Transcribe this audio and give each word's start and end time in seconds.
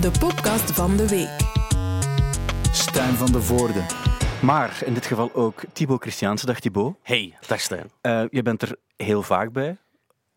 de 0.00 0.10
podcast 0.18 0.70
van 0.70 0.96
de 0.96 1.08
week. 1.08 1.36
Stijn 2.72 3.14
van 3.14 3.32
de 3.32 3.42
Voorde. 3.42 3.82
Maar 4.42 4.80
in 4.84 4.94
dit 4.94 5.06
geval 5.06 5.34
ook 5.34 5.62
Thibaut 5.72 6.00
Christiaanse. 6.00 6.46
Dag 6.46 6.60
Thibaut. 6.60 6.96
Hey, 7.02 7.34
dag 7.46 7.60
Stijn. 7.60 7.90
Uh, 8.02 8.22
je 8.30 8.42
bent 8.42 8.62
er 8.62 8.76
heel 8.96 9.22
vaak 9.22 9.52
bij, 9.52 9.76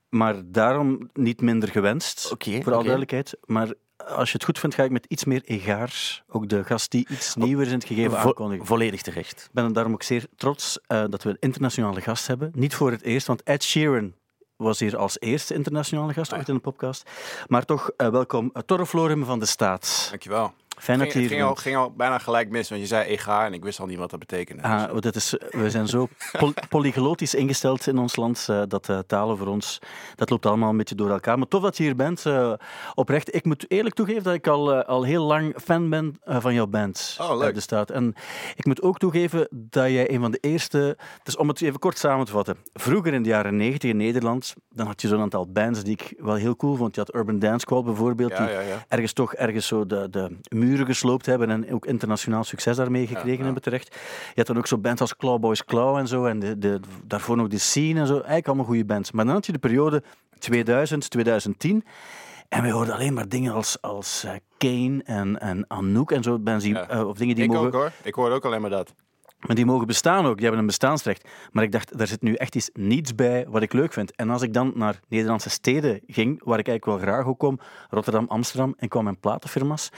maar 0.09 0.35
daarom 0.45 1.09
niet 1.13 1.41
minder 1.41 1.69
gewenst. 1.69 2.31
Oké. 2.31 2.61
voor 2.61 2.71
alle 2.71 2.81
duidelijkheid. 2.81 3.37
Maar 3.45 3.73
als 3.97 4.27
je 4.27 4.33
het 4.33 4.43
goed 4.43 4.59
vindt, 4.59 4.75
ga 4.75 4.83
ik 4.83 4.91
met 4.91 5.05
iets 5.05 5.25
meer 5.25 5.41
egaars 5.45 6.23
ook 6.27 6.49
de 6.49 6.63
gast 6.63 6.91
die 6.91 7.07
iets 7.09 7.35
nieuwer 7.35 7.65
is 7.65 7.71
in 7.71 7.77
het 7.77 7.87
gegeven 7.87 8.19
Vo 8.19 8.27
aankondigen. 8.27 8.65
Volledig 8.65 9.01
terecht. 9.01 9.43
Ik 9.43 9.53
ben 9.53 9.73
daarom 9.73 9.93
ook 9.93 10.03
zeer 10.03 10.25
trots 10.35 10.79
uh, 10.87 11.03
dat 11.09 11.23
we 11.23 11.29
een 11.29 11.37
internationale 11.39 12.01
gast 12.01 12.27
hebben. 12.27 12.51
Niet 12.55 12.75
voor 12.75 12.91
het 12.91 13.01
eerst, 13.01 13.27
want 13.27 13.43
Ed 13.43 13.63
Sheeran 13.63 14.13
was 14.61 14.79
hier 14.79 14.97
als 14.97 15.19
eerste 15.19 15.53
internationale 15.53 16.13
gast 16.13 16.33
ooit 16.33 16.49
in 16.49 16.53
de 16.53 16.59
podcast. 16.59 17.09
Maar 17.47 17.65
toch, 17.65 17.91
uh, 17.97 18.07
welkom, 18.07 18.51
uh, 18.53 18.61
Torre 18.65 18.85
Florim 18.85 19.25
van 19.25 19.39
de 19.39 19.45
Staat. 19.45 20.07
Dankjewel. 20.09 20.53
Fijn 20.81 21.11
ging, 21.11 21.27
ging 21.27 21.43
al, 21.43 21.55
ging 21.55 21.75
al 21.75 21.91
bijna 21.91 22.17
gelijk 22.17 22.49
mis, 22.49 22.69
want 22.69 22.81
je 22.81 22.87
zei 22.87 23.09
EGA 23.09 23.45
en 23.45 23.53
ik 23.53 23.63
wist 23.63 23.79
al 23.79 23.85
niet 23.85 23.97
wat 23.97 24.09
dat 24.09 24.19
betekende. 24.19 24.63
Ah, 24.63 24.99
dat 24.99 25.15
is, 25.15 25.35
we 25.49 25.69
zijn 25.69 25.87
zo 25.87 26.07
poly 26.39 26.53
polyglotisch 26.69 27.35
ingesteld 27.35 27.87
in 27.87 27.97
ons 27.97 28.15
land 28.15 28.47
uh, 28.49 28.61
dat 28.67 28.89
uh, 28.89 28.99
talen 29.07 29.37
voor 29.37 29.47
ons, 29.47 29.79
dat 30.15 30.29
loopt 30.29 30.45
allemaal 30.45 30.69
een 30.69 30.77
beetje 30.77 30.95
door 30.95 31.09
elkaar. 31.09 31.37
Maar 31.37 31.47
tof 31.47 31.61
dat 31.61 31.77
je 31.77 31.83
hier 31.83 31.95
bent, 31.95 32.25
uh, 32.25 32.53
oprecht. 32.93 33.35
Ik 33.35 33.45
moet 33.45 33.65
eerlijk 33.67 33.95
toegeven 33.95 34.23
dat 34.23 34.33
ik 34.33 34.47
al, 34.47 34.83
al 34.83 35.03
heel 35.03 35.23
lang 35.23 35.55
fan 35.63 35.89
ben 35.89 36.19
van 36.25 36.53
jouw 36.53 36.67
band. 36.67 37.17
Oh, 37.19 37.37
leuk. 37.37 37.53
de 37.53 37.59
staat. 37.59 37.89
En 37.89 38.15
ik 38.55 38.65
moet 38.65 38.81
ook 38.81 38.97
toegeven 38.97 39.47
dat 39.51 39.89
jij 39.89 40.11
een 40.11 40.21
van 40.21 40.31
de 40.31 40.37
eerste, 40.41 40.97
dus 41.23 41.37
om 41.37 41.47
het 41.47 41.61
even 41.61 41.79
kort 41.79 41.97
samen 41.97 42.25
te 42.25 42.31
vatten. 42.31 42.57
Vroeger 42.73 43.13
in 43.13 43.23
de 43.23 43.29
jaren 43.29 43.55
90 43.55 43.89
in 43.89 43.97
Nederland, 43.97 44.53
dan 44.69 44.87
had 44.87 45.01
je 45.01 45.07
zo'n 45.07 45.21
aantal 45.21 45.47
bands 45.47 45.83
die 45.83 45.93
ik 45.93 46.13
wel 46.17 46.35
heel 46.35 46.55
cool 46.55 46.75
vond. 46.75 46.95
Je 46.95 47.01
had 47.01 47.15
Urban 47.15 47.39
Dance 47.39 47.59
Squad 47.59 47.85
bijvoorbeeld, 47.85 48.31
Ja, 48.31 48.45
die 48.45 48.53
ja, 48.53 48.59
ja. 48.59 48.85
ergens 48.87 49.13
toch 49.13 49.33
ergens 49.33 49.67
zo 49.67 49.85
de, 49.85 50.09
de 50.09 50.37
muren 50.71 50.85
gesloopt 50.85 51.25
hebben 51.25 51.49
en 51.49 51.73
ook 51.73 51.85
internationaal 51.85 52.43
succes 52.43 52.75
daarmee 52.75 53.07
gekregen 53.07 53.37
ja. 53.37 53.43
hebben 53.43 53.61
terecht. 53.61 53.95
Je 54.27 54.33
had 54.35 54.47
dan 54.47 54.57
ook 54.57 54.67
zo 54.67 54.77
bands 54.77 55.01
als 55.01 55.15
Clawboys 55.15 55.65
Claw 55.65 55.97
en 55.97 56.07
zo, 56.07 56.25
en 56.25 56.39
de, 56.39 56.57
de, 56.57 56.79
daarvoor 57.03 57.37
nog 57.37 57.47
de 57.47 57.57
Scene 57.57 57.99
en 57.99 58.07
zo. 58.07 58.13
Eigenlijk 58.13 58.47
allemaal 58.47 58.65
goede 58.65 58.85
bands. 58.85 59.11
Maar 59.11 59.25
dan 59.25 59.33
had 59.33 59.45
je 59.45 59.51
de 59.51 59.59
periode 59.59 60.03
2000, 60.39 61.09
2010. 61.09 61.83
En 62.49 62.63
we 62.63 62.69
hoorden 62.69 62.93
alleen 62.93 63.13
maar 63.13 63.29
dingen 63.29 63.53
als, 63.53 63.81
als 63.81 64.23
uh, 64.25 64.31
Kane 64.57 65.01
en, 65.03 65.39
en 65.39 65.65
Anouk 65.67 66.11
en 66.11 66.23
zo. 66.23 66.39
Bands 66.39 66.63
die, 66.63 66.73
Ja. 66.73 66.93
uh, 66.93 67.07
of 67.07 67.17
dingen 67.17 67.35
die 67.35 67.43
ik 67.43 67.51
mogen... 67.51 67.67
ook 67.67 67.73
hoor. 67.73 67.91
Ik 68.03 68.13
hoorde 68.13 68.35
ook 68.35 68.45
alleen 68.45 68.61
maar 68.61 68.69
dat. 68.69 68.93
Maar 69.47 69.55
die 69.55 69.65
mogen 69.65 69.87
bestaan 69.87 70.25
ook, 70.25 70.33
die 70.33 70.41
hebben 70.41 70.59
een 70.59 70.65
bestaansrecht. 70.65 71.27
Maar 71.51 71.63
ik 71.63 71.71
dacht, 71.71 71.97
daar 71.97 72.07
zit 72.07 72.21
nu 72.21 72.33
echt 72.33 72.55
iets 72.55 72.69
niets 72.73 73.15
bij 73.15 73.45
wat 73.49 73.61
ik 73.61 73.73
leuk 73.73 73.93
vind. 73.93 74.15
En 74.15 74.29
als 74.29 74.41
ik 74.41 74.53
dan 74.53 74.71
naar 74.75 74.99
Nederlandse 75.07 75.49
steden 75.49 76.01
ging, 76.07 76.43
waar 76.43 76.59
ik 76.59 76.67
eigenlijk 76.67 76.85
wel 76.85 77.13
graag 77.13 77.25
ook 77.25 77.39
kom, 77.39 77.59
Rotterdam, 77.89 78.25
Amsterdam, 78.27 78.73
en 78.77 78.87
kwam 78.87 79.03
mijn 79.03 79.19
platenfirma's, 79.19 79.89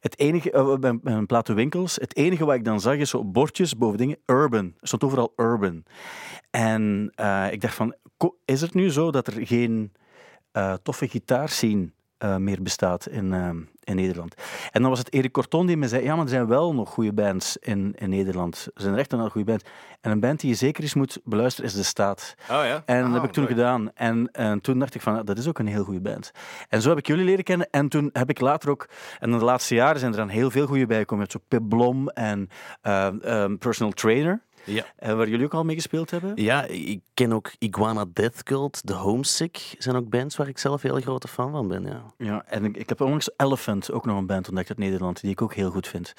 het 0.00 0.18
enige, 0.18 0.52
uh, 0.82 0.92
mijn, 1.00 1.26
platenwinkels, 1.26 1.96
het 1.96 2.16
enige 2.16 2.44
wat 2.44 2.54
ik 2.54 2.64
dan 2.64 2.80
zag 2.80 2.94
is 2.94 3.10
zo 3.10 3.24
bordjes 3.24 3.76
boven 3.76 3.98
dingen, 3.98 4.18
urban. 4.26 4.74
Er 4.80 4.88
stond 4.88 5.04
overal 5.04 5.32
urban. 5.36 5.82
En 6.50 7.12
uh, 7.20 7.52
ik 7.52 7.60
dacht 7.60 7.74
van, 7.74 7.94
is 8.44 8.60
het 8.60 8.74
nu 8.74 8.90
zo 8.90 9.10
dat 9.10 9.26
er 9.26 9.46
geen 9.46 9.92
uh, 10.52 10.74
toffe 10.82 11.08
gitaarscene 11.08 11.92
uh, 12.24 12.36
meer 12.36 12.62
bestaat 12.62 13.06
in, 13.06 13.32
uh, 13.32 13.48
in 13.80 13.96
Nederland. 13.96 14.34
En 14.70 14.80
dan 14.80 14.90
was 14.90 14.98
het 14.98 15.12
Erik 15.12 15.32
Corton 15.32 15.66
die 15.66 15.76
me 15.76 15.88
zei, 15.88 16.02
ja, 16.02 16.14
maar 16.14 16.24
er 16.24 16.30
zijn 16.30 16.46
wel 16.46 16.74
nog 16.74 16.90
goede 16.90 17.12
bands 17.12 17.56
in, 17.56 17.94
in 17.98 18.10
Nederland. 18.10 18.68
Er 18.74 18.82
zijn 18.82 18.96
echt 18.96 19.12
een 19.12 19.30
goede 19.30 19.50
bands. 19.50 19.64
En 20.00 20.10
een 20.10 20.20
band 20.20 20.40
die 20.40 20.50
je 20.50 20.56
zeker 20.56 20.82
eens 20.82 20.94
moet 20.94 21.20
beluisteren 21.24 21.70
is 21.70 21.76
De 21.76 21.82
Staat. 21.82 22.34
Oh 22.42 22.64
ja? 22.64 22.82
En 22.84 23.02
dat 23.02 23.12
heb 23.12 23.24
ik 23.24 23.32
toen 23.32 23.46
gedaan. 23.46 23.92
En, 23.94 24.28
en 24.32 24.60
toen 24.60 24.78
dacht 24.78 24.94
ik 24.94 25.00
van, 25.00 25.24
dat 25.24 25.38
is 25.38 25.48
ook 25.48 25.58
een 25.58 25.66
heel 25.66 25.84
goede 25.84 26.00
band. 26.00 26.30
En 26.68 26.82
zo 26.82 26.88
heb 26.88 26.98
ik 26.98 27.06
jullie 27.06 27.24
leren 27.24 27.44
kennen. 27.44 27.68
En 27.70 27.88
toen 27.88 28.10
heb 28.12 28.30
ik 28.30 28.40
later 28.40 28.70
ook, 28.70 28.88
en 29.18 29.32
in 29.32 29.38
de 29.38 29.44
laatste 29.44 29.74
jaren 29.74 30.00
zijn 30.00 30.12
er 30.12 30.18
dan 30.18 30.28
heel 30.28 30.50
veel 30.50 30.66
goede 30.66 30.86
bijgekomen. 30.86 31.26
Zo 31.30 31.38
Pip 31.48 31.68
Blom 31.68 32.08
en 32.08 32.48
uh, 32.82 33.08
um, 33.24 33.58
Personal 33.58 33.92
Trainer. 33.92 34.42
Ja. 34.64 34.84
Uh, 35.02 35.14
waar 35.14 35.28
jullie 35.28 35.44
ook 35.44 35.54
al 35.54 35.64
mee 35.64 35.76
gespeeld 35.76 36.10
hebben? 36.10 36.32
Ja, 36.34 36.64
ik 36.64 37.00
ken 37.14 37.32
ook 37.32 37.52
Iguana 37.58 38.04
Death 38.12 38.42
Cult, 38.42 38.80
The 38.86 38.94
Homesick. 38.94 39.74
zijn 39.78 39.96
ook 39.96 40.08
bands 40.08 40.36
waar 40.36 40.48
ik 40.48 40.58
zelf 40.58 40.82
heel 40.82 41.00
grote 41.00 41.28
fan 41.28 41.50
van 41.50 41.68
ben. 41.68 41.84
Ja, 41.84 42.02
ja 42.18 42.44
en 42.46 42.64
ik, 42.64 42.76
ik 42.76 42.88
heb 42.88 43.00
onlangs 43.00 43.30
Elephant, 43.36 43.92
ook 43.92 44.04
nog 44.04 44.18
een 44.18 44.26
band 44.26 44.48
ontdekt 44.48 44.68
uit 44.68 44.78
Nederland, 44.78 45.20
die 45.20 45.30
ik 45.30 45.42
ook 45.42 45.54
heel 45.54 45.70
goed 45.70 45.88
vind. 45.88 46.12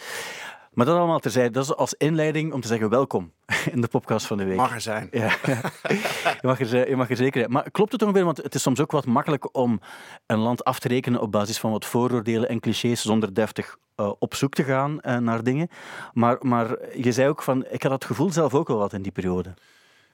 Maar 0.71 0.85
dat 0.85 0.97
allemaal 0.97 1.19
terzijde, 1.19 1.49
dat 1.49 1.63
is 1.63 1.75
als 1.75 1.93
inleiding 1.93 2.53
om 2.53 2.61
te 2.61 2.67
zeggen 2.67 2.89
welkom 2.89 3.31
in 3.73 3.81
de 3.81 3.87
podcast 3.87 4.25
van 4.25 4.37
de 4.37 4.43
week. 4.43 4.55
Mag 4.57 4.73
er 4.73 4.81
zijn. 4.81 5.07
Ja, 5.11 5.35
je, 5.43 6.37
mag 6.41 6.59
er, 6.59 6.89
je 6.89 6.95
mag 6.95 7.09
er 7.09 7.15
zeker 7.15 7.39
zijn. 7.39 7.51
Maar 7.51 7.71
klopt 7.71 7.91
het 7.91 8.01
ongeveer, 8.01 8.23
want 8.25 8.37
het 8.37 8.55
is 8.55 8.61
soms 8.61 8.79
ook 8.79 8.91
wat 8.91 9.05
makkelijk 9.05 9.55
om 9.57 9.79
een 10.25 10.37
land 10.37 10.63
af 10.63 10.79
te 10.79 10.87
rekenen 10.87 11.21
op 11.21 11.31
basis 11.31 11.59
van 11.59 11.71
wat 11.71 11.85
vooroordelen 11.85 12.49
en 12.49 12.59
clichés 12.59 13.01
zonder 13.01 13.33
deftig 13.33 13.77
uh, 13.97 14.11
op 14.19 14.35
zoek 14.35 14.53
te 14.53 14.63
gaan 14.63 14.99
uh, 15.01 15.17
naar 15.17 15.43
dingen. 15.43 15.69
Maar, 16.13 16.37
maar 16.41 16.77
je 16.97 17.11
zei 17.11 17.29
ook 17.29 17.41
van, 17.41 17.65
ik 17.69 17.83
had 17.83 17.91
het 17.91 18.05
gevoel 18.05 18.31
zelf 18.31 18.53
ook 18.53 18.67
wel 18.67 18.77
wat 18.77 18.93
in 18.93 19.01
die 19.01 19.11
periode. 19.11 19.53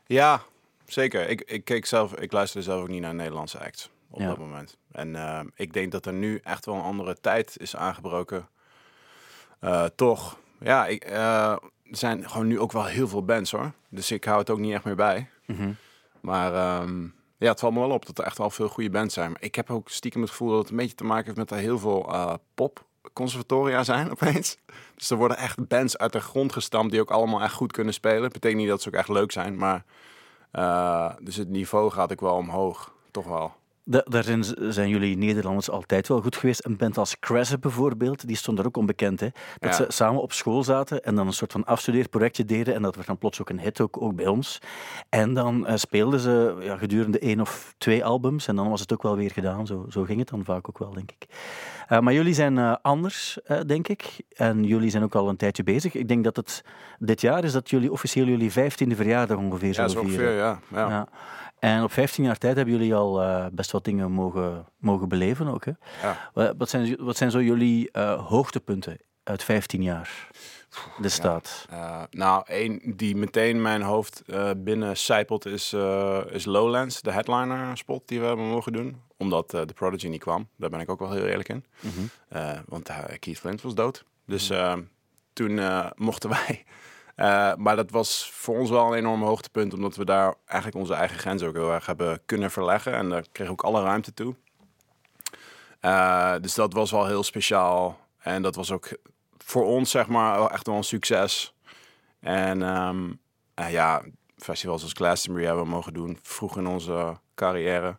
Ja, 0.06 0.42
zeker. 0.86 1.30
Ik, 1.30 1.42
ik 1.42 1.64
keek 1.66 1.86
zelf, 1.86 2.14
ik 2.16 2.32
luisterde 2.32 2.66
zelf 2.66 2.82
ook 2.82 2.88
niet 2.88 3.02
naar 3.02 3.16
Nederlandse 3.16 3.60
acts 3.60 3.90
op 4.10 4.20
Ja. 4.20 4.28
dat 4.28 4.38
moment. 4.38 4.78
En 4.92 5.10
uh, 5.14 5.40
ik 5.56 5.74
denk 5.74 5.92
dat 5.92 6.06
er 6.06 6.14
nu 6.14 6.40
echt 6.44 6.66
wel 6.66 6.76
een 6.76 6.82
andere 6.82 7.16
tijd 7.22 7.56
is 7.60 7.76
aangebroken. 7.76 8.48
Toch, 9.96 10.38
ja, 10.60 10.86
ik, 10.86 11.10
uh, 11.10 11.52
er 11.52 11.60
zijn 11.84 12.30
gewoon 12.30 12.48
nu 12.48 12.60
ook 12.60 12.72
wel 12.72 12.86
heel 12.86 13.08
veel 13.08 13.26
bands 13.26 13.52
hoor. 13.52 13.72
Dus 13.90 14.12
ik 14.12 14.24
hou 14.24 14.40
het 14.40 14.50
ook 14.50 14.60
niet 14.60 14.74
echt 14.74 14.84
meer 14.84 14.96
bij. 14.96 15.30
Mhm. 15.46 15.72
Maar 16.22 16.82
um, 16.82 17.16
ja, 17.38 17.50
het 17.50 17.60
valt 17.60 17.74
me 17.74 17.80
wel 17.80 17.90
op 17.90 18.06
dat 18.06 18.18
er 18.18 18.24
echt 18.24 18.38
wel 18.38 18.50
veel 18.50 18.70
goede 18.70 18.90
bands 18.90 19.14
zijn. 19.14 19.32
Maar 19.32 19.42
ik 19.42 19.56
heb 19.56 19.70
ook 19.70 19.90
stiekem 19.90 20.22
het 20.22 20.30
gevoel 20.30 20.50
dat 20.50 20.60
het 20.60 20.70
een 20.70 20.76
beetje 20.76 20.96
te 20.96 21.04
maken 21.04 21.26
heeft 21.26 21.38
met 21.38 21.48
dat 21.48 21.58
er 21.58 21.64
heel 21.64 21.80
veel 21.80 22.14
uh, 22.14 22.34
pop 22.54 22.86
conservatoria 23.14 23.84
zijn 23.84 24.12
opeens. 24.16 24.58
Dus 24.96 25.10
er 25.10 25.18
worden 25.18 25.38
echt 25.38 25.68
bands 25.68 25.98
uit 25.98 26.12
de 26.12 26.20
grond 26.20 26.54
gestampt 26.54 26.92
die 26.92 27.02
ook 27.02 27.12
allemaal 27.12 27.42
echt 27.42 27.54
goed 27.54 27.72
kunnen 27.72 27.94
spelen. 27.94 28.32
Betekent 28.32 28.60
niet 28.60 28.70
dat 28.70 28.82
ze 28.82 28.88
ook 28.88 28.96
echt 28.96 29.10
leuk 29.10 29.32
zijn, 29.32 29.58
maar 29.58 29.84
uh, 30.54 31.12
dus 31.22 31.36
het 31.36 31.50
niveau 31.50 31.92
gaat 31.92 32.12
ook 32.12 32.22
wel 32.22 32.36
omhoog, 32.36 32.94
toch 33.12 33.26
wel. 33.26 33.54
Da 33.90 34.04
daar 34.06 34.24
zijn, 34.24 34.44
zijn, 34.74 34.90
jullie 34.90 35.18
Nederlanders 35.18 35.70
altijd 35.70 36.08
wel 36.08 36.22
goed 36.22 36.36
geweest. 36.36 36.66
Een 36.66 36.78
band 36.78 36.98
als 36.98 37.20
Crescent 37.20 37.62
bijvoorbeeld, 37.62 38.28
die 38.28 38.36
stond 38.36 38.60
er 38.60 38.66
ook 38.66 38.78
onbekend. 38.78 39.20
Hè? 39.20 39.28
Dat 39.60 39.70
Ja. 39.70 39.76
ze 39.76 39.86
samen 39.88 40.22
op 40.22 40.34
school 40.34 40.64
zaten 40.64 41.04
en 41.04 41.16
dan 41.16 41.28
een 41.28 41.34
soort 41.34 41.52
van 41.52 41.64
afstudeerprojectje 41.66 42.46
deden. 42.46 42.74
En 42.74 42.82
dat 42.82 42.96
werd 42.96 43.08
dan 43.08 43.18
plots 43.18 43.42
ook 43.42 43.50
een 43.50 43.60
hit, 43.60 43.82
ook, 43.82 44.02
ook 44.02 44.16
bij 44.16 44.28
ons. 44.28 44.60
En 45.10 45.34
dan 45.34 45.66
uh, 45.70 45.76
speelden 45.76 46.20
ze 46.20 46.56
ja, 46.60 46.78
gedurende 46.78 47.20
één 47.20 47.42
of 47.42 47.74
twee 47.78 48.06
albums. 48.06 48.48
En 48.48 48.56
dan 48.56 48.70
was 48.70 48.80
het 48.80 48.94
ook 48.94 49.04
wel 49.04 49.16
weer 49.16 49.32
gedaan. 49.32 49.68
Zo, 49.68 49.86
zo 49.90 50.04
ging 50.04 50.20
het 50.20 50.30
dan 50.30 50.44
vaak 50.44 50.70
ook 50.70 50.78
wel, 50.78 50.94
denk 50.94 51.12
ik. 51.12 51.28
Uh, 51.90 52.00
maar 52.00 52.14
jullie 52.14 52.34
zijn 52.34 52.58
uh, 52.58 52.76
anders, 52.82 53.38
denk 53.66 53.88
ik. 53.88 54.22
En 54.36 54.64
jullie 54.64 54.90
zijn 54.90 55.04
ook 55.04 55.16
al 55.16 55.30
een 55.30 55.38
tijdje 55.38 55.64
bezig. 55.64 55.94
Ik 55.94 56.08
denk 56.08 56.24
dat 56.24 56.36
het 56.36 56.64
dit 57.00 57.22
jaar 57.22 57.44
is 57.44 57.52
dat 57.52 57.70
jullie 57.70 57.92
officieel 57.92 58.26
jullie 58.26 58.52
vijftiende 58.52 58.96
verjaardag 58.96 59.38
ongeveer 59.38 59.74
Ja, 59.74 59.88
zo 59.88 60.00
ongeveer, 60.00 60.18
vieren. 60.18 60.36
ja. 60.36 60.60
ja. 60.72 60.90
Ja. 60.90 61.08
En 61.60 61.84
op 61.84 61.92
15 61.92 62.24
jaar 62.24 62.38
tijd 62.38 62.56
hebben 62.56 62.74
jullie 62.74 62.96
al 62.96 63.22
best 63.52 63.72
wat 63.78 63.86
dingen 63.86 64.12
mogen, 64.12 64.66
mogen 64.78 65.10
beleven 65.10 65.48
ook. 65.48 65.66
Hè? 65.66 65.72
Ja. 66.02 66.54
Wat, 66.58 66.70
zijn, 66.70 66.96
wat 67.00 67.18
zijn 67.18 67.32
zo 67.32 67.42
jullie 67.42 67.90
uh, 67.94 68.28
hoogtepunten 68.28 68.98
uit 69.24 69.44
15 69.44 69.84
jaar? 69.84 70.30
De 71.02 71.10
staat. 71.10 71.68
Nou, 72.10 72.44
één 72.48 72.82
die 72.96 73.16
meteen 73.16 73.62
mijn 73.62 73.82
hoofd 73.82 74.24
uh, 74.26 74.50
binnen 74.58 74.98
zijpelt 74.98 75.46
is, 75.46 75.74
uh, 75.74 76.22
is 76.30 76.46
Lowlands, 76.46 77.02
de 77.02 77.12
headliner 77.12 77.78
spot 77.78 78.08
die 78.08 78.20
we 78.20 78.26
hebben 78.26 78.46
mogen 78.46 78.74
doen. 78.74 79.02
Omdat 79.18 79.54
uh, 79.54 79.62
de 79.66 79.74
Prodigy 79.74 80.08
niet 80.08 80.22
kwam. 80.22 80.48
Daar 80.56 80.70
ben 80.70 80.80
ik 80.80 80.90
ook 80.90 81.00
wel 81.00 81.12
heel 81.12 81.26
eerlijk 81.26 81.50
in. 81.50 81.66
Mm 81.80 81.92
-hmm. 81.92 82.64
want 82.66 82.90
uh, 82.90 83.04
Keith 83.20 83.40
Flint 83.40 83.62
was 83.62 83.76
dood. 83.76 84.04
Dus 84.26 84.52
uh, 84.52 84.74
toen 85.34 85.62
mochten 85.96 86.30
wij. 86.46 86.66
Uh, 87.18 87.56
maar 87.56 87.76
dat 87.76 87.92
was 87.92 88.32
voor 88.34 88.58
ons 88.58 88.70
wel 88.70 88.88
een 88.88 88.98
enorm 88.98 89.24
hoogtepunt, 89.24 89.74
omdat 89.74 89.96
we 89.96 90.06
daar 90.06 90.36
eigenlijk 90.46 90.82
onze 90.82 90.94
eigen 90.94 91.18
grenzen 91.18 91.48
ook 91.48 91.56
heel 91.56 91.74
erg 91.74 91.86
hebben 91.86 92.22
kunnen 92.26 92.52
verleggen. 92.52 92.94
En 92.94 93.10
daar 93.10 93.22
kregen 93.32 93.56
we 93.56 93.62
ook 93.62 93.74
alle 93.74 93.84
ruimte 93.84 94.14
toe. 94.14 94.36
Uh, 95.82 96.34
dus 96.42 96.54
dat 96.56 96.74
was 96.74 96.92
wel 96.92 97.06
heel 97.06 97.24
speciaal. 97.24 98.00
En 98.18 98.42
dat 98.42 98.56
was 98.56 98.72
ook 98.72 98.88
voor 99.38 99.66
ons, 99.66 99.92
zeg 99.92 100.08
maar, 100.08 100.52
echt 100.52 100.68
wel 100.68 100.76
een 100.76 100.84
succes. 100.84 101.54
En 102.20 102.62
um, 102.62 103.20
uh, 103.60 103.72
ja, 103.72 104.02
festivals 104.38 104.84
als 104.84 104.94
Glastonbury 104.94 105.46
hebben 105.46 105.64
we 105.64 105.70
mogen 105.70 105.94
doen, 105.94 106.20
vroeg 106.22 106.58
in 106.58 106.68
onze 106.68 107.18
carrière. 107.36 107.98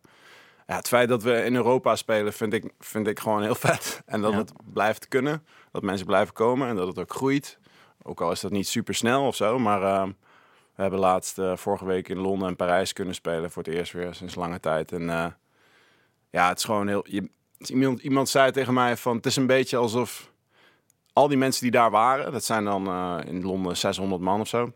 Ja, 0.66 0.76
het 0.76 0.88
feit 0.88 1.08
dat 1.08 1.22
we 1.22 1.44
in 1.44 1.54
Europa 1.54 1.96
spelen, 1.96 2.32
vind 2.32 2.52
ik, 2.52 2.72
vind 2.78 3.06
ik 3.06 3.20
gewoon 3.20 3.42
heel 3.42 3.54
vet. 3.68 4.02
En 4.06 4.20
dat 4.20 4.32
Ja. 4.32 4.38
het 4.38 4.52
blijft 4.72 5.08
kunnen, 5.08 5.46
dat 5.72 5.82
mensen 5.82 6.06
blijven 6.06 6.34
komen 6.34 6.68
en 6.68 6.76
dat 6.76 6.86
het 6.86 6.98
ook 6.98 7.12
groeit. 7.14 7.58
Ook 8.08 8.20
al 8.20 8.30
is 8.30 8.40
dat 8.40 8.50
niet 8.50 8.68
super 8.68 8.94
snel 8.94 9.26
of 9.26 9.36
zo, 9.36 9.58
maar 9.58 9.82
uh, 9.82 10.12
we 10.74 10.82
hebben 10.82 10.98
laatst 10.98 11.38
uh, 11.38 11.56
vorige 11.56 11.84
week 11.84 12.08
in 12.08 12.18
Londen 12.18 12.48
en 12.48 12.56
Parijs 12.56 12.92
kunnen 12.92 13.14
spelen 13.14 13.50
voor 13.50 13.62
het 13.62 13.74
eerst 13.74 13.92
weer 13.92 14.14
sinds 14.14 14.34
lange 14.34 14.60
tijd. 14.60 14.92
En 14.92 15.02
uh, 15.02 15.26
ja, 16.30 16.48
het 16.48 16.58
is 16.58 16.64
gewoon 16.64 16.88
heel. 16.88 17.04
Je, 17.08 17.30
iemand, 17.58 18.00
iemand 18.00 18.28
zei 18.28 18.50
tegen 18.50 18.74
mij 18.74 18.96
van 18.96 19.16
het 19.16 19.26
is 19.26 19.36
een 19.36 19.46
beetje 19.46 19.76
alsof 19.76 20.32
al 21.12 21.28
die 21.28 21.38
mensen 21.38 21.62
die 21.62 21.70
daar 21.70 21.90
waren, 21.90 22.32
dat 22.32 22.44
zijn 22.44 22.64
dan 22.64 22.88
uh, 22.88 23.18
in 23.24 23.42
Londen 23.42 23.76
600 23.76 24.22
man 24.22 24.40
of 24.40 24.48
zo, 24.48 24.72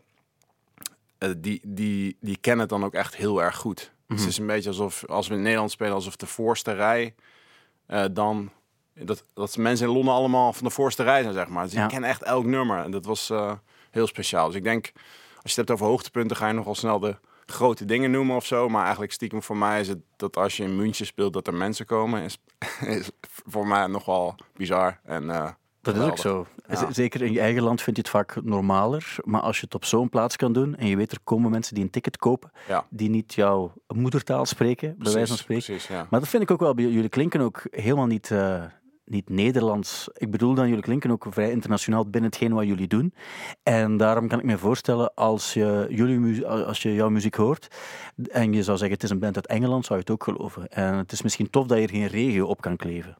die, 1.37 1.61
die, 1.63 2.17
die 2.19 2.37
kennen 2.37 2.61
het 2.61 2.69
dan 2.69 2.83
ook 2.83 2.93
echt 2.93 3.15
heel 3.15 3.43
erg 3.43 3.55
goed. 3.55 3.91
Mm 3.91 3.95
-hmm. 4.07 4.15
Dus 4.15 4.25
het 4.25 4.33
is 4.33 4.39
een 4.39 4.47
beetje 4.47 4.69
alsof 4.69 5.05
als 5.05 5.27
we 5.27 5.35
in 5.35 5.41
Nederland 5.41 5.71
spelen, 5.71 5.93
alsof 5.93 6.15
de 6.15 6.27
voorste 6.27 6.71
rij 6.71 7.15
dan 8.11 8.51
dat, 8.93 9.23
dat 9.33 9.57
mensen 9.57 9.87
in 9.87 9.93
Londen 9.93 10.13
allemaal 10.13 10.53
van 10.53 10.63
de 10.63 10.69
voorste 10.73 11.03
rij 11.03 11.21
zijn, 11.21 11.33
zeg 11.33 11.47
maar. 11.47 11.63
Dus 11.63 11.73
Ja. 11.73 11.83
ik 11.83 11.89
ken 11.89 12.03
echt 12.03 12.23
elk 12.23 12.45
nummer. 12.45 12.83
En 12.83 12.91
dat 12.91 13.05
was 13.05 13.29
eh, 13.29 13.51
heel 13.91 14.07
speciaal. 14.07 14.47
Dus 14.47 14.55
ik 14.55 14.63
denk, 14.63 14.91
als 15.41 15.53
je 15.53 15.59
het 15.59 15.69
hebt 15.69 15.71
over 15.71 15.85
hoogtepunten, 15.85 16.37
ga 16.37 16.47
je 16.47 16.53
nogal 16.53 16.75
snel 16.75 16.99
de 16.99 17.15
grote 17.45 17.85
dingen 17.85 18.11
noemen 18.11 18.35
of 18.35 18.45
zo. 18.45 18.69
Maar 18.69 18.81
eigenlijk 18.83 19.11
stiekem 19.13 19.43
voor 19.43 19.57
mij 19.57 19.79
is 19.79 19.87
het 19.87 19.99
dat 20.15 20.37
als 20.37 20.57
je 20.57 20.63
in 20.63 20.75
München 20.75 21.05
speelt, 21.05 21.33
dat 21.33 21.47
er 21.47 21.53
mensen 21.53 21.85
komen. 21.85 22.21
Is, 22.23 22.37
is 22.99 23.09
voor 23.45 23.67
mij 23.67 23.87
nog 23.87 24.05
wel 24.05 24.35
bizar. 24.55 24.99
En, 25.03 25.29
eh, 25.29 25.49
Dat 25.81 25.95
is 25.95 26.01
ook 26.01 26.17
zo. 26.17 26.47
Ja. 26.67 26.91
Zeker 26.91 27.21
in 27.21 27.31
je 27.33 27.39
eigen 27.39 27.63
land 27.63 27.81
vind 27.81 27.95
je 27.95 28.01
het 28.01 28.11
vaak 28.11 28.43
normaler. 28.43 29.15
Maar 29.23 29.41
als 29.41 29.57
je 29.59 29.65
het 29.65 29.75
op 29.75 29.85
zo'n 29.85 30.09
plaats 30.09 30.35
kan 30.35 30.53
doen 30.53 30.75
en 30.75 30.87
je 30.87 30.95
weet 30.95 31.11
er 31.11 31.17
komen 31.23 31.51
mensen 31.51 31.75
die 31.75 31.83
een 31.83 31.89
ticket 31.89 32.17
kopen 32.17 32.51
Ja. 32.67 32.85
die 32.89 33.09
niet 33.09 33.33
jouw 33.33 33.73
moedertaal 33.87 34.45
spreken, 34.45 34.95
bij 34.97 35.11
wijze 35.13 35.27
van 35.27 35.37
spreken. 35.37 35.65
Precies, 35.65 35.87
ja. 35.87 36.07
Maar 36.09 36.19
dat 36.19 36.29
vind 36.29 36.43
ik 36.43 36.51
ook 36.51 36.59
wel. 36.59 36.73
bij 36.73 36.85
Jullie 36.85 37.09
klinken 37.09 37.41
ook 37.41 37.61
helemaal 37.71 38.05
niet, 38.05 38.31
eh, 38.31 38.63
niet 39.05 39.29
Nederlands. 39.29 40.09
Ik 40.13 40.31
bedoel 40.31 40.53
dan, 40.53 40.67
jullie 40.67 40.83
klinken 40.83 41.11
ook 41.11 41.25
vrij 41.29 41.51
internationaal 41.51 42.03
binnen 42.09 42.29
hetgeen 42.29 42.53
wat 42.53 42.65
jullie 42.65 42.87
doen. 42.87 43.13
En 43.63 43.97
daarom 43.97 44.27
kan 44.27 44.39
ik 44.39 44.45
me 44.45 44.57
voorstellen, 44.57 45.13
als 45.13 45.53
je, 45.53 45.85
jullie 45.89 46.47
als 46.47 46.81
je 46.81 46.93
jouw 46.93 47.09
muziek 47.09 47.35
hoort 47.35 47.67
en 48.31 48.53
je 48.53 48.63
zou 48.63 48.77
zeggen 48.77 48.95
het 48.95 49.03
is 49.03 49.09
een 49.09 49.19
band 49.19 49.35
uit 49.35 49.47
Engeland, 49.47 49.85
zou 49.85 49.99
je 49.99 50.05
het 50.05 50.13
ook 50.13 50.23
geloven. 50.23 50.67
En 50.67 50.93
het 50.97 51.11
is 51.11 51.21
misschien 51.21 51.49
tof 51.49 51.67
dat 51.67 51.77
je 51.77 51.83
er 51.83 51.89
geen 51.89 52.07
regio 52.07 52.45
op 52.45 52.61
kan 52.61 52.75
kleven. 52.75 53.17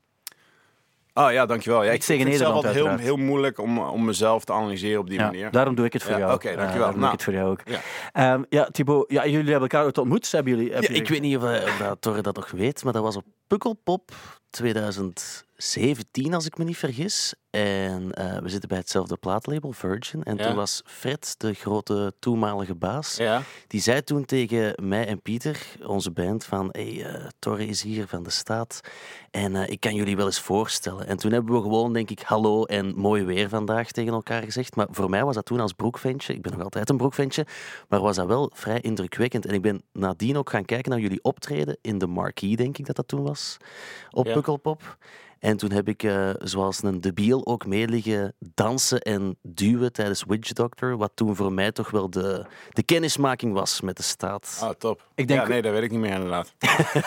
Oh 1.15 1.31
ja, 1.31 1.45
dankjewel. 1.45 1.83
Ja, 1.83 1.89
Ik 1.89 1.95
ik 1.95 2.03
zeg 2.03 2.17
in 2.17 2.21
vind 2.25 2.33
het 2.35 2.43
zelf 2.47 2.53
Nederland 2.63 2.85
altijd 2.87 2.99
heel, 3.01 3.15
heel 3.17 3.25
moeilijk 3.25 3.57
om, 3.59 3.77
om 3.79 4.05
mezelf 4.05 4.43
te 4.45 4.53
analyseren 4.53 4.99
op 4.99 5.09
die 5.09 5.19
Ja, 5.19 5.25
manier. 5.25 5.51
daarom 5.51 5.75
doe 5.75 5.85
ik 5.85 5.93
het 5.93 6.03
voor 6.03 6.11
Ja, 6.11 6.17
jou. 6.17 6.33
oké, 6.33 6.47
Eh, 6.49 6.57
dankjewel. 6.57 6.79
daarom 6.91 6.99
doe 6.99 7.09
Nou. 7.09 7.13
ik 7.13 7.19
het 7.19 7.23
voor 7.23 7.33
jou 7.33 7.51
ook. 7.51 7.61
Ja. 7.65 7.79
Ehm, 8.33 8.43
ja, 8.49 8.63
Thibaut, 8.71 9.11
ja, 9.11 9.23
jullie 9.25 9.51
hebben 9.51 9.69
elkaar 9.69 9.83
ooit 9.85 9.97
ontmoet. 9.97 10.31
Hebben 10.31 10.55
jullie, 10.55 10.71
ik 10.71 11.07
weet 11.07 11.21
niet 11.21 11.37
of, 11.37 11.43
of 11.43 11.77
dat 11.79 12.01
Torre 12.01 12.21
dat 12.21 12.35
nog 12.35 12.51
weet, 12.51 12.83
maar 12.83 12.93
dat 12.93 13.03
was 13.03 13.15
op 13.15 13.25
Pukkelpop 13.47 14.11
2017, 15.69 16.33
als 16.33 16.45
ik 16.45 16.57
me 16.57 16.63
niet 16.63 16.77
vergis. 16.77 17.33
En 17.49 18.11
eh, 18.11 18.37
we 18.37 18.49
zitten 18.49 18.69
bij 18.69 18.77
hetzelfde 18.77 19.17
plaatlabel, 19.17 19.71
Virgin. 19.71 20.23
En 20.23 20.35
Ja. 20.37 20.45
toen 20.47 20.55
was 20.55 20.81
Fred, 20.85 21.35
de 21.37 21.53
grote 21.53 22.13
toenmalige 22.19 22.75
baas, 22.75 23.15
Ja. 23.15 23.41
die 23.67 23.81
zei 23.81 24.03
toen 24.03 24.25
tegen 24.25 24.75
mij 24.87 25.07
en 25.07 25.21
Pieter, 25.21 25.65
onze 25.85 26.11
band, 26.11 26.45
van 26.45 26.69
hey, 26.71 27.05
eh, 27.05 27.25
Torre 27.39 27.65
is 27.65 27.81
hier 27.81 28.07
van 28.07 28.23
de 28.23 28.29
staat 28.29 28.79
en 29.31 29.55
eh, 29.55 29.69
ik 29.69 29.79
kan 29.79 29.95
jullie 29.95 30.15
wel 30.15 30.25
eens 30.25 30.39
voorstellen. 30.39 31.07
En 31.07 31.17
toen 31.17 31.31
hebben 31.31 31.53
we 31.55 31.61
gewoon, 31.61 31.93
denk 31.93 32.09
ik, 32.09 32.19
hallo 32.21 32.63
en 32.63 32.95
mooi 32.95 33.23
weer 33.23 33.49
vandaag 33.49 33.91
tegen 33.91 34.13
elkaar 34.13 34.43
gezegd. 34.43 34.75
Maar 34.75 34.87
voor 34.91 35.09
mij 35.09 35.23
was 35.25 35.35
dat 35.35 35.45
toen 35.45 35.59
als 35.59 35.73
broekventje, 35.73 36.33
ik 36.33 36.41
ben 36.41 36.51
nog 36.51 36.61
altijd 36.63 36.89
een 36.89 36.97
broekventje, 36.97 37.45
maar 37.87 37.99
was 38.01 38.15
dat 38.15 38.27
wel 38.27 38.51
vrij 38.53 38.79
indrukwekkend. 38.81 39.45
En 39.45 39.53
ik 39.53 39.61
ben 39.61 39.83
nadien 39.91 40.37
ook 40.37 40.49
gaan 40.49 40.65
kijken 40.65 40.91
naar 40.91 40.99
jullie 40.99 41.23
optreden 41.23 41.77
in 41.81 41.97
de 41.97 42.07
Marquee, 42.07 42.55
denk 42.55 42.77
ik 42.77 42.85
dat 42.85 42.95
dat 42.95 43.07
toen 43.07 43.23
was, 43.23 43.57
op 44.11 44.25
Ja. 44.25 44.33
Pukkelpop. 44.33 44.97
En 45.43 45.57
toen 45.57 45.71
heb 45.71 45.87
ik, 45.87 46.03
eh, 46.03 46.29
zoals 46.37 46.83
een 46.83 47.01
debiel, 47.01 47.45
ook 47.45 47.65
mee 47.65 47.87
liggen 47.87 48.33
dansen 48.39 48.99
en 49.01 49.37
duwen 49.41 49.91
tijdens 49.93 50.23
Witch 50.27 50.51
Doctor. 50.51 50.97
Wat 50.97 51.11
toen 51.15 51.35
voor 51.35 51.53
mij 51.53 51.71
toch 51.71 51.89
wel 51.89 52.09
de, 52.09 52.45
de 52.69 52.83
kennismaking 52.83 53.53
was 53.53 53.81
met 53.81 53.97
de 53.97 54.03
staat. 54.03 54.59
Oh, 54.63 54.69
top. 54.69 55.07
Ik 55.15 55.27
denk- 55.27 55.41
ja, 55.41 55.47
nee, 55.47 55.61
dat 55.61 55.71
weet 55.71 55.83
ik 55.83 55.91
niet 55.91 55.99
meer 55.99 56.11
inderdaad. 56.13 56.53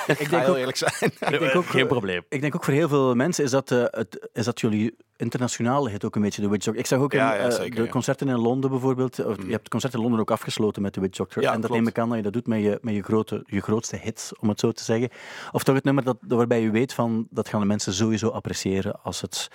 ik 0.07 0.31
denk, 0.31 0.43
heel 0.43 0.47
ook, 0.49 0.57
eerlijk 0.57 0.77
zijn. 0.77 0.93
ik, 1.01 1.19
denk 1.41 1.55
ook, 1.57 1.65
Geen 1.67 1.87
probleem. 1.87 2.23
ik 2.29 2.41
denk 2.41 2.55
ook 2.55 2.65
voor 2.65 2.75
heel 2.75 2.89
veel 2.89 3.15
mensen 3.15 3.45
is 3.45 3.51
dat, 3.51 3.71
eh, 3.71 3.85
het, 3.91 4.29
is 4.33 4.45
dat 4.45 4.61
jullie 4.61 4.97
internationale 5.17 5.91
hit 5.91 6.05
ook 6.05 6.17
een 6.17 6.23
beetje 6.23 6.43
de 6.43 6.49
Witch 6.49 6.65
Doctor. 6.65 6.83
Ik 6.83 6.89
zag 6.89 6.99
ook 7.01 7.13
Ja, 7.13 7.35
in, 7.35 7.41
ja, 7.41 7.47
eh, 7.49 7.55
zeker, 7.55 7.83
de 7.85 7.89
concerten 7.91 8.29
in 8.29 8.39
Londen 8.39 8.71
bijvoorbeeld. 8.71 9.25
of 9.25 9.37
Je 9.37 9.51
hebt 9.51 9.65
de 9.65 9.71
concerten 9.71 9.99
in 9.99 10.05
Londen 10.05 10.21
ook 10.21 10.31
afgesloten 10.31 10.83
met 10.83 10.95
de 10.95 11.01
Witch 11.01 11.17
Doctor. 11.19 11.43
En 11.43 11.51
dat 11.53 11.59
klopt. 11.61 11.75
neem 11.75 11.87
ik 11.87 11.99
aan 11.99 12.09
dat 12.09 12.17
je 12.17 12.23
dat 12.23 12.33
doet 12.33 12.47
met 12.47 12.63
je, 12.63 12.79
met 12.83 12.95
je, 12.95 13.03
grote, 13.03 13.43
je 13.47 13.61
grootste 13.61 13.97
hit, 13.97 14.33
om 14.41 14.49
het 14.49 14.61
zo 14.61 14.73
te 14.73 14.85
zeggen. 14.85 15.09
Of 15.53 15.63
toch 15.65 15.75
het 15.75 15.85
nummer 15.85 16.05
dat, 16.05 16.17
waarbij 16.29 16.61
je 16.61 16.71
weet 16.71 16.95
van 16.95 17.27
dat 17.31 17.49
gaan 17.49 17.61
de 17.61 17.67
mensen 17.67 17.93
sowieso 17.93 18.29
appreciëren 18.29 19.03
als, 19.03 19.21
het, 19.21 19.49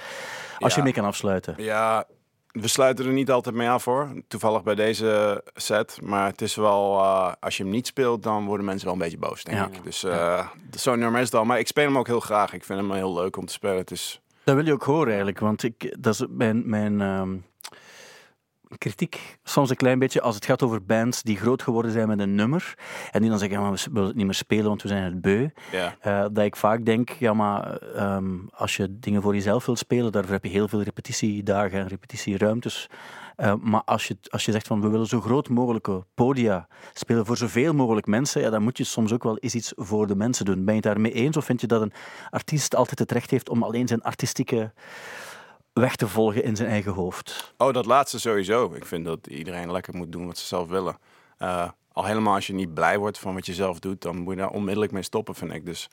als 0.60 0.76
je 0.76 0.82
mee 0.84 0.94
kan 0.94 1.06
afsluiten. 1.06 1.54
Ja, 1.58 2.06
we 2.52 2.68
sluiten 2.68 3.06
er 3.06 3.12
niet 3.12 3.32
altijd 3.32 3.56
mee 3.56 3.70
af 3.70 3.86
hoor. 3.86 4.10
Toevallig 4.28 4.64
bij 4.64 4.76
deze 4.76 5.44
set. 5.56 5.98
Maar 6.02 6.26
het 6.28 6.42
is 6.42 6.56
wel, 6.56 7.00
eh, 7.00 7.34
als 7.40 7.58
je 7.58 7.64
hem 7.64 7.72
niet 7.72 7.88
speelt, 7.88 8.24
dan 8.24 8.46
worden 8.46 8.66
mensen 8.66 8.86
wel 8.86 8.94
een 8.96 9.02
beetje 9.02 9.18
boos, 9.18 9.44
denk 9.44 9.58
Ja. 9.58 9.66
ik. 9.66 9.84
Dus 9.84 10.04
eh, 10.04 10.48
zo'n 10.72 11.00
nummer 11.00 11.20
is 11.22 11.26
het 11.26 11.36
al. 11.36 11.46
Maar 11.46 11.60
ik 11.60 11.68
speel 11.68 11.86
hem 11.86 11.98
ook 11.98 12.08
heel 12.08 12.20
graag. 12.20 12.54
Ik 12.54 12.64
vind 12.64 12.80
hem 12.80 12.92
heel 12.92 13.14
leuk 13.14 13.38
om 13.38 13.46
te 13.46 13.54
spelen. 13.54 13.78
Het 13.78 13.92
is... 13.92 14.22
Dat 14.44 14.56
wil 14.56 14.66
je 14.66 14.74
ook 14.74 14.84
horen 14.84 15.08
eigenlijk, 15.08 15.40
want 15.40 15.64
ik, 15.64 15.96
dat 16.00 16.14
is 16.14 16.26
mijn, 16.30 16.70
mijn 16.70 17.02
ehm, 17.02 17.38
kritiek 18.78 19.38
soms 19.44 19.70
een 19.70 19.76
klein 19.76 20.00
beetje 20.00 20.22
als 20.22 20.36
het 20.36 20.46
gaat 20.46 20.64
over 20.64 20.86
bands 20.86 21.22
die 21.22 21.38
groot 21.38 21.62
geworden 21.62 21.92
zijn 21.92 22.08
met 22.08 22.20
een 22.20 22.36
nummer 22.36 22.78
en 23.12 23.22
die 23.22 23.30
dan 23.30 23.40
zeggen, 23.40 23.58
ja, 23.58 23.64
maar 23.64 23.74
we 23.74 23.90
willen 23.92 24.08
het 24.08 24.18
niet 24.18 24.26
meer 24.26 24.34
spelen, 24.34 24.66
want 24.66 24.82
we 24.82 24.88
zijn 24.88 25.04
het 25.04 25.22
beu. 25.22 25.50
Ja. 25.72 25.96
Eh, 26.00 26.26
dat 26.32 26.46
ik 26.46 26.56
vaak 26.56 26.86
denk, 26.86 27.10
ja 27.10 27.34
maar 27.34 27.78
ehm, 27.78 28.38
als 28.52 28.76
je 28.76 29.00
dingen 29.00 29.22
voor 29.22 29.34
jezelf 29.34 29.66
wilt 29.66 29.78
spelen, 29.78 30.12
daarvoor 30.12 30.34
heb 30.34 30.44
je 30.44 30.50
heel 30.50 30.68
veel 30.68 30.82
repetitiedagen 30.82 31.80
en 31.80 31.88
repetitieruimtes. 31.88 32.90
Eh, 33.36 33.54
maar 33.62 33.82
als 33.86 34.08
je, 34.08 34.18
als 34.30 34.46
je 34.46 34.52
zegt 34.52 34.68
van 34.68 34.82
we 34.82 34.88
willen 34.88 35.08
zo 35.08 35.22
groot 35.22 35.50
mogelijke 35.50 36.06
podia 36.14 36.68
spelen 36.94 37.26
voor 37.26 37.38
zoveel 37.38 37.74
mogelijk 37.74 38.08
mensen, 38.08 38.42
ja, 38.42 38.50
dan 38.50 38.64
moet 38.64 38.78
je 38.78 38.84
soms 38.84 39.14
ook 39.14 39.24
wel 39.24 39.38
eens 39.38 39.56
iets 39.56 39.74
voor 39.76 40.08
de 40.08 40.16
mensen 40.16 40.46
doen. 40.46 40.66
Ben 40.66 40.76
je 40.76 40.80
het 40.80 40.84
daarmee 40.84 41.12
eens 41.12 41.38
of 41.38 41.46
vind 41.46 41.62
je 41.62 41.68
dat 41.68 41.82
een 41.82 41.94
artiest 42.30 42.76
altijd 42.76 43.00
het 43.00 43.12
recht 43.12 43.32
heeft 43.32 43.50
om 43.50 43.64
alleen 43.64 43.88
zijn 43.88 44.02
artistieke 44.02 44.74
weg 45.74 45.96
te 45.96 46.08
volgen 46.08 46.44
in 46.44 46.56
zijn 46.56 46.70
eigen 46.70 46.92
hoofd? 46.92 47.54
Oh, 47.58 47.74
dat 47.74 47.86
laatste 47.86 48.20
sowieso. 48.20 48.74
Ik 48.74 48.86
vind 48.86 49.06
dat 49.06 49.28
iedereen 49.28 49.72
lekker 49.72 49.96
moet 49.96 50.12
doen 50.12 50.26
wat 50.26 50.38
ze 50.38 50.46
zelf 50.46 50.68
willen. 50.68 50.98
Eh, 51.38 51.70
al 51.94 52.06
helemaal 52.06 52.34
als 52.34 52.48
je 52.48 52.54
niet 52.54 52.74
blij 52.74 52.98
wordt 52.98 53.20
van 53.20 53.34
wat 53.34 53.46
je 53.46 53.54
zelf 53.54 53.80
doet, 53.80 54.02
dan 54.02 54.18
moet 54.18 54.34
je 54.34 54.40
daar 54.40 54.50
onmiddellijk 54.50 54.92
mee 54.92 55.04
stoppen, 55.04 55.36
vind 55.36 55.54
ik. 55.54 55.66
Dus, 55.66 55.90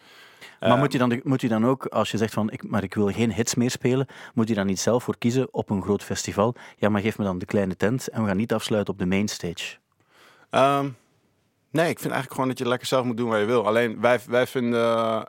maar 0.60 0.70
eh, 0.70 0.78
moet 0.78 0.92
je, 0.92 0.98
dan, 0.98 1.20
moet 1.22 1.40
je 1.40 1.48
dan 1.48 1.66
ook, 1.66 1.86
als 1.86 2.10
je 2.10 2.16
zegt 2.16 2.34
van 2.34 2.50
ik, 2.50 2.68
maar 2.68 2.82
ik 2.82 2.94
wil 2.94 3.12
geen 3.12 3.32
hits 3.32 3.54
meer 3.54 3.70
spelen, 3.70 4.06
moet 4.34 4.48
je 4.48 4.54
dan 4.54 4.66
niet 4.66 4.80
zelf 4.80 5.02
voor 5.04 5.18
kiezen 5.18 5.48
op 5.50 5.70
een 5.70 5.82
groot 5.82 6.02
festival? 6.02 6.54
Ja, 6.76 6.88
maar 6.88 7.00
geef 7.00 7.18
me 7.18 7.24
dan 7.24 7.38
de 7.38 7.46
kleine 7.46 7.76
tent 7.76 8.08
en 8.08 8.22
we 8.22 8.28
gaan 8.28 8.36
niet 8.36 8.52
afsluiten 8.52 8.92
op 8.92 8.98
de 8.98 9.06
mainstage. 9.06 9.76
Ehm, 10.50 10.88
nee, 11.70 11.88
ik 11.88 11.98
vind 11.98 12.12
eigenlijk 12.12 12.32
gewoon 12.32 12.48
dat 12.48 12.58
je 12.58 12.68
lekker 12.68 12.86
zelf 12.86 13.04
moet 13.04 13.16
doen 13.16 13.28
wat 13.28 13.38
je 13.38 13.44
wil. 13.44 13.66
Alleen 13.66 14.00
wij, 14.00 14.20
wij 14.26 14.46
vinden. 14.46 15.26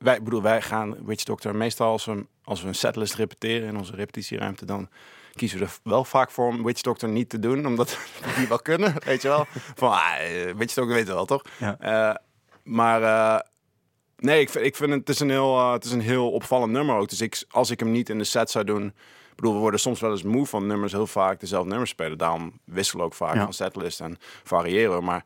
Wij, 0.00 0.22
bedoel, 0.22 0.42
wij 0.42 0.62
gaan 0.62 1.04
Witch 1.04 1.24
Doctor 1.24 1.56
meestal 1.56 1.90
als 1.90 2.04
we, 2.04 2.26
als 2.44 2.62
we 2.62 2.68
een 2.68 2.74
setlist 2.74 3.14
repeteren 3.14 3.68
in 3.68 3.76
onze 3.76 3.94
repetitieruimte, 3.94 4.64
dan 4.64 4.88
kiezen 5.34 5.58
we 5.58 5.64
er 5.64 5.78
wel 5.82 6.04
vaak 6.04 6.30
voor 6.30 6.46
om 6.46 6.64
Witch 6.64 6.80
Doctor 6.80 7.08
niet 7.08 7.28
te 7.28 7.38
doen, 7.38 7.66
omdat 7.66 7.90
we 8.24 8.32
die 8.36 8.48
wel 8.48 8.58
kunnen, 8.58 8.94
weet 9.04 9.22
je 9.22 9.28
wel. 9.28 9.46
Van, 9.74 9.90
ah, 9.92 10.14
eh, 10.20 10.54
Witch 10.56 10.74
Doctor 10.74 10.94
weten 10.94 11.08
we 11.08 11.14
wel, 11.14 11.24
toch? 11.24 11.42
Ja. 11.58 11.76
Eh, 11.78 12.14
maar 12.62 13.02
eh, 13.02 13.40
nee, 14.16 14.40
ik 14.40 14.50
vind, 14.50 14.64
ik 14.64 14.76
vind 14.76 14.90
het, 14.90 14.98
het, 14.98 15.08
is 15.08 15.20
een 15.20 15.30
heel, 15.30 15.72
het 15.72 15.84
is 15.84 15.92
een 15.92 16.00
heel 16.00 16.30
opvallend 16.30 16.72
nummer 16.72 16.96
ook. 16.96 17.08
Dus 17.08 17.20
ik, 17.20 17.44
als 17.50 17.70
ik 17.70 17.80
hem 17.80 17.90
niet 17.90 18.08
in 18.08 18.18
de 18.18 18.24
set 18.24 18.50
zou 18.50 18.64
doen... 18.64 18.94
Bedoel, 19.34 19.54
we 19.54 19.60
worden 19.60 19.80
soms 19.80 20.00
wel 20.00 20.10
eens 20.10 20.22
moe 20.22 20.46
van 20.46 20.66
nummers, 20.66 20.92
heel 20.92 21.06
vaak 21.06 21.40
dezelfde 21.40 21.68
nummers 21.68 21.90
spelen. 21.90 22.18
Daarom 22.18 22.60
wisselen 22.64 23.00
we 23.00 23.06
ook 23.10 23.14
vaak 23.16 23.34
Ja. 23.34 23.42
van 23.44 23.52
setlist 23.52 24.00
en 24.00 24.16
variëren. 24.44 25.04
Maar 25.04 25.24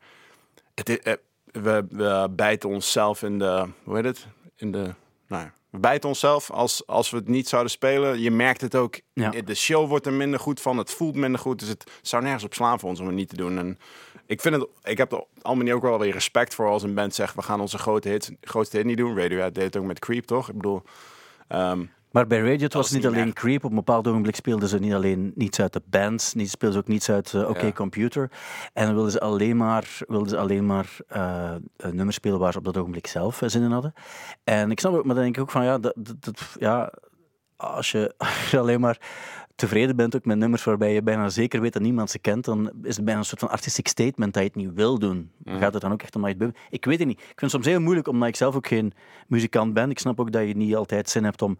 het, 0.75 0.89
is- 0.89 1.15
we, 1.45 1.85
we 1.89 2.27
bijten 2.31 2.69
onszelf 2.69 3.23
in 3.23 3.39
de... 3.39 3.65
Hoe 3.83 3.95
heet 3.95 4.05
het? 4.05 4.27
In 4.55 4.71
de... 4.71 4.93
Nou, 5.27 5.49
we 5.69 5.79
bijten 5.79 6.09
onszelf 6.09 6.51
als, 6.51 6.87
als 6.87 7.09
we 7.09 7.17
het 7.17 7.27
niet 7.27 7.47
zouden 7.47 7.71
spelen. 7.71 8.19
Je 8.19 8.31
merkt 8.31 8.61
het 8.61 8.75
ook. 8.75 8.99
Ja. 9.13 9.29
De 9.29 9.55
show 9.55 9.87
wordt 9.87 10.05
er 10.05 10.13
minder 10.13 10.39
goed 10.39 10.61
van. 10.61 10.77
Het 10.77 10.91
voelt 10.91 11.15
minder 11.15 11.39
goed. 11.39 11.59
Dus 11.59 11.67
het 11.67 11.91
zou 12.01 12.23
nergens 12.23 12.43
op 12.43 12.53
slaan 12.53 12.79
voor 12.79 12.89
ons 12.89 12.99
om 12.99 13.05
het 13.05 13.15
niet 13.15 13.29
te 13.29 13.35
doen. 13.35 13.57
En 13.57 13.79
ik 14.25 14.41
vind 14.41 14.55
het... 14.55 14.67
Ik 14.83 14.97
heb 14.97 15.11
er 15.11 15.23
een 15.41 15.57
manier 15.57 15.75
ook 15.75 15.81
wel 15.81 15.99
weer 15.99 16.13
respect 16.13 16.55
voor 16.55 16.67
als 16.67 16.83
een 16.83 16.93
band 16.93 17.15
zegt... 17.15 17.35
we 17.35 17.41
gaan 17.41 17.61
onze 17.61 17.77
grote 17.77 18.09
hits, 18.09 18.31
grootste 18.41 18.77
hit 18.77 18.85
niet 18.85 18.97
doen. 18.97 19.17
Radiohead 19.17 19.55
deed 19.55 19.63
het 19.63 19.77
ook 19.77 19.85
met 19.85 19.99
Creep, 19.99 20.25
toch? 20.25 20.49
Ik 20.49 20.55
bedoel... 20.55 20.83
ehm, 21.47 21.85
Maar 22.15 22.27
bij 22.27 22.39
Radio 22.39 22.63
het 22.63 22.73
was 22.73 22.85
is 22.85 22.91
niet 22.91 23.03
niet 23.03 23.11
alleen. 23.11 23.33
Creep. 23.33 23.63
Op 23.63 23.69
een 23.69 23.75
bepaald 23.75 24.07
ogenblik 24.07 24.35
speelden 24.35 24.69
ze 24.69 24.79
niet 24.79 24.93
alleen 24.93 25.31
niets 25.35 25.59
uit 25.59 25.73
de 25.73 25.81
bands, 25.85 26.33
niet 26.33 26.49
speelden 26.49 26.77
ze 26.77 26.83
ook 26.83 26.87
niets 26.89 27.09
uit 27.09 27.45
OK 27.45 27.61
Ja. 27.61 27.71
Computer. 27.71 28.31
En 28.73 28.93
wilden 28.93 29.11
ze 29.11 29.19
alleen 29.19 29.57
maar, 29.57 29.97
wilden 30.07 30.29
ze 30.29 30.37
alleen 30.37 30.65
maar 30.65 30.97
eh, 31.07 31.55
een 31.77 31.95
nummer 31.95 32.13
spelen 32.13 32.39
waar 32.39 32.51
ze 32.51 32.57
op 32.57 32.63
dat 32.63 32.77
ogenblik 32.77 33.07
zelf 33.07 33.41
eh, 33.41 33.49
zin 33.49 33.63
in 33.63 33.71
hadden. 33.71 33.93
En 34.43 34.71
ik 34.71 34.79
snap 34.79 34.93
ook, 34.93 35.05
maar 35.05 35.15
dan 35.15 35.23
denk 35.23 35.35
ik 35.35 35.41
ook 35.41 35.51
van 35.51 35.63
ja, 35.63 35.77
dat, 35.77 35.93
dat, 35.97 36.23
dat- 36.23 36.55
ja 36.59 36.91
als, 37.55 37.91
je, 37.91 38.13
als 38.17 38.51
je 38.51 38.59
alleen 38.59 38.79
maar 38.79 38.97
tevreden 39.55 39.95
bent 39.95 40.15
ook 40.15 40.25
met 40.25 40.37
nummers 40.37 40.63
waarbij 40.63 40.93
je 40.93 41.01
bijna 41.01 41.29
zeker 41.29 41.61
weet 41.61 41.73
dat 41.73 41.81
niemand 41.81 42.09
ze 42.09 42.19
kent, 42.19 42.45
dan 42.45 42.71
is 42.83 42.95
het 42.95 43.05
bijna 43.05 43.19
een 43.19 43.25
soort 43.25 43.39
van 43.39 43.49
artistic 43.49 43.87
statement 43.87 44.33
dat 44.33 44.43
je 44.43 44.49
het 44.49 44.57
niet 44.57 44.73
wil 44.73 44.99
doen. 44.99 45.31
Gaat 45.45 45.73
het 45.73 45.81
dan 45.81 45.91
ook 45.91 46.01
echt 46.01 46.15
om 46.15 46.21
dat 46.21 46.35
je 46.37 46.45
het? 46.45 46.57
Ik 46.69 46.85
weet 46.85 46.99
het 46.99 47.07
niet. 47.07 47.19
Ik 47.19 47.25
vind 47.25 47.41
het 47.41 47.51
soms 47.51 47.65
heel 47.65 47.79
moeilijk, 47.79 48.07
omdat 48.07 48.27
ik 48.27 48.35
zelf 48.35 48.55
ook 48.55 48.67
geen 48.67 48.93
muzikant 49.27 49.73
ben. 49.73 49.89
Ik 49.89 49.99
snap 49.99 50.19
ook 50.19 50.31
dat 50.31 50.47
je 50.47 50.55
niet 50.55 50.75
altijd 50.75 51.09
zin 51.09 51.23
hebt 51.23 51.41
om 51.41 51.57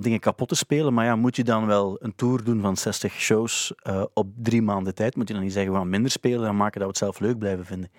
dingen 0.00 0.20
kapot 0.20 0.48
te 0.48 0.54
spelen, 0.54 0.94
maar 0.94 1.04
ja, 1.04 1.16
moet 1.16 1.36
je 1.36 1.44
dan 1.44 1.66
wel 1.66 1.96
een 2.00 2.14
tour 2.14 2.44
doen 2.44 2.60
van 2.60 2.76
60 2.76 3.12
shows 3.12 3.72
eh, 3.82 4.04
op 4.14 4.28
drie 4.36 4.62
maanden 4.62 4.94
tijd? 4.94 5.16
Moet 5.16 5.28
je 5.28 5.34
dan 5.34 5.42
niet 5.42 5.52
zeggen, 5.52 5.72
we 5.72 5.78
gaan 5.78 5.88
minder 5.88 6.10
spelen 6.10 6.48
en 6.48 6.56
maken 6.56 6.80
dat 6.80 6.82
we 6.82 6.86
het 6.86 6.98
zelf 6.98 7.20
leuk 7.20 7.38
blijven 7.38 7.64
vinden? 7.64 7.90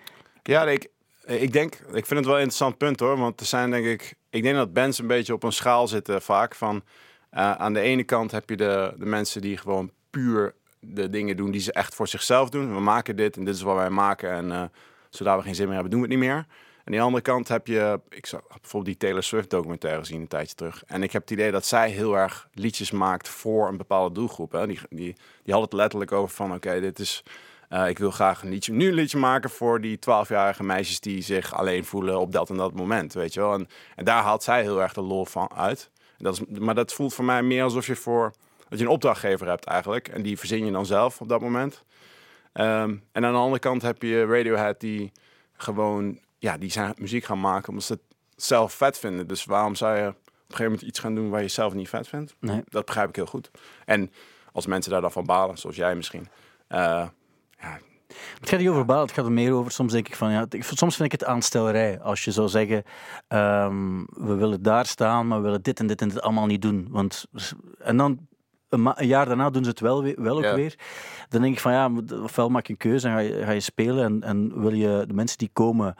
Ja, 0.44 0.64
ik, 0.64 0.88
ik 1.26 1.54
denk, 1.54 1.74
ik 1.74 2.06
vind 2.06 2.10
het 2.10 2.26
wel 2.26 2.36
een 2.36 2.42
interessant 2.42 2.78
punt 2.78 3.00
hoor. 3.00 3.18
Want 3.18 3.40
er 3.40 3.46
zijn 3.46 3.72
denk 3.72 3.86
ik, 3.86 4.16
ik 4.30 4.44
denk 4.44 4.56
dat 4.56 4.74
bands 4.74 5.00
een 5.00 5.08
beetje 5.08 5.34
op 5.34 5.44
een 5.44 5.52
schaal 5.52 5.88
zitten 5.88 6.22
vaak. 6.22 6.56
Van 6.56 6.84
eh, 7.30 7.52
aan 7.52 7.74
de 7.74 7.80
ene 7.80 8.04
kant 8.04 8.32
heb 8.32 8.50
je 8.50 8.58
de, 8.58 8.94
de 8.98 9.06
mensen 9.06 9.42
die 9.42 9.58
gewoon 9.58 9.92
puur 10.10 10.56
de 10.80 11.10
dingen 11.10 11.38
doen 11.38 11.52
die 11.52 11.62
ze 11.62 11.72
echt 11.72 11.96
voor 11.96 12.08
zichzelf 12.08 12.50
doen. 12.50 12.74
We 12.74 12.80
maken 12.80 13.16
dit 13.16 13.38
en 13.38 13.44
dit 13.44 13.56
is 13.56 13.62
wat 13.62 13.76
wij 13.76 13.90
maken. 13.90 14.32
En 14.32 14.52
eh, 14.52 14.64
zodra 15.10 15.38
we 15.38 15.44
geen 15.44 15.56
zin 15.56 15.66
meer 15.66 15.74
hebben, 15.74 15.92
doen 15.92 16.02
we 16.02 16.08
het 16.08 16.18
niet 16.18 16.28
meer. 16.28 16.46
Aan 16.88 16.94
die 16.94 17.02
andere 17.02 17.24
kant 17.24 17.48
heb 17.48 17.68
je, 17.68 18.00
ik 18.10 18.26
zag 18.26 18.42
bijvoorbeeld 18.48 18.86
die 18.86 18.98
Taylor 18.98 19.24
Swift 19.24 19.50
documentaire 19.50 20.00
gezien 20.00 20.22
een 20.22 20.28
tijdje 20.28 20.56
terug. 20.56 20.84
En 20.86 21.04
ik 21.04 21.12
heb 21.12 21.22
het 21.22 21.32
idee 21.32 21.52
dat 21.52 21.66
zij 21.66 21.90
heel 21.90 22.18
erg 22.18 22.48
liedjes 22.54 22.92
maakt 22.92 23.30
voor 23.30 23.68
een 23.68 23.78
bepaalde 23.78 24.14
doelgroep. 24.14 24.52
Hè. 24.52 24.68
Die, 24.68 24.80
die, 24.90 25.16
die 25.44 25.54
had 25.54 25.64
het 25.64 25.74
letterlijk 25.74 26.12
over 26.12 26.36
van, 26.36 26.54
oké, 26.54 26.80
dit 26.80 27.00
is, 27.00 27.24
eh, 27.70 27.90
ik 27.90 27.98
wil 28.00 28.12
graag 28.12 28.44
een 28.44 28.50
liedje, 28.50 28.74
nu 28.74 28.88
een 28.88 28.94
liedje 28.94 29.18
maken 29.18 29.50
voor 29.50 29.82
die 29.82 29.98
12-jarige 29.98 30.64
meisjes 30.64 31.00
die 31.00 31.22
zich 31.22 31.54
alleen 31.54 31.86
voelen 31.86 32.20
op 32.20 32.32
dat 32.32 32.50
en 32.50 32.58
dat 32.58 32.74
moment, 32.74 33.14
weet 33.14 33.34
je 33.34 33.40
wel. 33.40 33.54
En, 33.54 33.68
en 33.96 34.06
daar 34.06 34.24
haalt 34.24 34.44
zij 34.44 34.62
heel 34.62 34.82
erg 34.82 34.94
de 34.94 35.02
lol 35.02 35.26
van 35.26 35.52
uit. 35.56 35.92
Dat 36.18 36.34
is, 36.34 36.60
maar 36.60 36.76
dat 36.76 36.94
voelt 36.94 37.14
voor 37.14 37.26
mij 37.26 37.44
meer 37.44 37.64
alsof 37.64 37.88
je 37.88 37.96
voor, 37.96 38.34
dat 38.70 38.80
je 38.80 38.86
een 38.86 38.92
opdrachtgever 38.92 39.48
hebt 39.48 39.66
eigenlijk. 39.66 40.08
En 40.08 40.22
die 40.22 40.38
verzin 40.38 40.66
je 40.66 40.72
dan 40.72 40.86
zelf 40.86 41.22
op 41.22 41.30
dat 41.30 41.42
moment. 41.42 41.84
Ehm, 42.54 42.96
en 43.12 43.26
aan 43.26 43.32
de 43.34 43.40
andere 43.40 43.60
kant 43.60 43.82
heb 43.82 44.02
je 44.02 44.26
Radiohead 44.26 44.80
die 44.80 45.12
gewoon, 45.54 46.20
ja, 46.38 46.58
die 46.58 46.72
zijn 46.72 46.94
muziek 46.98 47.24
gaan 47.24 47.40
maken 47.40 47.70
omdat 47.70 47.84
ze 47.84 47.94
het 47.94 48.02
zelf 48.36 48.74
vet 48.74 49.00
vinden. 49.00 49.28
Dus 49.28 49.46
waarom 49.46 49.76
zou 49.76 49.98
je 49.98 50.08
op 50.08 50.16
een 50.16 50.24
gegeven 50.48 50.64
moment 50.64 50.82
iets 50.82 51.00
gaan 51.00 51.16
doen 51.16 51.30
waar 51.30 51.42
je 51.42 51.48
zelf 51.48 51.74
niet 51.74 51.90
vet 51.90 52.08
vindt? 52.08 52.36
Nee. 52.40 52.62
Dat 52.70 52.86
begrijp 52.86 53.10
ik 53.10 53.16
heel 53.16 53.26
goed. 53.26 53.52
En 53.86 54.12
als 54.52 54.66
mensen 54.66 54.92
daar 54.92 55.02
dan 55.02 55.12
van 55.12 55.26
balen, 55.26 55.58
zoals 55.58 55.76
jij 55.76 55.96
misschien. 55.96 56.28
eh, 56.68 57.08
ja, 57.60 57.80
Het 58.40 58.50
gaat 58.50 58.60
niet 58.60 58.70
over 58.70 58.86
balen, 58.86 59.06
het 59.06 59.12
gaat 59.12 59.26
er 59.26 59.32
meer 59.32 59.54
over. 59.54 59.72
Soms 59.72 59.92
denk 59.92 60.08
ik 60.08 60.16
van 60.16 60.32
ja, 60.32 60.46
soms 60.60 60.96
vind 60.96 61.14
ik 61.14 61.20
het 61.20 61.30
aanstellerij. 61.30 62.00
Als 62.00 62.24
je 62.24 62.32
zou 62.32 62.48
zeggen, 62.48 62.84
ehm, 63.28 64.04
we 64.06 64.36
willen 64.36 64.62
daar 64.62 64.86
staan, 64.86 65.28
maar 65.28 65.38
we 65.38 65.44
willen 65.44 65.62
dit 65.62 65.80
en 65.80 65.88
dit 65.88 66.02
en 66.02 66.10
dit 66.10 66.22
allemaal 66.22 66.46
niet 66.46 66.62
doen. 66.62 66.88
Want, 66.90 67.26
en 67.80 67.98
dan 67.98 68.27
een, 68.70 68.94
jaar 69.08 69.26
daarna 69.26 69.50
doen 69.50 69.64
ze 69.64 69.70
het 69.70 69.80
wel, 69.80 70.04
wel 70.16 70.38
ook 70.38 70.44
Ja. 70.44 70.56
weer. 70.56 70.76
Dan 71.30 71.42
denk 71.42 71.54
ik 71.54 71.60
van 71.60 71.72
ja, 71.72 71.92
ofwel 72.24 72.50
maak 72.50 72.66
je 72.66 72.72
een 72.74 72.80
keuze 72.80 73.08
en 73.08 73.14
ga 73.14 73.20
je, 73.20 73.44
ga 73.44 73.52
je 73.52 73.60
spelen. 73.60 74.04
En, 74.04 74.24
en 74.24 74.62
wil 74.62 74.74
je 74.74 75.04
de 75.08 75.14
mensen 75.14 75.38
die 75.38 75.50
komen 75.54 75.96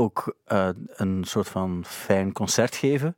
ook 0.00 0.34
eh, 0.44 0.68
een 0.86 1.24
soort 1.24 1.48
van 1.48 1.82
fijn 1.86 2.32
concert 2.32 2.76
geven. 2.76 3.16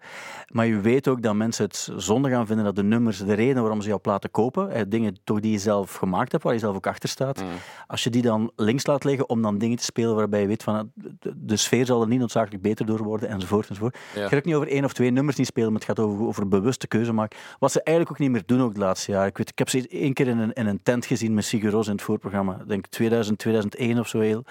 Maar 0.49 0.67
je 0.67 0.81
weet 0.81 1.09
ook 1.09 1.23
dat 1.23 1.35
mensen 1.35 1.65
het 1.65 1.91
zonde 1.97 2.29
gaan 2.31 2.47
vinden 2.47 2.65
dat 2.65 2.77
de 2.77 2.83
nummers, 2.83 3.19
de 3.19 3.35
reden 3.35 3.63
waarom 3.63 3.81
ze 3.81 3.89
jouw 3.89 4.01
platen 4.01 4.31
kopen, 4.31 4.71
eh, 4.71 4.83
dingen 4.89 5.17
toch 5.25 5.41
die 5.41 5.53
je 5.53 5.59
zelf 5.59 5.95
gemaakt 5.95 6.33
hebt, 6.33 6.45
waar 6.45 6.53
je 6.53 6.59
zelf 6.59 6.77
ook 6.77 6.87
achter 6.87 7.09
staat. 7.09 7.43
Mm. 7.43 7.49
Als 7.87 8.05
je 8.05 8.11
die 8.11 8.23
dan 8.23 8.53
links 8.57 8.87
laat 8.87 9.05
liggen 9.05 9.29
om 9.29 9.43
dan 9.43 9.59
dingen 9.59 9.77
te 9.77 9.85
spelen 9.85 10.15
waarbij 10.15 10.41
je 10.41 10.47
weet 10.47 10.63
van 10.63 10.91
de, 10.95 11.33
de 11.37 11.57
sfeer 11.57 11.87
zal 11.87 12.01
er 12.01 12.09
niet 12.09 12.19
noodzakelijk 12.19 12.63
beter 12.63 12.87
door 12.87 13.03
worden 13.03 13.29
enzovoort 13.29 13.69
enzovoort. 13.69 13.99
Ja. 14.15 14.21
Het 14.21 14.29
gaat 14.29 14.39
ook 14.39 14.45
niet 14.45 14.55
over 14.55 14.69
één 14.69 14.85
of 14.85 14.93
twee 14.93 15.11
nummers 15.11 15.37
niet 15.37 15.47
spelen, 15.47 15.73
maar 15.73 15.81
het 15.81 15.89
gaat 15.89 16.07
over, 16.07 16.27
over 16.27 16.49
bewuste 16.49 16.87
keuze 16.87 17.13
maken. 17.13 17.39
Wat 17.59 17.73
ze 17.73 17.83
eigenlijk 17.83 18.17
ook 18.17 18.23
niet 18.23 18.31
meer 18.31 18.43
doen 18.47 18.63
ook 18.63 18.75
de 18.75 18.81
laatste. 18.93 19.27
Ik, 19.27 19.37
weet, 19.37 19.49
ik 19.49 19.59
heb 19.59 19.69
ze 19.69 19.89
één 19.89 20.13
keer 20.13 20.29
in 20.29 20.39
een, 20.39 20.53
in 20.53 20.67
een 20.67 20.83
tent 20.83 21.07
gezien 21.07 21.35
met 21.35 21.45
Sigur 21.45 21.73
in 21.73 21.91
het 21.91 22.03
voorprogramma. 22.03 22.61
Ik 22.61 22.69
denk 22.69 22.87
2000, 22.87 23.39
2001 23.39 23.99
of 23.99 24.09
zo 24.09 24.21
heel. 24.21 24.45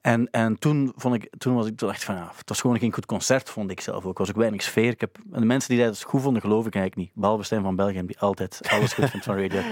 En, 0.00 0.30
en 0.30 0.58
toen, 0.58 0.92
vond 0.96 1.14
ik, 1.14 1.30
toen 1.38 1.54
was 1.54 1.66
ik 1.66 1.78
dacht 1.78 2.04
van 2.04 2.14
ja, 2.14 2.32
het 2.36 2.48
was 2.48 2.60
gewoon 2.60 2.78
geen 2.78 2.92
goed 2.92 3.06
concert, 3.06 3.50
vond 3.50 3.70
ik 3.70 3.80
zelf 3.80 4.04
ook. 4.04 4.12
Er 4.12 4.18
was 4.18 4.28
ook 4.28 4.36
weinig 4.36 4.62
sfeer. 4.62 4.90
Ik 4.90 5.00
heb, 5.00 5.18
en 5.32 5.40
de 5.40 5.46
mensen 5.46 5.76
die 5.76 5.84
dat 5.84 6.02
goed 6.02 6.22
vonden, 6.22 6.42
geloof 6.42 6.66
ik 6.66 6.74
eigenlijk 6.74 7.06
niet. 7.06 7.22
Behalve 7.22 7.44
Stijn 7.44 7.62
van 7.62 7.76
België, 7.76 8.06
die 8.06 8.18
altijd 8.18 8.60
alles 8.68 8.92
goed 8.92 9.10
vindt 9.10 9.26
van 9.26 9.38
Radio. 9.38 9.60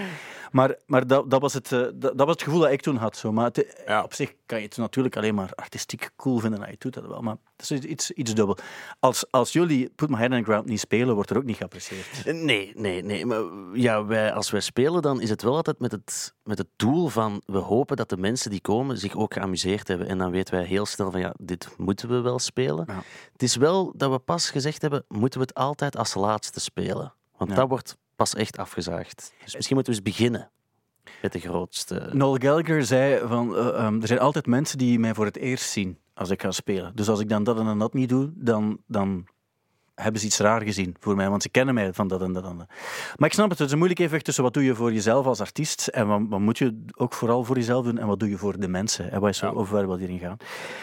Maar, 0.50 0.76
maar 0.86 1.06
dat, 1.06 1.30
dat, 1.30 1.40
was 1.40 1.52
het, 1.54 1.72
eh, 1.72 1.78
dat, 1.80 2.00
dat 2.18 2.26
was 2.26 2.30
het 2.30 2.42
gevoel 2.42 2.60
dat 2.60 2.70
ik 2.70 2.80
toen 2.80 2.96
had. 2.96 3.16
Zo. 3.16 3.32
Maar 3.32 3.44
het, 3.44 3.82
Ja. 3.86 4.02
op 4.02 4.14
zich 4.14 4.34
kan 4.46 4.58
je 4.58 4.64
het 4.64 4.76
natuurlijk 4.76 5.16
alleen 5.16 5.34
maar 5.34 5.50
artistiek 5.54 6.10
cool 6.16 6.38
vinden. 6.38 6.60
Dat 6.60 6.68
je 6.68 6.76
doet 6.78 6.94
dat 6.94 7.06
wel. 7.06 7.20
Maar 7.22 7.36
het 7.56 7.70
is 7.70 7.80
iets, 7.80 8.10
iets 8.10 8.34
dubbel. 8.34 8.56
Als, 8.98 9.24
als 9.30 9.52
jullie 9.52 9.90
Put 9.96 10.08
My 10.10 10.16
Head 10.16 10.30
on 10.30 10.38
the 10.38 10.44
Ground 10.44 10.66
niet 10.66 10.80
spelen, 10.80 11.14
wordt 11.14 11.30
er 11.30 11.36
ook 11.36 11.44
niet 11.44 11.56
geapprecieerd. 11.56 12.24
Nee, 12.24 12.72
nee, 12.76 13.02
nee. 13.02 13.26
Maar 13.26 13.42
ja, 13.72 14.04
wij, 14.04 14.32
als 14.32 14.50
wij 14.50 14.60
spelen, 14.60 15.02
dan 15.02 15.20
is 15.20 15.30
het 15.30 15.42
wel 15.42 15.56
altijd 15.56 15.78
met 15.78 15.92
het, 15.92 16.34
met 16.42 16.58
het 16.58 16.68
doel 16.76 17.08
van 17.08 17.42
we 17.46 17.58
hopen 17.58 17.96
dat 17.96 18.08
de 18.08 18.16
mensen 18.16 18.50
die 18.50 18.60
komen 18.60 18.98
zich 18.98 19.14
ook 19.16 19.34
geamuseerd 19.34 19.88
hebben. 19.88 20.06
En 20.08 20.18
dan 20.18 20.30
weten 20.30 20.54
wij 20.54 20.64
heel 20.64 20.86
snel 20.86 21.10
van 21.10 21.20
ja, 21.20 21.34
dit 21.38 21.68
moeten 21.76 22.08
we 22.08 22.20
wel 22.20 22.38
spelen. 22.38 22.84
Ja. 22.88 23.02
Het 23.32 23.42
is 23.42 23.56
wel 23.56 23.92
dat 23.96 24.10
we 24.10 24.18
pas 24.18 24.50
gezegd 24.50 24.82
hebben, 24.82 25.04
moeten 25.08 25.40
we 25.40 25.46
het 25.46 25.54
altijd 25.56 25.96
als 25.96 26.14
laatste 26.14 26.60
spelen. 26.60 27.14
Want 27.36 27.50
Ja. 27.50 27.56
dat 27.56 27.68
wordt 27.68 27.96
pas 28.20 28.34
echt 28.34 28.58
afgezaagd. 28.58 29.32
Dus 29.44 29.54
misschien 29.54 29.76
moeten 29.76 29.92
we 29.92 29.98
eens 29.98 30.16
beginnen 30.16 30.50
met 31.22 31.32
de 31.32 31.40
grootste. 31.40 32.08
Noel 32.12 32.36
Gallagher 32.38 32.84
zei 32.84 33.26
van, 33.28 33.56
eh, 33.56 33.68
ehm, 33.68 34.00
er 34.00 34.06
zijn 34.06 34.18
altijd 34.18 34.46
mensen 34.46 34.78
die 34.78 34.98
mij 34.98 35.14
voor 35.14 35.24
het 35.24 35.36
eerst 35.36 35.70
zien 35.70 35.98
als 36.14 36.30
ik 36.30 36.42
ga 36.42 36.50
spelen. 36.50 36.92
Dus 36.94 37.08
als 37.08 37.20
ik 37.20 37.28
dan 37.28 37.44
dat 37.44 37.58
en 37.58 37.78
dat 37.78 37.94
niet 37.94 38.08
doe, 38.08 38.30
dan, 38.34 38.78
dan 38.86 39.26
hebben 39.94 40.20
ze 40.20 40.26
iets 40.26 40.38
raar 40.38 40.62
gezien 40.62 40.96
voor 40.98 41.16
mij, 41.16 41.28
want 41.30 41.42
ze 41.42 41.48
kennen 41.48 41.74
mij 41.74 41.92
van 41.92 42.08
dat 42.08 42.22
en 42.22 42.32
dat 42.32 42.44
en 42.44 42.56
dat. 42.58 42.66
Maar 43.16 43.28
ik 43.28 43.34
snap 43.34 43.50
het, 43.50 43.58
het 43.58 43.66
is 43.66 43.72
een 43.72 43.78
moeilijk 43.78 44.00
evenwicht 44.00 44.24
tussen 44.24 44.44
wat 44.44 44.54
doe 44.54 44.64
je 44.64 44.74
voor 44.74 44.92
jezelf 44.92 45.26
als 45.26 45.40
artiest 45.40 45.86
en 45.86 46.06
wat, 46.06 46.20
wat 46.28 46.40
moet 46.40 46.58
je 46.58 46.84
ook 46.94 47.12
vooral 47.12 47.44
voor 47.44 47.56
jezelf 47.56 47.84
doen 47.84 47.98
en 47.98 48.06
wat 48.06 48.20
doe 48.20 48.28
je 48.28 48.38
voor 48.38 48.58
de 48.60 48.68
mensen. 48.68 49.10
En 49.10 49.20
wat 49.20 49.30
is 49.30 49.40
Ja. 49.40 49.48
over 49.48 49.74
waar 49.74 49.86
wil 49.86 49.96
hierin 49.96 50.18
gaan. 50.18 50.36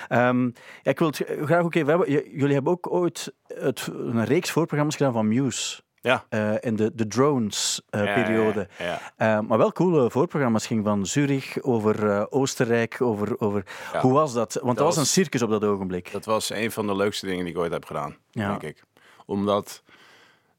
Ehm, 0.08 0.44
ja, 0.82 0.92
ik 0.92 1.00
wil 1.00 1.08
het 1.08 1.24
graag 1.42 1.64
ook 1.64 1.76
even 1.76 1.90
hebben. 1.90 2.12
Jullie 2.38 2.54
hebben 2.54 2.72
ook 2.72 2.92
ooit 2.92 3.34
het, 3.48 3.88
een 3.94 4.26
reeks 4.26 4.52
voorprogramma's 4.52 4.96
gedaan 4.96 5.14
van 5.14 5.28
Muse. 5.28 5.86
Ja. 6.02 6.26
eh, 6.30 6.54
in 6.60 6.76
de, 6.76 6.92
de 6.96 7.08
drones-periode. 7.08 8.68
Ja, 8.78 8.86
ja, 8.86 9.00
Eh, 9.38 9.48
maar 9.48 9.58
wel 9.58 9.72
coole 9.72 10.10
voorprogramma's. 10.12 10.66
ging 10.68 10.84
van 10.86 11.06
Zurich 11.06 11.62
over 11.62 12.10
eh, 12.12 12.26
Oostenrijk. 12.30 13.02
Over, 13.02 13.40
over... 13.40 13.66
Ja. 13.94 14.00
Hoe 14.02 14.14
was 14.14 14.34
dat? 14.34 14.54
Want 14.54 14.66
dat, 14.66 14.76
Dat 14.76 14.86
was 14.86 14.98
een 14.98 15.06
circus 15.06 15.42
op 15.42 15.50
dat 15.50 15.64
ogenblik. 15.64 16.12
Dat 16.12 16.26
was 16.26 16.50
een 16.50 16.72
van 16.72 16.88
de 16.88 16.96
leukste 16.96 17.26
dingen 17.26 17.44
die 17.46 17.54
ik 17.54 17.60
ooit 17.60 17.72
heb 17.72 17.86
gedaan, 17.86 18.16
Ja. 18.32 18.48
denk 18.50 18.62
ik. 18.64 18.84
Omdat, 19.26 19.84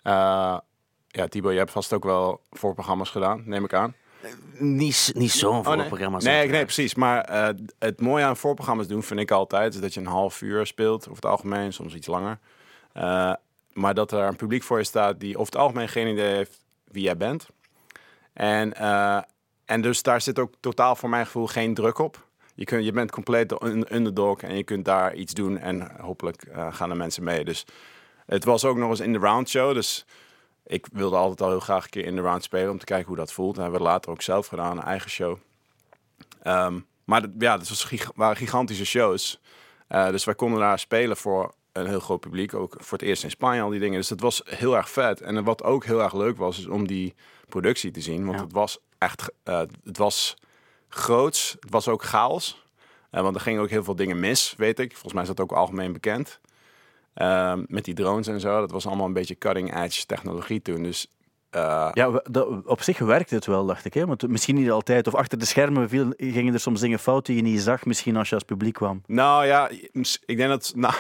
eh, 0.02 0.12
ja, 1.08 1.26
Thibaut, 1.28 1.52
je 1.52 1.58
hebt 1.58 1.70
vast 1.70 1.92
ook 1.92 2.04
wel 2.04 2.40
voorprogramma's 2.50 3.10
gedaan, 3.10 3.42
neem 3.44 3.64
ik 3.64 3.72
aan. 3.72 3.94
Niet, 4.58 5.10
niet 5.14 5.30
zo'n 5.32 5.56
Oh, 5.56 5.66
nee. 5.66 5.74
voorprogramma. 5.76 6.18
Nee, 6.18 6.48
nee, 6.48 6.62
precies. 6.64 6.94
Maar 6.94 7.20
eh, 7.24 7.48
het 7.78 8.00
mooie 8.00 8.24
aan 8.24 8.36
voorprogramma's 8.36 8.86
doen 8.86 9.02
vind 9.02 9.20
ik 9.20 9.30
altijd 9.30 9.74
is 9.74 9.80
dat 9.80 9.94
je 9.94 10.00
een 10.00 10.06
half 10.06 10.40
uur 10.42 10.66
speelt, 10.66 11.00
over 11.02 11.14
het 11.22 11.24
algemeen, 11.30 11.72
soms 11.72 11.94
iets 11.94 12.06
langer. 12.06 12.38
Maar 13.78 13.94
dat 13.94 14.12
er 14.12 14.22
een 14.22 14.36
publiek 14.36 14.62
voor 14.62 14.78
je 14.78 14.84
staat 14.84 15.20
die 15.20 15.38
over 15.38 15.52
het 15.52 15.62
algemeen 15.62 15.88
geen 15.88 16.06
idee 16.06 16.34
heeft 16.34 16.64
wie 16.84 17.02
jij 17.02 17.16
bent. 17.16 17.48
En, 18.32 18.74
eh, 18.74 19.22
en 19.64 19.80
dus 19.80 20.02
daar 20.02 20.20
zit 20.20 20.38
ook 20.38 20.52
totaal 20.60 20.96
voor 20.96 21.08
mijn 21.08 21.24
gevoel 21.24 21.46
geen 21.46 21.74
druk 21.74 21.98
op. 21.98 22.26
Je, 22.54 22.64
kunt, 22.64 22.84
je 22.84 22.92
bent 22.92 23.10
compleet 23.10 23.48
de 23.48 23.60
un- 23.64 23.94
underdog 23.94 24.40
en 24.40 24.56
je 24.56 24.64
kunt 24.64 24.84
daar 24.84 25.14
iets 25.14 25.34
doen 25.34 25.58
en 25.58 26.00
hopelijk 26.00 26.42
eh, 26.42 26.74
gaan 26.74 26.88
de 26.88 26.94
mensen 26.94 27.24
mee. 27.24 27.44
Dus 27.44 27.66
het 28.26 28.44
was 28.44 28.64
ook 28.64 28.76
nog 28.76 28.90
eens 28.90 29.00
in 29.00 29.12
de 29.12 29.18
round 29.18 29.48
show. 29.48 29.74
Dus 29.74 30.06
ik 30.66 30.86
wilde 30.92 31.16
altijd 31.16 31.40
al 31.40 31.48
heel 31.48 31.60
graag 31.60 31.84
een 31.84 31.90
keer 31.90 32.04
in 32.04 32.14
de 32.14 32.22
round 32.22 32.42
spelen 32.42 32.70
om 32.70 32.78
te 32.78 32.84
kijken 32.84 33.06
hoe 33.06 33.16
dat 33.16 33.32
voelt. 33.32 33.54
Dat 33.54 33.62
hebben 33.62 33.80
we 33.80 33.86
later 33.86 34.10
ook 34.10 34.22
zelf 34.22 34.46
gedaan, 34.46 34.76
een 34.76 34.84
eigen 34.84 35.10
show. 35.10 35.38
Ehm, 36.42 36.80
maar 37.04 37.24
ja, 37.38 37.56
dat 37.56 37.68
was 37.68 37.88
waren 38.14 38.36
gigantische 38.36 38.86
shows. 38.86 39.40
Eh, 39.88 40.10
dus 40.10 40.24
wij 40.24 40.34
konden 40.34 40.60
daar 40.60 40.78
spelen 40.78 41.16
voor 41.16 41.54
een 41.80 41.86
heel 41.86 42.00
groot 42.00 42.20
publiek. 42.20 42.54
Ook 42.54 42.74
voor 42.78 42.98
het 42.98 43.06
eerst 43.06 43.22
in 43.24 43.30
Spanje, 43.30 43.60
al 43.60 43.70
die 43.70 43.80
dingen. 43.80 43.98
Dus 43.98 44.08
dat 44.08 44.20
was 44.20 44.42
heel 44.44 44.76
erg 44.76 44.90
vet. 44.90 45.20
En 45.20 45.44
wat 45.44 45.62
ook 45.62 45.84
heel 45.84 46.02
erg 46.02 46.14
leuk 46.14 46.36
was, 46.36 46.58
is 46.58 46.66
om 46.66 46.86
die 46.86 47.14
productie 47.48 47.90
te 47.90 48.00
zien. 48.00 48.24
Want 48.24 48.36
Ja. 48.38 48.44
het 48.44 48.52
was 48.52 48.78
echt, 48.98 49.30
eh, 49.42 49.62
het 49.84 49.98
was 49.98 50.36
groots. 50.88 51.56
Het 51.60 51.70
was 51.70 51.88
ook 51.88 52.02
chaos. 52.04 52.64
Eh, 53.10 53.22
want 53.22 53.34
er 53.34 53.40
gingen 53.40 53.62
ook 53.62 53.70
heel 53.70 53.84
veel 53.84 53.96
dingen 53.96 54.20
mis, 54.20 54.54
weet 54.56 54.78
ik. 54.78 54.92
Volgens 54.92 55.12
mij 55.12 55.22
is 55.22 55.28
dat 55.28 55.40
ook 55.40 55.52
algemeen 55.52 55.92
bekend. 55.92 56.40
Ehm, 57.14 57.64
met 57.66 57.84
die 57.84 57.94
drones 57.94 58.26
en 58.26 58.40
zo. 58.40 58.60
Dat 58.60 58.70
was 58.70 58.86
allemaal 58.86 59.06
een 59.06 59.12
beetje 59.12 59.34
cutting 59.38 59.76
edge 59.76 60.06
technologie 60.06 60.62
toen. 60.62 60.82
Dus 60.82 61.12
eh, 61.50 61.90
Ja, 61.92 62.22
dat, 62.30 62.48
op 62.64 62.82
zich 62.82 62.98
werkte 62.98 63.34
het 63.34 63.46
wel, 63.46 63.66
dacht 63.66 63.84
ik. 63.84 63.94
Hè? 63.94 64.06
Want 64.06 64.28
misschien 64.28 64.54
niet 64.54 64.70
altijd. 64.70 65.06
Of 65.06 65.14
achter 65.14 65.38
de 65.38 65.44
schermen 65.44 65.88
viel, 65.88 66.12
gingen 66.16 66.54
er 66.54 66.60
soms 66.60 66.80
dingen 66.80 66.98
fout 66.98 67.26
die 67.26 67.36
je 67.36 67.42
niet 67.42 67.60
zag, 67.60 67.84
misschien 67.84 68.16
als 68.16 68.28
je 68.28 68.34
als 68.34 68.44
publiek 68.44 68.74
kwam. 68.74 69.02
Nou 69.06 69.46
ja, 69.46 69.70
ik 70.24 70.36
denk 70.36 70.48
dat. 70.48 70.72
Nou, 70.78 70.94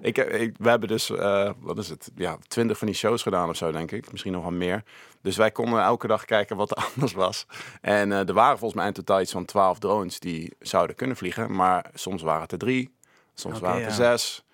ik, 0.00 0.16
we 0.58 0.68
hebben 0.68 0.88
dus, 0.88 1.10
eh, 1.10 1.50
wat 1.58 1.78
is 1.78 1.88
het? 1.88 2.10
Ja, 2.14 2.36
twintig 2.48 2.78
van 2.78 2.86
die 2.86 2.96
shows 2.96 3.22
gedaan 3.22 3.48
of 3.48 3.56
zo, 3.56 3.72
denk 3.72 3.90
ik. 3.90 4.10
Misschien 4.10 4.32
nog 4.32 4.42
wel 4.42 4.52
meer. 4.52 4.82
Dus 5.20 5.36
wij 5.36 5.50
konden 5.50 5.82
elke 5.82 6.06
dag 6.06 6.24
kijken 6.24 6.56
wat 6.56 6.70
er 6.70 6.84
anders 6.94 7.12
was. 7.12 7.46
En 7.80 8.12
eh, 8.12 8.28
er 8.28 8.34
waren 8.34 8.58
volgens 8.58 8.80
mij 8.80 8.86
in 8.88 8.92
totaal 8.92 9.20
iets 9.20 9.32
van 9.32 9.44
twaalf 9.44 9.78
drones 9.78 10.20
die 10.20 10.56
zouden 10.60 10.96
kunnen 10.96 11.16
vliegen. 11.16 11.54
Maar 11.54 11.90
soms 11.94 12.22
waren 12.22 12.42
het 12.42 12.52
er 12.52 12.58
drie, 12.58 12.94
soms 13.34 13.60
waren 13.60 13.82
het 13.82 13.92
er 13.92 14.02
ja. 14.02 14.16
zes. 14.16 14.44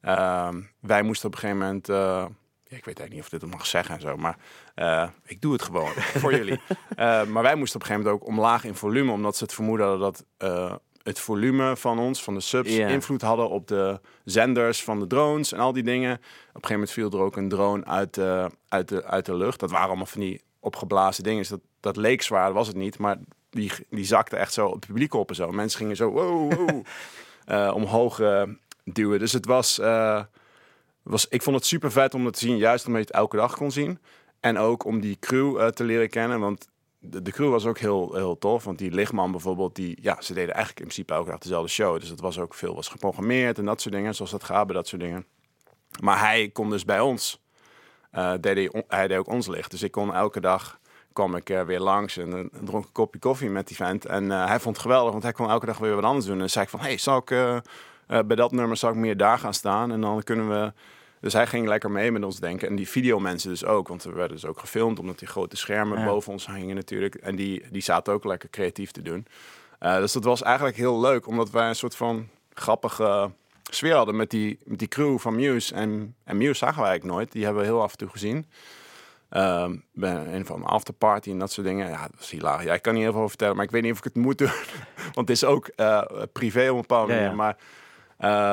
Ehm, 0.00 0.60
wij 0.80 1.02
moesten 1.02 1.26
op 1.26 1.34
een 1.34 1.40
gegeven 1.40 1.62
moment. 1.62 1.86
ja, 1.86 2.76
ik 2.76 2.84
weet 2.84 2.98
eigenlijk 2.98 3.12
niet 3.12 3.20
of 3.20 3.32
ik 3.32 3.40
dit 3.40 3.50
mag 3.50 3.66
zeggen 3.66 3.94
en 3.94 4.00
zo, 4.00 4.16
maar 4.16 4.36
eh, 4.76 5.08
ik 5.24 5.40
doe 5.40 5.52
het 5.52 5.62
gewoon 5.62 5.92
voor 6.22 6.34
jullie. 6.34 6.60
Eh, 6.96 7.24
maar 7.24 7.42
wij 7.42 7.54
moesten 7.54 7.80
op 7.80 7.86
een 7.86 7.88
gegeven 7.88 8.10
moment 8.10 8.22
ook 8.22 8.28
omlaag 8.28 8.64
in 8.64 8.74
volume, 8.74 9.12
omdat 9.12 9.36
ze 9.36 9.44
het 9.44 9.54
vermoeden 9.54 9.86
hadden 9.86 10.04
dat 10.12 10.24
eh, 10.36 10.74
het 11.02 11.20
volume 11.20 11.76
van 11.76 11.98
ons, 11.98 12.22
van 12.22 12.34
de 12.34 12.40
subs, 12.40 12.70
invloed 12.70 13.22
hadden 13.22 13.48
op 13.50 13.68
de 13.68 14.00
zenders 14.24 14.82
van 14.82 14.98
de 14.98 15.06
drones 15.06 15.52
en 15.52 15.58
al 15.58 15.72
die 15.72 15.82
dingen. 15.82 16.12
Op 16.12 16.18
een 16.18 16.52
gegeven 16.52 16.72
moment 16.72 16.90
viel 16.90 17.10
er 17.10 17.18
ook 17.18 17.36
een 17.36 17.48
drone 17.48 17.84
uit 17.84 18.14
de, 18.14 18.50
uit 18.68 18.88
de, 18.88 19.04
uit 19.04 19.26
de 19.26 19.36
lucht. 19.36 19.60
Dat 19.60 19.70
waren 19.70 19.86
allemaal 19.86 20.06
van 20.06 20.20
die 20.20 20.42
opgeblazen 20.60 21.24
dingen. 21.24 21.38
Dus 21.38 21.48
dat, 21.48 21.60
dat 21.80 21.96
leek 21.96 22.22
zwaar, 22.22 22.46
dat 22.46 22.54
was 22.54 22.66
het 22.66 22.76
niet. 22.76 22.98
Maar 22.98 23.16
die, 23.50 23.72
die 23.90 24.04
zakte 24.04 24.36
echt 24.36 24.52
zo 24.52 24.66
op 24.66 24.74
het 24.74 24.86
publiek 24.86 25.14
op 25.14 25.28
en 25.28 25.34
zo. 25.34 25.50
Mensen 25.50 25.78
gingen 25.78 25.96
zo 25.96 26.10
wow, 26.10 26.52
wow, 26.52 26.84
omhoog 27.80 28.20
duwen. 28.84 29.18
Dus 29.18 29.32
het 29.32 29.46
was, 29.46 29.76
was... 31.02 31.28
Ik 31.28 31.42
vond 31.42 31.56
het 31.56 31.66
super 31.66 31.92
vet 31.92 32.14
om 32.14 32.24
het 32.24 32.34
te 32.34 32.40
zien, 32.40 32.56
juist 32.56 32.86
omdat 32.86 33.00
je 33.00 33.06
het 33.06 33.16
elke 33.16 33.36
dag 33.36 33.56
kon 33.56 33.70
zien. 33.70 33.98
En 34.46 34.58
ook 34.58 34.84
om 34.84 35.00
die 35.00 35.18
crew 35.18 35.60
eh, 35.60 35.66
te 35.66 35.84
leren 35.84 36.08
kennen. 36.08 36.40
Want 36.40 36.68
de, 36.98 37.22
de 37.22 37.30
crew 37.30 37.50
was 37.50 37.66
ook 37.66 37.78
heel, 37.78 38.14
heel 38.14 38.38
tof. 38.38 38.64
Want 38.64 38.78
die 38.78 38.90
lichtman 38.90 39.30
bijvoorbeeld, 39.30 39.74
die, 39.74 39.98
ja, 40.00 40.20
ze 40.20 40.34
deden 40.34 40.54
eigenlijk 40.54 40.78
in 40.80 40.86
principe 40.86 41.14
elke 41.14 41.30
dag 41.30 41.38
dezelfde 41.38 41.70
show. 41.70 42.00
Dus 42.00 42.08
dat 42.08 42.20
was 42.20 42.38
ook 42.38 42.54
veel 42.54 42.74
was 42.74 42.88
geprogrammeerd 42.88 43.58
en 43.58 43.64
dat 43.64 43.80
soort 43.80 43.94
dingen. 43.94 44.14
Zoals 44.14 44.30
dat 44.30 44.48
bij 44.48 44.64
dat 44.64 44.88
soort 44.88 45.02
dingen. 45.02 45.26
Maar 46.00 46.18
hij 46.18 46.48
kon 46.48 46.70
dus 46.70 46.84
bij 46.84 47.00
ons, 47.00 47.42
eh, 48.10 48.32
deed 48.40 48.56
hij, 48.56 48.84
hij 48.88 49.08
deed 49.08 49.18
ook 49.18 49.28
ons 49.28 49.46
licht. 49.46 49.70
Dus 49.70 49.82
ik 49.82 49.90
kon 49.90 50.14
elke 50.14 50.40
dag, 50.40 50.78
kwam 51.12 51.36
ik 51.36 51.50
eh, 51.50 51.62
weer 51.62 51.80
langs 51.80 52.16
en 52.16 52.50
dronk 52.64 52.84
een 52.84 52.92
kopje 52.92 53.18
koffie 53.18 53.50
met 53.50 53.66
die 53.66 53.76
vent. 53.76 54.06
En 54.06 54.30
hij 54.30 54.60
vond 54.60 54.76
het 54.76 54.84
geweldig, 54.84 55.10
want 55.10 55.22
hij 55.22 55.32
kon 55.32 55.50
elke 55.50 55.66
dag 55.66 55.78
weer 55.78 55.94
wat 55.94 56.04
anders 56.04 56.26
doen. 56.26 56.40
En 56.40 56.50
zei 56.50 56.64
ik 56.64 56.70
van, 56.70 56.80
hey, 56.80 56.98
zal 56.98 57.18
ik 57.18 57.62
bij 58.06 58.36
dat 58.36 58.52
nummer 58.52 58.76
zal 58.76 58.90
ik 58.90 58.96
meer 58.96 59.16
daar 59.16 59.38
gaan 59.38 59.54
staan? 59.54 59.92
En 59.92 60.00
dan 60.00 60.22
kunnen 60.22 60.48
we... 60.48 60.72
Dus 61.20 61.32
hij 61.32 61.46
ging 61.46 61.66
lekker 61.68 61.90
mee 61.90 62.12
met 62.12 62.24
ons 62.24 62.40
denken. 62.40 62.68
En 62.68 62.76
die 62.76 62.88
videomensen 62.88 63.50
dus 63.50 63.64
ook, 63.64 63.88
want 63.88 64.02
we 64.02 64.12
werden 64.12 64.36
dus 64.36 64.46
ook 64.46 64.58
gefilmd, 64.60 64.98
omdat 64.98 65.18
die 65.18 65.28
grote 65.28 65.56
schermen 65.56 65.98
Ja. 65.98 66.04
boven 66.04 66.32
ons 66.32 66.46
hingen 66.46 66.74
natuurlijk. 66.76 67.14
En 67.14 67.36
die, 67.36 67.62
die 67.70 67.82
zaten 67.82 68.12
ook 68.12 68.24
lekker 68.24 68.50
creatief 68.50 68.90
te 68.90 69.02
doen. 69.02 69.26
Eh, 69.78 69.96
dus 69.96 70.12
dat 70.12 70.24
was 70.24 70.42
eigenlijk 70.42 70.76
heel 70.76 71.00
leuk, 71.00 71.26
omdat 71.26 71.50
wij 71.50 71.68
een 71.68 71.74
soort 71.76 71.96
van 71.96 72.28
grappige 72.54 73.30
sfeer 73.70 73.94
hadden 73.94 74.16
met 74.16 74.30
die, 74.30 74.58
met 74.64 74.78
die 74.78 74.88
crew 74.88 75.18
van 75.18 75.34
Muse. 75.34 75.74
En, 75.74 76.14
en 76.24 76.36
Muse 76.36 76.54
zagen 76.54 76.80
wij 76.80 76.88
eigenlijk 76.88 77.18
nooit. 77.18 77.32
Die 77.32 77.44
hebben 77.44 77.62
we 77.62 77.68
heel 77.68 77.82
af 77.82 77.90
en 77.92 77.98
toe 77.98 78.08
gezien. 78.08 78.46
Ehm, 79.28 79.76
bij 79.92 80.14
een 80.34 80.46
van 80.46 80.64
afterparty 80.64 81.30
en 81.30 81.38
dat 81.38 81.52
soort 81.52 81.66
dingen. 81.66 81.88
Ja, 81.88 82.02
dat 82.02 82.16
was 82.16 82.30
hilarisch. 82.30 82.64
Ja, 82.66 82.74
ik 82.74 82.82
kan 82.82 82.92
niet 82.92 83.02
heel 83.02 83.10
veel 83.10 83.18
over 83.20 83.30
vertellen, 83.30 83.56
maar 83.56 83.64
ik 83.64 83.70
weet 83.70 83.82
niet 83.82 83.92
of 83.92 83.98
ik 83.98 84.04
het 84.04 84.14
moet 84.14 84.38
doen. 84.38 84.50
Want 85.14 85.28
het 85.28 85.30
is 85.30 85.44
ook 85.44 85.66
eh, 85.66 86.02
privé 86.32 86.68
op 86.68 86.74
een 86.74 86.80
bepaalde 86.80 87.12
Ja, 87.12 87.20
ja. 87.20 87.32
manier. 87.32 87.36
Maar 87.36 87.56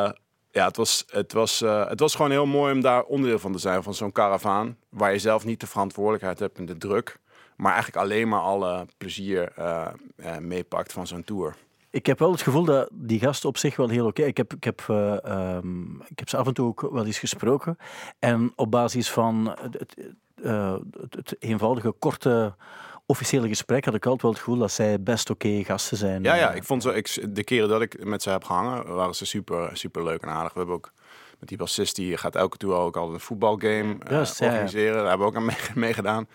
eh, 0.06 0.12
ja, 0.54 0.66
het 0.68 0.78
was, 0.78 1.04
het, 1.08 1.34
was, 1.34 1.62
eh, 1.62 1.88
het 1.88 2.00
was 2.00 2.16
gewoon 2.16 2.32
heel 2.32 2.46
mooi 2.46 2.74
om 2.74 2.82
daar 2.82 3.04
onderdeel 3.04 3.40
van 3.40 3.52
te 3.52 3.58
zijn. 3.58 3.84
Van 3.84 3.94
zo'n 3.94 4.12
karavaan. 4.12 4.78
Waar 4.90 5.12
je 5.12 5.20
zelf 5.20 5.46
niet 5.46 5.60
de 5.60 5.68
verantwoordelijkheid 5.68 6.40
hebt 6.40 6.58
en 6.58 6.66
de 6.66 6.78
druk. 6.78 7.22
Maar 7.56 7.74
eigenlijk 7.74 8.06
alleen 8.06 8.28
maar 8.28 8.40
alle 8.40 8.86
plezier 8.98 9.52
eh, 9.56 9.88
eh, 10.16 10.38
meepakt 10.38 10.94
van 10.94 11.08
zo'n 11.08 11.24
tour. 11.24 11.56
Ik 11.90 12.06
heb 12.06 12.20
wel 12.20 12.32
het 12.32 12.42
gevoel 12.42 12.64
dat 12.64 12.90
die 12.92 13.20
gasten 13.20 13.50
op 13.50 13.58
zich 13.58 13.76
wel 13.76 13.90
heel 13.90 14.06
oké. 14.06 14.24
Ik, 14.24 14.38
heb, 14.38 14.54
ik, 14.54 14.64
heb, 14.64 14.84
eh, 14.88 15.26
ehm, 15.26 15.96
ik 15.96 16.20
heb 16.20 16.30
ze 16.30 16.38
af 16.38 16.48
en 16.48 16.54
toe 16.54 16.68
ook 16.68 16.92
wel 16.92 17.06
eens 17.06 17.20
gesproken. 17.20 17.78
En 18.20 18.54
op 18.56 18.72
basis 18.72 19.12
van 19.12 19.56
het, 19.60 19.96
het 21.10 21.36
eenvoudige, 21.40 21.92
korte, 21.92 22.56
officiële 23.06 23.48
gesprek 23.48 23.86
had 23.86 23.94
ik 23.94 24.04
altijd 24.06 24.22
wel 24.22 24.32
het 24.32 24.40
gevoel 24.40 24.58
dat 24.58 24.72
zij 24.72 25.02
best 25.02 25.30
oké 25.30 25.64
gasten 25.64 25.98
zijn. 25.98 26.24
Ja, 26.24 26.34
ja, 26.36 26.50
Eh, 26.50 26.56
ik 26.56 26.64
vond 26.64 26.84
ze, 26.84 26.94
ik, 26.94 27.36
de 27.36 27.44
keren 27.44 27.70
dat 27.70 27.82
ik 27.82 28.06
met 28.06 28.22
ze 28.24 28.30
heb 28.30 28.44
gehangen, 28.44 28.96
waren 28.96 29.16
ze 29.16 29.26
super, 29.26 29.70
super 29.78 30.04
leuk 30.04 30.22
en 30.22 30.30
aardig. 30.30 30.54
We 30.54 30.58
hebben 30.60 30.76
ook 30.76 30.92
met 31.40 31.50
die 31.50 31.58
bassist, 31.58 31.96
die 31.96 32.18
gaat 32.18 32.36
elke 32.36 32.58
tour 32.58 32.76
ook 32.76 32.96
altijd 32.98 33.14
een 33.16 33.26
voetbalgame 33.26 33.96
eh, 34.00 34.10
Juist, 34.12 34.40
ja, 34.40 34.46
ja. 34.46 34.52
organiseren. 34.52 34.94
Daar 34.98 35.08
hebben 35.10 35.28
we 35.28 35.34
ook 35.34 35.36
aan 35.40 35.46
mee- 35.46 35.56
meegedaan. 35.86 36.28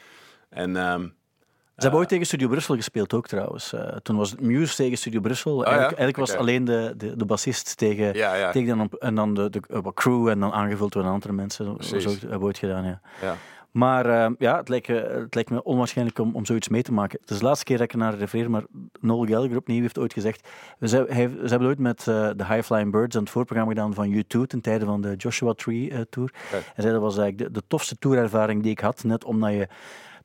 En 0.49 0.77
ehm, 0.77 1.01
Ze 1.03 1.85
hebben 1.85 2.01
ooit 2.01 2.09
tegen 2.09 2.27
Studio 2.27 2.49
Brussel 2.49 2.75
gespeeld 2.75 3.15
ook 3.15 3.27
trouwens. 3.27 3.73
Eh, 3.73 3.97
toen 3.97 4.17
was 4.17 4.31
het 4.31 4.41
Muse 4.41 4.75
tegen 4.75 4.99
Studio 4.99 5.21
Brussel. 5.21 5.65
eigenlijk, 5.65 5.99
eigenlijk 5.99 6.29
was 6.31 6.39
alleen 6.39 6.65
de, 6.65 6.95
de, 6.97 7.17
de 7.17 7.25
bassist 7.25 7.77
tegen, 7.77 8.15
ja, 8.15 8.35
ja, 8.35 8.51
tegen 8.51 8.69
dan, 8.69 8.81
op- 8.81 8.95
en 8.95 9.15
dan 9.15 9.35
de, 9.35 9.51
de 9.51 9.61
eh, 9.69 9.79
crew 9.95 10.29
en 10.29 10.41
dan 10.41 10.53
aangevuld 10.53 10.93
door 10.93 11.05
andere 11.05 11.33
mensen. 11.33 11.75
Precies. 11.77 12.03
zo 12.03 12.11
hebben 12.11 12.39
we 12.39 12.45
ooit 12.45 12.59
gedaan, 12.59 12.85
ja. 13.21 13.37
Maar 13.79 14.07
eh, 14.07 14.31
ja, 14.39 14.57
het 14.57 14.69
lijkt, 14.69 14.89
eh, 14.89 14.97
het 14.97 15.35
lijkt 15.35 15.51
me 15.51 15.63
onwaarschijnlijk 15.63 16.19
om, 16.19 16.35
om 16.35 16.45
zoiets 16.45 16.69
mee 16.69 16.83
te 16.83 16.93
maken. 16.93 17.19
Het 17.21 17.31
is 17.31 17.39
de 17.39 17.45
laatste 17.45 17.65
keer 17.65 17.79
dat 17.79 17.93
ik 17.93 17.95
naar 17.95 18.15
refereer, 18.15 18.51
maar 18.51 18.65
Noel 19.01 19.27
Gallagher 19.27 19.57
opnieuw 19.57 19.81
heeft 19.81 19.99
ooit 19.99 20.13
gezegd... 20.13 20.49
Hij, 20.79 20.89
ze 20.89 21.47
hebben 21.49 21.69
ooit 21.69 21.79
met 21.79 21.99
eh, 21.99 22.31
de 22.37 22.47
High 22.47 22.63
Flying 22.63 22.91
Birds 22.91 23.17
aan 23.17 23.23
het 23.23 23.31
voorprogramma 23.31 23.73
gedaan 23.73 23.95
van 23.95 24.15
U2 24.15 24.47
ten 24.47 24.61
tijde 24.61 24.85
van 24.85 25.01
de 25.01 25.15
Joshua 25.17 25.53
Tree 25.53 25.91
eh, 25.91 26.01
Tour. 26.11 26.35
Hij 26.51 26.61
zei 26.77 26.93
dat 26.93 27.03
was 27.03 27.19
eigenlijk 27.19 27.55
de, 27.55 27.61
de 27.61 27.67
tofste 27.67 27.99
tourervaring 27.99 28.63
die 28.63 28.71
ik 28.71 28.81
had, 28.81 29.05
net 29.05 29.25
omdat 29.25 29.51
je 29.51 29.69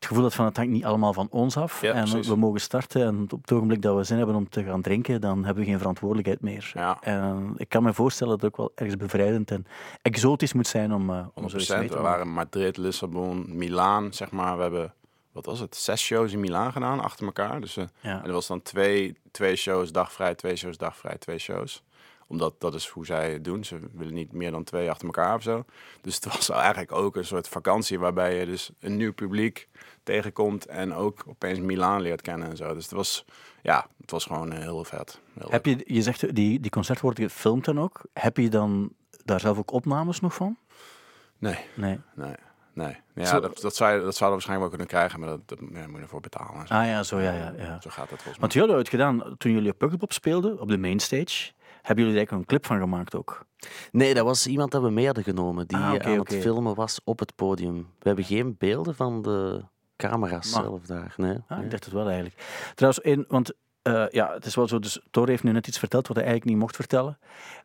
het 0.04 0.12
gevoel 0.12 0.24
had 0.24 0.36
van 0.36 0.46
het 0.46 0.58
hangt 0.58 0.72
niet 0.72 0.86
allemaal 0.86 1.14
van 1.14 1.28
ons 1.32 1.58
af. 1.58 1.82
Ja, 1.82 1.94
en 1.94 2.04
precies. 2.04 2.28
we 2.28 2.36
mogen 2.36 2.62
starten 2.62 3.06
en 3.06 3.28
op 3.30 3.42
het 3.42 3.52
ogenblik 3.52 3.82
dat 3.82 3.96
we 3.96 4.04
zin 4.04 4.18
hebben 4.18 4.36
om 4.36 4.50
te 4.50 4.64
gaan 4.64 4.82
drinken, 4.82 5.22
dan 5.22 5.44
hebben 5.46 5.64
we 5.64 5.70
geen 5.70 5.78
verantwoordelijkheid 5.78 6.42
meer. 6.42 6.72
Ja. 6.74 6.98
En 7.02 7.54
ik 7.58 7.70
kan 7.70 7.84
me 7.84 7.94
voorstellen 7.94 8.34
dat 8.34 8.42
het 8.42 8.52
ook 8.52 8.58
wel 8.58 8.72
ergens 8.76 8.98
bevrijdend 8.98 9.52
en 9.52 9.66
exotisch 10.02 10.54
moet 10.54 10.68
zijn 10.68 10.94
om, 10.94 11.10
eh, 11.10 11.16
om 11.16 11.32
100%. 11.34 11.52
zoiets 11.52 11.70
mee 11.70 11.90
te 11.90 11.96
We 11.96 12.02
waren 12.02 12.30
Madrid, 12.30 12.78
Lissabon, 12.78 13.58
Milaan, 13.58 14.14
zeg 14.14 14.32
maar. 14.32 14.56
We 14.56 14.62
hebben, 14.62 14.94
wat 15.32 15.46
was 15.46 15.60
het, 15.60 15.76
zes 15.76 16.02
shows 16.02 16.32
in 16.34 16.40
Milaan 16.40 16.72
gedaan, 16.72 17.00
achter 17.00 17.26
elkaar. 17.26 17.62
Dus 17.62 17.78
eh, 17.78 17.84
Ja. 18.00 18.22
en 18.22 18.26
er 18.26 18.34
was 18.34 18.48
dan 18.48 18.62
twee, 18.62 19.18
twee 19.32 19.56
shows 19.56 19.92
dagvrij, 19.92 20.36
twee 20.36 20.56
shows 20.56 20.78
dagvrij, 20.78 21.18
twee 21.18 21.40
shows. 21.40 21.84
Omdat 22.28 22.54
dat 22.60 22.74
is 22.74 22.88
hoe 22.88 23.06
zij 23.06 23.32
het 23.34 23.44
doen. 23.44 23.64
Ze 23.64 23.80
willen 23.94 24.14
niet 24.14 24.32
meer 24.32 24.52
dan 24.52 24.64
twee 24.64 24.90
achter 24.90 25.06
elkaar 25.06 25.36
of 25.36 25.42
zo. 25.42 25.66
Dus 26.02 26.16
het 26.16 26.26
was 26.26 26.50
eigenlijk 26.50 26.92
ook 26.92 27.16
een 27.16 27.26
soort 27.26 27.48
vakantie 27.48 28.00
waarbij 28.00 28.40
je 28.40 28.46
dus 28.46 28.72
een 28.80 28.98
nieuw 28.98 29.14
publiek 29.14 29.68
tegenkomt 30.04 30.66
en 30.66 30.94
ook 30.94 31.24
opeens 31.28 31.60
Milaan 31.60 32.02
leert 32.02 32.22
kennen 32.22 32.50
en 32.50 32.58
zo. 32.58 32.74
Dus 32.74 32.84
het 32.84 32.94
was, 32.94 33.26
ja, 33.62 33.88
het 34.02 34.12
was 34.12 34.26
gewoon 34.26 34.52
eh, 34.52 34.60
heel 34.60 34.84
vet. 34.84 35.20
Heel 35.40 35.50
Heb 35.52 35.66
je, 35.66 35.82
je 35.86 36.02
zegt, 36.02 36.36
die, 36.36 36.60
die 36.60 36.72
concerten 36.72 37.06
worden 37.06 37.30
gefilmd 37.30 37.66
dan 37.66 37.80
ook. 37.80 38.02
Heb 38.14 38.38
je 38.38 38.50
dan 38.50 38.90
daar 39.26 39.40
zelf 39.40 39.58
ook 39.58 39.72
opnames 39.72 40.20
nog 40.20 40.34
van? 40.34 40.58
Nee, 41.38 41.58
Nee. 41.76 42.00
nee, 42.16 42.36
nee. 42.74 42.96
Ja, 43.16 43.26
Zo- 43.26 43.40
dat, 43.40 43.60
dat, 43.62 43.76
zou 43.76 43.94
je, 43.94 44.02
dat 44.02 44.16
zouden 44.16 44.40
we 44.40 44.46
waarschijnlijk 44.46 44.60
wel 44.60 44.70
kunnen 44.70 44.88
krijgen, 44.88 45.20
maar 45.20 45.30
dat, 45.30 45.48
dat 45.48 45.60
ja, 45.82 45.88
moet 45.88 45.96
je 45.96 46.02
ervoor 46.02 46.22
betalen. 46.22 46.60
en 46.62 46.68
zo. 46.68 46.74
Ah 46.74 46.86
ja, 46.86 47.04
zo 47.04 47.20
ja, 47.20 47.32
ja. 47.34 47.54
ja. 47.58 47.82
Zo 47.82 47.90
gaat 47.90 48.10
dat 48.10 48.22
volgens 48.22 48.24
mij. 48.26 48.40
Want 48.40 48.54
jullie 48.54 48.68
hadden 48.74 48.86
het 48.86 48.90
gedaan 48.90 49.38
toen 49.38 49.52
jullie 49.52 49.72
op 49.72 49.78
Pukkelpop 49.78 50.14
speelden, 50.14 50.60
op 50.60 50.68
de 50.68 50.78
mainstage. 50.78 51.52
Hebben 51.82 52.04
jullie 52.06 52.20
er 52.20 52.28
eigenlijk 52.28 52.32
een 52.32 52.46
clip 52.58 52.66
van 52.66 52.80
gemaakt 52.80 53.16
ook? 53.16 53.46
Nee, 53.92 54.14
dat 54.14 54.26
was 54.26 54.48
iemand 54.48 54.72
dat 54.72 54.82
we 54.82 54.90
mee 54.90 55.06
hadden 55.06 55.24
genomen, 55.24 55.68
die 55.68 55.78
Ah, 55.78 55.84
aan 55.84 56.18
het 56.20 56.36
filmen 56.36 56.76
was 56.76 57.00
op 57.04 57.20
het 57.20 57.36
podium. 57.36 57.76
We 57.76 58.08
hebben 58.08 58.26
geen 58.26 58.56
beelden 58.58 58.96
van 58.96 59.22
de 59.22 59.64
camera's 59.96 60.52
zelf 60.52 60.86
daar. 60.86 61.14
Nee. 61.18 61.38
Ah, 61.48 61.58
nee. 61.58 61.66
ik 61.66 61.72
dacht 61.72 61.86
het 61.86 61.94
wel 61.94 62.06
eigenlijk. 62.06 62.36
Trouwens, 62.76 63.04
in, 63.06 63.26
want 63.28 63.54
eh, 63.84 64.04
ja, 64.12 64.34
het 64.34 64.46
is 64.46 64.56
wel 64.56 64.68
zo, 64.68 64.80
dus 64.80 65.00
Thor 65.12 65.28
heeft 65.28 65.44
nu 65.44 65.52
net 65.52 65.68
iets 65.68 65.80
verteld 65.80 66.08
wat 66.08 66.16
hij 66.18 66.26
eigenlijk 66.26 66.54
niet 66.56 66.64
mocht 66.64 66.76
vertellen. 66.76 67.18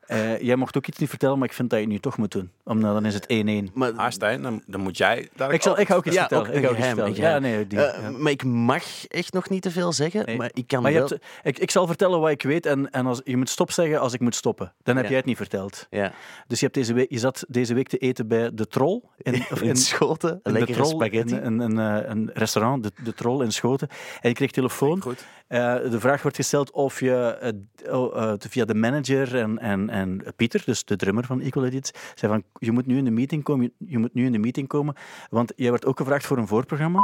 Eh, 0.06 0.40
jij 0.40 0.56
mocht 0.56 0.76
ook 0.76 0.86
iets 0.86 0.98
niet 0.98 1.08
vertellen, 1.08 1.38
maar 1.38 1.48
ik 1.48 1.54
vind 1.54 1.70
dat 1.70 1.78
je 1.78 1.84
het 1.84 1.94
nu 1.94 2.00
toch 2.00 2.16
moet 2.16 2.32
doen. 2.32 2.50
Omdat 2.64 2.92
dan 2.94 3.04
is 3.04 3.14
het 3.14 3.26
1-1. 3.28 3.70
Maar, 3.74 3.92
Ah, 3.92 4.10
Stijn, 4.10 4.42
dan, 4.42 4.62
dan 4.66 4.80
moet 4.80 4.96
jij... 4.96 5.28
daar 5.36 5.52
Ik, 5.52 5.62
zal, 5.62 5.78
ik 5.80 5.86
ga 5.86 5.94
ook 5.94 6.04
iets 6.06 6.14
Ja, 6.14 6.20
vertellen. 6.20 6.46
ook 6.48 6.52
ik 6.54 6.58
ga 6.60 6.68
een 6.68 6.68
ook 6.68 6.78
iets 6.78 6.86
geheim, 6.88 7.14
vertellen. 7.14 7.44
een 7.44 7.50
Ja, 7.50 7.56
nee, 7.56 7.66
die, 7.66 7.80
Eh, 7.82 8.02
ja. 8.02 8.10
maar 8.10 8.32
ik 8.32 8.44
mag 8.44 9.06
echt 9.08 9.32
nog 9.32 9.48
niet 9.48 9.62
te 9.62 9.70
veel 9.70 9.92
zeggen. 9.92 10.24
Nee. 10.26 10.36
Maar 10.36 10.50
ik 10.52 10.66
kan 10.66 10.82
Maar 10.82 10.92
je 10.92 10.98
wel... 10.98 11.08
hebt, 11.08 11.24
ik, 11.42 11.58
ik 11.58 11.70
zal 11.70 11.86
vertellen 11.86 12.20
wat 12.20 12.30
ik 12.30 12.42
weet 12.42 12.66
en, 12.66 12.90
en 12.90 13.06
als, 13.06 13.20
je 13.24 13.36
moet 13.36 13.48
stop 13.50 13.70
zeggen 13.70 14.00
als 14.00 14.12
ik 14.12 14.20
moet 14.20 14.34
stoppen. 14.34 14.72
Dan 14.82 14.94
heb 14.94 15.04
Ja. 15.04 15.08
jij 15.10 15.18
het 15.18 15.26
niet 15.28 15.36
verteld. 15.36 15.86
Ja. 15.90 16.12
Dus 16.46 16.58
je, 16.58 16.64
hebt 16.64 16.76
deze 16.76 16.92
week, 16.94 17.10
je 17.10 17.18
zat 17.18 17.44
deze 17.48 17.74
week 17.74 17.88
te 17.88 17.98
eten 17.98 18.28
bij 18.28 18.50
De 18.54 18.66
Troll. 18.66 19.00
In, 19.18 19.34
of 19.52 19.62
In 19.62 19.76
Schoten, 19.76 20.40
een 20.42 20.54
de 20.54 20.66
Troll, 20.72 20.88
spaghetti. 20.88 21.34
Een, 21.36 21.58
een, 21.60 21.76
een, 21.76 22.10
een 22.10 22.30
restaurant, 22.34 22.82
de, 22.82 22.92
de 23.04 23.14
Troll 23.14 23.44
in 23.44 23.52
Schoten. 23.52 23.88
En 24.20 24.28
je 24.28 24.34
kreeg 24.34 24.50
telefoon. 24.50 25.00
Goed. 25.02 25.24
Eh, 25.46 25.74
de 25.90 26.00
vraag 26.08 26.22
wordt 26.22 26.36
gesteld 26.36 26.70
of 26.70 27.00
je 27.00 27.38
eh, 27.84 27.94
oh, 27.94 28.22
eh, 28.22 28.34
via 28.38 28.64
de 28.64 28.74
manager 28.74 29.36
en, 29.36 29.58
en, 29.58 29.90
en 29.90 30.22
Pieter, 30.36 30.62
dus 30.64 30.84
de 30.84 30.96
drummer 30.96 31.24
van 31.24 31.40
Equal 31.40 31.64
Edits, 31.64 31.90
zei 32.14 32.32
van 32.32 32.42
je 32.58 32.72
moet 32.72 32.86
nu 32.86 32.96
in 32.96 33.04
de 33.04 33.10
meeting 33.10 33.42
komen, 33.42 33.72
je, 33.78 33.86
je 33.88 33.98
moet 33.98 34.14
nu 34.14 34.24
in 34.24 34.32
de 34.32 34.38
meeting 34.38 34.68
komen, 34.68 34.94
want 35.30 35.52
jij 35.56 35.70
werd 35.70 35.86
ook 35.86 35.98
gevraagd 35.98 36.26
voor 36.26 36.38
een 36.38 36.46
voorprogramma. 36.46 37.00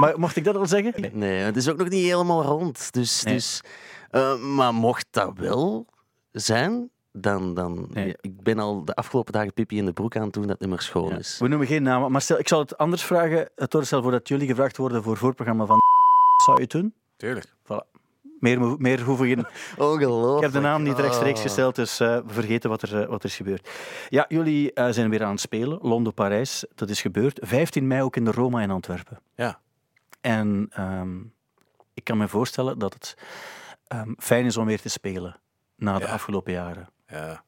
maar 0.00 0.18
mocht 0.18 0.36
ik 0.36 0.44
dat 0.44 0.56
al 0.56 0.66
zeggen? 0.66 1.18
Nee, 1.18 1.38
het 1.38 1.56
is 1.56 1.68
ook 1.68 1.76
nog 1.78 1.88
niet 1.88 2.04
helemaal 2.04 2.42
rond. 2.42 2.92
Dus, 2.92 3.22
Nee. 3.22 3.34
dus, 3.34 3.60
eh, 4.10 4.38
maar 4.38 4.74
mocht 4.74 5.06
dat 5.10 5.32
wel 5.36 5.86
zijn, 6.32 6.90
dan... 7.12 7.54
dan 7.54 7.86
Nee. 7.90 8.06
ja, 8.06 8.14
ik 8.20 8.42
ben 8.42 8.58
al 8.58 8.84
de 8.84 8.94
afgelopen 8.94 9.32
dagen 9.32 9.52
pipi 9.52 9.76
in 9.76 9.84
de 9.84 9.92
broek 9.92 10.16
aan 10.16 10.22
het 10.22 10.32
doen 10.32 10.46
dat 10.46 10.58
het 10.58 10.68
meer 10.68 10.80
schoon 10.80 11.08
Ja. 11.08 11.18
is. 11.18 11.38
We 11.38 11.48
noemen 11.48 11.66
geen 11.66 11.82
namen, 11.82 12.12
maar 12.12 12.20
stel, 12.20 12.38
ik 12.38 12.48
zal 12.48 12.58
het 12.58 12.78
anders 12.78 13.04
vragen. 13.04 13.48
Uh, 13.56 13.66
Tor, 13.66 13.84
stel 13.84 14.02
voor 14.02 14.10
dat 14.10 14.28
jullie 14.28 14.46
gevraagd 14.46 14.76
worden 14.76 15.02
voor 15.02 15.12
het 15.12 15.20
voorprogramma 15.20 15.66
van 15.66 15.80
zou 16.44 16.56
je 16.56 16.62
het 16.62 16.70
doen? 16.70 16.94
Tuurlijk. 17.16 17.54
Meer, 18.78 19.00
hoeven 19.02 19.26
geen 19.26 19.46
Ongelooflijk. 19.88 20.36
Ik 20.36 20.42
heb 20.42 20.52
de 20.52 20.60
naam 20.68 20.82
niet 20.82 20.98
rechtstreeks 20.98 21.38
Oh. 21.38 21.44
gesteld, 21.44 21.74
dus 21.74 22.00
eh, 22.00 22.16
we 22.16 22.32
vergeten 22.32 22.70
wat 22.70 22.82
er, 22.82 23.02
eh, 23.02 23.08
wat 23.08 23.22
er 23.22 23.28
is 23.28 23.36
gebeurd. 23.36 23.68
Ja, 24.08 24.24
jullie 24.28 24.72
eh, 24.72 24.88
zijn 24.90 25.10
weer 25.10 25.22
aan 25.24 25.30
het 25.30 25.40
spelen. 25.40 25.78
Londen, 25.82 26.14
Parijs, 26.14 26.64
dat 26.74 26.88
is 26.90 27.00
gebeurd. 27.00 27.38
15 27.42 27.86
mei 27.86 28.02
ook 28.02 28.16
in 28.16 28.24
de 28.24 28.30
Roma 28.30 28.62
in 28.62 28.70
Antwerpen. 28.70 29.20
Ja. 29.34 29.60
En 30.20 30.66
ehm, 30.70 31.18
ik 31.94 32.04
kan 32.04 32.16
me 32.16 32.28
voorstellen 32.28 32.78
dat 32.78 32.94
het 32.94 33.16
ehm, 33.86 34.12
fijn 34.18 34.44
is 34.44 34.56
om 34.56 34.66
weer 34.66 34.80
te 34.80 34.88
spelen 34.88 35.40
na 35.76 35.98
de 35.98 36.04
Ja. 36.04 36.12
afgelopen 36.12 36.52
jaren. 36.52 36.88
Ja. 37.06 37.44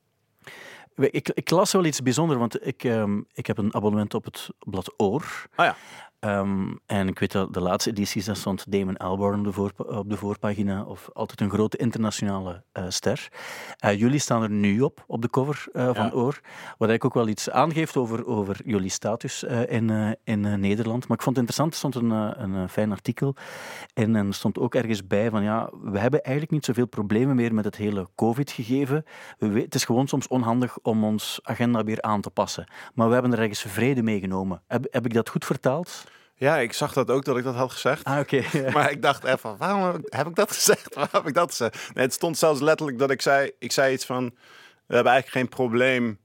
Ik, 0.96 1.28
ik 1.28 1.50
las 1.50 1.72
wel 1.72 1.85
iets 1.85 2.02
bijzonders, 2.02 2.38
want 2.38 2.66
ik, 2.66 2.85
ehm, 2.85 3.20
ik 3.33 3.46
heb 3.46 3.59
een 3.59 3.74
abonnement 3.74 4.14
op 4.14 4.24
het 4.24 4.48
blad 4.59 4.94
Oor. 4.96 5.46
Ah 5.54 5.66
ja. 5.66 5.76
Ehm, 6.24 6.72
en 6.87 7.08
ik 7.08 7.18
weet 7.18 7.32
dat 7.32 7.54
de 7.54 7.60
laatste 7.60 7.90
edities, 7.90 8.24
daar 8.24 8.37
stond 8.37 8.72
Damon 8.72 8.96
Albarn 8.96 9.46
op 9.46 9.84
op 9.87 10.10
de 10.10 10.16
voorpagina, 10.16 10.82
of 10.82 11.10
altijd 11.12 11.40
een 11.40 11.50
grote 11.50 11.76
internationale 11.76 12.62
eh, 12.72 12.84
ster. 12.88 13.28
Eh, 13.78 13.98
jullie 13.98 14.18
staan 14.18 14.42
er 14.42 14.50
nu 14.50 14.80
op, 14.80 15.04
op 15.06 15.22
de 15.22 15.30
cover 15.30 15.66
eh, 15.72 15.84
van 15.84 16.04
Ja. 16.04 16.10
Oor, 16.12 16.40
wat 16.78 16.88
eigenlijk 16.88 17.04
ook 17.04 17.14
wel 17.14 17.28
iets 17.28 17.50
aangeeft 17.50 17.96
over, 17.96 18.26
over 18.26 18.60
jullie 18.64 18.90
status 18.90 19.42
in, 19.42 20.16
in 20.24 20.60
Nederland. 20.60 21.08
Maar 21.08 21.16
ik 21.16 21.22
vond 21.22 21.37
het 21.37 21.48
interessant, 21.48 21.72
er 21.72 21.78
stond 21.78 21.94
een, 21.94 22.10
een 22.42 22.68
fijn 22.68 22.92
artikel 22.92 23.34
en 23.94 24.14
er 24.14 24.34
stond 24.34 24.58
ook 24.58 24.74
ergens 24.74 25.06
bij 25.06 25.30
van 25.30 25.42
ja, 25.42 25.70
we 25.82 25.98
hebben 25.98 26.22
eigenlijk 26.22 26.54
niet 26.54 26.64
zoveel 26.64 26.87
problemen 26.87 27.37
meer 27.37 27.54
met 27.54 27.64
het 27.64 27.76
hele 27.76 28.08
COVID-gegeven. 28.14 29.04
Het 29.38 29.74
is 29.74 29.84
gewoon 29.84 30.08
soms 30.08 30.28
onhandig 30.28 30.78
om 30.78 31.04
ons 31.04 31.40
agenda 31.42 31.84
weer 31.84 32.02
aan 32.02 32.20
te 32.20 32.30
passen. 32.30 32.66
Maar 32.94 33.06
we 33.06 33.12
hebben 33.12 33.32
er 33.32 33.38
ergens 33.38 33.62
vrede 33.62 34.02
mee 34.02 34.20
genomen. 34.20 34.62
Heb, 34.66 34.87
heb 34.90 35.04
ik 35.04 35.14
dat 35.14 35.28
goed 35.28 35.44
vertaald? 35.44 36.04
Ja, 36.36 36.58
ik 36.58 36.72
zag 36.72 36.92
dat 36.92 37.10
ook 37.10 37.24
dat 37.24 37.36
ik 37.36 37.44
dat 37.44 37.54
had 37.54 37.72
gezegd. 37.72 38.04
Ah, 38.04 38.18
oké. 38.18 38.42
Maar 38.74 38.90
ik 38.90 39.02
dacht 39.02 39.24
even, 39.24 39.56
waarom 39.56 40.04
heb 40.08 40.26
ik 40.26 40.34
dat 40.34 40.52
gezegd? 40.58 40.94
Waarom 40.94 41.12
heb 41.12 41.26
ik 41.26 41.34
dat 41.34 41.50
gezegd? 41.50 41.94
Nee, 41.94 42.04
het 42.04 42.12
stond 42.12 42.38
zelfs 42.38 42.60
letterlijk 42.60 42.98
dat 42.98 43.10
ik 43.10 43.22
zei, 43.22 43.50
ik 43.58 43.72
zei 43.72 43.92
iets 43.92 44.04
van, 44.04 44.24
we 44.86 44.94
hebben 44.94 45.12
eigenlijk 45.12 45.44
geen 45.46 45.56
probleem 45.56 46.18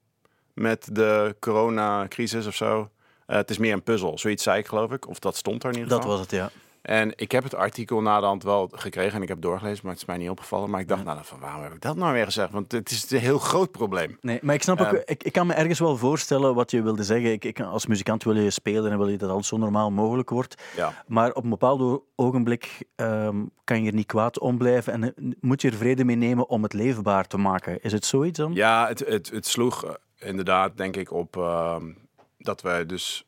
met 0.54 0.88
de 0.92 1.36
coronacrisis 1.40 2.48
of 2.48 2.56
zo. 2.56 2.90
Eh, 3.26 3.36
het 3.36 3.50
is 3.50 3.58
meer 3.58 3.74
een 3.74 3.84
puzzel. 3.84 4.18
Zoiets 4.18 4.44
zei 4.44 4.60
ik, 4.60 4.68
geloof 4.68 4.92
ik. 4.92 5.08
Of 5.08 5.20
dat 5.20 5.36
stond 5.36 5.64
er 5.64 5.70
in 5.70 5.76
ieder 5.76 5.90
Dat 5.90 6.06
was 6.06 6.20
het, 6.20 6.32
ja. 6.32 6.52
En 6.82 7.14
ik 7.16 7.32
heb 7.32 7.44
het 7.44 7.56
artikel 7.56 8.02
na 8.02 8.20
de 8.20 8.26
hand 8.26 8.44
wel 8.44 8.70
gekregen 8.72 9.16
en 9.16 9.22
ik 9.22 9.28
heb 9.28 9.42
doorgelezen, 9.42 9.80
maar 9.84 9.92
het 9.92 10.02
is 10.02 10.08
mij 10.08 10.18
niet 10.18 10.30
opgevallen. 10.30 10.70
Maar 10.70 10.80
ik 10.80 10.88
dacht, 10.88 11.04
nou, 11.04 11.20
van 11.24 11.40
waarom 11.40 11.64
heb 11.64 11.74
ik 11.74 11.82
dat 11.82 11.96
nou 11.96 12.14
weer 12.14 12.26
gezegd? 12.26 12.52
Want 12.52 12.72
het 12.72 12.92
is 12.92 13.12
een 13.12 13.20
heel 13.20 13.40
groot 13.40 13.72
probleem. 13.72 14.18
Nee, 14.22 14.40
maar 14.42 14.56
ik 14.56 14.64
snap 14.64 14.80
ook, 14.80 14.88
Ehm. 14.88 15.02
ik, 15.06 15.24
ik 15.24 15.34
kan 15.34 15.48
me 15.48 15.54
ergens 15.54 15.80
wel 15.80 15.98
voorstellen 15.98 16.56
wat 16.56 16.72
je 16.72 16.82
wilde 16.82 17.04
zeggen. 17.04 17.32
Ik, 17.32 17.46
ik, 17.46 17.60
als 17.60 17.86
muzikant 17.86 18.24
wil 18.24 18.36
je 18.38 18.50
spelen 18.50 18.92
en 18.92 18.98
wil 18.98 19.08
je 19.08 19.18
dat 19.18 19.30
alles 19.30 19.48
zo 19.48 19.58
normaal 19.58 19.92
mogelijk 19.92 20.30
wordt. 20.30 20.62
Ja. 20.76 21.04
Maar 21.08 21.32
op 21.32 21.44
een 21.44 21.50
bepaald 21.50 22.02
ogenblik 22.16 22.86
ehm, 22.96 23.38
kan 23.64 23.82
je 23.84 23.88
er 23.90 23.96
niet 23.96 24.06
kwaad 24.06 24.40
om 24.40 24.58
blijven 24.58 24.94
en 24.94 25.04
eh, 25.04 25.32
moet 25.40 25.62
je 25.62 25.70
er 25.70 25.76
vrede 25.78 26.04
mee 26.04 26.16
nemen 26.16 26.50
om 26.50 26.64
het 26.64 26.74
leefbaar 26.74 27.28
te 27.28 27.38
maken. 27.38 27.82
Is 27.82 27.92
het 27.92 28.06
zoiets 28.06 28.38
dan? 28.38 28.54
Ja, 28.54 28.88
het, 28.88 29.00
het, 29.00 29.30
het 29.30 29.48
sloeg 29.48 29.86
eh, 29.86 29.94
inderdaad, 30.30 30.78
denk 30.78 30.96
ik, 30.96 31.12
op 31.12 31.38
ehm, 31.38 31.92
dat 32.38 32.62
wij 32.62 32.86
dus 32.86 33.24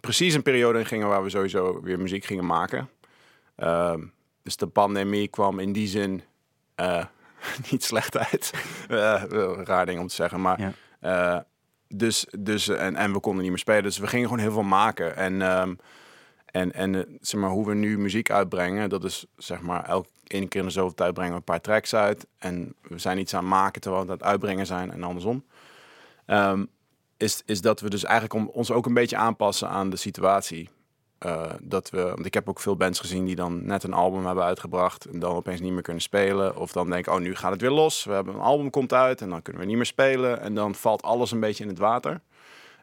precies 0.00 0.34
een 0.34 0.42
periode 0.42 0.78
in 0.78 0.86
gingen 0.86 1.08
waar 1.08 1.22
we 1.22 1.30
sowieso 1.30 1.80
weer 1.82 2.00
muziek 2.00 2.24
gingen 2.24 2.46
maken. 2.46 2.88
Ehm, 3.56 4.02
dus 4.42 4.56
de 4.56 4.66
pandemie 4.66 5.28
kwam 5.28 5.58
in 5.58 5.72
die 5.72 5.86
zin 5.88 6.22
eh, 6.74 7.04
niet 7.70 7.84
slecht 7.84 8.16
uit. 8.16 8.52
Eh, 8.88 9.22
raar 9.64 9.86
ding 9.86 10.00
om 10.00 10.06
te 10.06 10.14
zeggen, 10.14 10.40
maar 10.40 10.60
Ja. 10.60 10.72
eh, 11.00 11.40
dus, 11.88 12.26
dus 12.38 12.68
en, 12.68 12.96
en 12.96 13.12
we 13.12 13.20
konden 13.20 13.40
niet 13.42 13.50
meer 13.50 13.58
spelen, 13.60 13.82
dus 13.82 13.98
we 13.98 14.06
gingen 14.06 14.28
gewoon 14.28 14.42
heel 14.42 14.52
veel 14.52 14.62
maken. 14.62 15.16
En, 15.16 15.42
ehm, 15.42 15.74
en, 16.46 16.72
en 16.72 17.18
zeg 17.20 17.40
maar, 17.40 17.50
hoe 17.50 17.66
we 17.66 17.74
nu 17.74 17.98
muziek 17.98 18.30
uitbrengen, 18.30 18.88
dat 18.88 19.04
is 19.04 19.26
zeg 19.36 19.60
maar 19.60 19.84
elke 19.84 20.08
ene 20.26 20.48
keer 20.48 20.60
in 20.60 20.66
de 20.66 20.72
zoveel 20.72 20.94
tijd 20.94 21.12
brengen 21.14 21.32
we 21.32 21.38
een 21.38 21.44
paar 21.44 21.60
tracks 21.60 21.94
uit. 21.94 22.26
En 22.38 22.74
we 22.82 22.98
zijn 22.98 23.18
iets 23.18 23.34
aan 23.34 23.40
het 23.40 23.48
maken 23.50 23.80
terwijl 23.80 24.04
we 24.04 24.10
aan 24.10 24.16
het 24.16 24.26
uitbrengen 24.26 24.66
zijn 24.66 24.90
en 24.92 25.02
andersom. 25.02 25.44
Ehm, 26.26 26.64
is, 27.18 27.42
is 27.46 27.60
dat 27.60 27.80
we 27.80 27.90
dus 27.90 28.04
eigenlijk 28.04 28.34
om, 28.34 28.50
ons 28.52 28.70
ook 28.70 28.86
een 28.86 28.94
beetje 28.94 29.16
aanpassen 29.16 29.68
aan 29.68 29.90
de 29.90 29.96
situatie. 29.96 30.68
Eh, 31.18 31.50
dat 31.62 31.90
we, 31.90 32.02
want 32.02 32.26
ik 32.26 32.34
heb 32.34 32.48
ook 32.48 32.60
veel 32.60 32.76
bands 32.76 33.00
gezien 33.00 33.24
die 33.24 33.34
dan 33.34 33.66
net 33.66 33.82
een 33.82 33.92
album 33.92 34.26
hebben 34.26 34.44
uitgebracht 34.44 35.04
en 35.04 35.18
dan 35.18 35.34
opeens 35.34 35.60
niet 35.60 35.72
meer 35.72 35.82
kunnen 35.82 36.02
spelen. 36.02 36.56
Of 36.56 36.72
dan 36.72 36.90
denken, 36.90 37.12
oh 37.12 37.18
nu 37.20 37.34
gaat 37.34 37.52
het 37.52 37.60
weer 37.60 37.70
los. 37.70 38.04
We 38.04 38.12
hebben 38.12 38.34
een 38.34 38.40
album 38.40 38.70
komt 38.70 38.92
uit 38.92 39.20
en 39.20 39.28
dan 39.28 39.42
kunnen 39.42 39.62
we 39.62 39.68
niet 39.68 39.76
meer 39.76 39.86
spelen. 39.86 40.40
En 40.40 40.54
dan 40.54 40.74
valt 40.74 41.02
alles 41.02 41.30
een 41.30 41.40
beetje 41.40 41.62
in 41.62 41.68
het 41.70 41.78
water. 41.78 42.20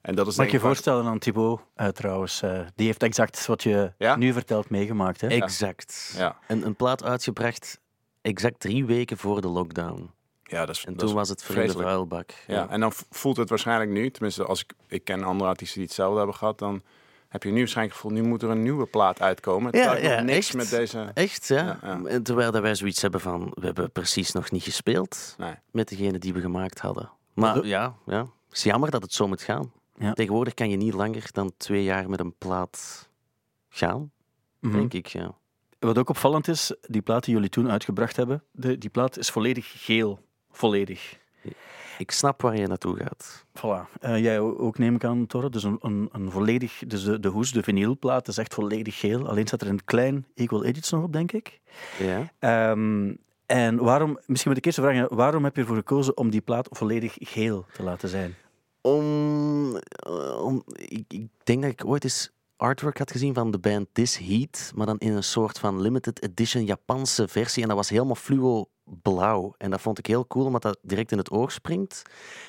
En 0.02 0.15
dat 0.15 0.28
is 0.28 0.36
Mag 0.36 0.52
je 0.52 0.60
voorstellen 0.60 1.06
aan 1.06 1.19
Thibaut 1.19 1.60
eh, 1.76 1.88
trouwens? 1.88 2.41
eh, 2.41 2.60
die 2.76 2.86
heeft 2.86 3.04
exact 3.04 3.45
wat 3.45 3.63
je 3.63 3.91
Ja? 3.98 4.15
nu 4.15 4.34
vertelt 4.34 4.69
meegemaakt. 4.69 5.21
Hè? 5.21 5.28
Exact. 5.28 6.13
Ja. 6.17 6.38
Een, 6.48 6.65
een 6.65 6.76
plaat 6.76 7.04
uitgebracht 7.04 7.80
exact 8.21 8.60
drie 8.60 8.86
weken 8.86 9.17
voor 9.17 9.41
de 9.41 9.48
lockdown. 9.48 10.12
Ja, 10.47 10.65
dat 10.65 10.75
is, 10.75 10.86
En 10.86 10.91
dat 10.91 10.99
toen 10.99 11.08
is 11.10 11.13
was 11.15 11.29
het 11.29 11.43
voor 11.43 11.55
de 11.55 11.71
vuilbak. 11.71 12.34
Ja, 12.47 12.69
en 12.69 12.79
dan 12.79 12.91
voelt 13.10 13.38
het 13.38 13.49
waarschijnlijk 13.49 13.91
nu, 13.91 14.12
tenminste 14.12 14.45
als 14.45 14.62
ik, 14.62 14.73
ik 14.88 15.03
ken 15.03 15.23
andere 15.23 15.49
artiesten 15.49 15.77
die 15.77 15.88
hetzelfde 15.88 16.17
hebben 16.17 16.36
gehad, 16.36 16.60
dan 16.60 16.81
heb 17.27 17.43
je 17.43 17.51
nu 17.51 17.58
waarschijnlijk 17.60 17.95
gevoeld, 17.95 18.13
nu 18.13 18.21
moet 18.23 18.41
er 18.43 18.49
een 18.49 18.62
nieuwe 18.63 18.86
plaat 18.86 19.21
uitkomen. 19.21 19.77
Ja, 19.77 19.95
ja, 19.97 20.21
niks 20.21 20.45
echt. 20.47 20.53
met 20.55 20.69
deze... 20.69 21.12
Echt, 21.13 21.47
ja. 21.47 21.55
Ja, 21.63 21.79
ja. 21.81 22.01
En 22.05 22.23
Terwijl 22.23 22.51
dat 22.51 22.62
wij 22.62 22.75
zoiets 22.75 23.01
hebben 23.01 23.21
van, 23.21 23.51
we 23.53 23.65
hebben 23.65 23.91
precies 23.91 24.31
nog 24.31 24.51
niet 24.51 24.63
gespeeld 24.63 25.36
Nee. 25.38 25.53
met 25.71 25.88
degene 25.88 26.17
die 26.19 26.34
we 26.34 26.41
gemaakt 26.41 26.79
hadden. 26.79 27.12
Maar 27.34 27.65
ja, 27.65 27.95
ja, 28.05 28.19
het 28.19 28.58
is 28.58 28.63
jammer 28.63 28.91
dat 28.91 29.01
het 29.01 29.13
zo 29.13 29.27
moet 29.27 29.41
gaan. 29.41 29.71
Ja. 29.97 30.13
Tegenwoordig 30.13 30.53
kan 30.53 30.69
je 30.69 30.77
niet 30.77 30.93
langer 30.93 31.27
dan 31.31 31.51
twee 31.58 31.84
jaar 31.84 32.10
met 32.10 32.19
een 32.19 32.36
plaat 32.38 33.10
gaan, 33.69 34.12
Mhm. 34.60 34.73
denk 34.73 34.93
ik. 34.93 35.08
Ja. 35.08 35.36
Wat 35.79 35.97
ook 35.97 36.10
opvallend 36.10 36.47
is, 36.47 36.75
die 36.81 37.01
plaat 37.01 37.23
die 37.23 37.34
jullie 37.34 37.49
toen 37.49 37.71
uitgebracht 37.71 38.15
hebben, 38.15 38.43
de, 38.51 38.77
die 38.77 38.89
plaat 38.89 39.17
is 39.17 39.29
volledig 39.29 39.73
geel. 39.86 40.19
Volledig. 40.56 41.18
Ik 41.98 42.12
snap 42.12 42.41
waar 42.41 42.58
je 42.58 42.68
naartoe 42.68 42.98
gaat. 42.98 43.46
Voilà. 43.58 44.00
Eh, 44.00 44.18
jij 44.18 44.39
ook 44.39 44.78
neem 44.78 44.96
ik 44.96 45.04
aan, 45.04 45.28
Torre. 45.28 45.50
Dus 45.50 45.63
een, 45.63 45.78
een, 45.82 46.10
een 46.12 46.32
volledig, 46.32 46.84
dus 46.88 47.04
de, 47.04 47.20
de 47.20 47.28
hoes, 47.28 47.52
de 47.52 47.63
vinylplaat, 47.63 48.28
is 48.28 48.38
echt 48.38 48.54
volledig 48.54 49.00
geel. 49.00 49.28
Alleen 49.28 49.48
staat 49.48 49.62
er 49.62 49.68
een 49.68 49.86
klein 49.86 50.26
Equal 50.36 50.63
Edits 50.63 50.91
nog 50.91 51.04
op, 51.04 51.13
denk 51.13 51.32
ik. 51.32 51.60
Ja. 52.00 52.32
Ehm, 52.39 53.13
en 53.46 53.78
waarom, 53.78 54.20
misschien 54.26 54.52
moet 54.52 54.60
ik 54.60 54.65
eerst 54.65 54.80
vragen, 54.80 55.15
waarom 55.15 55.44
heb 55.44 55.56
je 55.56 55.62
ervoor 55.62 55.76
gekozen 55.76 56.18
om 56.18 56.30
die 56.30 56.41
plaat 56.41 56.68
volledig 56.72 57.15
geel 57.20 57.65
te 57.74 57.84
laten 57.84 58.10
zijn? 58.10 58.36
Om, 58.82 59.78
eh, 59.78 60.44
om, 60.44 60.63
ik, 60.76 61.04
ik 61.08 61.28
denk 61.44 61.62
dat 61.62 61.72
ik 61.72 61.86
ooit 61.86 62.04
eens 62.04 62.32
artwork 62.58 62.98
had 62.98 63.12
gezien 63.12 63.34
van 63.34 63.52
de 63.52 63.60
band 63.60 63.88
This 63.91 64.18
Heat, 64.18 64.72
maar 64.76 64.86
dan 64.86 64.98
in 64.98 65.13
een 65.13 65.24
soort 65.24 65.60
van 65.60 65.82
limited 65.82 66.22
edition 66.24 66.65
Japanse 66.65 67.28
versie. 67.28 67.62
En 67.62 67.68
dat 67.68 67.78
was 67.78 67.89
helemaal 67.89 68.15
fluo 68.15 68.70
blauw. 68.84 69.54
En 69.58 69.70
dat 69.72 69.82
vond 69.82 70.00
ik 70.00 70.06
heel 70.06 70.28
cool, 70.28 70.46
omdat 70.46 70.62
dat 70.62 70.78
direct 70.82 71.12
in 71.12 71.18
het 71.18 71.32
oog 71.32 71.52
springt. 71.52 72.02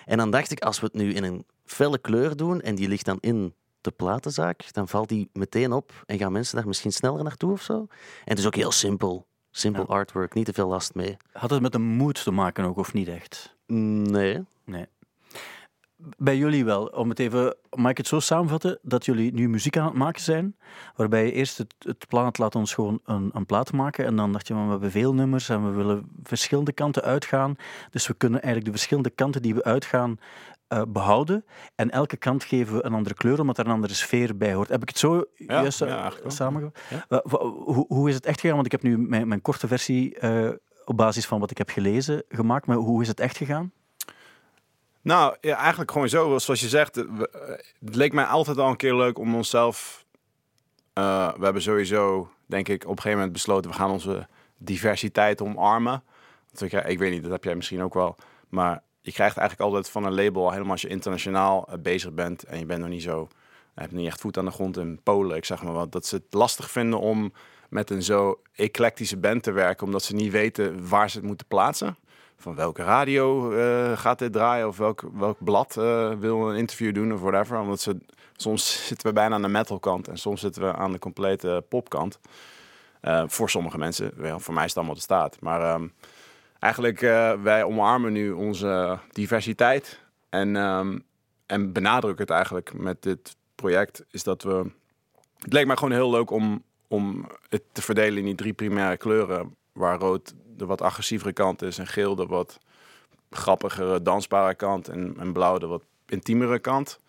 En 0.04 0.16
dan 0.16 0.30
dacht 0.30 0.50
ik, 0.50 0.60
als 0.60 0.80
we 0.80 0.86
het 0.86 0.94
nu 0.94 1.14
in 1.14 1.24
een 1.24 1.44
felle 1.64 1.98
kleur 1.98 2.36
doen 2.36 2.60
en 2.60 2.74
die 2.74 2.88
ligt 2.88 3.04
dan 3.04 3.18
in 3.20 3.54
de 3.80 3.90
platenzaak, 3.90 4.72
dan 4.72 4.88
valt 4.88 5.08
die 5.08 5.28
meteen 5.32 5.72
op 5.72 5.92
en 6.06 6.18
gaan 6.18 6.32
mensen 6.32 6.56
daar 6.56 6.66
misschien 6.66 6.92
sneller 6.92 7.22
naartoe 7.22 7.52
of 7.52 7.62
zo. 7.62 7.74
En 7.78 7.88
het 8.24 8.38
is 8.38 8.46
ook 8.46 8.54
heel 8.54 8.72
simpel. 8.72 9.26
Simpel 9.50 9.84
Ja. 9.88 9.94
artwork, 9.94 10.34
niet 10.34 10.44
te 10.46 10.52
veel 10.52 10.68
last 10.68 10.94
mee. 10.94 11.16
Had 11.32 11.50
het 11.50 11.62
met 11.62 11.72
de 11.72 11.78
mood 11.78 12.22
te 12.22 12.30
maken 12.30 12.64
ook, 12.64 12.76
of 12.76 12.92
niet 12.92 13.08
echt? 13.08 13.56
Nee. 13.66 14.44
Nee. 14.64 14.86
Bij 15.98 16.36
jullie 16.36 16.64
wel. 16.64 16.86
Om 16.86 17.08
het 17.08 17.18
even, 17.18 17.56
mag 17.70 17.90
ik 17.90 17.96
het 17.96 18.06
zo 18.06 18.20
samenvatten 18.20 18.78
dat 18.82 19.04
jullie 19.04 19.32
nu 19.32 19.48
muziek 19.48 19.76
aan 19.76 19.84
het 19.84 19.94
maken 19.94 20.22
zijn, 20.22 20.56
waarbij 20.96 21.24
je 21.24 21.32
eerst 21.32 21.58
het, 21.58 21.74
het 21.78 22.08
plan 22.08 22.24
had, 22.24 22.38
laat 22.38 22.54
ons 22.54 22.74
gewoon 22.74 23.00
een, 23.04 23.30
een 23.32 23.46
plaat 23.46 23.72
maken 23.72 24.04
en 24.06 24.16
dan 24.16 24.32
dacht 24.32 24.48
je, 24.48 24.54
van, 24.54 24.64
we 24.64 24.70
hebben 24.70 24.90
veel 24.90 25.14
nummers 25.14 25.48
en 25.48 25.64
we 25.64 25.76
willen 25.76 26.10
verschillende 26.22 26.72
kanten 26.72 27.02
uitgaan, 27.02 27.56
dus 27.90 28.06
we 28.06 28.14
kunnen 28.14 28.42
eigenlijk 28.42 28.72
de 28.72 28.78
verschillende 28.78 29.10
kanten 29.10 29.42
die 29.42 29.54
we 29.54 29.64
uitgaan 29.64 30.18
eh, 30.68 30.82
behouden 30.88 31.44
en 31.74 31.90
elke 31.90 32.16
kant 32.16 32.44
geven 32.44 32.76
we 32.76 32.84
een 32.84 32.94
andere 32.94 33.14
kleur, 33.14 33.40
omdat 33.40 33.58
er 33.58 33.66
een 33.66 33.72
andere 33.72 33.94
sfeer 33.94 34.36
bij 34.36 34.54
hoort. 34.54 34.68
Heb 34.68 34.82
ik 34.82 34.88
het 34.88 34.98
zo 34.98 35.24
juist 35.36 35.78
ja, 35.78 36.12
eh, 36.24 36.30
samengevat? 36.30 36.78
Ja. 37.08 37.22
Hoe, 37.28 37.84
hoe 37.88 38.08
is 38.08 38.14
het 38.14 38.26
echt 38.26 38.40
gegaan? 38.40 38.54
Want 38.54 38.66
ik 38.66 38.72
heb 38.72 38.82
nu 38.82 38.98
mijn, 38.98 39.28
mijn 39.28 39.42
korte 39.42 39.68
versie 39.68 40.18
eh, 40.18 40.50
op 40.84 40.96
basis 40.96 41.26
van 41.26 41.40
wat 41.40 41.50
ik 41.50 41.58
heb 41.58 41.70
gelezen 41.70 42.22
gemaakt, 42.28 42.66
maar 42.66 42.76
hoe 42.76 43.02
is 43.02 43.08
het 43.08 43.20
echt 43.20 43.36
gegaan? 43.36 43.72
Nou, 45.06 45.36
ja, 45.40 45.56
eigenlijk 45.56 45.90
gewoon 45.90 46.08
zo, 46.08 46.38
zoals 46.38 46.60
je 46.60 46.68
zegt. 46.68 46.96
eh, 46.96 47.02
eh, 47.04 47.58
Het 47.84 47.94
leek 47.94 48.12
mij 48.12 48.24
altijd 48.24 48.58
al 48.58 48.68
een 48.70 48.76
keer 48.76 48.94
leuk 48.94 49.18
om 49.18 49.34
onszelf... 49.34 50.04
eh, 50.92 51.32
we 51.36 51.44
hebben 51.44 51.62
sowieso, 51.62 52.30
denk 52.46 52.68
ik, 52.68 52.82
op 52.82 52.88
een 52.88 52.96
gegeven 52.96 53.16
moment 53.16 53.32
besloten... 53.32 53.70
we 53.70 53.76
gaan 53.76 53.90
onze 53.90 54.26
diversiteit 54.58 55.42
omarmen. 55.42 56.02
Want 56.52 56.70
krijgen- 56.70 56.90
ik 56.90 56.98
weet 56.98 57.10
niet, 57.10 57.22
dat 57.22 57.30
heb 57.32 57.44
jij 57.44 57.54
misschien 57.54 57.82
ook 57.82 57.94
wel. 57.94 58.16
Maar 58.48 58.82
je 59.00 59.12
krijgt 59.12 59.36
eigenlijk 59.36 59.70
altijd 59.70 59.90
van 59.90 60.04
een 60.04 60.14
label... 60.14 60.50
helemaal 60.50 60.72
als 60.72 60.82
je 60.82 60.88
internationaal 60.88 61.68
bezig 61.80 62.12
bent... 62.12 62.42
en 62.42 62.58
je 62.58 62.66
bent 62.66 62.80
nog 62.80 62.88
niet 62.88 63.02
zo... 63.02 63.28
hebt 63.74 63.92
niet 63.92 64.06
echt 64.06 64.20
voet 64.20 64.38
aan 64.38 64.44
de 64.44 64.50
grond 64.50 64.76
in 64.76 65.00
Polen, 65.02 65.36
ik 65.36 65.44
zeg 65.44 65.62
maar 65.62 65.72
wat... 65.72 65.92
dat 65.92 66.06
ze 66.06 66.14
het 66.16 66.34
lastig 66.34 66.70
vinden 66.70 67.00
om 67.00 67.32
met 67.68 67.90
een 67.90 68.02
zo 68.02 68.40
eclectische 68.54 69.16
band 69.16 69.42
te 69.42 69.52
werken... 69.52 69.86
omdat 69.86 70.02
ze 70.02 70.14
niet 70.14 70.32
weten 70.32 70.88
waar 70.88 71.10
ze 71.10 71.16
het 71.18 71.26
moeten 71.26 71.46
plaatsen 71.46 71.96
van 72.36 72.54
welke 72.54 72.82
radio 72.82 73.52
eh, 73.52 73.98
gaat 73.98 74.18
dit 74.18 74.32
draaien 74.32 74.68
of 74.68 74.76
welk, 74.76 75.04
welk 75.12 75.44
blad 75.44 75.76
eh, 75.76 76.12
wil 76.12 76.50
een 76.50 76.56
interview 76.56 76.94
doen 76.94 77.12
of 77.12 77.20
whatever. 77.20 77.58
Omdat 77.58 77.80
ze, 77.80 77.96
soms 78.36 78.86
zitten 78.86 79.06
we 79.06 79.12
bijna 79.12 79.34
aan 79.34 79.42
de 79.42 79.48
metalkant 79.48 80.08
en 80.08 80.18
soms 80.18 80.40
zitten 80.40 80.62
we 80.62 80.74
aan 80.74 80.92
de 80.92 80.98
complete 80.98 81.64
popkant. 81.68 82.20
Eh, 83.00 83.24
voor 83.26 83.50
sommige 83.50 83.78
mensen, 83.78 84.12
wel, 84.16 84.40
voor 84.40 84.54
mij 84.54 84.62
is 84.62 84.68
het 84.68 84.78
allemaal 84.78 84.96
de 84.96 85.00
staat. 85.00 85.40
Maar 85.40 85.60
ehm, 85.60 85.88
eigenlijk, 86.58 87.00
wij 87.42 87.64
omarmen 87.64 88.12
nu 88.12 88.30
onze 88.30 88.98
diversiteit 89.12 90.00
en, 90.28 90.56
ehm, 90.56 90.98
en 91.46 91.72
benadrukken 91.72 92.24
het 92.24 92.34
eigenlijk 92.34 92.72
met 92.74 93.02
dit 93.02 93.36
project. 93.54 94.04
Is 94.10 94.22
dat 94.22 94.42
we, 94.42 94.70
het 95.38 95.52
leek 95.52 95.66
mij 95.66 95.76
gewoon 95.76 95.92
heel 95.92 96.10
leuk 96.10 96.30
om, 96.30 96.62
om 96.88 97.26
het 97.48 97.62
te 97.72 97.82
verdelen 97.82 98.18
in 98.18 98.24
die 98.24 98.34
drie 98.34 98.52
primaire 98.52 98.96
kleuren. 98.96 99.56
Waar 99.72 99.98
rood 99.98 100.34
de 100.56 100.66
wat 100.66 100.80
agressievere 100.82 101.32
kant 101.32 101.62
is 101.62 101.78
en 101.78 101.86
geel 101.86 102.14
de 102.14 102.26
wat 102.26 102.58
grappigere, 103.30 104.02
dansbare 104.02 104.54
kant 104.54 104.88
en, 104.88 105.32
blauw 105.32 105.58
de 105.58 105.66
wat 105.66 105.82
intiemere 106.06 106.58
kant. 106.58 107.00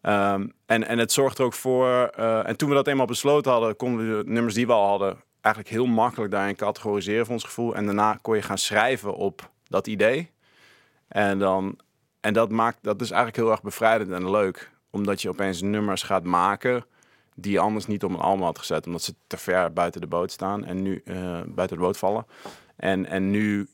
Ehm, 0.00 0.46
en, 0.66 0.86
en 0.86 0.98
het 0.98 1.12
zorgt 1.12 1.38
er 1.38 1.44
ook 1.44 1.52
voor, 1.52 1.86
eh, 1.88 2.48
en 2.48 2.56
toen 2.56 2.68
we 2.68 2.74
dat 2.74 2.86
eenmaal 2.86 3.06
besloten 3.06 3.52
hadden, 3.52 3.76
konden 3.76 4.16
we 4.16 4.24
de 4.24 4.30
nummers 4.30 4.54
die 4.54 4.66
we 4.66 4.72
al 4.72 4.88
hadden 4.88 5.16
eigenlijk 5.40 5.74
heel 5.74 5.86
makkelijk 5.86 6.30
daarin 6.32 6.56
categoriseren 6.56 7.24
voor 7.24 7.34
ons 7.34 7.44
gevoel. 7.44 7.74
En 7.74 7.84
daarna 7.84 8.18
kon 8.22 8.36
je 8.36 8.42
gaan 8.42 8.58
schrijven 8.58 9.14
op 9.14 9.50
dat 9.68 9.86
idee. 9.86 10.30
En, 11.08 11.38
dan, 11.38 11.78
en 12.20 12.32
dat, 12.32 12.50
maakt, 12.50 12.78
dat 12.82 13.00
is 13.00 13.10
eigenlijk 13.10 13.42
heel 13.42 13.50
erg 13.50 13.62
bevrijdend 13.62 14.10
en 14.10 14.30
leuk, 14.30 14.70
omdat 14.90 15.22
je 15.22 15.28
opeens 15.28 15.62
nummers 15.62 16.02
gaat 16.02 16.24
maken 16.24 16.84
die 17.34 17.52
je 17.52 17.58
anders 17.58 17.86
niet 17.86 18.04
op 18.04 18.10
een 18.10 18.18
album 18.18 18.44
had 18.44 18.58
gezet, 18.58 18.86
omdat 18.86 19.02
ze 19.02 19.14
te 19.26 19.36
ver 19.36 19.72
buiten 19.72 20.00
de 20.00 20.06
boot 20.06 20.30
staan 20.30 20.64
en 20.64 20.82
nu 20.82 21.02
eh, 21.04 21.40
buiten 21.46 21.76
de 21.76 21.82
boot 21.82 21.96
vallen. 21.96 22.26
En, 22.76 23.06
en 23.06 23.30
nu 23.30 23.66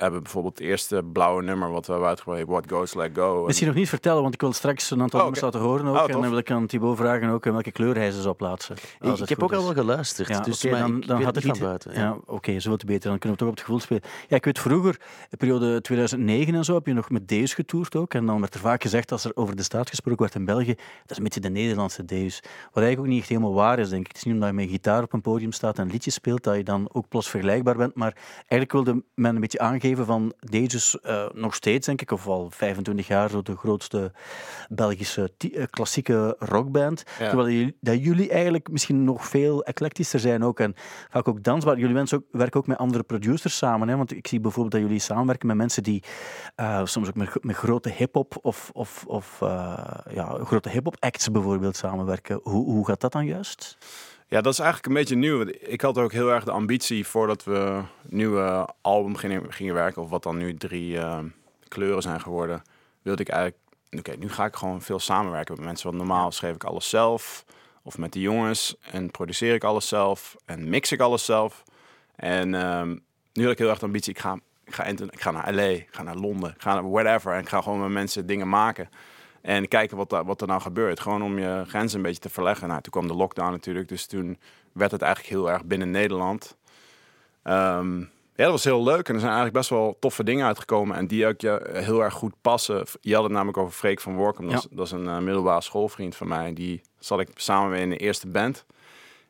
hebben 0.00 0.22
bijvoorbeeld 0.22 0.58
het 0.58 0.66
eerste 0.66 1.02
blauwe 1.12 1.42
nummer 1.42 1.70
wat 1.70 1.86
we 1.86 1.92
hebben 1.92 2.10
uitgebracht, 2.10 2.44
What 2.44 2.64
Goes 2.70 2.94
Let 2.94 3.10
Go. 3.14 3.44
Misschien 3.46 3.66
nog 3.66 3.76
niet 3.76 3.88
vertellen, 3.88 4.22
want 4.22 4.34
ik 4.34 4.40
wil 4.40 4.52
straks 4.52 4.90
een 4.90 5.00
aantal 5.00 5.18
Oh, 5.18 5.24
nummers 5.24 5.44
laten 5.44 5.60
horen 5.60 5.86
ook. 5.86 5.96
Oh, 5.96 6.02
en 6.02 6.20
dan 6.20 6.28
wil 6.28 6.38
ik 6.38 6.50
aan 6.50 6.66
Thibaut 6.66 6.96
vragen 6.96 7.28
ook 7.28 7.46
in 7.46 7.52
welke 7.52 7.72
kleur 7.72 7.94
hij 7.94 8.10
ze 8.10 8.22
zou 8.22 8.34
plaatsen. 8.34 8.76
Ik, 9.00 9.28
heb 9.28 9.42
ook 9.42 9.52
al 9.52 9.62
wel 9.62 9.72
geluisterd, 9.72 10.28
Ja, 10.28 10.40
dus 10.40 10.60
dan, 10.60 10.96
ik 10.96 11.06
dan 11.06 11.22
gaat 11.22 11.34
het 11.34 11.44
niet 11.44 11.58
buiten. 11.58 11.94
Ja, 11.94 12.16
oké, 12.26 12.58
zo 12.58 12.76
te 12.76 12.86
beter. 12.86 13.10
Dan 13.10 13.18
kunnen 13.18 13.38
we 13.38 13.44
toch 13.44 13.52
op 13.52 13.54
het 13.54 13.64
gevoel 13.64 13.80
spelen. 13.80 14.02
Ja, 14.28 14.36
ik 14.36 14.44
weet 14.44 14.58
vroeger, 14.58 15.00
de 15.28 15.36
periode 15.36 15.80
2009 15.80 16.54
en 16.54 16.64
zo, 16.64 16.74
heb 16.74 16.86
je 16.86 16.92
nog 16.92 17.10
met 17.10 17.28
Deus 17.28 17.54
getoerd 17.54 17.96
ook. 17.96 18.14
En 18.14 18.26
dan 18.26 18.40
werd 18.40 18.54
er 18.54 18.60
vaak 18.60 18.82
gezegd, 18.82 19.12
als 19.12 19.24
er 19.24 19.32
over 19.34 19.56
de 19.56 19.62
staat 19.62 19.88
gesproken 19.88 20.20
werd 20.22 20.34
in 20.34 20.44
België, 20.44 20.74
dat 20.74 21.10
is 21.10 21.16
een 21.16 21.22
beetje 21.22 21.40
de 21.40 21.50
Nederlandse 21.50 22.04
Deus. 22.04 22.40
Wat 22.42 22.82
eigenlijk 22.82 22.98
ook 22.98 23.06
niet 23.06 23.18
echt 23.18 23.28
helemaal 23.28 23.54
waar 23.54 23.78
is, 23.78 23.88
denk 23.88 24.00
ik. 24.02 24.08
Het 24.08 24.16
is 24.16 24.24
niet 24.24 24.34
omdat 24.34 24.48
je 24.48 24.54
met 24.54 24.64
een 24.64 24.70
gitaar 24.70 25.02
op 25.02 25.12
een 25.12 25.20
podium 25.20 25.52
staat 25.52 25.78
en 25.78 25.90
liedjes 25.90 26.14
speelt, 26.14 26.44
dat 26.44 26.56
je 26.56 26.62
dan 26.64 26.88
ook 26.92 27.08
plots 27.08 27.30
vergelijkbaar 27.30 27.76
bent. 27.76 27.94
Maar 27.94 28.14
eigenlijk 28.36 28.72
wilde 28.72 29.02
men 29.14 29.34
een 29.34 29.40
beetje 29.40 29.58
aangeven 29.58 29.87
van 29.96 30.32
is 30.50 30.98
eh, 31.02 31.26
nog 31.34 31.54
steeds, 31.54 31.86
denk 31.86 32.02
ik, 32.02 32.10
of 32.10 32.26
al 32.26 32.50
25 32.50 33.06
jaar, 33.06 33.30
zo 33.30 33.42
de 33.42 33.56
grootste 33.56 34.12
Belgische 34.68 35.32
eh, 35.38 35.64
klassieke 35.70 36.36
rockband. 36.38 37.02
Ja. 37.18 37.28
Terwijl 37.28 37.48
jullie, 37.48 37.76
dat 37.80 38.04
jullie 38.04 38.30
eigenlijk 38.30 38.70
misschien 38.70 39.04
nog 39.04 39.26
veel 39.26 39.64
eclectischer 39.64 40.20
zijn 40.20 40.44
ook. 40.44 40.60
En 40.60 40.74
vaak 41.10 41.28
ook 41.28 41.42
dansbaar. 41.42 41.78
Jullie 41.78 41.94
mensen 41.94 42.18
ook, 42.18 42.24
werken 42.30 42.60
ook 42.60 42.66
met 42.66 42.78
andere 42.78 43.02
producers 43.02 43.56
samen. 43.56 43.88
Hè? 43.88 43.96
Want 43.96 44.12
ik 44.12 44.26
zie 44.26 44.40
bijvoorbeeld 44.40 44.74
dat 44.74 44.82
jullie 44.82 45.00
samenwerken 45.00 45.46
met 45.46 45.56
mensen 45.56 45.82
die 45.82 46.02
eh, 46.54 46.84
soms 46.84 47.08
ook 47.08 47.14
met, 47.14 47.44
met 47.44 47.56
grote 47.56 47.90
hip-hop 47.90 48.38
of, 48.42 48.70
of, 48.72 49.04
of 49.06 49.36
ja, 50.10 50.38
grote 50.44 50.68
hip-hop 50.68 50.96
acts 50.98 51.30
bijvoorbeeld 51.30 51.76
samenwerken. 51.76 52.40
Hoe, 52.42 52.64
hoe 52.64 52.86
gaat 52.86 53.00
dat 53.00 53.12
dan 53.12 53.26
juist? 53.26 53.78
Ja, 54.30 54.40
dat 54.40 54.52
is 54.52 54.58
eigenlijk 54.58 54.88
een 54.88 55.00
beetje 55.00 55.16
nieuw. 55.16 55.46
Ik 55.60 55.80
had 55.80 55.98
ook 55.98 56.12
heel 56.12 56.32
erg 56.32 56.44
de 56.44 56.50
ambitie 56.50 57.06
voordat 57.06 57.44
we 57.44 57.82
nieuwe 58.08 58.68
album 58.80 59.16
gingen, 59.16 59.52
gingen 59.52 59.74
werken, 59.74 60.02
of 60.02 60.10
wat 60.10 60.22
dan 60.22 60.36
nu 60.36 60.54
drie 60.54 60.98
eh, 60.98 61.18
kleuren 61.68 62.02
zijn 62.02 62.20
geworden, 62.20 62.62
wilde 63.02 63.22
ik 63.22 63.28
eigenlijk, 63.28 63.62
oké, 63.90 64.16
nu 64.18 64.28
ga 64.28 64.44
ik 64.44 64.56
gewoon 64.56 64.82
veel 64.82 64.98
samenwerken 64.98 65.54
met 65.54 65.64
mensen. 65.64 65.86
Want 65.86 65.98
normaal 65.98 66.32
schreef 66.32 66.54
ik 66.54 66.64
alles 66.64 66.88
zelf, 66.88 67.44
of 67.82 67.98
met 67.98 68.12
de 68.12 68.20
jongens, 68.20 68.76
en 68.92 69.10
produceer 69.10 69.54
ik 69.54 69.64
alles 69.64 69.88
zelf, 69.88 70.36
en 70.44 70.68
mix 70.68 70.92
ik 70.92 71.00
alles 71.00 71.24
zelf. 71.24 71.62
En 72.16 72.54
ehm, 72.54 72.96
nu 73.32 73.42
had 73.42 73.52
ik 73.52 73.58
heel 73.58 73.68
erg 73.68 73.78
de 73.78 73.86
ambitie, 73.86 74.12
ik 74.12 74.20
ga, 74.20 74.38
ik 74.64 74.74
ga, 74.74 74.84
ik 74.84 75.20
ga 75.20 75.30
naar 75.30 75.54
LA, 75.54 75.62
ik 75.62 75.88
ga 75.90 76.02
naar 76.02 76.16
Londen, 76.16 76.50
ik 76.50 76.62
ga 76.62 76.74
naar 76.74 76.90
whatever, 76.90 77.32
en 77.32 77.40
ik 77.40 77.48
ga 77.48 77.60
gewoon 77.60 77.80
met 77.80 77.90
mensen 77.90 78.26
dingen 78.26 78.48
maken. 78.48 78.88
En 79.42 79.68
kijken 79.68 79.96
wat, 79.96 80.10
daar- 80.10 80.24
wat 80.24 80.40
er 80.40 80.46
nou 80.46 80.60
gebeurt. 80.60 81.00
Gewoon 81.00 81.22
om 81.22 81.38
je 81.38 81.64
grenzen 81.66 81.96
een 81.98 82.04
beetje 82.04 82.20
te 82.20 82.28
verleggen. 82.30 82.68
Nou, 82.68 82.80
toen 82.80 82.92
kwam 82.92 83.06
de 83.06 83.14
lockdown 83.14 83.50
natuurlijk. 83.50 83.88
Dus 83.88 84.06
toen 84.06 84.38
werd 84.72 84.90
het 84.90 85.02
eigenlijk 85.02 85.34
heel 85.34 85.50
erg 85.50 85.64
binnen 85.64 85.90
Nederland. 85.90 86.56
Ehm, 87.42 87.98
ja, 88.34 88.44
dat 88.44 88.50
was 88.52 88.64
heel 88.64 88.82
leuk. 88.82 89.08
En 89.08 89.14
er 89.14 89.20
zijn 89.20 89.32
eigenlijk 89.32 89.52
best 89.52 89.70
wel 89.70 89.96
toffe 90.00 90.24
dingen 90.24 90.46
uitgekomen. 90.46 90.96
En 90.96 91.06
die 91.06 91.26
ook 91.26 91.40
je 91.40 91.68
heel 91.72 92.02
erg 92.02 92.14
goed 92.14 92.34
passen. 92.40 92.84
Je 93.00 93.14
had 93.14 93.22
het 93.22 93.32
namelijk 93.32 93.58
over 93.58 93.72
Freek 93.72 94.00
van 94.00 94.14
Workum. 94.16 94.48
Dat, 94.48 94.58
is, 94.58 94.66
dat 94.70 94.86
is 94.86 94.92
een 94.92 95.08
eh, 95.08 95.18
middelbare 95.18 95.60
schoolvriend 95.62 96.16
van 96.16 96.28
mij. 96.28 96.52
Die 96.52 96.80
zat 96.98 97.20
ik 97.20 97.28
samen 97.34 97.70
mee 97.70 97.82
in 97.82 97.90
de 97.90 97.96
eerste 97.96 98.28
band. 98.28 98.64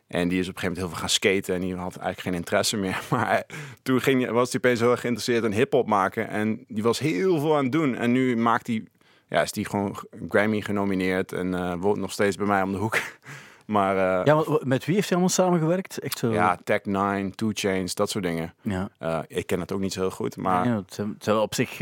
En 0.07 0.29
die 0.29 0.38
is 0.38 0.49
op 0.49 0.55
een 0.55 0.61
gegeven 0.61 0.62
moment 0.62 0.79
heel 0.79 0.88
veel 0.88 0.99
gaan 0.99 1.09
skaten. 1.09 1.55
En 1.55 1.61
die 1.61 1.75
had 1.75 1.97
eigenlijk 1.97 2.21
geen 2.21 2.35
interesse 2.35 2.77
meer. 2.77 3.01
Maar 3.11 3.47
toen 3.83 4.01
ging, 4.01 4.31
was 4.31 4.51
hij 4.53 4.61
opeens 4.61 4.81
heel 4.81 4.90
erg 4.90 5.01
geïnteresseerd 5.01 5.44
in 5.44 5.53
hip-hop 5.53 5.87
maken. 5.87 6.29
En 6.29 6.64
die 6.68 6.83
was 6.83 6.99
heel 6.99 7.38
veel 7.40 7.57
aan 7.57 7.62
het 7.62 7.73
doen. 7.73 7.94
En 7.94 8.12
nu 8.12 8.37
maakt 8.37 8.66
hij 8.66 8.85
ja, 9.29 9.43
is 9.43 9.53
die 9.53 9.64
gewoon 9.64 9.97
Grammy 10.29 10.61
genomineerd 10.61 11.33
en 11.33 11.55
eh, 11.55 11.75
woont 11.79 11.99
nog 11.99 12.12
steeds 12.12 12.37
bij 12.37 12.47
mij 12.47 12.62
om 12.62 12.73
de 12.73 12.79
hoek. 12.79 12.99
maar 13.67 13.97
eh, 13.97 14.25
Ja, 14.25 14.35
want 14.35 14.64
met 14.64 14.85
wie 14.85 14.95
heeft 14.95 15.09
hij 15.09 15.19
allemaal 15.19 15.35
samengewerkt? 15.35 15.99
Echt 15.99 16.19
zo... 16.19 16.33
ja, 16.33 16.59
Tech 16.64 16.85
Nine, 16.85 17.31
Two 17.31 17.51
Chains, 17.53 17.95
dat 17.95 18.11
soort 18.11 18.25
dingen. 18.25 18.55
ja. 18.62 18.88
Eh, 18.99 19.19
ik 19.27 19.47
ken 19.47 19.61
het 19.61 19.73
ook 19.73 19.81
niet 19.81 19.93
zo 19.93 20.01
heel 20.01 20.11
goed, 20.11 20.37
maar 20.37 20.64
Ja, 20.64 20.71
ja, 20.71 20.77
het, 20.77 21.25
zijn, 21.25 21.38
op 21.38 21.55
zich 21.55 21.81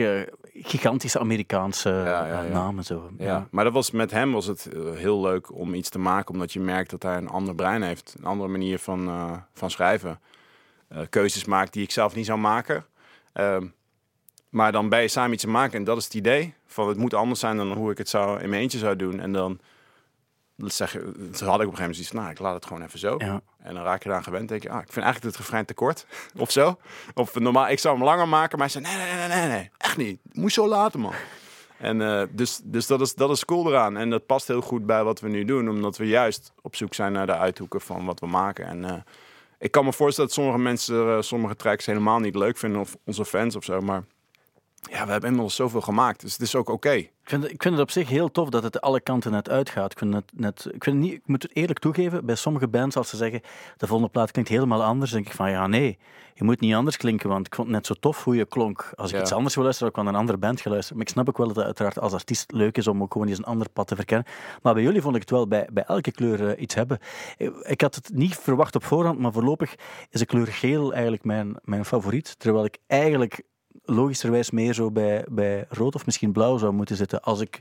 gigantische 0.52 1.18
Amerikaanse 1.18 1.90
ja, 1.90 2.26
ja. 2.26 2.42
namen. 2.42 2.84
Zo. 2.84 3.10
maar 3.50 3.64
dat 3.64 3.72
was 3.72 3.90
met 3.90 4.10
hem 4.10 4.32
was 4.32 4.46
het 4.46 4.68
heel 4.94 5.20
leuk 5.20 5.52
om 5.54 5.74
iets 5.74 5.88
te 5.88 5.98
maken, 5.98 6.34
omdat 6.34 6.52
je 6.52 6.60
merkt 6.60 6.90
dat 6.90 7.02
hij 7.02 7.16
een 7.16 7.28
ander 7.28 7.54
brein 7.54 7.82
heeft, 7.82 8.14
een 8.18 8.24
andere 8.24 8.50
manier 8.50 8.78
van, 8.78 9.10
van 9.54 9.70
schrijven, 9.70 10.20
keuzes 11.10 11.44
maakt 11.44 11.72
die 11.72 11.82
ik 11.82 11.90
zelf 11.90 12.14
niet 12.14 12.26
zou 12.26 12.38
maken. 12.38 12.84
Ehm, 13.32 13.66
maar 14.56 14.72
dan 14.72 14.88
ben 14.88 15.00
je 15.00 15.08
samen 15.08 15.32
iets 15.32 15.42
te 15.42 15.48
maken 15.48 15.78
en 15.78 15.84
dat 15.84 15.96
is 15.96 16.04
het 16.04 16.14
idee 16.14 16.54
van 16.66 16.88
het 16.88 16.96
moet 16.96 17.14
anders 17.14 17.40
zijn 17.40 17.56
dan 17.56 17.72
hoe 17.72 17.90
ik 17.90 17.98
het 17.98 18.08
zou 18.08 18.40
in 18.40 18.48
mijn 18.48 18.62
eentje 18.62 18.78
zou 18.78 18.96
doen 18.96 19.20
en 19.20 19.32
dan 19.32 19.58
zeg 20.56 20.92
je, 20.92 20.98
had 20.98 21.10
ik 21.10 21.44
op 21.44 21.44
een 21.44 21.58
gegeven 21.58 21.62
moment 21.62 21.94
zoiets 21.94 22.08
van, 22.08 22.20
nou, 22.20 22.30
ik 22.30 22.38
laat 22.38 22.54
het 22.54 22.66
gewoon 22.66 22.82
even 22.82 22.98
zo. 22.98 23.14
Ja. 23.18 23.40
En 23.58 23.74
dan 23.74 23.82
raak 23.82 24.02
je 24.02 24.08
eraan 24.08 24.22
gewend. 24.22 24.48
denk 24.48 24.62
je, 24.62 24.70
ah, 24.70 24.80
ik 24.80 24.92
vind 24.92 25.04
eigenlijk 25.04 25.36
het 25.36 25.44
refrein 25.44 25.64
te 25.64 25.74
kort. 25.74 26.06
of 26.36 26.50
zo. 26.50 26.78
Of 27.14 27.38
normaal, 27.38 27.68
ik 27.68 27.78
zou 27.78 27.96
hem 27.96 28.04
langer 28.04 28.28
maken. 28.28 28.58
Maar 28.58 28.70
hij 28.70 28.82
zei, 28.82 28.96
nee, 28.96 29.06
nee, 29.06 29.28
nee, 29.28 29.38
nee, 29.38 29.48
nee. 29.48 29.70
Echt 29.78 29.96
niet. 29.96 30.20
Moet 30.32 30.52
zo 30.52 30.68
laten, 30.68 31.00
man. 31.00 31.12
En 31.78 32.00
eh, 32.00 32.22
dus, 32.30 32.60
dus 32.64 32.86
dat, 32.86 33.00
is, 33.00 33.14
dat 33.14 33.30
is 33.30 33.44
cool 33.44 33.68
eraan. 33.68 33.96
En 33.96 34.10
dat 34.10 34.26
past 34.26 34.48
heel 34.48 34.60
goed 34.60 34.86
bij 34.86 35.04
wat 35.04 35.20
we 35.20 35.28
nu 35.28 35.44
doen. 35.44 35.68
Omdat 35.68 35.96
we 35.96 36.06
juist 36.06 36.52
op 36.62 36.76
zoek 36.76 36.94
zijn 36.94 37.12
naar 37.12 37.26
de 37.26 37.36
uithoeken 37.36 37.80
van 37.80 38.04
wat 38.04 38.20
we 38.20 38.26
maken. 38.26 38.66
En 38.66 38.84
eh, 38.84 38.94
ik 39.58 39.70
kan 39.70 39.84
me 39.84 39.92
voorstellen 39.92 40.30
dat 40.30 40.38
sommige 40.38 40.62
mensen 40.62 41.16
eh, 41.16 41.22
sommige 41.22 41.56
tracks 41.56 41.86
helemaal 41.86 42.18
niet 42.18 42.34
leuk 42.34 42.56
vinden. 42.56 42.80
Of 42.80 42.96
onze 43.04 43.24
fans 43.24 43.56
of 43.56 43.64
zo. 43.64 43.80
Maar 43.80 44.04
ja, 44.90 45.04
we 45.04 45.10
hebben 45.10 45.28
inmiddels 45.28 45.54
zoveel 45.54 45.80
gemaakt. 45.80 46.20
Dus 46.20 46.32
het 46.32 46.40
is 46.40 46.54
ook 46.54 46.68
oké. 46.68 46.90
Ik 46.92 47.32
vind, 47.32 47.44
ik 47.44 47.62
vind 47.62 47.74
het 47.74 47.82
op 47.82 47.90
zich 47.90 48.08
heel 48.08 48.30
tof 48.30 48.48
dat 48.48 48.62
het 48.62 48.80
alle 48.80 49.00
kanten 49.00 49.30
net 49.32 49.50
uitgaat. 49.50 49.92
Ik, 49.92 49.98
vind 49.98 50.14
het 50.14 50.32
net, 50.34 50.66
ik, 50.72 50.84
vind 50.84 50.96
niet, 50.96 51.12
ik 51.12 51.22
moet 51.24 51.42
het 51.42 51.56
eerlijk 51.56 51.78
toegeven, 51.78 52.26
bij 52.26 52.34
sommige 52.34 52.68
bands 52.68 52.96
als 52.96 53.08
ze 53.08 53.16
zeggen 53.16 53.40
de 53.76 53.86
volgende 53.86 54.12
plaat 54.12 54.30
klinkt 54.30 54.50
helemaal 54.50 54.84
anders, 54.84 55.10
denk 55.10 55.26
ik 55.26 55.32
van 55.32 55.50
ja 55.50 55.66
nee, 55.66 55.98
je 56.34 56.44
moet 56.44 56.60
niet 56.60 56.74
anders 56.74 56.96
klinken, 56.96 57.28
want 57.28 57.46
ik 57.46 57.54
vond 57.54 57.66
het 57.68 57.76
net 57.76 57.86
zo 57.86 57.94
tof 58.00 58.24
hoe 58.24 58.36
je 58.36 58.44
klonk. 58.44 58.92
Als 58.94 59.10
ik 59.10 59.16
Ja. 59.16 59.22
iets 59.22 59.32
anders 59.32 59.54
wil 59.54 59.64
luisteren, 59.64 59.92
kan 59.92 60.06
een 60.06 60.14
andere 60.14 60.38
band 60.38 60.60
geluisterd. 60.60 60.96
Maar 60.96 61.06
ik 61.06 61.12
snap 61.12 61.28
ook 61.28 61.36
wel 61.36 61.46
dat 61.46 61.56
het 61.56 61.64
uiteraard 61.64 61.98
als 61.98 62.12
artiest 62.12 62.52
leuk 62.52 62.76
is 62.76 62.86
om 62.86 63.02
ook 63.02 63.12
gewoon 63.12 63.28
eens 63.28 63.38
een 63.38 63.44
ander 63.44 63.68
pad 63.70 63.86
te 63.86 63.96
verkennen. 63.96 64.26
Maar 64.62 64.74
bij 64.74 64.82
jullie 64.82 65.00
vond 65.02 65.14
ik 65.14 65.20
het 65.20 65.30
wel 65.30 65.48
bij, 65.48 65.68
bij 65.72 65.84
elke 65.84 66.10
kleur 66.10 66.48
eh, 66.48 66.62
iets 66.62 66.74
hebben. 66.74 66.98
Ik, 67.36 67.54
ik 67.62 67.80
had 67.80 67.94
het 67.94 68.10
niet 68.12 68.36
verwacht 68.36 68.74
op 68.74 68.84
voorhand, 68.84 69.18
maar 69.18 69.32
voorlopig 69.32 69.74
is 70.10 70.20
de 70.20 70.26
kleur 70.26 70.46
geel 70.46 70.92
eigenlijk 70.92 71.24
mijn, 71.24 71.56
mijn 71.62 71.84
favoriet. 71.84 72.38
Terwijl 72.38 72.64
ik 72.64 72.78
eigenlijk 72.86 73.42
logischerwijs 73.86 74.50
meer 74.50 74.74
zo 74.74 74.90
bij, 74.90 75.24
bij 75.30 75.66
rood 75.68 75.94
of 75.94 76.06
misschien 76.06 76.32
blauw 76.32 76.58
zou 76.58 76.72
moeten 76.72 76.96
zitten. 76.96 77.22
Als 77.22 77.40
ik, 77.40 77.60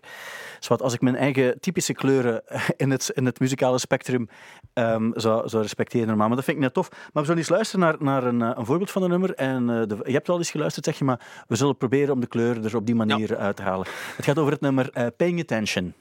zwart, 0.60 0.82
als 0.82 0.94
ik 0.94 1.02
mijn 1.02 1.16
eigen 1.16 1.60
typische 1.60 1.94
kleuren 1.94 2.44
in 2.78 2.92
het, 2.92 3.12
in 3.14 3.26
het 3.26 3.40
muzikale 3.40 3.78
spectrum 3.78 4.30
ehm, 4.74 5.12
zou, 5.14 5.50
zou 5.50 5.62
respecteren. 5.62 6.08
normaal. 6.08 6.28
Maar 6.28 6.36
dat 6.36 6.46
vind 6.46 6.58
ik 6.58 6.64
net 6.64 6.74
tof. 6.74 6.90
Maar 6.90 7.10
we 7.12 7.24
zullen 7.24 7.38
eens 7.38 7.50
luisteren 7.50 7.86
naar, 7.86 7.96
naar 8.00 8.24
een, 8.24 8.42
eh, 8.42 8.52
een 8.56 8.66
voorbeeld 8.66 8.92
van 8.92 9.04
een 9.04 9.10
nummer. 9.10 9.34
En, 9.34 9.70
eh, 9.70 9.88
de, 9.88 9.98
je 10.04 10.14
hebt 10.14 10.30
al 10.30 10.38
eens 10.38 10.52
geluisterd, 10.52 10.86
zeg 10.86 10.98
je, 10.98 11.04
maar 11.04 11.44
we 11.48 11.56
zullen 11.56 11.78
proberen 11.78 12.14
om 12.14 12.20
de 12.20 12.28
kleur 12.28 12.66
er 12.66 12.76
op 12.76 12.86
die 12.86 12.96
manier 12.96 13.38
uit 13.38 13.56
te 13.56 13.62
halen. 13.62 13.88
Het 14.16 14.26
gaat 14.26 14.40
over 14.40 14.52
het 14.52 14.62
nummer 14.62 14.90
eh, 14.94 15.08
Paying 15.18 15.40
Attention. 15.40 15.94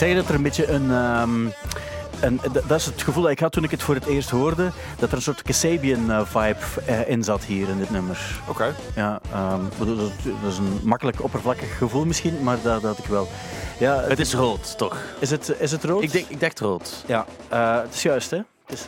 Zeg 0.00 0.14
dat 0.14 0.28
er 0.28 0.34
een 0.34 0.42
beetje 0.42 0.66
een... 0.66 0.90
ehm, 0.90 1.44
een 2.20 2.40
dat 2.66 2.78
is 2.78 2.86
het 2.86 3.02
gevoel 3.02 3.22
dat 3.22 3.32
ik 3.32 3.38
had 3.38 3.52
toen 3.52 3.64
ik 3.64 3.70
het 3.70 3.82
voor 3.82 3.94
het 3.94 4.06
eerst 4.06 4.30
hoorde, 4.30 4.70
dat 4.98 5.10
er 5.10 5.16
een 5.16 5.22
soort 5.22 5.42
Kasabian-vibe 5.42 6.56
in 7.06 7.24
zat 7.24 7.44
hier 7.44 7.68
in 7.68 7.78
dit 7.78 7.90
nummer. 7.90 8.40
Oké. 8.48 8.74
Ja, 8.94 9.20
ehm, 9.32 9.60
dat, 9.78 9.96
dat 10.42 10.52
is 10.52 10.58
een 10.58 10.80
makkelijk 10.82 11.22
oppervlakkig 11.22 11.78
gevoel 11.78 12.04
misschien, 12.04 12.42
maar 12.42 12.56
dat, 12.62 12.82
dat 12.82 12.82
had 12.82 12.98
ik 12.98 13.04
wel. 13.04 13.28
Ja, 13.78 14.00
Het 14.00 14.18
is 14.20 14.34
rood, 14.34 14.78
toch? 14.78 14.96
is, 15.18 15.30
het, 15.30 15.54
is 15.58 15.70
het 15.70 15.84
rood? 15.84 16.02
Ik, 16.02 16.12
denk, 16.12 16.28
ik 16.28 16.40
dacht 16.40 16.60
rood. 16.60 17.04
Ja, 17.06 17.26
eh, 17.48 17.76
het 17.76 17.94
is 17.94 18.02
juist, 18.02 18.30
hè? 18.30 18.38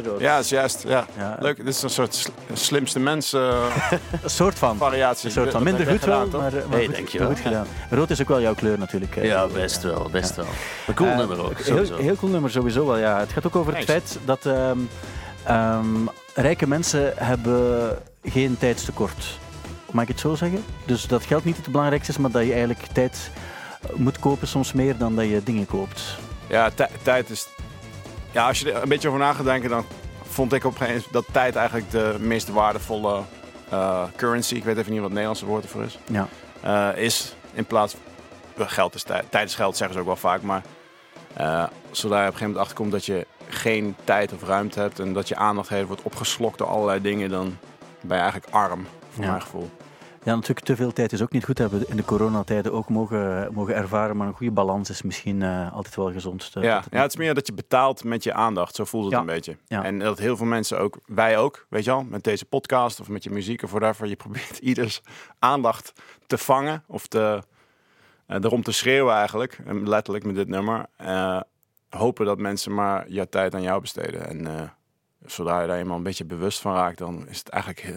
Rood. 0.04 0.20
Ja, 0.20 0.34
dat 0.36 0.44
is 0.44 0.50
juist. 0.50 0.82
Ja. 0.86 1.06
Ja. 1.18 1.36
Leuk. 1.40 1.56
Dit 1.56 1.66
is 1.66 1.82
een 1.82 1.90
soort 1.90 2.14
sl- 2.14 2.30
slimste 2.52 3.00
mensen 3.00 3.40
eh, 3.50 3.92
Een 4.22 4.30
soort 4.30 4.58
van. 4.58 4.76
variatie. 4.76 5.26
Een 5.26 5.32
soort 5.32 5.50
van. 5.50 5.62
Minder 5.62 5.86
goed 5.86 6.04
wel, 6.04 6.20
gedaan, 6.20 6.30
toch? 6.30 6.40
maar, 6.40 6.54
eh, 6.62 6.66
maar 6.68 6.78
Hey, 6.78 7.04
goed, 7.10 7.22
goed 7.26 7.40
gedaan. 7.40 7.66
Rood 7.90 8.10
is 8.10 8.20
ook 8.20 8.28
wel 8.28 8.40
jouw 8.40 8.54
kleur 8.54 8.78
natuurlijk. 8.78 9.14
hè. 9.14 9.22
Ja, 9.22 9.46
best 9.46 9.82
wel, 9.82 10.08
best 10.10 10.36
wel. 10.36 10.46
Een 10.86 10.94
cool 10.94 11.08
Eh, 11.10 11.16
nummer 11.16 11.44
ook, 11.44 11.58
heel, 11.60 12.16
cool 12.16 12.32
nummer 12.32 12.50
sowieso 12.50 12.86
wel, 12.86 12.96
ja. 12.98 13.18
Het 13.18 13.32
gaat 13.32 13.46
ook 13.46 13.56
over 13.56 13.76
het 13.76 13.86
Thanks. 13.86 14.10
feit 14.12 14.18
dat 14.24 14.46
ehm, 14.46 14.78
ehm, 15.44 15.86
rijke 16.34 16.66
mensen 16.68 17.12
hebben 17.16 17.96
geen 18.24 18.56
tijdstekort. 18.58 19.38
Mag 19.90 20.02
ik 20.02 20.08
het 20.08 20.20
zo 20.20 20.34
zeggen? 20.34 20.64
Dus 20.84 21.06
dat 21.06 21.22
geld 21.24 21.44
niet 21.44 21.56
het 21.56 21.66
belangrijkste 21.66 22.12
is, 22.12 22.18
maar 22.18 22.30
dat 22.30 22.42
je 22.44 22.50
eigenlijk 22.52 22.82
tijd 22.92 23.30
moet 23.94 24.18
kopen 24.18 24.48
soms 24.48 24.72
meer 24.72 24.96
dan 24.96 25.16
dat 25.16 25.24
je 25.28 25.40
dingen 25.44 25.66
koopt. 25.66 26.02
Ja, 26.46 26.70
tij- 26.74 26.88
tijd 27.02 27.30
is. 27.30 27.46
Ja, 28.32 28.46
als 28.48 28.60
je 28.60 28.72
er 28.72 28.82
een 28.82 28.88
beetje 28.88 29.08
over 29.08 29.20
na 29.20 29.32
gaat 29.32 29.44
denken, 29.44 29.70
dan 29.70 29.84
vond 30.22 30.52
ik 30.52 30.64
op 30.64 30.70
een 30.72 30.76
gegeven 30.78 31.02
moment 31.06 31.12
dat 31.26 31.34
tijd 31.34 31.56
eigenlijk 31.56 31.90
de 31.90 32.16
meest 32.18 32.48
waardevolle 32.48 33.20
eh, 33.68 34.02
currency, 34.16 34.54
ik 34.54 34.64
weet 34.64 34.76
even 34.76 34.90
niet 34.92 35.00
wat 35.00 35.10
het 35.10 35.18
Nederlandse 35.18 35.46
woord 35.46 35.62
ervoor 35.64 35.82
is, 35.82 35.98
Ja. 36.06 36.28
eh, 36.60 37.02
is 37.04 37.34
in 37.52 37.64
plaats 37.64 37.96
van 38.56 38.68
geld 38.68 38.94
is 38.94 39.02
tijd. 39.02 39.24
Tijd 39.30 39.48
is 39.48 39.54
geld, 39.54 39.76
zeggen 39.76 39.94
ze 39.94 40.00
ook 40.00 40.06
wel 40.06 40.16
vaak, 40.16 40.42
maar 40.42 40.62
eh, 41.34 41.64
zodra 41.90 42.16
je 42.22 42.28
op 42.28 42.32
een 42.32 42.38
gegeven 42.38 42.40
moment 42.46 42.58
achterkomt 42.58 42.92
dat 42.92 43.04
je 43.06 43.26
geen 43.48 43.96
tijd 44.04 44.32
of 44.32 44.42
ruimte 44.42 44.80
hebt 44.80 44.98
en 44.98 45.12
dat 45.12 45.28
je 45.28 45.36
aandacht 45.36 45.68
heeft 45.68 45.86
wordt 45.86 46.02
opgeslokt 46.02 46.58
door 46.58 46.66
allerlei 46.68 47.00
dingen, 47.00 47.30
dan 47.30 47.56
ben 48.00 48.16
je 48.16 48.22
eigenlijk 48.22 48.52
arm, 48.54 48.86
voor 49.10 49.24
Ja. 49.24 49.30
mijn 49.30 49.42
gevoel. 49.42 49.70
Ja, 50.24 50.34
natuurlijk 50.34 50.66
te 50.66 50.76
veel 50.76 50.92
tijd 50.92 51.12
is 51.12 51.22
ook 51.22 51.32
niet 51.32 51.44
goed. 51.44 51.58
Hebben 51.58 51.78
we 51.80 51.86
in 51.86 51.96
de 51.96 52.04
coronatijden 52.04 52.72
ook 52.72 52.88
mogen, 52.88 53.52
mogen 53.54 53.74
ervaren. 53.74 54.16
Maar 54.16 54.26
een 54.26 54.34
goede 54.34 54.52
balans 54.52 54.90
is 54.90 55.02
misschien 55.02 55.42
eh, 55.42 55.72
altijd 55.72 55.94
wel 55.96 56.12
gezond. 56.12 56.50
Ja, 56.54 56.76
het 56.76 56.86
ja, 56.90 57.00
het 57.02 57.10
is 57.12 57.16
meer 57.16 57.34
dat 57.34 57.46
je 57.46 57.52
betaalt 57.52 58.04
met 58.04 58.22
je 58.24 58.32
aandacht. 58.32 58.74
Zo 58.74 58.84
voelt 58.84 59.04
het 59.04 59.12
Ja. 59.12 59.20
een 59.20 59.26
beetje. 59.26 59.56
Ja. 59.66 59.84
En 59.84 59.98
dat 59.98 60.18
heel 60.18 60.36
veel 60.36 60.46
mensen 60.46 60.78
ook, 60.78 60.98
wij 61.06 61.38
ook, 61.38 61.66
weet 61.68 61.84
je 61.84 61.90
wel, 61.90 62.02
met 62.04 62.24
deze 62.24 62.44
podcast 62.44 63.00
of 63.00 63.08
met 63.08 63.24
je 63.24 63.30
muziek 63.30 63.62
of 63.62 63.70
whatever. 63.70 64.06
Je 64.06 64.16
probeert 64.24 64.58
ieders 64.58 65.00
aandacht 65.38 65.92
te 66.26 66.38
vangen 66.38 66.84
of 66.86 67.06
te, 67.06 67.42
eh, 68.26 68.36
erom 68.42 68.62
te 68.62 68.72
schreeuwen 68.72 69.14
eigenlijk. 69.14 69.58
En 69.64 69.88
letterlijk 69.88 70.24
met 70.24 70.34
dit 70.34 70.48
nummer. 70.48 70.86
Eh, 70.96 71.40
hopen 71.88 72.26
dat 72.26 72.38
mensen 72.38 72.74
maar 72.74 73.10
je 73.10 73.28
tijd 73.28 73.54
aan 73.54 73.62
jou 73.62 73.80
besteden. 73.80 74.28
En 74.28 74.46
eh, 74.46 74.62
zodra 75.26 75.60
je 75.60 75.66
daar 75.66 75.78
eenmaal 75.78 75.96
een 75.96 76.02
beetje 76.02 76.24
bewust 76.24 76.60
van 76.60 76.74
raakt, 76.74 76.98
dan 76.98 77.28
is 77.28 77.38
het 77.38 77.48
eigenlijk, 77.48 77.94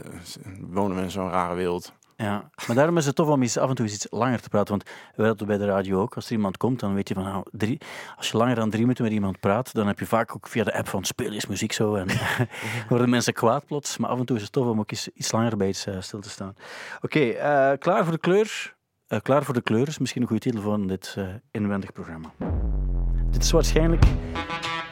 wonen 0.60 0.98
we 0.98 1.04
in 1.04 1.12
zo'n 1.12 1.30
rare 1.30 1.56
wereld. 1.56 1.94
Ja, 2.18 2.50
maar 2.68 2.76
daarom 2.76 2.98
is 2.98 3.06
het 3.06 3.16
tof 3.16 3.28
om 3.28 3.42
eens 3.42 3.58
af 3.58 3.70
en 3.70 3.76
toe 3.76 3.86
iets 3.86 4.08
langer 4.10 4.42
te 4.42 4.50
praten. 4.50 4.70
Want 4.70 4.90
wij 5.16 5.28
hadden 5.28 5.48
bij 5.48 5.58
de 5.58 5.66
radio 5.66 6.02
ook. 6.02 6.16
Als 6.16 6.26
er 6.26 6.32
iemand 6.32 6.58
komt, 6.58 6.80
dan 6.80 6.94
weet 6.94 7.08
je 7.08 7.14
van, 7.14 7.24
nou, 7.24 7.46
drie, 7.52 7.82
als 8.18 8.30
je 8.30 8.38
langer 8.38 8.56
dan 8.56 8.70
drie 8.70 8.82
minuten 8.82 9.04
met 9.04 9.14
iemand 9.14 9.40
praat, 9.40 9.74
dan 9.74 9.88
heb 9.88 10.00
je 10.00 10.06
vaak 10.06 10.36
ook 10.36 10.48
via 10.48 10.64
de 10.64 10.78
app 10.78 10.88
van 10.88 11.04
speel 11.04 11.32
eens 11.32 11.46
muziek 11.46 11.72
zo. 11.72 11.96
En 11.96 12.08
worden 12.90 13.10
mensen 13.10 13.34
kwaad 13.34 13.66
plots. 13.66 13.98
Maar 13.98 14.10
af 14.10 14.20
en 14.20 14.26
toe 14.26 14.36
is 14.36 14.42
het 14.42 14.52
tof 14.52 14.68
om 14.68 14.80
ook 14.80 14.92
eens 14.92 15.10
iets 15.14 15.32
langer 15.32 15.58
bij 15.58 15.68
iets 15.68 15.86
eh, 15.86 15.96
stil 16.00 16.20
te 16.20 16.30
staan. 16.30 16.56
Oké, 17.02 17.20
eh, 17.20 17.72
klaar 17.80 18.04
voor 18.04 18.14
de 18.14 18.20
kleur? 18.20 18.76
Eh, 19.08 19.20
klaar 19.22 19.44
voor 19.44 19.54
de 19.54 19.62
kleur 19.62 19.88
is 19.88 19.98
misschien 19.98 20.22
een 20.22 20.28
goede 20.28 20.44
titel 20.44 20.62
van 20.62 20.88
dit 20.88 21.18
inwendig 21.52 21.92
programma. 21.92 22.34
Dit 23.32 23.44
is 23.44 23.52
waarschijnlijk 23.52 24.04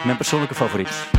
mijn 0.06 0.18
persoonlijke 0.18 0.56
favoriet. 0.56 1.12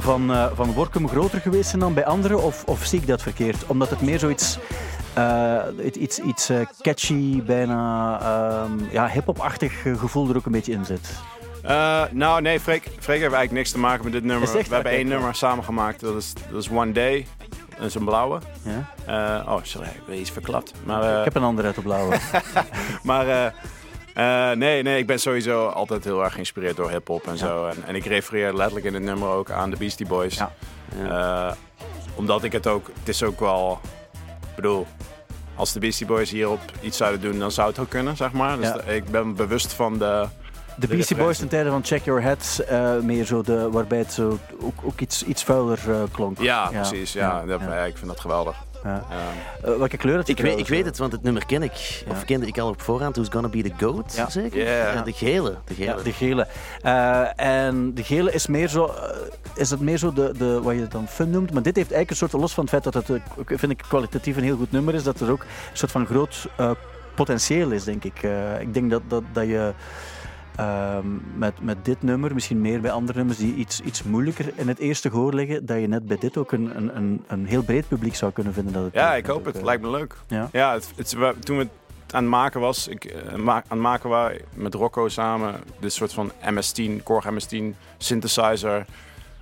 Van, 0.00 0.32
eh, 0.32 0.46
van 0.54 0.72
Workum 0.72 1.08
groter 1.08 1.40
geweest 1.40 1.68
zijn 1.68 1.80
dan 1.80 1.94
bij 1.94 2.04
anderen? 2.04 2.42
Of, 2.42 2.64
of 2.64 2.84
zie 2.84 3.00
ik 3.00 3.06
dat 3.06 3.22
verkeerd? 3.22 3.66
Omdat 3.66 3.90
het 3.90 4.00
meer 4.00 4.18
zoiets 4.18 4.58
eh, 5.14 5.62
iets, 5.92 6.18
iets 6.18 6.48
eh, 6.48 6.60
catchy, 6.80 7.42
bijna 7.42 8.20
ehm, 8.20 8.72
ja, 8.90 9.08
hip-hop-achtig 9.08 9.82
gevoel 9.82 10.28
er 10.28 10.36
ook 10.36 10.46
een 10.46 10.52
beetje 10.52 10.72
in 10.72 10.84
zit. 10.84 11.10
Nou, 12.10 12.40
nee, 12.40 12.60
Freek, 12.60 12.82
Freek 12.82 13.20
heeft 13.20 13.34
eigenlijk 13.34 13.52
niks 13.52 13.70
te 13.70 13.78
maken 13.78 14.04
met 14.04 14.12
dit 14.12 14.24
nummer. 14.24 14.52
We 14.52 14.74
hebben 14.74 14.92
één 14.92 15.08
nummer 15.08 15.34
samengemaakt. 15.34 16.00
Dat 16.00 16.16
is, 16.16 16.32
dat 16.50 16.62
is 16.62 16.70
One 16.70 16.92
Day. 16.92 17.26
Dat 17.76 17.86
is 17.86 17.94
een 17.94 18.04
blauwe. 18.04 18.40
Ja? 19.06 19.42
Oh, 19.46 19.58
sorry, 19.62 19.88
ik 19.88 20.06
ben 20.06 20.18
iets 20.18 20.30
verklapt. 20.30 20.72
Maar, 20.84 21.18
Ik 21.18 21.24
heb 21.24 21.34
een 21.34 21.42
andere 21.42 21.66
uit 21.66 21.76
de 21.76 21.82
blauwe. 21.82 22.16
maar 23.02 23.52
eh, 24.18 24.50
nee, 24.50 24.82
nee, 24.82 24.98
ik 24.98 25.06
ben 25.06 25.20
sowieso 25.20 25.66
altijd 25.66 26.04
heel 26.04 26.24
erg 26.24 26.32
geïnspireerd 26.32 26.76
door 26.76 26.90
hip-hop 26.90 27.26
en 27.26 27.38
zo. 27.38 27.66
En, 27.66 27.76
en 27.86 27.94
ik 27.94 28.04
refereer 28.04 28.54
letterlijk 28.54 28.86
in 28.86 28.94
het 28.94 29.02
nummer 29.02 29.28
ook 29.28 29.50
aan 29.50 29.70
de 29.70 29.76
Beastie 29.76 30.06
Boys. 30.06 30.34
Ja. 30.36 30.50
Eh, 31.08 31.52
omdat 32.14 32.44
ik 32.44 32.52
het 32.52 32.66
ook, 32.66 32.86
het 32.98 33.08
is 33.08 33.22
ook 33.22 33.40
wel, 33.40 33.80
ik 34.40 34.54
bedoel, 34.56 34.86
als 35.54 35.72
de 35.72 35.78
Beastie 35.80 36.06
Boys 36.06 36.30
hierop 36.30 36.60
iets 36.80 36.96
zouden 36.96 37.20
doen, 37.20 37.38
dan 37.38 37.50
zou 37.52 37.68
het 37.68 37.78
ook 37.78 37.88
kunnen, 37.88 38.16
zeg 38.16 38.32
maar. 38.32 38.56
Dus 38.56 38.66
Ja. 38.66 38.80
ik 38.82 39.10
ben 39.10 39.34
bewust 39.34 39.72
van 39.72 39.98
de. 39.98 40.26
De 40.76 40.86
Beastie 40.86 41.16
Boys 41.16 41.38
ten 41.38 41.48
tijde 41.48 41.70
van 41.70 41.84
Check 41.84 42.04
Your 42.04 42.22
Head, 42.22 42.64
eh, 42.68 42.98
meer 42.98 43.24
zo 43.24 43.42
de, 43.42 43.70
waarbij 43.70 43.98
het 43.98 44.12
zo 44.12 44.38
ook, 44.60 44.74
ook 44.84 45.00
iets, 45.00 45.22
iets 45.24 45.44
vuiler 45.44 45.78
klonk. 46.12 46.38
Ja, 46.40 46.68
precies. 46.68 47.12
Ja, 47.12 47.44
dat- 47.46 47.60
ik 47.60 47.96
vind 47.96 48.06
dat 48.06 48.20
geweldig. 48.20 48.56
Ja. 48.84 49.04
Eh, 49.62 49.76
welke 49.76 49.96
kleur 49.96 50.16
je 50.16 50.32
Ik 50.32 50.40
weet, 50.40 50.58
ik 50.58 50.68
weet 50.68 50.84
het, 50.84 50.98
want 50.98 51.12
het 51.12 51.22
nummer 51.22 51.46
ken 51.46 51.62
ik. 51.62 51.72
Ja. 51.74 52.10
Of 52.10 52.24
kende 52.24 52.46
ik 52.46 52.58
al 52.58 52.68
op 52.68 52.82
voorhand. 52.82 53.16
Who's 53.16 53.28
Gonna 53.30 53.48
Be 53.48 53.62
The 53.62 53.84
Goat, 53.84 54.14
Ja. 54.16 54.30
zeker? 54.30 54.64
De 55.04 55.12
gele. 55.12 55.54
De 55.64 55.74
gele. 55.74 55.84
Ja, 55.96 56.02
de 56.02 56.12
gele. 56.12 56.46
Eh, 56.82 57.40
en 57.40 57.94
de 57.94 58.04
gele 58.04 58.32
is 58.32 58.46
meer 58.46 58.68
zo, 58.68 58.84
eh, 58.86 59.16
is 59.54 59.70
het 59.70 59.80
meer 59.80 59.98
zo 59.98 60.12
de, 60.12 60.32
de, 60.38 60.60
wat 60.62 60.74
je 60.74 60.86
dan 60.88 61.08
fun 61.08 61.30
noemt. 61.30 61.52
Maar 61.52 61.62
dit 61.62 61.76
heeft 61.76 61.92
eigenlijk 61.92 62.10
een 62.10 62.28
soort, 62.28 62.42
los 62.42 62.54
van 62.54 62.64
het 62.64 62.72
feit 62.72 62.84
dat 62.84 62.94
het, 62.94 63.20
vind 63.46 63.72
ik, 63.72 63.82
kwalitatief 63.88 64.36
een 64.36 64.42
heel 64.42 64.56
goed 64.56 64.72
nummer 64.72 64.94
is, 64.94 65.02
dat 65.02 65.20
er 65.20 65.30
ook 65.30 65.40
een 65.42 65.76
soort 65.76 65.90
van 65.92 66.06
groot 66.06 66.48
eh, 66.56 66.70
potentieel 67.14 67.70
is, 67.70 67.84
denk 67.84 68.04
ik. 68.04 68.22
Eh, 68.22 68.60
ik 68.60 68.74
denk 68.74 68.90
dat, 68.90 69.02
dat, 69.08 69.22
dat 69.32 69.46
je 69.46 69.72
ehm, 70.58 71.06
met, 71.36 71.52
met 71.60 71.84
dit 71.84 72.02
nummer, 72.02 72.34
misschien 72.34 72.60
meer 72.60 72.80
bij 72.80 72.90
andere 72.90 73.18
nummers 73.18 73.38
die 73.38 73.54
iets, 73.54 73.80
iets 73.80 74.02
moeilijker 74.02 74.52
in 74.54 74.68
het 74.68 74.78
eerste 74.78 75.10
gehoor 75.10 75.34
liggen, 75.34 75.66
dat 75.66 75.80
je 75.80 75.86
net 75.88 76.06
bij 76.06 76.16
dit 76.18 76.36
ook 76.36 76.52
een, 76.52 76.76
een, 76.76 76.96
een, 76.96 77.24
een 77.26 77.46
heel 77.46 77.62
breed 77.62 77.88
publiek 77.88 78.14
zou 78.14 78.32
kunnen 78.32 78.52
vinden. 78.52 78.72
Dat 78.72 78.84
het, 78.84 78.94
ja, 78.94 79.14
ik 79.14 79.26
hoop 79.26 79.44
het. 79.44 79.56
eh, 79.56 79.62
Lijkt 79.62 79.82
me 79.82 79.90
leuk. 79.90 80.14
Ja. 80.26 80.48
Ja, 80.52 80.72
het, 80.72 80.92
het, 80.96 81.16
toen 81.44 81.56
we 81.56 81.62
het 81.62 82.14
aan 82.14 82.22
het 82.22 82.30
maken 82.30 82.60
was, 82.60 82.88
ik, 82.88 83.04
eh, 83.04 83.32
aan 83.48 83.62
het 83.68 83.78
maken 83.78 84.08
waren 84.10 84.40
met 84.54 84.74
Rocco 84.74 85.08
samen, 85.08 85.54
dit 85.80 85.92
soort 85.92 86.12
van 86.12 86.32
MS-10, 86.42 87.02
Korg 87.02 87.24
MS-10 87.30 87.62
synthesizer 87.98 88.84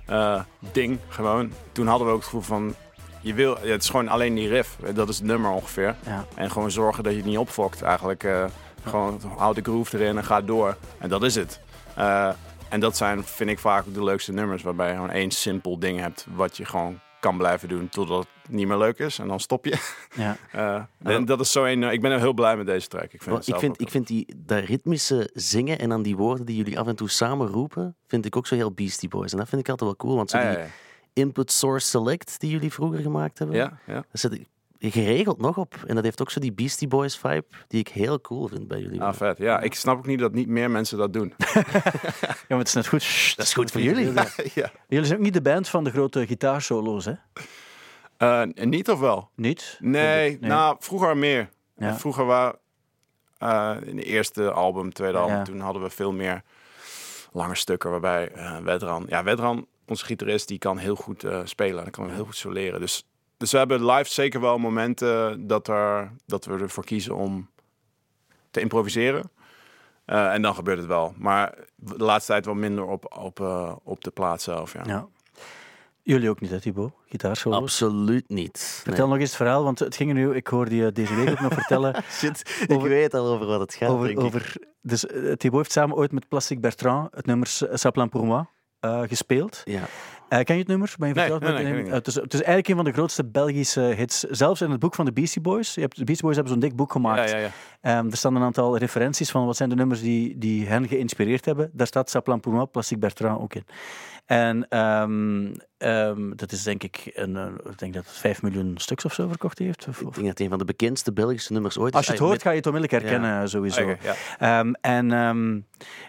eh, 0.05 0.41
ding 0.71 0.99
gewoon. 1.07 1.51
Toen 1.71 1.87
hadden 1.87 2.07
we 2.07 2.13
ook 2.13 2.19
het 2.19 2.25
gevoel 2.29 2.41
van, 2.57 2.75
je 3.21 3.33
wil, 3.33 3.57
ja, 3.63 3.71
het 3.71 3.83
is 3.83 3.89
gewoon 3.89 4.07
alleen 4.07 4.35
die 4.35 4.47
riff, 4.49 4.77
dat 4.93 5.09
is 5.09 5.17
het 5.17 5.25
nummer 5.25 5.51
ongeveer. 5.51 5.95
Ja. 6.05 6.25
En 6.35 6.51
gewoon 6.51 6.71
zorgen 6.71 7.03
dat 7.03 7.11
je 7.11 7.17
het 7.17 7.27
niet 7.27 7.37
opfokt 7.37 7.81
eigenlijk. 7.81 8.25
Gewoon 8.87 9.21
houd 9.37 9.55
de 9.55 9.61
groove 9.61 9.97
erin 9.97 10.17
en 10.17 10.23
ga 10.23 10.41
door. 10.41 10.77
En 10.97 11.09
dat 11.09 11.23
is 11.23 11.35
het. 11.35 11.59
Eh, 11.95 12.29
en 12.69 12.79
dat 12.79 12.97
zijn, 12.97 13.23
vind 13.23 13.49
ik 13.49 13.59
vaak 13.59 13.93
de 13.93 14.03
leukste 14.03 14.33
nummers, 14.33 14.63
waarbij 14.63 14.87
je 14.87 14.93
gewoon 14.93 15.09
één 15.09 15.31
simpel 15.31 15.79
ding 15.79 15.99
hebt 15.99 16.25
wat 16.35 16.57
je 16.57 16.65
gewoon 16.65 16.99
kan 17.19 17.37
blijven 17.37 17.69
doen 17.69 17.89
totdat 17.89 18.27
het 18.41 18.51
niet 18.51 18.67
meer 18.67 18.77
leuk 18.77 18.99
is. 18.99 19.19
En 19.19 19.27
dan 19.27 19.39
stop 19.39 19.65
je. 19.65 19.77
Ja. 20.15 20.37
Eh, 20.51 21.13
en 21.15 21.25
dat 21.25 21.39
is 21.39 21.51
zo 21.51 21.65
een. 21.65 21.83
ik 21.83 22.01
ben 22.01 22.11
er 22.11 22.19
heel 22.19 22.33
blij 22.33 22.57
met 22.57 22.65
deze 22.65 22.87
track. 22.87 23.13
Ik 23.13 23.21
vind, 23.21 23.47
ik 23.47 23.55
vind, 23.55 23.81
ik 23.81 23.89
vind 23.89 24.07
die, 24.07 24.27
dat 24.37 24.63
ritmische 24.63 25.29
zingen 25.33 25.79
en 25.79 25.89
dan 25.89 26.01
die 26.01 26.15
woorden 26.15 26.45
die 26.45 26.55
jullie 26.55 26.79
af 26.79 26.87
en 26.87 26.95
toe 26.95 27.09
samen 27.09 27.47
roepen, 27.47 27.95
vind 28.07 28.25
ik 28.25 28.35
ook 28.35 28.47
zo 28.47 28.55
heel 28.55 28.71
Beastie 28.71 29.09
Boys. 29.09 29.31
En 29.31 29.37
dat 29.37 29.49
vind 29.49 29.61
ik 29.61 29.69
altijd 29.69 29.89
wel 29.89 29.99
cool, 29.99 30.15
want 30.15 30.29
zo 30.29 30.37
die 30.37 30.47
ja, 30.47 30.57
ja. 30.57 30.65
input 31.13 31.51
source 31.51 31.87
select 31.87 32.39
die 32.39 32.49
jullie 32.49 32.73
vroeger 32.73 32.99
gemaakt 32.99 33.39
hebben, 33.39 33.57
Ja, 33.57 33.77
ja. 33.85 33.93
daar 33.93 34.05
zit 34.11 34.33
ik 34.33 34.47
geregeld 34.79 35.41
nog 35.41 35.57
op. 35.57 35.75
En 35.85 35.95
dat 35.95 36.03
heeft 36.03 36.21
ook 36.21 36.31
zo 36.31 36.39
die 36.39 36.53
Beastie 36.53 36.87
Boys 36.87 37.17
vibe, 37.17 37.45
die 37.67 37.79
ik 37.79 37.87
heel 37.87 38.21
cool 38.21 38.47
vind 38.47 38.67
bij 38.67 38.79
jullie. 38.79 39.01
Ah, 39.01 39.13
vet. 39.13 39.37
Ja, 39.37 39.59
ik 39.59 39.73
snap 39.73 39.97
ook 39.97 40.05
niet 40.05 40.19
dat 40.19 40.33
niet 40.33 40.47
meer 40.47 40.71
mensen 40.71 40.97
dat 40.97 41.13
doen. 41.13 41.33
ja, 41.53 41.63
maar 42.47 42.57
het 42.57 42.67
is 42.67 42.73
net 42.73 42.87
goed. 42.87 43.33
dat 43.35 43.45
is 43.45 43.53
goed 43.53 43.71
voor 43.71 43.81
jullie. 43.81 44.13
ja. 44.53 44.71
Jullie 44.87 45.05
zijn 45.05 45.17
ook 45.17 45.23
niet 45.23 45.33
de 45.33 45.41
band 45.41 45.69
van 45.69 45.83
de 45.83 45.89
grote 45.91 46.27
gitaarsolo's, 46.27 47.05
hè? 47.05 47.13
Eh, 48.17 48.43
niet 48.65 48.89
of 48.89 48.99
wel? 48.99 49.29
Niet? 49.35 49.77
Nee, 49.81 50.37
nou, 50.41 50.75
vroeger 50.79 51.17
meer. 51.17 51.49
Ja. 51.77 51.95
Vroeger 51.97 52.25
waren 52.25 52.59
eh, 53.37 53.75
in 53.85 53.95
de 53.95 54.03
eerste 54.03 54.51
album, 54.51 54.93
tweede 54.93 55.17
album, 55.17 55.35
Ja. 55.35 55.43
toen 55.43 55.59
hadden 55.59 55.81
we 55.81 55.89
veel 55.89 56.11
meer 56.11 56.41
lange 57.31 57.55
stukken 57.55 57.89
waarbij 57.91 58.31
eh 58.31 58.57
Wedran, 58.57 59.05
ja, 59.09 59.23
Wedran, 59.23 59.67
onze 59.87 60.05
gitarist, 60.05 60.47
die 60.47 60.57
kan 60.57 60.77
heel 60.77 60.95
goed 60.95 61.23
eh, 61.23 61.41
spelen. 61.43 61.83
Dan 61.83 61.91
kan 61.91 62.05
hij 62.05 62.15
heel 62.15 62.25
goed 62.25 62.35
soleren. 62.35 62.79
Dus, 62.79 63.07
dus 63.37 63.51
we 63.51 63.57
hebben 63.57 63.85
live 63.85 64.09
zeker 64.09 64.41
wel 64.41 64.57
momenten 64.57 65.47
dat, 65.47 65.67
er, 65.67 66.11
dat 66.25 66.45
we 66.45 66.53
ervoor 66.53 66.85
kiezen 66.85 67.15
om 67.15 67.49
te 68.51 68.59
improviseren. 68.59 69.31
Eh, 70.05 70.33
en 70.33 70.41
dan 70.41 70.55
gebeurt 70.55 70.77
het 70.77 70.87
wel. 70.87 71.13
Maar 71.17 71.57
de 71.75 72.03
laatste 72.03 72.31
tijd 72.31 72.45
wel 72.45 72.55
minder 72.55 72.85
op, 72.85 73.17
op, 73.19 73.39
eh, 73.39 73.75
op 73.83 74.03
de 74.03 74.11
plaat 74.11 74.41
zelf. 74.41 74.73
Ja. 74.73 74.81
Ja. 74.85 75.07
Jullie 76.01 76.29
ook 76.29 76.39
niet, 76.39 76.49
hè, 76.49 76.61
Thibaut? 76.61 76.91
Gitaarsolo's? 77.05 77.59
Absoluut 77.59 78.29
niet. 78.29 78.81
Vertel 78.83 79.07
nog 79.07 79.17
eens 79.17 79.29
het 79.29 79.37
verhaal, 79.37 79.63
want 79.63 79.79
het 79.79 79.95
ging 79.95 80.09
er 80.09 80.15
nu... 80.15 80.35
Ik 80.35 80.47
hoorde 80.47 80.75
je 80.75 80.91
deze 80.91 81.15
week 81.15 81.29
ook 81.29 81.39
nog 81.39 81.53
vertellen 81.53 81.95
ik 82.67 82.81
weet 82.81 83.13
al 83.13 83.27
over 83.27 83.45
wat 83.45 83.59
het 83.59 83.73
gaat, 83.73 83.89
denk 83.89 83.99
over... 83.99 84.09
ik. 84.09 84.19
over 84.19 84.57
dus 84.81 85.05
eh, 85.05 85.31
Thibaut 85.31 85.61
heeft 85.61 85.71
samen 85.71 85.95
ooit 85.95 86.11
met 86.11 86.27
Plastic 86.27 86.61
Bertrand 86.61 87.15
het 87.15 87.25
nummer 87.25 87.47
Saplan 87.73 88.09
pour 88.09 88.25
moi 88.25 88.45
eh, 88.79 89.01
gespeeld. 89.01 89.61
Ja. 89.65 89.81
Eh, 90.29 90.43
ken 90.43 90.55
je 90.55 90.61
het 90.61 90.69
nummer? 90.69 90.95
Ben 90.97 91.07
je 91.07 91.13
Nee, 91.13 91.25
vertrouwd 91.25 91.53
nee, 91.53 91.73
met 91.73 91.83
nee, 91.83 91.93
het? 91.93 92.07
is, 92.07 92.15
het 92.15 92.33
is 92.33 92.39
eigenlijk 92.39 92.67
een 92.67 92.75
van 92.75 92.85
de 92.85 92.91
grootste 92.91 93.25
Belgische 93.25 93.81
hits. 93.81 94.19
Zelfs 94.19 94.61
in 94.61 94.71
het 94.71 94.79
boek 94.79 94.95
van 94.95 95.05
de 95.05 95.13
Beastie 95.13 95.41
Boys. 95.41 95.73
Je 95.73 95.81
hebt, 95.81 95.97
de 95.97 96.03
Beastie 96.03 96.25
Boys 96.25 96.35
hebben 96.35 96.53
zo'n 96.53 96.61
dik 96.61 96.75
boek 96.75 96.91
gemaakt. 96.91 97.29
Ja, 97.29 97.37
ja, 97.37 97.43
ja. 97.43 97.51
Ehm, 97.81 98.09
er 98.09 98.17
staan 98.17 98.35
een 98.35 98.41
aantal 98.41 98.77
referenties 98.77 99.31
van 99.31 99.45
wat 99.45 99.55
zijn 99.55 99.69
de 99.69 99.75
nummers 99.75 100.01
die, 100.01 100.37
die 100.37 100.67
hen 100.67 100.87
geïnspireerd 100.87 101.45
hebben. 101.45 101.69
Daar 101.73 101.87
staat 101.87 102.09
Saplan 102.09 102.39
pour 102.39 102.53
moi, 102.53 102.65
Plastic 102.65 102.99
Bertrand 102.99 103.41
ook 103.41 103.53
in. 103.53 103.65
En 104.27 104.65
ehm, 104.69 105.53
ehm, 105.77 106.35
dat 106.35 106.51
is 106.51 106.63
denk 106.63 106.83
ik, 106.83 107.11
een, 107.13 107.35
eh, 107.37 107.45
ik 107.71 107.77
denk 107.79 107.93
dat 107.93 108.05
het 108.05 108.17
5 108.17 108.41
miljoen 108.41 108.73
stuks 108.77 109.05
of 109.05 109.13
zo 109.13 109.27
verkocht 109.27 109.59
heeft. 109.59 109.87
Of, 109.87 109.97
Ik 109.99 110.03
denk 110.03 110.15
dat 110.15 110.25
het 110.27 110.39
een 110.39 110.49
van 110.49 110.57
de 110.57 110.65
bekendste 110.65 111.13
Belgische 111.13 111.53
nummers 111.53 111.77
ooit 111.77 111.91
is. 111.91 111.97
Als 111.97 112.05
je 112.05 112.11
het 112.11 112.21
Ah, 112.21 112.27
hoort, 112.27 112.37
met- 112.37 112.47
ga 112.47 112.51
je 112.51 112.57
het 112.57 112.67
onmiddellijk 112.67 113.03
herkennen, 113.03 113.49
sowieso. 113.49 113.81
Oké, 113.81 113.97
ja. 114.03 114.15
Ehm, 114.59 114.73
en, 114.81 115.11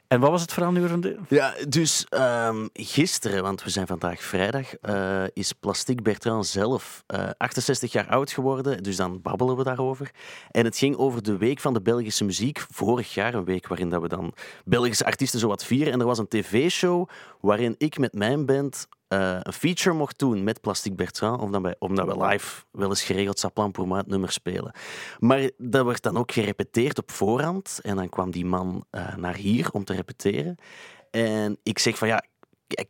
en 0.08 0.20
wat 0.20 0.30
was 0.30 0.40
het 0.40 0.52
verhaal 0.52 0.72
nu? 0.72 1.00
de- 1.00 1.18
Ja, 1.28 1.54
dus 1.68 2.06
gisteren, 2.72 3.42
want 3.42 3.62
we 3.62 3.70
zijn 3.70 3.86
vandaag 3.86 4.22
vrijdag, 4.22 4.74
eh, 4.74 5.22
is 5.32 5.52
Plastic 5.52 6.02
Bertrand 6.02 6.46
zelf 6.46 7.02
eh, 7.06 7.28
68 7.36 7.92
jaar 7.92 8.06
oud 8.08 8.30
geworden. 8.30 8.82
Dus 8.82 8.96
dan 8.96 9.22
babbelen 9.22 9.56
we 9.56 9.62
daarover. 9.64 10.10
En 10.50 10.64
het 10.64 10.78
ging 10.78 10.96
over 10.96 11.22
de 11.22 11.36
Week 11.36 11.60
van 11.60 11.74
de 11.74 11.80
Belgische 11.82 12.24
Muziek. 12.24 12.64
Vorig 12.70 13.14
jaar, 13.14 13.34
een 13.34 13.44
week 13.44 13.68
waarin 13.68 13.88
dat 13.88 14.02
we 14.02 14.08
dan 14.08 14.32
Belgische 14.64 15.04
artiesten 15.04 15.40
zo 15.40 15.48
wat 15.48 15.64
vieren. 15.64 15.92
En 15.92 16.00
er 16.00 16.06
was 16.06 16.18
een 16.18 16.28
tv-show 16.28 17.08
waarin 17.40 17.74
ik 17.78 17.98
met 17.98 18.14
mijn 18.14 18.46
band 18.46 18.88
eh, 19.08 19.38
een 19.42 19.52
feature 19.52 19.96
mocht 19.96 20.18
doen 20.18 20.44
met 20.44 20.60
Plastic 20.60 20.96
Bertrand, 20.96 21.40
omdat 21.40 21.62
wij, 21.62 21.76
omdat 21.78 22.06
we 22.06 22.24
live 22.24 22.64
wel 22.70 22.88
eens 22.88 23.02
geregeld 23.02 23.38
Saplan 23.38 23.70
pour 23.70 23.96
het 23.96 24.06
nummer 24.06 24.32
spelen. 24.32 24.72
Maar 25.18 25.50
dat 25.58 25.84
werd 25.84 26.02
dan 26.02 26.16
ook 26.16 26.32
gerepeteerd 26.32 26.98
op 26.98 27.10
voorhand. 27.10 27.78
En 27.82 27.96
dan 27.96 28.08
kwam 28.08 28.30
die 28.30 28.46
man 28.46 28.84
eh, 28.90 29.16
naar 29.16 29.34
hier 29.34 29.70
om 29.72 29.84
te 29.84 29.94
repeteren. 29.94 30.56
En 31.10 31.58
ik 31.62 31.78
zeg 31.78 31.98
van 31.98 32.08
ja, 32.08 32.22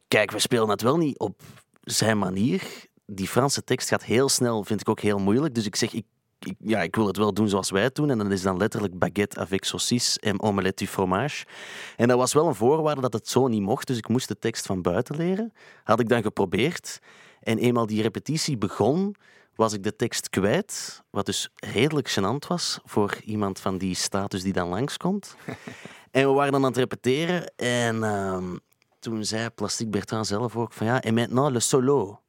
kijk, 0.08 0.30
we 0.30 0.38
spelen 0.38 0.68
het 0.68 0.82
wel 0.82 0.96
niet 0.96 1.18
op 1.18 1.42
zijn 1.80 2.18
manier. 2.18 2.62
Die 3.06 3.28
Franse 3.28 3.64
tekst 3.64 3.88
gaat 3.88 4.04
heel 4.04 4.28
snel, 4.28 4.64
vind 4.64 4.80
ik 4.80 4.88
ook 4.88 5.00
heel 5.00 5.18
moeilijk. 5.18 5.54
Dus 5.54 5.66
ik 5.66 5.76
zeg, 5.76 5.92
ik, 5.92 6.04
ik- 6.38 6.56
ja, 6.58 6.82
ik 6.82 6.96
wil 6.96 7.06
het 7.06 7.16
wel 7.16 7.34
doen 7.34 7.48
zoals 7.48 7.70
wij 7.70 7.82
het 7.82 7.94
doen. 7.94 8.10
En 8.10 8.18
dan 8.18 8.32
is 8.32 8.42
dan 8.42 8.56
letterlijk 8.56 8.98
baguette 8.98 9.40
avec 9.40 9.64
saucisse 9.64 10.20
en 10.20 10.40
omelette 10.42 10.84
du 10.84 10.90
fromage. 10.90 11.44
En 11.96 12.08
dat 12.08 12.18
was 12.18 12.32
wel 12.32 12.46
een 12.46 12.54
voorwaarde 12.54 13.00
dat 13.00 13.12
het 13.12 13.28
zo 13.28 13.46
niet 13.48 13.62
mocht. 13.62 13.86
Dus 13.86 13.96
ik 13.98 14.08
moest 14.08 14.28
de 14.28 14.38
tekst 14.38 14.66
van 14.66 14.82
buiten 14.82 15.16
leren. 15.16 15.52
Had 15.84 16.00
ik 16.00 16.08
dan 16.08 16.22
geprobeerd. 16.22 16.98
En 17.40 17.58
eenmaal 17.58 17.86
die 17.86 18.02
repetitie 18.02 18.56
begon, 18.58 19.14
was 19.54 19.72
ik 19.72 19.82
de 19.82 19.96
tekst 19.96 20.28
kwijt. 20.30 21.02
Wat 21.10 21.26
dus 21.26 21.48
redelijk 21.54 22.10
gênant 22.10 22.46
was 22.48 22.78
voor 22.84 23.16
iemand 23.24 23.60
van 23.60 23.78
die 23.78 23.94
status 23.94 24.42
die 24.42 24.52
dan 24.52 24.68
langskomt. 24.68 25.36
En 26.10 26.28
we 26.28 26.32
waren 26.34 26.52
dan 26.52 26.60
aan 26.62 26.68
het 26.68 26.76
repeteren. 26.78 27.52
En 27.56 28.02
ehm, 28.04 28.56
toen 28.98 29.24
zei 29.24 29.50
Plastic 29.50 29.90
Bertrand 29.90 30.26
zelf 30.26 30.56
ook 30.56 30.72
van 30.72 30.86
ja, 30.86 31.00
en 31.02 31.14
maintenant 31.14 31.52
le 31.52 31.60
solo. 31.60 32.20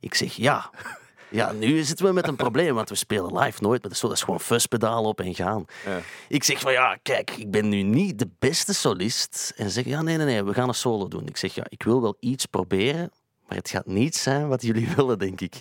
Ik 0.00 0.14
zeg 0.14 0.32
ja. 0.32 0.70
Ja, 1.28 1.52
nu 1.52 1.82
zitten 1.82 2.06
we 2.06 2.12
met 2.12 2.28
een 2.28 2.36
probleem, 2.36 2.74
want 2.74 2.88
we 2.88 2.94
spelen 2.94 3.38
live 3.38 3.62
nooit 3.62 3.82
met 3.82 3.90
de 3.90 3.96
solo. 3.96 4.08
Dat 4.08 4.18
is 4.18 4.24
gewoon 4.24 4.40
fuzzpedaal 4.40 5.04
op 5.04 5.20
en 5.20 5.34
gaan. 5.34 5.64
Ja. 5.84 6.00
Ik 6.28 6.44
zeg 6.44 6.60
van 6.60 6.72
ja, 6.72 6.98
kijk, 7.02 7.30
ik 7.30 7.50
ben 7.50 7.68
nu 7.68 7.82
niet 7.82 8.18
de 8.18 8.28
beste 8.38 8.74
solist. 8.74 9.52
En 9.56 9.64
ze 9.64 9.70
zeggen 9.70 9.92
ja, 9.92 10.02
nee, 10.02 10.16
nee, 10.16 10.26
nee, 10.26 10.44
we 10.44 10.54
gaan 10.54 10.68
een 10.68 10.74
solo 10.74 11.08
doen. 11.08 11.26
Ik 11.26 11.36
zeg 11.36 11.54
ja, 11.54 11.64
ik 11.68 11.82
wil 11.82 12.02
wel 12.02 12.16
iets 12.20 12.46
proberen, 12.46 13.10
maar 13.48 13.56
het 13.56 13.70
gaat 13.70 13.86
niet 13.86 14.16
zijn 14.16 14.48
wat 14.48 14.62
jullie 14.62 14.88
willen, 14.96 15.18
denk 15.18 15.40
ik. 15.40 15.60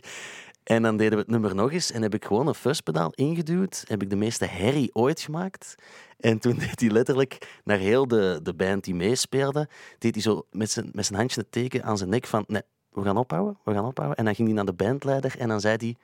En 0.64 0.82
dan 0.82 0.98
deden 0.98 1.14
we 1.14 1.20
het 1.20 1.28
nummer 1.28 1.56
nog 1.56 1.72
eens 1.72 1.92
en 1.92 2.02
heb 2.02 2.14
ik 2.14 2.26
gewoon 2.26 2.48
een 2.48 2.56
fuzzpedaal 2.56 3.12
ingeduwd. 3.12 3.84
Heb 3.88 4.02
ik 4.02 4.10
de 4.10 4.16
meeste 4.16 4.46
herrie 4.46 4.90
ooit 4.94 5.20
gemaakt. 5.22 5.76
En 6.20 6.40
toen 6.40 6.58
deed 6.68 6.80
hij 6.80 6.90
letterlijk 6.90 7.60
naar 7.64 7.78
heel 7.78 8.08
de, 8.08 8.40
de 8.44 8.54
band 8.54 8.84
die 8.84 8.96
meespeelde, 8.96 9.70
deed 9.98 10.14
hij 10.14 10.24
zo 10.24 10.46
met 10.52 10.72
zijn, 10.72 10.90
met 10.92 11.06
zijn 11.06 11.20
handje 11.20 11.42
het 11.42 11.52
teken 11.52 11.84
aan 11.84 11.98
zijn 11.98 12.10
nek 12.10 12.26
van 12.26 12.44
nee, 12.48 12.62
we 12.96 13.04
gaan 13.04 13.18
ophouden, 13.18 13.58
we 13.64 13.74
gaan 13.74 13.86
ophouden. 13.86 14.18
En 14.18 14.26
dan 14.26 14.36
ging 14.36 14.48
hij 14.48 14.56
naar 14.58 14.66
de 14.66 14.74
bandleider 14.74 15.40
en 15.40 15.48
dan 15.48 15.60
zei 15.60 15.76
hij, 15.78 15.96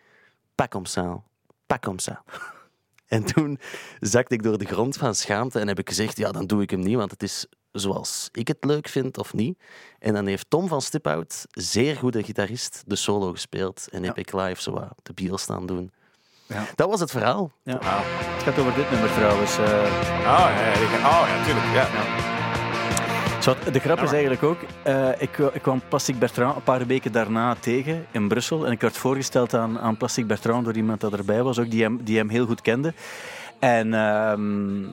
pak 0.56 0.70
comme 0.72 0.88
ça, 0.88 1.24
pak 1.66 1.82
comme 1.82 2.00
ça. 2.12 2.22
En 3.08 3.24
toen 3.24 3.60
zakte 4.00 4.34
ik 4.34 4.44
door 4.44 4.58
de 4.58 4.66
grond 4.66 4.98
van 4.98 5.16
schaamte 5.16 5.60
en 5.60 5.68
heb 5.68 5.80
ik 5.80 5.90
gezegd, 5.90 6.18
ja, 6.18 6.32
dan 6.32 6.48
doe 6.48 6.62
ik 6.62 6.70
hem 6.70 6.80
niet, 6.80 6.96
want 6.96 7.12
het 7.12 7.24
is 7.24 7.46
zoals 7.72 8.30
ik 8.32 8.48
het 8.48 8.58
leuk 8.60 8.88
vind 8.88 9.18
of 9.18 9.34
niet. 9.34 9.60
En 10.00 10.14
dan 10.14 10.26
heeft 10.26 10.50
Tom 10.50 10.68
van 10.68 10.82
Stiphout, 10.82 11.46
zeer 11.52 11.96
goede 11.98 12.24
gitarist, 12.24 12.84
de 12.86 12.96
solo 12.96 13.32
gespeeld. 13.32 13.88
En 13.90 14.04
heb 14.04 14.18
ik 14.18 14.34
live 14.34 14.62
zo 14.62 14.72
wat 14.72 14.94
de 15.04 15.14
biel 15.14 15.38
staan 15.38 15.66
doen. 15.66 15.92
Ja. 16.46 16.66
Dat 16.76 16.90
was 16.90 17.00
het 17.00 17.12
verhaal. 17.12 17.52
Ja. 17.64 17.78
Het 17.82 18.44
gaat 18.44 18.60
over 18.60 18.74
dit 18.76 18.92
nummer 18.92 19.12
trouwens. 19.14 19.58
eh. 19.58 19.64
Oh, 19.64 20.52
ja, 20.56 20.68
ja, 20.68 20.74
die- 20.74 20.86
oh, 20.86 21.24
ja, 21.28 21.44
tuurlijk. 21.44 21.66
Ja. 21.74 22.31
Zo, 23.42 23.56
de 23.72 23.80
grap 23.80 24.02
is 24.02 24.12
eigenlijk 24.12 24.44
ook, 24.44 24.60
eh, 24.84 25.10
ik, 25.18 25.38
ik 25.38 25.62
kwam 25.62 25.82
Plastic 25.88 26.20
Bertrand 26.20 26.56
een 26.56 26.64
paar 26.64 26.86
weken 26.86 27.12
daarna 27.12 27.56
tegen 27.56 28.06
in 28.12 28.28
Brussel. 28.28 28.66
En 28.66 28.72
ik 28.72 28.82
werd 28.82 28.98
voorgesteld 28.98 29.54
aan, 29.54 29.80
aan 29.80 29.98
Plastic 29.98 30.28
Bertrand 30.28 30.66
door 30.66 30.76
iemand 30.76 31.02
dat 31.02 31.14
erbij 31.14 31.44
was, 31.44 31.60
ook 31.60 31.72
die 31.72 31.84
hem, 31.84 32.00
die 32.04 32.18
hem 32.18 32.30
heel 32.30 32.46
goed 32.46 32.62
kende. 32.62 32.94
En, 33.62 33.94
ehm, 33.94 34.84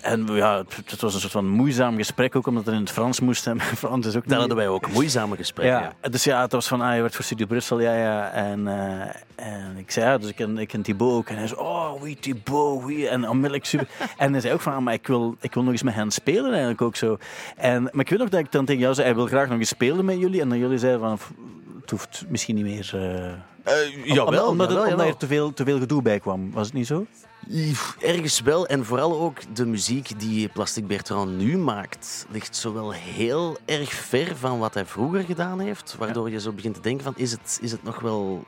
en 0.00 0.26
ja, 0.26 0.64
het, 0.86 1.00
was 1.00 1.14
een 1.14 1.20
soort 1.20 1.32
van 1.32 1.48
moeizaam 1.48 1.96
gesprek, 1.96 2.36
ook 2.36 2.46
omdat 2.46 2.64
het 2.64 2.74
in 2.74 2.80
het 2.80 2.90
Frans 2.90 3.20
moest. 3.20 3.46
En 3.46 3.60
Frans 3.84 4.06
is 4.06 4.16
ook 4.16 4.20
Daar 4.22 4.30
niet- 4.30 4.38
hadden 4.38 4.56
wij 4.56 4.68
ook 4.68 4.90
moeizame 4.90 5.36
gesprekken. 5.36 5.92
ja, 6.02 6.08
dus 6.08 6.24
ja, 6.24 6.40
het 6.42 6.52
was 6.52 6.68
van, 6.68 6.80
ah, 6.80 6.94
je 6.94 7.00
werd 7.00 7.14
voor 7.14 7.24
Studio 7.24 7.46
Brussel, 7.46 7.80
ja, 7.80 7.94
ja. 7.96 8.30
En, 8.30 8.68
eh, 8.68 9.46
en 9.46 9.76
ik 9.76 9.90
zei, 9.90 10.06
ja, 10.06 10.18
dus 10.18 10.28
ik 10.28 10.36
ken, 10.36 10.58
ik 10.58 10.68
ken 10.68 10.82
Thibaut 10.82 11.12
ook. 11.12 11.28
En 11.28 11.36
hij 11.36 11.46
zei, 11.46 11.60
oh, 11.60 12.02
wie 12.02 12.16
Thibaut, 12.20 12.84
wie? 12.84 13.08
En 13.08 13.28
onmiddellijk 13.28 13.64
super. 13.64 13.88
en 14.16 14.32
hij 14.32 14.40
zei 14.40 14.54
ook 14.54 14.60
van, 14.60 14.72
ah, 14.74 14.80
maar 14.82 14.94
ik 14.94 15.06
wil, 15.06 15.36
ik 15.40 15.54
wil 15.54 15.62
nog 15.62 15.72
eens 15.72 15.82
met 15.82 15.94
hen 15.94 16.10
spelen 16.10 16.50
eigenlijk 16.50 16.82
ook 16.82 16.96
zo. 16.96 17.18
En, 17.56 17.82
maar 17.82 18.00
ik 18.04 18.08
weet 18.10 18.18
nog 18.18 18.28
dat 18.28 18.40
ik 18.40 18.52
dan 18.52 18.64
tegen 18.64 18.80
jou 18.82 18.94
zei, 18.94 19.06
hij 19.06 19.16
wil 19.16 19.26
graag 19.26 19.48
nog 19.48 19.58
eens 19.58 19.68
spelen 19.68 20.04
met 20.04 20.18
jullie. 20.18 20.40
En 20.40 20.48
dan 20.48 20.58
jullie 20.58 20.78
zeiden 20.78 21.00
van, 21.00 21.18
"F- 21.18 21.32
het 21.80 21.90
hoeft 21.90 22.24
misschien 22.28 22.54
niet 22.54 22.64
meer... 22.64 22.90
eh, 23.64 24.14
jawel, 24.14 24.48
omdat, 24.48 24.68
jawel, 24.70 24.90
omdat 24.90 25.06
er 25.06 25.16
te 25.16 25.26
veel, 25.26 25.52
te 25.52 25.64
veel 25.64 25.78
gedoe 25.78 26.02
bij 26.02 26.20
kwam. 26.20 26.50
Was 26.52 26.66
het 26.66 26.74
niet 26.74 26.86
zo? 26.86 27.06
Ergens 28.00 28.40
wel. 28.40 28.66
En 28.66 28.84
vooral 28.84 29.20
ook 29.20 29.38
de 29.56 29.66
muziek 29.66 30.20
die 30.20 30.48
Plastic 30.48 30.86
Bertrand 30.86 31.38
nu 31.38 31.58
maakt, 31.58 32.26
ligt 32.30 32.56
zo 32.56 32.72
wel 32.72 32.92
heel 32.92 33.56
erg 33.64 33.90
ver 33.92 34.36
van 34.36 34.58
wat 34.58 34.74
hij 34.74 34.84
vroeger 34.86 35.22
gedaan 35.22 35.60
heeft. 35.60 35.94
Waardoor 35.98 36.30
je 36.30 36.40
zo 36.40 36.52
begint 36.52 36.74
te 36.74 36.80
denken 36.80 37.04
van, 37.04 37.14
is 37.16 37.30
het, 37.32 37.58
is 37.62 37.70
het 37.72 37.82
nog 37.82 38.00
wel 38.00 38.44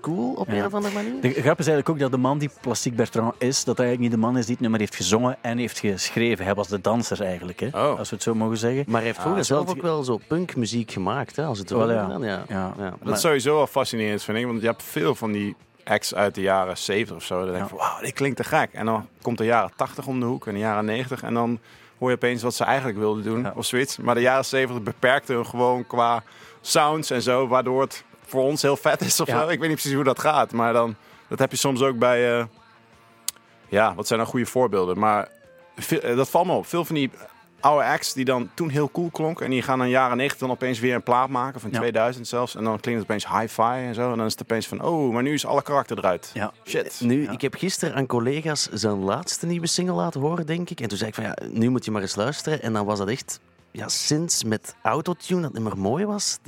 cool 0.00 0.32
op 0.34 0.46
Ja. 0.48 0.54
een 0.54 0.64
of 0.64 0.74
andere 0.74 0.94
manier? 0.94 1.20
De 1.20 1.28
grap 1.32 1.58
is 1.58 1.66
eigenlijk 1.66 1.88
ook 1.88 1.98
dat 1.98 2.10
de 2.10 2.16
man 2.16 2.38
die 2.38 2.50
Plastic 2.60 2.96
Bertrand 2.96 3.34
is, 3.38 3.64
dat 3.64 3.76
hij 3.76 3.86
eigenlijk 3.86 4.00
niet 4.14 4.22
de 4.22 4.26
man 4.26 4.38
is 4.38 4.44
die 4.44 4.52
het 4.54 4.62
nummer 4.62 4.80
heeft 4.80 4.96
gezongen 4.96 5.36
en 5.40 5.58
heeft 5.58 5.78
geschreven. 5.78 6.44
Hij 6.44 6.54
was 6.54 6.68
de 6.68 6.80
danser 6.80 7.22
eigenlijk, 7.22 7.60
hè? 7.60 7.66
Oh. 7.66 7.98
als 7.98 8.08
we 8.10 8.14
het 8.14 8.24
zo 8.24 8.34
mogen 8.34 8.56
zeggen. 8.56 8.84
Maar 8.86 8.96
hij 8.96 9.06
heeft 9.06 9.20
vroeger 9.20 9.40
Ah, 9.40 9.46
zelf 9.46 9.68
ook 9.68 9.82
wel 9.82 10.02
zo 10.04 10.20
punkmuziek 10.28 10.90
gemaakt, 10.90 11.36
hè, 11.36 11.44
als 11.44 11.58
het 11.58 11.70
Wel, 11.70 11.78
wel 11.78 11.90
ja. 11.96 12.02
gedaan, 12.04 12.22
ja. 12.22 12.44
Ja. 12.48 12.74
Ja. 12.78 12.94
Dat 13.04 13.14
is 13.14 13.20
sowieso 13.20 13.54
wel 13.56 13.66
fascinerend, 13.66 14.22
vind 14.22 14.38
ik. 14.38 14.46
Want 14.46 14.60
je 14.60 14.66
hebt 14.66 14.82
veel 14.82 15.14
van 15.14 15.32
die 15.32 15.56
acts 15.84 16.14
uit 16.14 16.34
de 16.34 16.40
jaren 16.40 16.78
70 16.78 17.16
of 17.16 17.24
zo. 17.24 17.34
Dan 17.44 17.44
denk 17.54 17.56
je 17.56 17.62
Ja. 17.62 17.68
van, 17.68 17.78
wauw, 17.78 18.00
dit 18.00 18.12
klinkt 18.12 18.36
te 18.36 18.44
gek. 18.44 18.72
En 18.72 18.86
dan 18.86 19.08
komt 19.22 19.38
de 19.38 19.44
jaren 19.44 19.70
80 19.76 20.06
om 20.06 20.20
de 20.20 20.26
hoek 20.26 20.46
en 20.46 20.52
de 20.52 20.58
jaren 20.60 20.84
90. 20.84 21.22
En 21.22 21.34
dan 21.34 21.58
hoor 21.98 22.08
je 22.10 22.16
opeens 22.16 22.42
wat 22.42 22.54
ze 22.54 22.64
eigenlijk 22.64 22.98
wilden 22.98 23.22
doen 23.24 23.42
Ja. 23.42 23.52
of 23.56 23.64
zoiets. 23.66 23.96
Maar 23.96 24.14
de 24.14 24.20
jaren 24.20 24.44
70 24.44 24.82
beperkte 24.82 25.32
hun 25.32 25.46
gewoon 25.46 25.86
qua 25.86 26.22
sounds 26.60 27.10
en 27.10 27.22
zo. 27.22 27.48
Waardoor 27.48 27.80
het 27.80 28.04
voor 28.26 28.42
ons 28.42 28.62
heel 28.62 28.76
vet 28.76 29.00
is 29.00 29.20
of 29.20 29.26
Ja. 29.26 29.40
zo. 29.40 29.48
Ik 29.48 29.58
weet 29.58 29.68
niet 29.68 29.78
precies 29.78 29.94
hoe 29.94 30.04
dat 30.04 30.18
gaat. 30.18 30.52
Maar 30.52 30.72
dan, 30.72 30.96
dat 31.28 31.38
heb 31.38 31.50
je 31.50 31.56
soms 31.56 31.82
ook 31.82 31.98
bij... 31.98 32.38
eh, 32.38 32.44
ja, 33.68 33.94
wat 33.94 34.06
zijn 34.06 34.18
nou 34.18 34.30
goede 34.30 34.46
voorbeelden? 34.46 34.98
Maar 34.98 35.28
eh, 35.88 36.16
dat 36.16 36.30
valt 36.30 36.46
me 36.46 36.52
op. 36.52 36.66
Veel 36.66 36.84
van 36.84 36.94
die 36.94 37.10
oude 37.62 37.84
acts 37.84 38.12
die 38.12 38.24
dan 38.24 38.50
toen 38.54 38.68
heel 38.68 38.90
cool 38.90 39.10
klonken. 39.10 39.44
En 39.44 39.50
die 39.50 39.62
gaan 39.62 39.78
dan 39.78 39.88
jaren 39.88 40.16
90 40.16 40.40
dan 40.40 40.50
opeens 40.50 40.78
weer 40.80 40.94
een 40.94 41.02
plaat 41.02 41.28
maken. 41.28 41.60
Van 41.60 41.70
Ja. 41.70 41.78
2000 41.78 42.28
zelfs. 42.28 42.54
En 42.56 42.64
dan 42.64 42.80
klinkt 42.80 43.00
het 43.02 43.10
opeens 43.10 43.28
hi-fi 43.40 43.86
en 43.86 43.94
zo. 43.94 44.10
En 44.10 44.16
dan 44.16 44.26
is 44.26 44.32
het 44.32 44.42
opeens 44.42 44.66
van, 44.66 44.82
oh, 44.82 45.12
maar 45.12 45.22
nu 45.22 45.32
is 45.32 45.46
alle 45.46 45.62
karakter 45.62 45.98
eruit. 45.98 46.30
Ja. 46.34 46.52
Shit. 46.64 47.00
Nu, 47.04 47.22
Ja. 47.22 47.30
ik 47.30 47.40
heb 47.40 47.54
gisteren 47.54 47.94
aan 47.94 48.06
collega's 48.06 48.68
zijn 48.72 48.98
laatste 48.98 49.46
nieuwe 49.46 49.66
single 49.66 49.94
laten 49.94 50.20
horen, 50.20 50.46
denk 50.46 50.70
ik. 50.70 50.80
En 50.80 50.88
toen 50.88 50.98
zei 50.98 51.08
ik 51.08 51.14
van, 51.14 51.24
ja, 51.24 51.36
nu 51.50 51.68
moet 51.68 51.84
je 51.84 51.90
maar 51.90 52.02
eens 52.02 52.16
luisteren. 52.16 52.62
En 52.62 52.72
dan 52.72 52.84
was 52.84 52.98
dat 52.98 53.08
echt, 53.08 53.40
ja, 53.72 53.88
sinds 53.88 54.44
met 54.44 54.74
autotune 54.82 55.40
dat 55.40 55.52
niet 55.52 55.62
meer 55.62 55.78
mooi 55.78 56.04
was. 56.04 56.38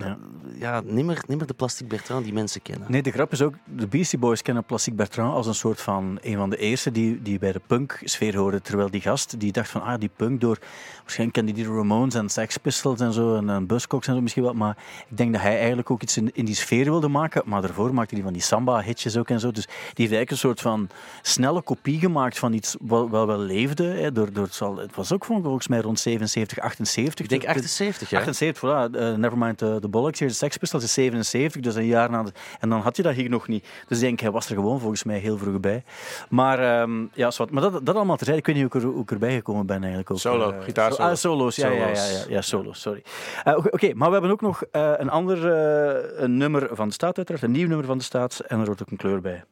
Ja. 0.58 0.80
Niet 0.80 1.04
meer 1.04 1.46
de 1.46 1.54
Plastic 1.56 1.88
Bertrand 1.88 2.24
die 2.24 2.32
mensen 2.32 2.62
kennen. 2.62 2.90
Nee, 2.90 3.02
de 3.02 3.10
grap 3.10 3.32
is 3.32 3.42
ook, 3.42 3.54
de 3.64 3.86
Beastie 3.86 4.18
Boys 4.18 4.42
kennen 4.42 4.64
Plastic 4.64 4.96
Bertrand 4.96 5.34
als 5.34 5.46
een 5.46 5.54
soort 5.54 5.80
van 5.80 6.18
een 6.22 6.36
van 6.36 6.50
de 6.50 6.56
eerste 6.56 6.90
die, 6.90 7.22
die 7.22 7.38
bij 7.38 7.52
de 7.52 7.60
punk-sfeer 7.66 8.36
hoorden. 8.36 8.62
Terwijl 8.62 8.90
die 8.90 9.00
gast, 9.00 9.40
die 9.40 9.52
dacht 9.52 9.70
van, 9.70 9.82
ah, 9.82 10.00
die 10.00 10.10
punk 10.16 10.40
door... 10.40 10.58
Waarschijnlijk 11.00 11.38
kende 11.38 11.52
die 11.52 11.64
de 11.64 11.76
Ramones 11.76 12.14
en 12.14 12.28
Sex 12.28 12.56
Pistols 12.56 13.00
en 13.00 13.12
zo, 13.12 13.36
en, 13.36 13.50
en 13.50 13.66
Buzzcocks 13.66 14.06
en 14.06 14.14
zo 14.14 14.20
misschien 14.20 14.42
wat. 14.42 14.54
Maar 14.54 14.76
ik 15.08 15.16
denk 15.16 15.32
dat 15.32 15.42
hij 15.42 15.58
eigenlijk 15.58 15.90
ook 15.90 16.02
iets 16.02 16.16
in, 16.16 16.30
in 16.34 16.44
die 16.44 16.54
sfeer 16.54 16.84
wilde 16.84 17.08
maken. 17.08 17.42
Maar 17.46 17.60
daarvoor 17.60 17.94
maakte 17.94 18.14
hij 18.14 18.24
van 18.24 18.32
die 18.32 18.42
samba-hitjes 18.42 19.16
ook 19.16 19.30
en 19.30 19.40
zo. 19.40 19.50
Dus 19.50 19.64
die 19.66 19.74
heeft 19.76 19.98
eigenlijk 19.98 20.30
een 20.30 20.36
soort 20.36 20.60
van 20.60 20.88
snelle 21.22 21.62
kopie 21.62 21.98
gemaakt 21.98 22.38
van 22.38 22.52
iets 22.52 22.76
wat 22.80 23.10
wel, 23.10 23.26
wel 23.26 23.38
leefde. 23.38 23.84
Hè, 23.84 24.12
door, 24.12 24.32
door, 24.32 24.44
het, 24.44 24.54
zal, 24.54 24.76
het 24.76 24.94
was 24.94 25.12
ook 25.12 25.24
volgens 25.24 25.68
mij 25.68 25.80
rond 25.80 26.00
77, 26.00 26.58
78 26.58 27.13
78. 27.14 27.24
Ik 27.24 27.28
denk 27.28 27.42
De- 27.42 27.48
78, 27.48 28.10
ja. 28.10 28.18
78, 28.18 28.62
voilà. 28.62 28.94
Eh, 29.00 29.14
Nevermind 29.14 29.58
the, 29.58 29.78
the 29.80 29.88
Bollocks 29.88 30.18
hier, 30.18 30.28
de 30.28 30.34
Sex 30.34 30.56
Pistols 30.56 30.84
is 30.84 30.92
77, 30.92 31.60
dus 31.60 31.74
een 31.74 31.86
jaar 31.86 32.10
na 32.10 32.22
de... 32.22 32.32
En 32.60 32.68
dan 32.68 32.80
had 32.80 32.96
je 32.96 33.02
dat 33.02 33.14
hier 33.14 33.30
nog 33.30 33.48
niet. 33.48 33.66
Dus 33.88 33.98
ik 33.98 34.04
denk, 34.04 34.20
hij 34.20 34.30
was 34.30 34.48
er 34.48 34.54
gewoon 34.54 34.80
volgens 34.80 35.04
mij 35.04 35.18
heel 35.18 35.38
vroeg 35.38 35.60
bij. 35.60 35.84
Maar, 36.28 36.58
ehm, 36.80 37.04
ja, 37.12 37.30
zwart. 37.30 37.50
maar 37.50 37.62
dat, 37.62 37.86
dat 37.86 37.94
allemaal 37.96 38.16
terzijde. 38.16 38.40
Ik 38.40 38.46
weet 38.46 38.56
niet 38.56 38.64
hoe 38.72 38.80
ik, 38.80 38.86
er, 38.86 38.92
hoe 38.92 39.02
ik 39.02 39.10
erbij 39.10 39.34
gekomen 39.34 39.66
ben 39.66 39.78
eigenlijk. 39.78 40.10
Ook. 40.10 40.18
Solo, 40.18 40.50
Eh, 40.52 40.62
gitaarsolo. 40.64 41.08
Ah, 41.08 41.14
solo's, 41.16 41.56
ja, 41.56 41.68
ja, 41.68 41.74
ja, 41.74 41.88
ja, 41.88 41.94
Solo's. 41.94 42.26
ja, 42.28 42.40
solo's, 42.40 42.80
sorry. 42.80 43.02
Eh, 43.44 43.56
Oké, 43.56 43.94
maar 43.94 44.06
we 44.08 44.12
hebben 44.12 44.30
ook 44.32 44.40
nog 44.40 44.62
eh, 44.70 44.92
een 44.96 45.10
ander 45.10 45.52
eh, 45.52 46.22
een 46.22 46.36
nummer 46.36 46.68
van 46.72 46.88
de 46.88 46.94
staat 46.94 47.16
uiteraard, 47.16 47.44
een 47.44 47.50
nieuw 47.50 47.68
nummer 47.68 47.86
van 47.86 47.98
de 47.98 48.04
staat, 48.04 48.38
en 48.46 48.60
er 48.60 48.66
hoort 48.66 48.82
ook 48.82 48.90
een 48.90 48.96
kleur 48.96 49.20
bij. 49.20 49.44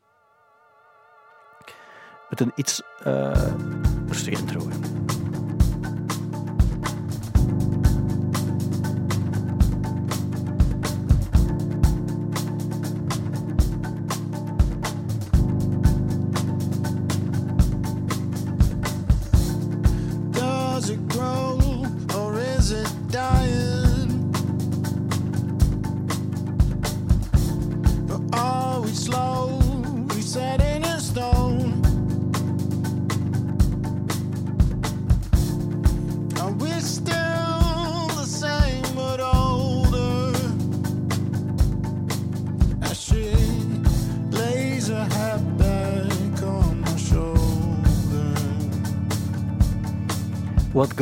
Met 2.30 2.40
een 2.40 2.52
iets 2.54 2.82
eh 3.04 3.46
rustige 4.08 4.40
intro. 4.40 4.60
hè. 4.68 4.76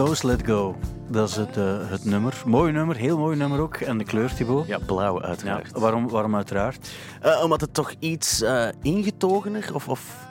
Goes, 0.01 0.23
Let 0.23 0.47
Go. 0.47 0.77
Dat 1.09 1.29
is 1.29 1.37
het, 1.37 1.57
eh, 1.57 1.91
het 1.91 2.05
nummer. 2.05 2.43
Mooi 2.47 2.73
nummer, 2.73 2.97
heel 2.97 3.19
mooi 3.19 3.37
nummer 3.37 3.61
ook. 3.61 3.77
En 3.77 3.99
de 3.99 4.05
kleur, 4.05 4.35
Thibaut. 4.35 4.67
Ja, 4.67 4.79
blauw 4.87 5.21
Ja, 5.21 5.27
uiteraard. 5.27 5.79
waarom, 5.79 6.09
waarom 6.09 6.37
uiteraard? 6.37 6.91
Eh, 7.21 7.41
omdat 7.43 7.61
het 7.61 7.75
toch 7.75 7.95
iets 7.99 8.43
eh, 8.43 8.69
ingetogener 8.83 9.71
of, 9.75 9.89
of 9.89 10.29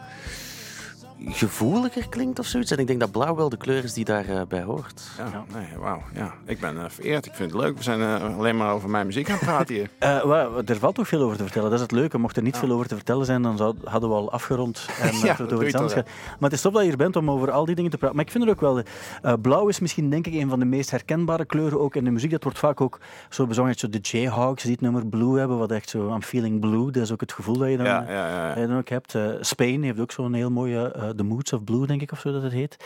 gevoeliger 1.25 2.09
klinkt 2.09 2.39
of 2.39 2.45
zoiets. 2.45 2.71
En 2.71 2.77
ik 2.77 2.87
denk 2.87 2.99
dat 2.99 3.11
blauw 3.11 3.35
wel 3.35 3.49
de 3.49 3.57
kleur 3.57 3.83
is 3.83 3.93
die 3.93 4.05
daarbij 4.05 4.47
bij 4.47 4.61
hoort. 4.61 5.01
Ja, 5.17 5.43
nee, 5.53 5.67
wauw. 5.79 6.01
Ja. 6.13 6.33
Ik 6.45 6.59
ben 6.59 6.77
eh, 6.77 6.89
vereerd. 6.89 7.25
Ik 7.25 7.33
vind 7.33 7.51
het 7.51 7.61
leuk. 7.61 7.77
We 7.77 7.83
zijn 7.83 8.01
eh, 8.01 8.37
alleen 8.37 8.57
maar 8.57 8.73
over 8.73 8.89
mijn 8.89 9.05
muziek 9.05 9.29
aan 9.29 9.35
het 9.35 9.45
praten 9.45 9.75
hier. 9.75 9.89
Eh, 9.99 10.23
wel, 10.23 10.61
er 10.65 10.77
valt 10.79 10.95
toch 10.95 11.07
veel 11.07 11.21
over 11.21 11.37
te 11.37 11.43
vertellen. 11.43 11.69
Dat 11.69 11.77
is 11.79 11.83
het 11.83 11.91
leuke. 11.91 12.17
Mocht 12.17 12.37
er 12.37 12.43
niet 12.43 12.57
veel 12.57 12.71
over 12.71 12.87
te 12.87 12.95
vertellen 12.95 13.25
zijn, 13.25 13.41
dan 13.41 13.57
zou, 13.57 13.75
hadden 13.83 14.09
we 14.09 14.15
al 14.15 14.31
afgerond. 14.31 14.87
En 15.01 15.09
eh, 15.09 15.21
Ja, 15.23 15.35
het 15.35 15.53
over 15.53 15.65
iets 15.65 15.75
anders 15.75 15.93
gaan. 15.93 16.03
Maar 16.05 16.49
het 16.49 16.53
is 16.53 16.61
tof 16.61 16.73
dat 16.73 16.81
je 16.81 16.87
hier 16.87 16.97
bent 16.97 17.15
om 17.15 17.31
over 17.31 17.51
al 17.51 17.65
die 17.65 17.75
dingen 17.75 17.91
te 17.91 17.97
praten. 17.97 18.15
Maar 18.15 18.25
ik 18.25 18.31
vind 18.31 18.43
het 18.43 18.53
ook 18.53 18.61
wel... 18.61 18.81
eh, 19.21 19.33
blauw 19.41 19.67
is 19.67 19.79
misschien 19.79 20.09
denk 20.09 20.27
ik 20.27 20.33
een 20.33 20.49
van 20.49 20.59
de 20.59 20.65
meest 20.65 20.91
herkenbare 20.91 21.45
kleuren 21.45 21.79
ook 21.79 21.95
in 21.95 22.03
de 22.03 22.11
muziek. 22.11 22.31
Dat 22.31 22.43
wordt 22.43 22.59
vaak 22.59 22.81
ook 22.81 22.99
zo 23.29 23.45
bezongen. 23.47 23.75
Zo 23.75 23.89
de 23.89 23.97
Jayhawks 23.99 24.63
die 24.63 24.71
het 24.71 24.81
nummer 24.81 25.05
Blue 25.07 25.39
hebben. 25.39 25.57
Wat 25.57 25.71
echt 25.71 25.89
zo, 25.89 26.13
I'm 26.13 26.21
feeling 26.21 26.59
blue. 26.59 26.91
Dat 26.91 27.03
is 27.03 27.11
ook 27.11 27.21
het 27.21 27.33
gevoel 27.33 27.57
dat 27.57 27.69
je 27.69 27.77
dan, 27.77 27.85
Ja, 27.85 28.05
ja, 28.09 28.27
ja. 28.29 28.47
dat 28.47 28.57
je 28.57 28.67
dan 28.67 28.77
ook 28.77 28.89
hebt. 28.89 29.15
Eh, 29.15 29.27
Spain 29.41 29.83
heeft 29.83 29.99
ook 29.99 30.11
zo'n 30.11 30.33
heel 30.33 30.51
mooie... 30.51 31.08
eh, 31.09 31.15
The 31.15 31.23
Moods 31.23 31.53
of 31.53 31.63
Blue, 31.63 31.87
denk 31.87 32.01
ik, 32.01 32.11
of 32.11 32.19
zo 32.19 32.31
dat 32.31 32.43
het 32.43 32.51
heet. 32.51 32.77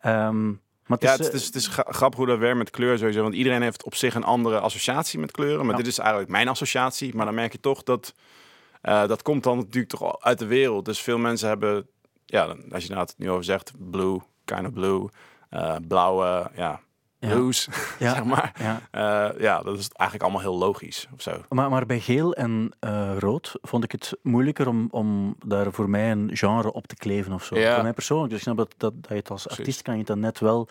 Ehm, 0.00 0.46
maar 0.46 0.98
het 0.98 1.02
Ja, 1.02 1.12
is, 1.12 1.18
het, 1.18 1.28
eh, 1.28 1.34
is, 1.34 1.46
het 1.46 1.54
is 1.54 1.66
gra- 1.66 1.86
grappig 1.88 2.18
hoe 2.18 2.28
dat 2.28 2.38
werkt 2.38 2.58
met 2.58 2.70
kleur 2.70 2.98
sowieso. 2.98 3.22
Want 3.22 3.34
iedereen 3.34 3.62
heeft 3.62 3.84
op 3.84 3.94
zich 3.94 4.14
een 4.14 4.24
andere 4.24 4.60
associatie 4.60 5.18
met 5.18 5.30
kleuren. 5.30 5.60
Maar 5.66 5.70
Ja. 5.76 5.82
dit 5.82 5.86
is 5.86 5.98
eigenlijk 5.98 6.30
mijn 6.30 6.48
associatie. 6.48 7.14
Maar 7.14 7.24
dan 7.26 7.34
merk 7.34 7.52
je 7.52 7.60
toch 7.60 7.82
dat... 7.82 8.14
eh, 8.80 9.06
dat 9.06 9.22
komt 9.22 9.42
dan 9.42 9.56
natuurlijk 9.56 9.88
toch 9.88 10.20
uit 10.20 10.38
de 10.38 10.46
wereld. 10.46 10.84
Dus 10.84 11.00
veel 11.00 11.18
mensen 11.18 11.48
hebben... 11.48 11.86
Ja, 12.26 12.56
als 12.70 12.82
je 12.82 12.88
nou 12.88 13.00
het 13.02 13.14
nu 13.18 13.30
over 13.30 13.44
zegt... 13.44 13.72
Blue, 13.78 14.18
kind 14.44 14.66
of 14.66 14.72
blue. 14.72 15.08
eh, 15.50 15.76
blauwe, 15.88 16.50
ja... 16.56 16.80
Blues, 17.28 17.68
ja, 17.98 18.10
zeg 18.14 18.24
maar. 18.24 18.52
ja. 18.58 18.80
Eh, 18.90 19.40
ja, 19.40 19.62
dat 19.62 19.78
is 19.78 19.88
eigenlijk 19.88 20.22
allemaal 20.22 20.40
heel 20.40 20.58
logisch 20.58 21.08
of 21.14 21.22
zo. 21.22 21.42
Maar, 21.48 21.70
maar 21.70 21.86
bij 21.86 22.00
geel 22.00 22.34
en 22.34 22.72
eh, 22.80 23.18
rood 23.18 23.54
vond 23.62 23.84
ik 23.84 23.92
het 23.92 24.18
moeilijker 24.22 24.68
om, 24.68 24.88
om 24.90 25.36
daar 25.46 25.72
voor 25.72 25.90
mij 25.90 26.10
een 26.10 26.30
genre 26.32 26.72
op 26.72 26.86
te 26.86 26.94
kleven 26.94 27.32
of 27.32 27.44
zo. 27.44 27.58
Ja. 27.58 27.74
Voor 27.74 27.82
mij 27.82 27.92
persoonlijk. 27.92 28.30
Dus 28.30 28.38
ik 28.38 28.44
snap 28.44 28.56
dat, 28.56 28.74
dat, 28.76 28.92
dat 28.94 29.08
je 29.08 29.14
het 29.14 29.30
als 29.30 29.42
Precies. 29.42 29.58
artiest 29.58 29.82
kan 29.82 29.98
je 29.98 30.04
dan 30.04 30.20
net 30.20 30.38
wel 30.38 30.68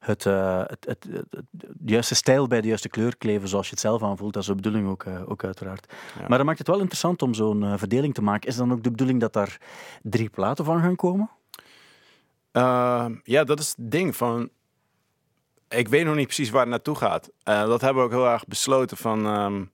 het, 0.00 0.26
eh, 0.26 0.62
het, 0.66 0.86
het, 0.86 1.06
de 1.40 1.68
juiste 1.84 2.14
stijl 2.14 2.46
bij 2.46 2.60
de 2.60 2.68
juiste 2.68 2.88
kleur 2.88 3.16
kleven 3.16 3.48
zoals 3.48 3.66
je 3.66 3.72
het 3.72 3.80
zelf 3.80 4.02
aanvoelt. 4.02 4.32
Dat 4.32 4.42
is 4.42 4.48
de 4.48 4.54
bedoeling 4.54 4.88
ook, 4.88 5.04
ook 5.26 5.44
uiteraard. 5.44 5.92
Ja. 6.18 6.28
Maar 6.28 6.38
dat 6.38 6.46
maakt 6.46 6.58
het 6.58 6.66
wel 6.68 6.78
interessant 6.78 7.22
om 7.22 7.34
zo'n 7.34 7.78
verdeling 7.78 8.14
te 8.14 8.22
maken. 8.22 8.48
Is 8.48 8.56
dan 8.56 8.72
ook 8.72 8.82
de 8.82 8.90
bedoeling 8.90 9.20
dat 9.20 9.32
daar 9.32 9.58
drie 10.02 10.28
platen 10.28 10.64
van 10.64 10.80
gaan 10.80 10.96
komen? 10.96 11.30
Ehm, 12.52 13.14
ja, 13.24 13.44
dat 13.44 13.58
is 13.58 13.74
het 13.76 13.90
ding 13.90 14.16
van. 14.16 14.50
Ik 15.72 15.88
weet 15.88 16.04
nog 16.04 16.14
niet 16.14 16.26
precies 16.26 16.50
waar 16.50 16.60
het 16.60 16.70
naartoe 16.70 16.96
gaat. 16.96 17.30
Eh, 17.42 17.66
dat 17.66 17.80
hebben 17.80 18.02
we 18.02 18.08
ook 18.08 18.14
heel 18.14 18.32
erg 18.32 18.46
besloten 18.46 18.96
van. 18.96 19.26
ehm, 19.26 19.64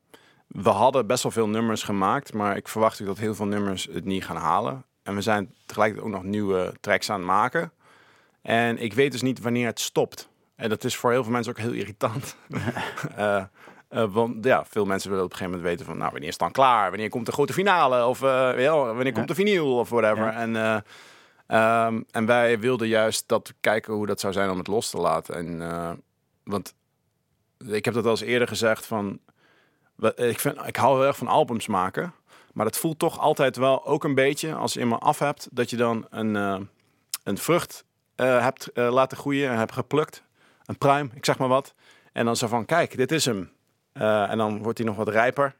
we 0.46 0.68
hadden 0.68 1.07
best 1.07 1.22
wel 1.22 1.32
veel 1.32 1.49
nummers 1.49 1.82
gemaakt, 1.82 2.32
maar 2.32 2.57
ik 2.57 2.68
verwacht 2.68 3.01
ook 3.01 3.07
dat 3.07 3.18
heel 3.18 3.34
veel 3.34 3.46
nummers 3.46 3.88
het 3.92 4.05
niet 4.05 4.24
gaan 4.24 4.36
halen. 4.36 4.84
En 5.03 5.14
we 5.14 5.20
zijn 5.20 5.55
tegelijkertijd 5.66 6.09
ook 6.09 6.14
nog 6.14 6.30
nieuwe 6.30 6.74
tracks 6.80 7.11
aan 7.11 7.18
het 7.18 7.26
maken. 7.26 7.72
En 8.42 8.78
ik 8.78 8.92
weet 8.92 9.12
dus 9.12 9.22
niet 9.22 9.40
wanneer 9.40 9.66
het 9.66 9.80
stopt. 9.80 10.28
En 10.57 10.68
dat 10.68 10.84
is 10.84 10.96
voor 10.96 11.11
heel 11.11 11.22
veel 11.22 11.32
mensen 11.32 11.53
ook 11.53 11.59
heel 11.59 11.72
irritant. 11.72 12.36
Eh, 13.16 13.44
eh, 13.88 14.12
want 14.12 14.44
ja, 14.44 14.64
veel 14.64 14.84
mensen 14.84 15.11
willen 15.11 15.24
op 15.24 15.30
een 15.30 15.36
gegeven 15.36 15.59
moment 15.59 15.76
weten 15.76 15.90
van, 15.92 15.99
nou, 15.99 16.11
wanneer 16.11 16.28
is 16.28 16.34
het 16.34 16.42
dan 16.42 16.53
klaar? 16.53 16.90
Wanneer 16.90 17.09
komt 17.09 17.26
de 17.26 17.32
grote 17.32 17.53
finale? 17.53 18.07
Of 18.07 18.18
wanneer 18.18 19.12
komt 19.12 19.28
de 19.28 19.34
vinyl? 19.34 19.78
Of 19.78 19.88
whatever. 19.88 20.24
Ja. 20.24 20.32
En, 20.32 20.84
eh, 21.49 21.59
ehm, 21.59 22.03
en 22.11 22.26
wij 22.26 22.59
wilden 22.59 22.88
juist 22.88 23.28
dat 23.28 23.55
kijken 23.61 23.94
hoe 23.94 24.07
dat 24.07 24.20
zou 24.20 24.32
zijn 24.32 24.51
om 24.51 24.59
het 24.59 24.66
los 24.66 24.90
te 24.90 24.99
laten. 24.99 25.34
En, 25.34 25.62
eh, 25.62 25.90
want 26.44 26.74
ik 27.66 27.84
heb 27.84 27.94
dat 27.94 28.05
al 28.05 28.11
eens 28.11 28.20
eerder 28.20 28.49
gezegd 28.49 28.86
van, 28.86 29.20
ik, 30.14 30.40
vind, 30.40 30.66
ik 30.66 30.76
hou 30.76 30.96
heel 30.96 31.07
erg 31.07 31.16
van 31.16 31.28
albums 31.28 31.66
maken. 31.66 32.14
Maar 32.53 32.64
dat 32.64 32.78
voelt 32.78 32.99
toch 32.99 33.18
altijd 33.18 33.57
wel 33.57 33.86
ook 33.86 34.05
een 34.05 34.14
beetje, 34.14 34.55
als 34.55 34.72
je 34.72 34.80
eenmaal 34.80 35.01
af 35.01 35.18
hebt, 35.18 35.49
dat 35.51 35.70
je 35.70 35.76
dan 35.76 36.07
een, 36.11 36.36
eh, 36.36 36.61
een 37.24 37.38
vrucht 37.38 37.84
eh, 38.14 38.40
hebt 38.40 38.70
laten 38.74 39.16
groeien 39.18 39.51
en 39.51 39.59
hebt 39.59 39.72
geplukt. 39.72 40.22
Een 40.64 40.78
pruim, 40.78 41.11
ik 41.14 41.24
zeg 41.24 41.38
maar 41.38 41.49
wat. 41.49 41.74
En 42.12 42.24
dan 42.24 42.36
zo 42.36 42.46
van, 42.46 42.64
kijk, 42.64 42.96
dit 42.96 43.12
is 43.12 43.24
hem. 43.24 43.53
En 43.92 44.38
dan 44.38 44.62
wordt 44.62 44.78
hij 44.78 44.86
nog 44.86 44.96
wat 44.96 45.09
rijper. 45.09 45.57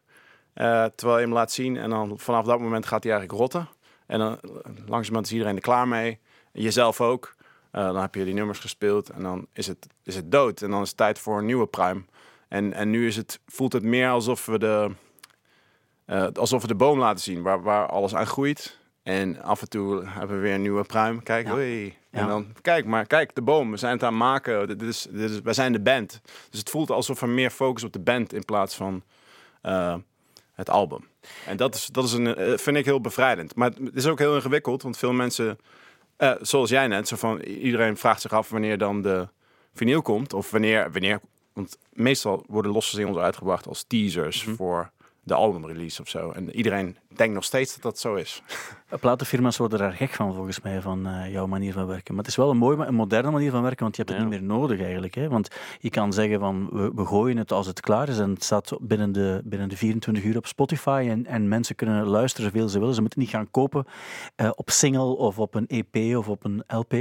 terwijl 0.95 1.19
je 1.19 1.25
hem 1.25 1.33
laat 1.33 1.53
zien. 1.53 1.77
En 1.77 1.91
dan 1.91 2.19
vanaf 2.19 2.45
dat 2.45 2.61
moment 2.61 2.87
gaat 2.87 3.03
hij 3.03 3.13
eigenlijk 3.13 3.41
rotten. 3.41 3.69
En 4.09 4.19
dan 4.19 4.39
langzamerhand 4.87 5.27
is 5.27 5.33
iedereen 5.33 5.57
er 5.57 5.63
klaar 5.63 5.89
mee. 5.89 6.19
Jezelf 6.53 7.01
ook. 7.01 7.35
Eh, 7.71 7.85
dan 7.85 8.01
heb 8.01 8.15
je 8.15 8.25
die 8.25 8.35
nummers 8.35 8.59
gespeeld. 8.59 9.11
En 9.11 9.23
dan 9.23 9.47
is 9.53 9.67
het, 9.67 9.87
is 10.03 10.15
het 10.15 10.33
dood. 10.33 10.63
En 10.63 10.71
dan 10.71 10.83
is 10.83 10.89
het 10.89 10.97
tijd 10.97 11.19
voor 11.19 11.39
een 11.39 11.47
nieuwe 11.47 11.67
pruim. 11.67 12.07
En, 12.49 12.73
en 12.73 12.91
nu 12.91 13.07
is 13.07 13.17
het, 13.17 13.41
voelt 13.47 13.73
het 13.73 13.83
meer 13.83 14.09
alsof 14.11 14.47
we 14.47 14.59
de, 14.59 14.91
eh, 16.05 16.27
alsof 16.35 16.63
we 16.63 16.69
de 16.69 16.75
boom 16.75 16.99
laten 16.99 17.23
zien. 17.23 17.43
Waar, 17.43 17.63
waar 17.63 17.87
alles 17.87 18.15
aan 18.15 18.27
groeit. 18.27 18.79
En 19.03 19.43
af 19.43 19.61
en 19.61 19.69
toe 19.69 20.05
hebben 20.07 20.37
we 20.37 20.43
weer 20.43 20.55
een 20.55 20.63
nieuwe 20.63 20.85
pruim. 20.85 21.23
Kijk, 21.23 21.47
Ja. 21.47 21.53
hoi. 21.53 21.85
Ja. 22.11 22.19
En 22.19 22.27
dan, 22.27 22.53
kijk 22.61 22.85
maar, 22.87 23.07
kijk, 23.07 23.35
de 23.35 23.43
boom. 23.43 23.71
We 23.71 23.77
zijn 23.77 23.93
het 23.93 24.03
aan 24.03 24.09
het 24.13 24.19
maken. 24.19 24.69
Dit 24.69 24.83
is, 24.83 25.07
dit 25.11 25.31
is, 25.31 25.41
wij 25.41 25.53
zijn 25.53 25.73
de 25.73 25.81
band. 25.81 26.21
Dus 26.51 26.59
het 26.59 26.71
voelt 26.71 26.91
alsof 26.91 27.23
er 27.23 27.29
meer 27.29 27.51
focus 27.51 27.85
op 27.85 27.93
de 27.93 28.01
band 28.01 28.33
in 28.33 28.45
plaats 28.45 28.75
van 28.75 29.03
eh, 29.63 29.95
het 30.53 30.71
album. 30.71 31.07
En 31.47 31.57
dat, 31.57 31.75
is, 31.75 31.87
dat 31.87 32.05
is 32.05 32.13
een, 32.13 32.35
eh, 32.35 32.59
vind 32.59 32.77
ik 32.77 32.85
heel 32.85 33.01
bevrijdend. 33.01 33.55
Maar 33.55 33.71
het 33.85 33.97
is 33.97 34.07
ook 34.07 34.19
heel 34.19 34.35
ingewikkeld, 34.35 34.83
want 34.83 34.99
veel 34.99 35.13
mensen, 35.13 35.59
eh, 36.17 36.33
zoals 36.41 36.71
jij 36.71 36.87
net, 36.87 37.09
zo 37.09 37.17
van, 37.17 37.41
iedereen 37.41 37.97
vraagt 37.97 38.21
zich 38.21 38.33
af 38.33 38.49
wanneer 38.49 38.79
dan 38.79 39.03
de 39.03 39.29
vinyl 39.75 40.03
komt. 40.03 40.33
Of 40.33 40.51
wanneer, 40.51 40.93
wanneer 40.93 41.21
want 41.53 41.79
meestal 41.93 42.45
worden 42.47 42.73
losse 42.73 42.95
singles 42.95 43.17
uitgebracht 43.17 43.67
als 43.67 43.85
teasers 43.87 44.43
voor 44.43 44.91
de 45.23 45.35
albumrelease 45.35 46.03
of 46.03 46.09
zo. 46.09 46.31
En 46.31 46.57
iedereen 46.57 46.97
denkt 47.09 47.35
nog 47.35 47.45
steeds 47.45 47.73
dat 47.75 47.83
dat 47.83 47.99
zo 47.99 48.15
is. 48.15 48.43
Platenfirma's 49.01 49.57
worden 49.57 49.79
daar 49.79 49.93
gek 49.93 50.11
van, 50.11 50.35
volgens 50.35 50.61
mij, 50.61 50.81
van 50.81 51.07
eh, 51.07 51.33
jouw 51.33 51.47
manier 51.47 51.73
van 51.73 51.87
werken. 51.87 52.15
Maar 52.15 52.23
het 52.23 52.33
is 52.33 52.37
wel 52.37 52.51
een 52.51 52.57
mooie, 52.57 52.87
een 52.87 52.95
moderne 52.95 53.31
manier 53.31 53.51
van 53.51 53.63
werken, 53.63 53.83
want 53.83 53.97
je 53.97 54.03
hebt 54.03 54.15
het 54.15 54.25
Ja. 54.25 54.29
niet 54.31 54.41
meer 54.41 54.57
nodig 54.57 54.81
eigenlijk. 54.81 55.15
Hè? 55.15 55.29
Want 55.29 55.49
je 55.79 55.91
kan 55.91 56.13
zeggen 56.13 56.41
van, 56.41 56.69
we, 56.73 56.93
we 56.95 57.07
gooien 57.07 57.37
het 57.37 57.53
als 57.53 57.67
het 57.67 57.81
klaar 57.81 58.09
is 58.09 58.19
en 58.19 58.31
het 58.31 58.45
staat 58.45 58.73
binnen 58.81 59.13
de, 59.13 59.41
binnen 59.45 59.69
de 59.69 59.77
24 59.77 60.25
uur 60.25 60.37
op 60.37 60.47
Spotify 60.47 61.07
en, 61.11 61.27
en 61.27 61.49
mensen 61.49 61.75
kunnen 61.75 62.07
luisteren 62.07 62.51
zoveel 62.51 62.69
ze 62.69 62.79
willen. 62.79 62.95
Ze 62.95 63.01
moeten 63.01 63.21
niet 63.21 63.29
gaan 63.31 63.51
kopen 63.51 63.85
eh, 64.37 64.51
op 64.55 64.71
single 64.71 65.17
of 65.17 65.39
op 65.39 65.55
een 65.55 65.67
EP 65.67 66.17
of 66.17 66.29
op 66.29 66.45
een 66.45 66.63
LP. 66.67 66.95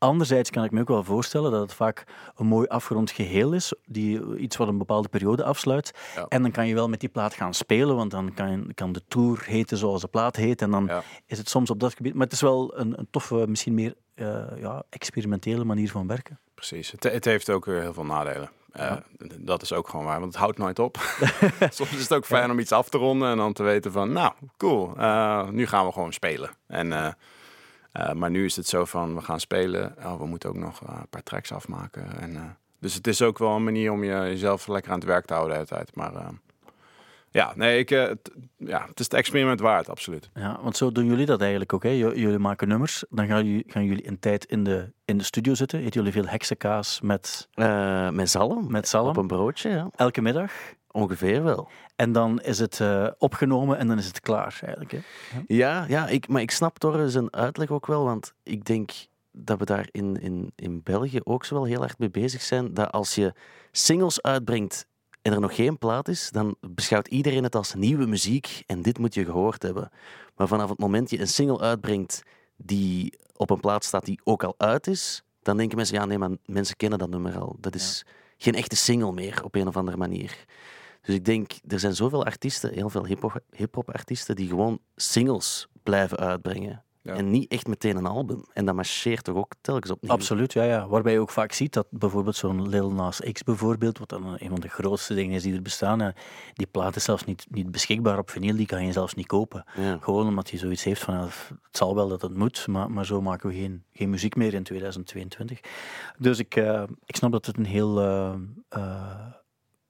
Anderzijds 0.00 0.50
kan 0.50 0.64
ik 0.64 0.70
me 0.70 0.80
ook 0.80 0.88
wel 0.88 1.04
voorstellen 1.04 1.50
dat 1.50 1.60
het 1.60 1.72
vaak 1.74 2.04
een 2.36 2.46
mooi 2.46 2.66
afgerond 2.66 3.10
geheel 3.10 3.52
is, 3.52 3.74
die 3.86 4.36
iets 4.36 4.56
wat 4.56 4.68
een 4.68 4.78
bepaalde 4.78 5.08
periode 5.08 5.44
afsluit. 5.44 5.92
Ja. 6.16 6.26
En 6.28 6.42
dan 6.42 6.50
kan 6.50 6.66
je 6.68 6.74
wel 6.74 6.88
met 6.88 7.00
die 7.00 7.08
plaat 7.08 7.34
gaan 7.34 7.54
spelen, 7.54 7.96
want 7.96 8.10
dan 8.10 8.34
kan, 8.34 8.70
kan 8.74 8.92
de 8.92 9.02
tour 9.08 9.42
heten 9.44 9.76
zoals 9.76 10.00
de 10.00 10.08
plaat 10.08 10.36
heet. 10.36 10.62
En 10.62 10.70
dan 10.70 10.84
Ja. 10.86 11.02
Is 11.28 11.38
het 11.38 11.48
soms 11.48 11.70
op 11.70 11.80
dat 11.80 11.94
gebied. 11.94 12.14
Maar 12.14 12.24
het 12.24 12.32
is 12.32 12.40
wel 12.40 12.78
een, 12.78 12.98
een 12.98 13.08
toffe, 13.10 13.44
misschien 13.48 13.74
meer 13.74 13.94
eh, 14.14 14.44
ja, 14.56 14.82
experimentele 14.90 15.64
manier 15.64 15.90
van 15.90 16.06
werken. 16.06 16.38
Precies. 16.54 16.90
Het, 16.90 17.02
het 17.02 17.24
heeft 17.24 17.50
ook 17.50 17.64
weer 17.64 17.80
heel 17.80 17.92
veel 17.92 18.04
nadelen. 18.04 18.50
Ja. 18.72 19.02
Dat 19.38 19.62
is 19.62 19.72
ook 19.72 19.88
gewoon 19.88 20.04
waar, 20.04 20.20
want 20.20 20.32
het 20.32 20.42
houdt 20.42 20.58
nooit 20.58 20.78
op. 20.78 20.96
Soms 21.70 21.92
is 21.92 22.02
het 22.02 22.14
ook 22.14 22.26
fijn 22.26 22.50
om 22.50 22.58
iets 22.58 22.72
af 22.72 22.88
te 22.88 22.98
ronden 22.98 23.30
en 23.30 23.36
dan 23.36 23.52
te 23.52 23.62
weten 23.62 23.92
van, 23.92 24.12
nou, 24.12 24.32
cool, 24.56 24.96
eh, 24.96 25.48
nu 25.48 25.66
gaan 25.66 25.86
we 25.86 25.92
gewoon 25.92 26.12
spelen. 26.12 26.50
En, 26.66 26.88
maar 28.14 28.30
nu 28.30 28.44
is 28.44 28.56
het 28.56 28.66
zo 28.66 28.84
van, 28.84 29.14
we 29.14 29.20
gaan 29.20 29.40
spelen, 29.40 29.94
oh, 29.98 30.18
we 30.18 30.26
moeten 30.26 30.48
ook 30.48 30.56
nog 30.56 30.80
een 30.80 31.08
paar 31.10 31.22
tracks 31.22 31.52
afmaken. 31.52 32.20
En, 32.20 32.56
dus 32.78 32.94
het 32.94 33.06
is 33.06 33.22
ook 33.22 33.38
wel 33.38 33.56
een 33.56 33.64
manier 33.64 33.92
om 33.92 34.04
je, 34.04 34.10
jezelf 34.12 34.66
lekker 34.66 34.92
aan 34.92 34.98
het 34.98 35.08
werk 35.08 35.26
te 35.26 35.34
houden 35.34 35.66
tijd. 35.66 35.96
Maar 35.96 36.12
ja, 37.38 37.52
nee, 37.56 37.78
ik, 37.78 37.90
eh, 37.90 38.02
het, 38.06 38.30
ja, 38.56 38.80
het 38.88 38.98
is 39.00 39.04
het 39.04 39.14
experiment 39.14 39.60
waard, 39.60 39.88
absoluut. 39.88 40.30
Ja, 40.34 40.58
want 40.62 40.76
zo 40.76 40.92
doen 40.92 41.06
jullie 41.06 41.26
dat 41.26 41.40
eigenlijk 41.40 41.72
ook. 41.72 41.82
Hè? 41.82 41.88
J- 41.90 41.96
Jullie 42.20 42.38
maken 42.38 42.68
nummers, 42.68 43.04
dan 43.10 43.26
gaan 43.26 43.44
jullie, 43.46 43.64
gaan 43.66 43.84
jullie 43.84 44.08
een 44.08 44.18
tijd 44.18 44.44
in 44.44 44.64
de, 44.64 44.92
in 45.04 45.18
de 45.18 45.24
studio 45.24 45.54
zitten. 45.54 45.78
Eten 45.78 45.90
jullie 45.92 46.12
veel 46.12 46.26
heksenkaas 46.26 47.00
met, 47.00 47.48
Eh, 47.52 48.10
met 48.10 48.30
zalm. 48.30 48.70
met 48.70 48.88
zalm, 48.88 49.08
Op 49.08 49.16
een 49.16 49.26
broodje, 49.26 49.68
ja. 49.68 49.90
elke 49.96 50.20
middag. 50.20 50.52
Ongeveer 50.90 51.42
wel. 51.42 51.68
En 51.96 52.12
dan 52.12 52.40
is 52.40 52.58
het 52.58 52.80
eh, 52.80 53.06
opgenomen 53.18 53.78
en 53.78 53.86
dan 53.88 53.98
is 53.98 54.06
het 54.06 54.20
klaar 54.20 54.58
eigenlijk. 54.62 54.90
Hè? 54.92 54.98
Ja, 55.46 55.84
ja 55.88 56.06
ik, 56.08 56.28
maar 56.28 56.40
ik 56.42 56.50
snap 56.50 56.78
Torre 56.78 57.10
zijn 57.10 57.32
uitleg 57.34 57.70
ook 57.70 57.86
wel, 57.86 58.04
want 58.04 58.34
ik 58.42 58.64
denk 58.64 58.90
dat 59.32 59.58
we 59.58 59.64
daar 59.64 59.88
in, 59.90 60.20
in, 60.20 60.52
in 60.56 60.80
België 60.82 61.20
ook 61.24 61.44
zo 61.44 61.54
wel 61.54 61.64
heel 61.64 61.82
erg 61.82 61.98
mee 61.98 62.10
bezig 62.10 62.42
zijn, 62.42 62.74
dat 62.74 62.90
als 62.92 63.14
je 63.14 63.32
singles 63.72 64.22
uitbrengt 64.22 64.86
en 65.28 65.34
er 65.34 65.40
nog 65.40 65.54
geen 65.54 65.78
plaat 65.78 66.08
is, 66.08 66.30
dan 66.30 66.56
beschouwt 66.60 67.08
iedereen 67.08 67.42
het 67.42 67.54
als 67.54 67.74
nieuwe 67.74 68.06
muziek 68.06 68.62
en 68.66 68.82
dit 68.82 68.98
moet 68.98 69.14
je 69.14 69.24
gehoord 69.24 69.62
hebben. 69.62 69.90
Maar 70.36 70.48
vanaf 70.48 70.68
het 70.68 70.78
moment 70.78 71.10
je 71.10 71.20
een 71.20 71.28
single 71.28 71.60
uitbrengt 71.60 72.22
die 72.56 73.18
op 73.36 73.50
een 73.50 73.60
plaat 73.60 73.84
staat 73.84 74.04
die 74.04 74.20
ook 74.24 74.44
al 74.44 74.54
uit 74.56 74.86
is, 74.86 75.22
dan 75.42 75.56
denken 75.56 75.76
mensen, 75.76 75.96
ja 75.96 76.04
nee, 76.04 76.18
maar 76.18 76.30
mensen 76.44 76.76
kennen 76.76 76.98
dat 76.98 77.10
nummer 77.10 77.38
al. 77.38 77.56
Dat 77.60 77.74
is 77.74 78.06
geen 78.36 78.54
echte 78.54 78.76
single 78.76 79.12
meer 79.12 79.44
op 79.44 79.54
een 79.54 79.68
of 79.68 79.76
andere 79.76 79.96
manier. 79.96 80.44
Dus 81.02 81.14
ik 81.14 81.24
denk, 81.24 81.52
er 81.66 81.80
zijn 81.80 81.94
zoveel 81.94 82.24
artiesten, 82.24 82.72
heel 82.72 82.90
veel 82.90 83.06
hip-hop 83.06 83.40
hip-hop 83.50 83.90
artiesten, 83.90 84.36
die 84.36 84.48
gewoon 84.48 84.78
singles 84.96 85.66
blijven 85.82 86.18
uitbrengen. 86.18 86.84
Ja. 87.08 87.14
En 87.14 87.30
niet 87.30 87.50
echt 87.50 87.66
meteen 87.66 87.96
een 87.96 88.06
album. 88.06 88.44
En 88.52 88.64
dat 88.64 88.74
marcheert 88.74 89.24
toch 89.24 89.36
ook 89.36 89.52
telkens 89.60 89.90
opnieuw. 89.92 90.12
Absoluut, 90.12 90.52
ja, 90.52 90.62
ja. 90.62 90.88
Waarbij 90.88 91.12
je 91.12 91.20
ook 91.20 91.30
vaak 91.30 91.52
ziet 91.52 91.72
dat 91.72 91.86
bijvoorbeeld 91.90 92.36
zo'n 92.36 92.68
Lil 92.68 92.92
Nas 92.92 93.20
X 93.32 93.42
bijvoorbeeld, 93.42 93.98
wat 93.98 94.08
dan 94.08 94.36
een 94.38 94.48
van 94.48 94.60
de 94.60 94.68
grootste 94.68 95.14
dingen 95.14 95.34
is 95.34 95.42
die 95.42 95.54
er 95.54 95.62
bestaan, 95.62 96.12
die 96.54 96.66
plaat 96.66 96.96
is 96.96 97.04
zelfs 97.04 97.24
niet, 97.24 97.46
niet 97.50 97.70
beschikbaar 97.70 98.18
op 98.18 98.30
vinyl, 98.30 98.56
die 98.56 98.66
kan 98.66 98.86
je 98.86 98.92
zelfs 98.92 99.14
niet 99.14 99.26
kopen. 99.26 99.64
Ja. 99.76 99.98
Gewoon 100.00 100.26
omdat 100.26 100.50
hij 100.50 100.58
zoiets 100.58 100.84
heeft 100.84 101.02
van, 101.02 101.14
het 101.14 101.52
zal 101.70 101.94
wel 101.94 102.08
dat 102.08 102.22
het 102.22 102.34
moet, 102.34 102.66
maar, 102.66 102.90
maar 102.90 103.06
zo 103.06 103.20
maken 103.20 103.48
we 103.48 103.54
geen, 103.54 103.84
geen 103.92 104.10
muziek 104.10 104.36
meer 104.36 104.54
in 104.54 104.62
2022. 104.62 105.60
Dus 106.18 106.38
ik, 106.38 106.56
eh, 106.56 106.82
ik 107.04 107.16
snap 107.16 107.32
dat 107.32 107.46
het 107.46 107.56
een 107.58 107.66
heel... 107.66 108.00
eh, 108.00 108.34
eh, 108.68 109.26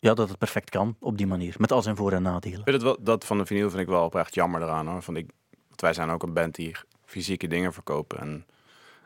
ja, 0.00 0.14
dat 0.14 0.28
het 0.28 0.38
perfect 0.38 0.70
kan 0.70 0.96
op 1.00 1.16
die 1.18 1.26
manier, 1.26 1.54
met 1.58 1.72
al 1.72 1.82
zijn 1.82 1.96
voor- 1.96 2.12
en 2.12 2.22
nadelen. 2.22 2.58
Ik 2.58 2.64
vind 2.64 2.76
het 2.76 2.84
wel, 2.84 2.96
dat 3.00 3.24
van 3.24 3.38
de 3.38 3.46
vinyl 3.46 3.68
vind 3.70 3.82
ik 3.82 3.88
wel 3.88 4.04
oprecht 4.04 4.34
jammer 4.34 4.62
eraan 4.62 4.86
hoor. 4.86 5.02
Want, 5.06 5.18
ik, 5.18 5.30
want 5.68 5.80
wij 5.80 5.92
zijn 5.92 6.10
ook 6.10 6.22
een 6.22 6.32
band 6.32 6.54
die 6.54 6.76
fysieke 7.09 7.46
dingen 7.46 7.72
verkopen. 7.72 8.18
En, 8.18 8.46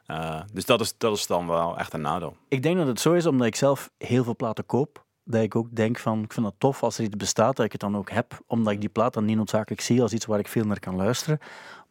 eh, 0.06 0.40
dus 0.52 0.64
dat 0.64 0.80
is, 0.80 0.94
dat 0.98 1.16
is 1.16 1.26
dan 1.26 1.46
wel 1.46 1.78
echt 1.78 1.92
een 1.92 2.00
nadeel. 2.00 2.36
Ik 2.48 2.62
denk 2.62 2.76
dat 2.76 2.86
het 2.86 3.00
zo 3.00 3.12
is, 3.12 3.26
omdat 3.26 3.46
ik 3.46 3.56
zelf 3.56 3.90
heel 3.98 4.24
veel 4.24 4.36
platen 4.36 4.66
koop, 4.66 5.04
dat 5.24 5.42
ik 5.42 5.56
ook 5.56 5.68
denk 5.70 5.98
van, 5.98 6.22
ik 6.22 6.32
vind 6.32 6.46
het 6.46 6.54
tof 6.58 6.82
als 6.82 6.98
er 6.98 7.04
iets 7.04 7.16
bestaat, 7.16 7.56
dat 7.56 7.64
ik 7.64 7.72
het 7.72 7.80
dan 7.80 7.96
ook 7.96 8.10
heb, 8.10 8.40
omdat 8.46 8.72
ik 8.72 8.80
die 8.80 8.88
plaat 8.88 9.14
dan 9.14 9.24
niet 9.24 9.36
noodzakelijk 9.36 9.80
zie 9.80 10.02
als 10.02 10.12
iets 10.12 10.26
waar 10.26 10.38
ik 10.38 10.48
veel 10.48 10.64
naar 10.64 10.78
kan 10.78 10.96
luisteren. 10.96 11.38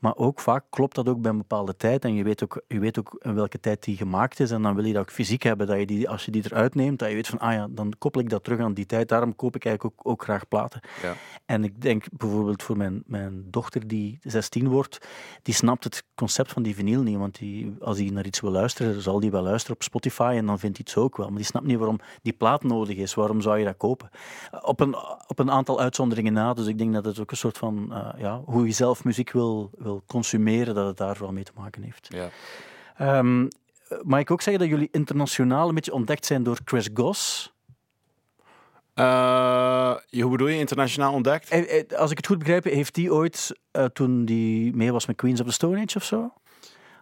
Maar 0.01 0.15
ook 0.15 0.39
vaak 0.39 0.63
klopt 0.69 0.95
dat 0.95 1.09
ook 1.09 1.21
bij 1.21 1.31
een 1.31 1.37
bepaalde 1.37 1.77
tijd 1.77 2.05
en 2.05 2.13
je 2.13 2.23
weet 2.23 2.43
ook, 2.43 2.61
je 2.67 2.79
weet 2.79 2.99
ook 2.99 3.19
in 3.19 3.35
welke 3.35 3.59
tijd 3.59 3.83
die 3.83 3.97
gemaakt 3.97 4.39
is 4.39 4.51
en 4.51 4.61
dan 4.61 4.75
wil 4.75 4.85
je 4.85 4.93
dat 4.93 5.01
ook 5.01 5.11
fysiek 5.11 5.43
hebben, 5.43 5.67
dat 5.67 5.79
je 5.79 5.85
die, 5.85 6.09
als 6.09 6.25
je 6.25 6.31
die 6.31 6.43
eruit 6.45 6.75
neemt, 6.75 6.99
dat 6.99 7.09
je 7.09 7.15
weet 7.15 7.27
van, 7.27 7.39
ah 7.39 7.53
ja, 7.53 7.67
dan 7.69 7.93
koppel 7.97 8.21
ik 8.21 8.29
dat 8.29 8.43
terug 8.43 8.59
aan 8.59 8.73
die 8.73 8.85
tijd. 8.85 9.09
Daarom 9.09 9.35
koop 9.35 9.55
ik 9.55 9.65
eigenlijk 9.65 9.95
ook, 9.99 10.11
ook 10.11 10.23
graag 10.23 10.47
platen. 10.47 10.81
Ja. 11.01 11.13
En 11.45 11.63
ik 11.63 11.81
denk 11.81 12.05
bijvoorbeeld 12.11 12.63
voor 12.63 12.77
mijn, 12.77 13.03
mijn 13.05 13.43
dochter 13.49 13.87
die 13.87 14.19
16 14.21 14.67
wordt, 14.67 15.07
die 15.41 15.53
snapt 15.53 15.83
het 15.83 16.03
concept 16.15 16.51
van 16.51 16.63
die 16.63 16.75
vinyl 16.75 17.01
niet. 17.01 17.17
Want 17.17 17.37
die, 17.39 17.75
als 17.79 17.97
hij 17.97 18.09
naar 18.09 18.25
iets 18.25 18.39
wil 18.39 18.51
luisteren, 18.51 19.01
zal 19.01 19.19
die 19.19 19.31
wel 19.31 19.43
luisteren 19.43 19.75
op 19.75 19.83
Spotify 19.83 20.33
en 20.37 20.45
dan 20.45 20.59
vindt 20.59 20.77
hij 20.77 20.85
het 20.85 20.93
zo 20.93 21.03
ook 21.03 21.17
wel. 21.17 21.27
Maar 21.27 21.37
die 21.37 21.45
snapt 21.45 21.65
niet 21.65 21.77
waarom 21.77 21.99
die 22.21 22.33
plaat 22.33 22.63
nodig 22.63 22.97
is. 22.97 23.13
Waarom 23.13 23.41
zou 23.41 23.57
je 23.57 23.65
dat 23.65 23.77
kopen? 23.77 24.09
Op 24.61 24.79
een, 24.79 24.95
op 25.27 25.39
een 25.39 25.51
aantal 25.51 25.79
uitzonderingen 25.79 26.33
na. 26.33 26.53
Dus 26.53 26.67
ik 26.67 26.77
denk 26.77 26.93
dat 26.93 27.05
het 27.05 27.19
ook 27.19 27.31
een 27.31 27.37
soort 27.37 27.57
van, 27.57 27.93
eh, 27.93 28.09
ja, 28.17 28.41
hoe 28.45 28.65
je 28.65 28.71
zelf 28.71 29.03
muziek 29.03 29.31
wil, 29.31 29.69
wil 29.77 29.90
consumeren, 30.07 30.75
dat 30.75 30.87
het 30.87 30.97
daar 30.97 31.17
wel 31.19 31.31
mee 31.31 31.43
te 31.43 31.51
maken 31.55 31.83
heeft. 31.83 32.07
Ja. 32.09 32.29
Ehm, 32.97 33.47
mag 34.01 34.19
ik 34.19 34.31
ook 34.31 34.41
zeggen 34.41 34.61
dat 34.63 34.71
jullie 34.71 34.89
internationaal 34.91 35.69
een 35.69 35.75
beetje 35.75 35.93
ontdekt 35.93 36.25
zijn 36.25 36.43
door 36.43 36.59
Chris 36.65 36.89
Goss? 36.93 37.53
Je- 38.95 40.21
hoe 40.21 40.31
bedoel 40.31 40.47
je 40.47 40.57
internationaal 40.57 41.13
ontdekt? 41.13 41.49
Eh, 41.49 41.79
eh, 41.79 41.97
Als 41.97 42.11
ik 42.11 42.17
het 42.17 42.27
goed 42.27 42.37
begrijp, 42.39 42.63
heeft 42.63 42.95
hij 42.95 43.09
ooit, 43.09 43.59
toen 43.93 44.21
hij 44.25 44.71
mee 44.75 44.91
was 44.91 45.05
met 45.05 45.15
Queens 45.15 45.39
of 45.39 45.45
the 45.47 45.53
Stone 45.53 45.81
Age 45.81 45.97
of 45.97 46.03
zo? 46.03 46.33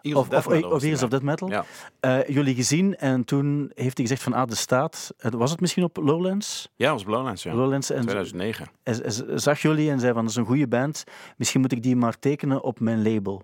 Of, 0.03 0.29
of, 0.29 0.47
of 0.47 0.63
of. 0.63 1.09
Death 1.09 1.21
Metal? 1.21 1.49
Ja. 1.49 1.65
Eh, 1.99 2.27
jullie 2.27 2.55
gezien 2.55 2.95
en 2.97 3.23
toen 3.25 3.71
heeft 3.75 3.97
hij 3.97 4.05
gezegd 4.07 4.23
van, 4.23 4.33
ah, 4.33 4.47
de 4.47 4.55
staat, 4.55 5.13
eh, 5.17 5.31
was 5.31 5.51
het 5.51 5.59
misschien 5.59 5.83
op 5.83 5.97
Lowlands? 5.97 6.69
Ja, 6.75 6.91
was 6.91 7.03
Blowlands, 7.03 7.43
ja. 7.43 7.53
Lowlands 7.53 7.89
en 7.89 8.01
2009. 8.01 8.67
hij- 8.83 8.99
hij 9.03 9.37
zag 9.39 9.61
jullie 9.61 9.91
en 9.91 9.99
zei 9.99 10.13
van, 10.13 10.21
dat 10.21 10.31
is 10.31 10.35
een 10.37 10.45
goede 10.45 10.67
band, 10.67 11.03
misschien 11.37 11.61
moet 11.61 11.71
ik 11.71 11.83
die 11.83 11.95
maar 11.95 12.19
tekenen 12.19 12.63
op 12.63 12.79
mijn 12.79 13.03
label. 13.13 13.43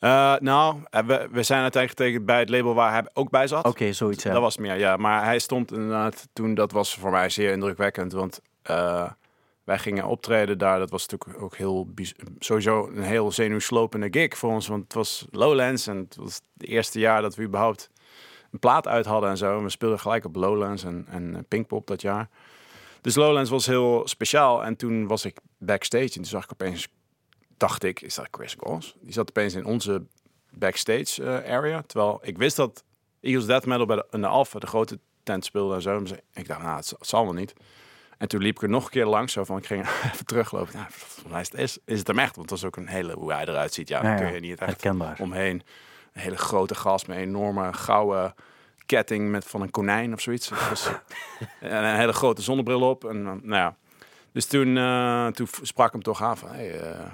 Eh, 0.00 0.34
nou, 0.38 0.76
we, 0.90 1.28
we 1.32 1.42
zijn 1.42 1.62
uiteindelijk 1.62 1.90
getekend 1.90 2.26
bij 2.26 2.38
het 2.38 2.48
label 2.48 2.74
waar 2.74 2.92
hij 2.92 3.08
ook 3.12 3.30
bij 3.30 3.46
zat. 3.46 3.64
Oké, 3.64 3.92
zoiets, 3.92 4.22
ja. 4.22 4.32
Dat 4.32 4.40
was 4.42 4.56
meer, 4.56 4.78
ja. 4.78 4.96
Maar 4.96 5.24
hij 5.24 5.38
stond 5.38 5.72
inderdaad 5.72 6.28
toen, 6.32 6.54
dat 6.54 6.72
was 6.72 6.94
voor 6.94 7.10
mij 7.10 7.28
zeer 7.28 7.52
indrukwekkend. 7.52 8.12
Want 8.12 8.40
wij 9.64 9.78
gingen 9.78 10.04
optreden 10.04 10.58
daar. 10.58 10.78
Dat 10.78 10.90
was 10.90 11.06
natuurlijk 11.06 11.42
ook 11.42 11.56
heel, 11.56 11.88
sowieso 12.38 12.86
een 12.86 13.02
heel 13.02 13.32
zenuwslopende 13.32 14.08
gig 14.10 14.38
voor 14.38 14.50
ons. 14.50 14.66
Want 14.66 14.82
het 14.82 14.94
was 14.94 15.26
Lowlands 15.30 15.86
en 15.86 15.96
het 15.96 16.16
was 16.16 16.40
het 16.58 16.68
eerste 16.68 16.98
jaar 16.98 17.22
dat 17.22 17.34
we 17.34 17.42
überhaupt 17.42 17.90
een 18.50 18.58
plaat 18.58 18.88
uit 18.88 19.06
hadden 19.06 19.30
en 19.30 19.36
zo. 19.36 19.62
We 19.62 19.68
speelden 19.68 20.00
gelijk 20.00 20.24
op 20.24 20.36
Lowlands 20.36 20.84
en, 20.84 21.06
en 21.08 21.36
eh, 21.36 21.40
Pinkpop 21.48 21.86
dat 21.86 22.02
jaar. 22.02 22.28
Dus 23.00 23.14
Lowlands 23.14 23.50
was 23.50 23.66
heel 23.66 24.02
speciaal. 24.04 24.64
En 24.64 24.76
toen 24.76 25.06
was 25.06 25.24
ik 25.24 25.38
backstage 25.58 26.04
en 26.04 26.10
toen 26.10 26.24
zag 26.24 26.44
ik 26.44 26.52
opeens, 26.52 26.88
dacht 27.56 27.82
ik, 27.82 28.00
is 28.00 28.14
dat 28.14 28.28
Chris 28.30 28.54
Goss? 28.58 28.96
Die 29.00 29.12
zat 29.12 29.28
opeens 29.28 29.54
in 29.54 29.64
onze 29.64 30.02
backstage 30.50 31.24
eh, 31.24 31.54
area. 31.54 31.82
Terwijl 31.86 32.18
ik 32.22 32.38
wist 32.38 32.56
dat 32.56 32.84
Eagles 33.20 33.46
Death 33.46 33.66
Metal 33.66 33.86
bij 33.86 33.96
de, 33.96 34.18
de 34.18 34.26
Alpha, 34.26 34.58
de 34.58 34.66
grote 34.66 34.98
tent 35.22 35.44
speelde 35.44 35.74
en 35.74 35.82
zo. 35.82 36.02
Ik 36.32 36.46
dacht, 36.46 36.62
nou, 36.62 36.76
het, 36.76 36.90
het 36.98 37.08
zal 37.08 37.24
wel 37.24 37.34
niet. 37.34 37.54
En 38.24 38.30
toen 38.30 38.42
liep 38.42 38.56
ik 38.56 38.62
er 38.62 38.68
nog 38.68 38.84
een 38.84 38.90
keer 38.90 39.06
langs, 39.06 39.32
zo 39.32 39.44
van, 39.44 39.56
ik 39.56 39.66
ging 39.66 39.86
even 40.12 40.26
teruglopen. 40.26 40.72
Nou, 40.74 40.86
mij 41.28 41.40
is 41.40 41.50
het, 41.50 41.60
is, 41.60 41.78
is 41.84 41.98
het 41.98 42.06
hem 42.06 42.18
echt, 42.18 42.36
want 42.36 42.48
dat 42.48 42.58
is 42.58 42.64
ook 42.64 42.76
een 42.76 42.86
hele, 42.86 43.12
hoe 43.14 43.32
hij 43.32 43.46
eruit 43.46 43.74
ziet. 43.74 43.88
Ja, 43.88 44.02
ja, 44.02 44.14
kun 44.14 44.32
je 44.32 44.40
niet 44.40 44.50
echt 44.50 44.60
herkenbaar. 44.60 45.16
omheen. 45.20 45.62
Een 46.12 46.20
hele 46.20 46.36
grote 46.36 46.74
gast 46.74 47.06
met 47.06 47.16
een 47.16 47.22
enorme 47.22 47.72
gouden 47.72 48.34
ketting 48.86 49.30
met 49.30 49.44
van 49.44 49.60
een 49.60 49.70
konijn 49.70 50.12
of 50.12 50.20
zoiets. 50.20 50.48
Was, 50.48 50.88
en 51.60 51.84
een 51.84 51.96
hele 51.96 52.12
grote 52.12 52.42
zonnebril 52.42 52.88
op. 52.88 53.04
En, 53.04 53.26
eh, 53.26 53.32
nou 53.32 53.54
ja. 53.54 53.76
Dus 54.32 54.46
toen, 54.46 54.76
eh, 54.76 55.26
toen 55.26 55.48
sprak 55.62 55.86
ik 55.86 55.92
hem 55.92 56.02
toch 56.02 56.22
aan 56.22 56.36
van, 56.36 56.48
hey, 56.48 56.80
eh, 56.80 57.10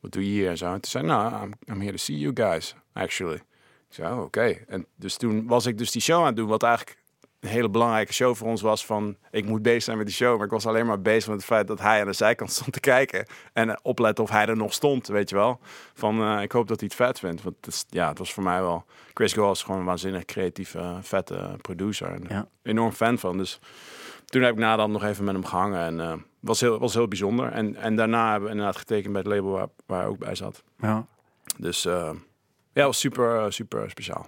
wat 0.00 0.12
doe 0.12 0.24
je 0.24 0.30
hier 0.30 0.48
en 0.48 0.56
zo. 0.56 0.66
En 0.66 0.80
toen 0.80 0.90
zei 0.90 1.04
nou, 1.04 1.44
I'm, 1.44 1.52
I'm 1.66 1.80
here 1.80 1.92
to 1.92 1.96
see 1.96 2.18
you 2.18 2.32
guys, 2.34 2.74
actually. 2.92 3.42
Ik 3.88 3.94
zei, 4.00 4.12
oh, 4.12 4.22
oké. 4.22 4.64
En 4.66 4.86
dus 4.96 5.16
toen 5.16 5.46
was 5.46 5.66
ik 5.66 5.78
dus 5.78 5.90
die 5.90 6.02
show 6.02 6.20
aan 6.20 6.26
het 6.26 6.36
doen, 6.36 6.48
wat 6.48 6.62
eigenlijk 6.62 6.98
een 7.44 7.50
hele 7.50 7.68
belangrijke 7.70 8.12
show 8.12 8.34
voor 8.34 8.48
ons 8.48 8.62
was 8.62 8.86
van, 8.86 9.16
ik 9.30 9.44
moet 9.46 9.62
bezig 9.62 9.82
zijn 9.82 9.96
met 9.96 10.06
die 10.06 10.14
show, 10.14 10.36
maar 10.36 10.44
ik 10.44 10.50
was 10.52 10.66
alleen 10.66 10.86
maar 10.86 11.00
bezig 11.00 11.28
met 11.28 11.36
het 11.36 11.46
feit 11.46 11.66
dat 11.66 11.80
hij 11.80 12.00
aan 12.00 12.06
de 12.06 12.12
zijkant 12.12 12.52
stond 12.60 12.72
te 12.72 12.80
kijken 12.80 13.26
en 13.52 13.78
opletten 13.84 14.24
of 14.24 14.30
hij 14.30 14.46
er 14.46 14.56
nog 14.56 14.72
stond, 14.72 15.06
weet 15.06 15.28
je 15.30 15.34
wel. 15.36 15.60
Van, 15.94 16.22
eh, 16.22 16.42
ik 16.42 16.52
hoop 16.52 16.68
dat 16.68 16.80
hij 16.80 16.88
het 16.88 16.96
vet 17.06 17.18
vindt, 17.18 17.42
want 17.42 17.56
het 17.56 17.66
is, 17.66 17.84
ja, 17.88 18.08
het 18.08 18.18
was 18.18 18.32
voor 18.32 18.42
mij 18.42 18.60
wel, 18.60 18.84
Chris 19.14 19.32
Goss 19.32 19.60
is 19.60 19.64
gewoon 19.66 19.80
een 19.80 19.86
waanzinnig 19.86 20.24
creatieve, 20.24 20.98
vette 21.02 21.56
producer 21.60 22.08
en 22.08 22.24
Ja. 22.28 22.48
enorm 22.62 22.92
fan 22.92 23.18
van, 23.18 23.36
dus 23.38 23.58
toen 24.24 24.42
heb 24.42 24.52
ik 24.52 24.58
na 24.58 24.76
dan 24.76 24.90
nog 24.92 25.04
even 25.04 25.24
met 25.24 25.34
hem 25.34 25.44
gehangen 25.44 25.80
en 25.80 26.00
eh 26.00 26.12
was 26.40 26.60
heel, 26.60 26.78
was 26.78 26.94
heel 26.94 27.08
bijzonder. 27.08 27.52
En, 27.52 27.76
en 27.76 27.96
daarna 27.96 28.30
hebben 28.30 28.44
we 28.48 28.54
inderdaad 28.54 28.76
getekend 28.76 29.12
bij 29.12 29.22
het 29.22 29.30
label 29.30 29.50
waar, 29.50 29.66
waar 29.86 29.98
hij 29.98 30.08
ook 30.08 30.18
bij 30.18 30.34
zat. 30.34 30.62
Ja. 30.78 31.06
Dus 31.58 31.84
eh, 31.84 32.10
ja, 32.72 32.84
was 32.84 32.98
super, 33.00 33.52
super 33.52 33.90
speciaal. 33.90 34.26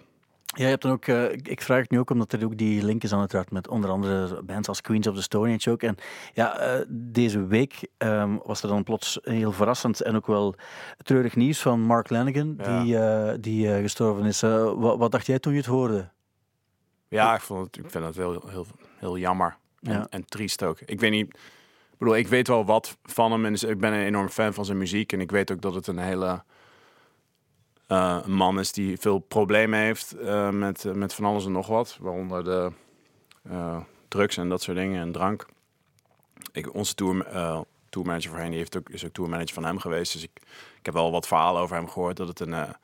Ja, 0.57 0.62
je 0.64 0.70
hebt 0.70 0.82
dan 0.82 0.92
ook, 0.92 1.07
eh, 1.07 1.32
ik 1.32 1.61
vraag 1.61 1.80
het 1.80 1.90
nu 1.90 1.98
ook 1.98 2.11
omdat 2.11 2.32
er 2.32 2.44
ook 2.44 2.57
die 2.57 2.84
link 2.84 3.02
is 3.02 3.12
aan 3.12 3.20
uiteraard 3.20 3.50
met 3.50 3.68
onder 3.68 3.90
andere 3.90 4.42
bands 4.42 4.68
als 4.68 4.80
Queens 4.80 5.07
of 5.07 5.14
the 5.14 5.22
Stone 5.22 5.54
Age 5.54 5.70
ook. 5.70 5.82
En 5.82 5.96
ja, 6.34 6.59
eh, 6.59 6.84
deze 6.88 7.46
week 7.46 7.88
ehm, 7.96 8.36
was 8.44 8.62
er 8.62 8.68
dan 8.68 8.82
plots 8.84 9.18
heel 9.22 9.52
verrassend 9.52 10.00
en 10.02 10.16
ook 10.16 10.26
wel 10.26 10.54
treurig 11.02 11.36
nieuws 11.36 11.61
van 11.62 11.80
Mark 11.80 12.11
Lanigan, 12.11 12.54
Ja. 12.59 12.82
die, 12.82 12.98
eh, 12.98 13.34
die 13.40 13.68
gestorven 13.80 14.24
is. 14.24 14.40
Wat, 14.40 14.98
wat 14.98 15.12
dacht 15.12 15.26
jij 15.26 15.38
toen 15.38 15.52
je 15.52 15.59
het 15.59 15.66
hoorde? 15.68 16.09
Ja, 17.09 17.34
ik, 17.34 17.40
vond 17.40 17.66
het, 17.66 17.84
ik 17.84 17.90
vind 17.90 18.04
het 18.04 18.16
heel, 18.16 18.42
heel, 18.48 18.66
heel 18.98 19.18
jammer. 19.18 19.57
En, 19.82 19.92
Ja. 19.92 20.07
en 20.11 20.24
triest 20.24 20.62
ook. 20.62 20.80
Ik 20.80 21.00
weet 21.00 21.11
niet. 21.11 21.26
Ik 21.92 21.98
bedoel, 21.98 22.16
ik 22.16 22.28
weet 22.28 22.48
wel 22.48 22.64
wat 22.64 22.96
van 23.02 23.32
hem. 23.32 23.44
En 23.44 23.52
dus 23.52 23.64
ik 23.64 23.78
ben 23.80 23.92
een 23.92 24.04
enorm 24.07 24.28
fan 24.28 24.54
van 24.54 24.64
zijn 24.64 24.78
muziek. 24.78 25.12
En 25.12 25.20
ik 25.20 25.30
weet 25.30 25.52
ook 25.52 25.61
dat 25.61 25.74
het 25.74 25.86
een 25.86 25.98
hele 25.98 26.42
eh, 27.87 28.18
een 28.24 28.32
man 28.32 28.59
is 28.59 28.72
die 28.72 28.99
veel 28.99 29.18
problemen 29.18 29.78
heeft 29.78 30.12
eh, 30.12 30.51
met, 30.51 30.84
eh, 30.84 30.93
met 30.93 31.14
van 31.14 31.24
alles 31.24 31.45
en 31.45 31.53
nog 31.53 31.66
wat. 31.66 31.99
Waaronder 32.01 32.45
de 32.45 32.70
drugs 34.09 34.37
en 34.37 34.49
dat 34.49 34.62
soort 34.62 34.76
dingen 34.76 35.01
en 35.01 35.12
drank. 35.12 35.47
Ik, 36.53 36.74
onze 36.74 36.95
tour, 36.95 37.26
tourmanager 37.89 38.30
voorheen 38.30 38.51
die 38.51 38.59
heeft 38.59 38.76
ook, 38.76 38.89
is 38.89 39.05
ook 39.05 39.12
tourmanager 39.12 39.55
van 39.55 39.64
hem 39.64 39.78
geweest. 39.78 40.12
Dus 40.12 40.22
ik, 40.22 40.30
ik 40.78 40.84
heb 40.84 40.95
wel 40.95 41.11
wat 41.11 41.26
verhalen 41.26 41.62
over 41.62 41.76
hem 41.76 41.89
gehoord. 41.89 42.16
Dat 42.16 42.28
het 42.28 42.41
een, 42.41 42.53
een 42.53 42.74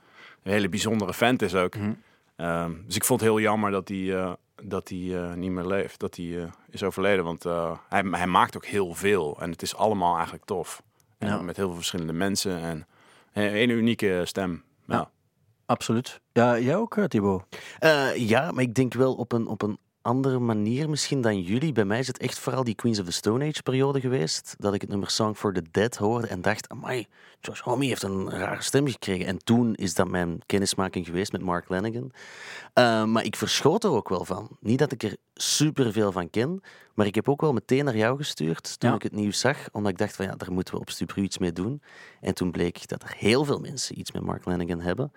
hele 0.42 0.68
bijzondere 0.68 1.12
vent 1.12 1.42
is 1.42 1.54
ook. 1.54 1.76
Mhm. 1.76 1.92
Ehm, 2.36 2.72
dus 2.86 2.96
ik 2.96 3.04
vond 3.04 3.20
het 3.20 3.28
heel 3.28 3.40
jammer 3.40 3.70
dat 3.70 3.88
hij, 3.88 4.36
dat 4.62 4.88
hij 4.88 5.34
niet 5.36 5.50
meer 5.50 5.66
leeft. 5.66 6.00
Dat 6.00 6.16
hij 6.16 6.50
is 6.70 6.82
overleden. 6.82 7.24
Want 7.24 7.42
hij, 7.88 8.02
hij 8.10 8.26
maakt 8.26 8.56
ook 8.56 8.66
heel 8.66 8.94
veel. 8.94 9.36
En 9.40 9.50
het 9.50 9.62
is 9.62 9.76
allemaal 9.76 10.14
eigenlijk 10.14 10.44
tof. 10.44 10.82
En 11.18 11.28
Ja. 11.28 11.42
Met 11.42 11.56
heel 11.56 11.66
veel 11.66 11.76
verschillende 11.76 12.12
mensen. 12.12 12.60
En 12.60 12.86
een 13.32 13.50
hele 13.50 13.72
unieke 13.72 14.22
stem. 14.24 14.64
Ja. 14.86 15.10
Absoluut. 15.66 16.20
Ja, 16.32 16.58
jij 16.58 16.76
ook, 16.76 16.96
eh, 16.96 17.04
Thibaut? 17.04 17.42
Eh, 17.78 18.16
ja, 18.16 18.50
maar 18.50 18.62
ik 18.62 18.74
denk 18.74 18.94
wel 18.94 19.14
op 19.14 19.32
een, 19.32 19.46
op 19.46 19.62
een 19.62 19.78
andere 20.02 20.38
manier 20.38 20.90
misschien 20.90 21.20
dan 21.20 21.40
jullie. 21.40 21.72
Bij 21.72 21.84
mij 21.84 21.98
is 21.98 22.06
het 22.06 22.18
echt 22.18 22.38
vooral 22.38 22.64
die 22.64 22.74
Queens 22.74 22.98
of 22.98 23.04
the 23.06 23.12
Stone 23.12 23.46
Age 23.48 23.62
periode 23.62 24.00
geweest. 24.00 24.54
Dat 24.58 24.74
ik 24.74 24.80
het 24.80 24.90
nummer 24.90 25.10
Song 25.10 25.34
for 25.34 25.52
the 25.52 25.62
Dead 25.70 25.96
hoorde 25.96 26.26
en 26.26 26.42
dacht, 26.42 26.68
amai, 26.68 27.06
Josh 27.40 27.60
Homme 27.60 27.84
heeft 27.84 28.02
een 28.02 28.30
rare 28.30 28.62
stem 28.62 28.86
gekregen. 28.88 29.26
En 29.26 29.38
toen 29.44 29.74
is 29.74 29.94
dat 29.94 30.08
mijn 30.08 30.40
kennismaking 30.46 31.06
geweest 31.06 31.32
met 31.32 31.42
Mark 31.42 31.68
Lanigan. 31.68 32.12
Eh, 32.72 33.04
maar 33.04 33.24
ik 33.24 33.36
verschoot 33.36 33.84
er 33.84 33.90
ook 33.90 34.08
wel 34.08 34.24
van. 34.24 34.56
Niet 34.60 34.78
dat 34.78 34.92
ik 34.92 35.02
er 35.02 35.16
superveel 35.34 36.12
van 36.12 36.30
ken, 36.30 36.60
maar 36.94 37.06
ik 37.06 37.14
heb 37.14 37.28
ook 37.28 37.40
wel 37.40 37.52
meteen 37.52 37.84
naar 37.84 37.96
jou 37.96 38.16
gestuurd 38.16 38.80
toen 38.80 38.90
Ja. 38.90 38.96
ik 38.96 39.02
het 39.02 39.12
nieuws 39.12 39.38
zag. 39.40 39.56
Omdat 39.72 39.92
ik 39.92 39.98
dacht 39.98 40.16
van 40.16 40.24
ja, 40.26 40.34
daar 40.36 40.52
moeten 40.52 40.74
we 40.74 40.80
op 40.80 40.90
Stubru 40.90 41.22
iets 41.22 41.38
mee 41.38 41.52
doen. 41.52 41.82
En 42.20 42.34
toen 42.34 42.50
bleek 42.50 42.88
dat 42.88 43.02
er 43.02 43.14
heel 43.16 43.44
veel 43.44 43.58
mensen 43.58 43.98
iets 43.98 44.12
met 44.12 44.22
Mark 44.22 44.44
Lanigan 44.44 44.80
hebben. 44.80 45.12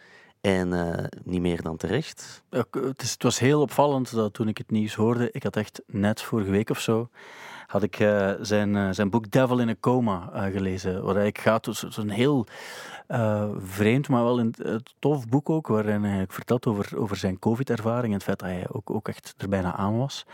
En 0.45 0.73
eh, 0.73 1.05
niet 1.23 1.41
meer 1.41 1.61
dan 1.61 1.77
terecht. 1.77 2.43
Het, 2.49 3.01
is, 3.01 3.11
het 3.11 3.23
was 3.23 3.39
heel 3.39 3.61
opvallend 3.61 4.15
dat 4.15 4.33
toen 4.33 4.47
ik 4.47 4.57
het 4.57 4.71
nieuws 4.71 4.93
hoorde, 4.95 5.29
ik 5.31 5.43
had 5.43 5.55
echt 5.55 5.81
net 5.87 6.21
vorige 6.21 6.51
week 6.51 6.69
of 6.69 6.79
zo, 6.79 7.09
had 7.67 7.83
ik 7.83 7.99
eh, 7.99 8.31
zijn, 8.41 8.75
eh, 8.75 8.89
zijn 8.91 9.09
boek 9.09 9.31
Devil 9.31 9.59
in 9.59 9.69
a 9.69 9.75
Coma 9.79 10.49
gelezen. 10.51 11.03
Waar 11.03 11.15
hij 11.15 11.33
gaat, 11.39 11.63
dus 11.63 11.79
zo'n 11.79 12.09
heel 12.09 12.45
eh, 13.07 13.49
vreemd, 13.57 14.09
maar 14.09 14.23
wel 14.23 14.39
een 14.39 14.55
tof 14.99 15.27
boek 15.27 15.49
ook, 15.49 15.67
waarin 15.67 16.03
hij 16.03 16.25
vertelt 16.27 16.65
over, 16.65 16.97
over 16.97 17.17
zijn 17.17 17.39
COVID-ervaring 17.39 18.05
en 18.05 18.13
het 18.13 18.23
feit 18.23 18.39
dat 18.39 18.49
hij 18.49 18.65
ook, 18.71 18.89
ook 18.89 19.07
echt 19.07 19.35
er 19.37 19.49
bijna 19.49 19.75
aan 19.75 19.97
was. 19.97 20.25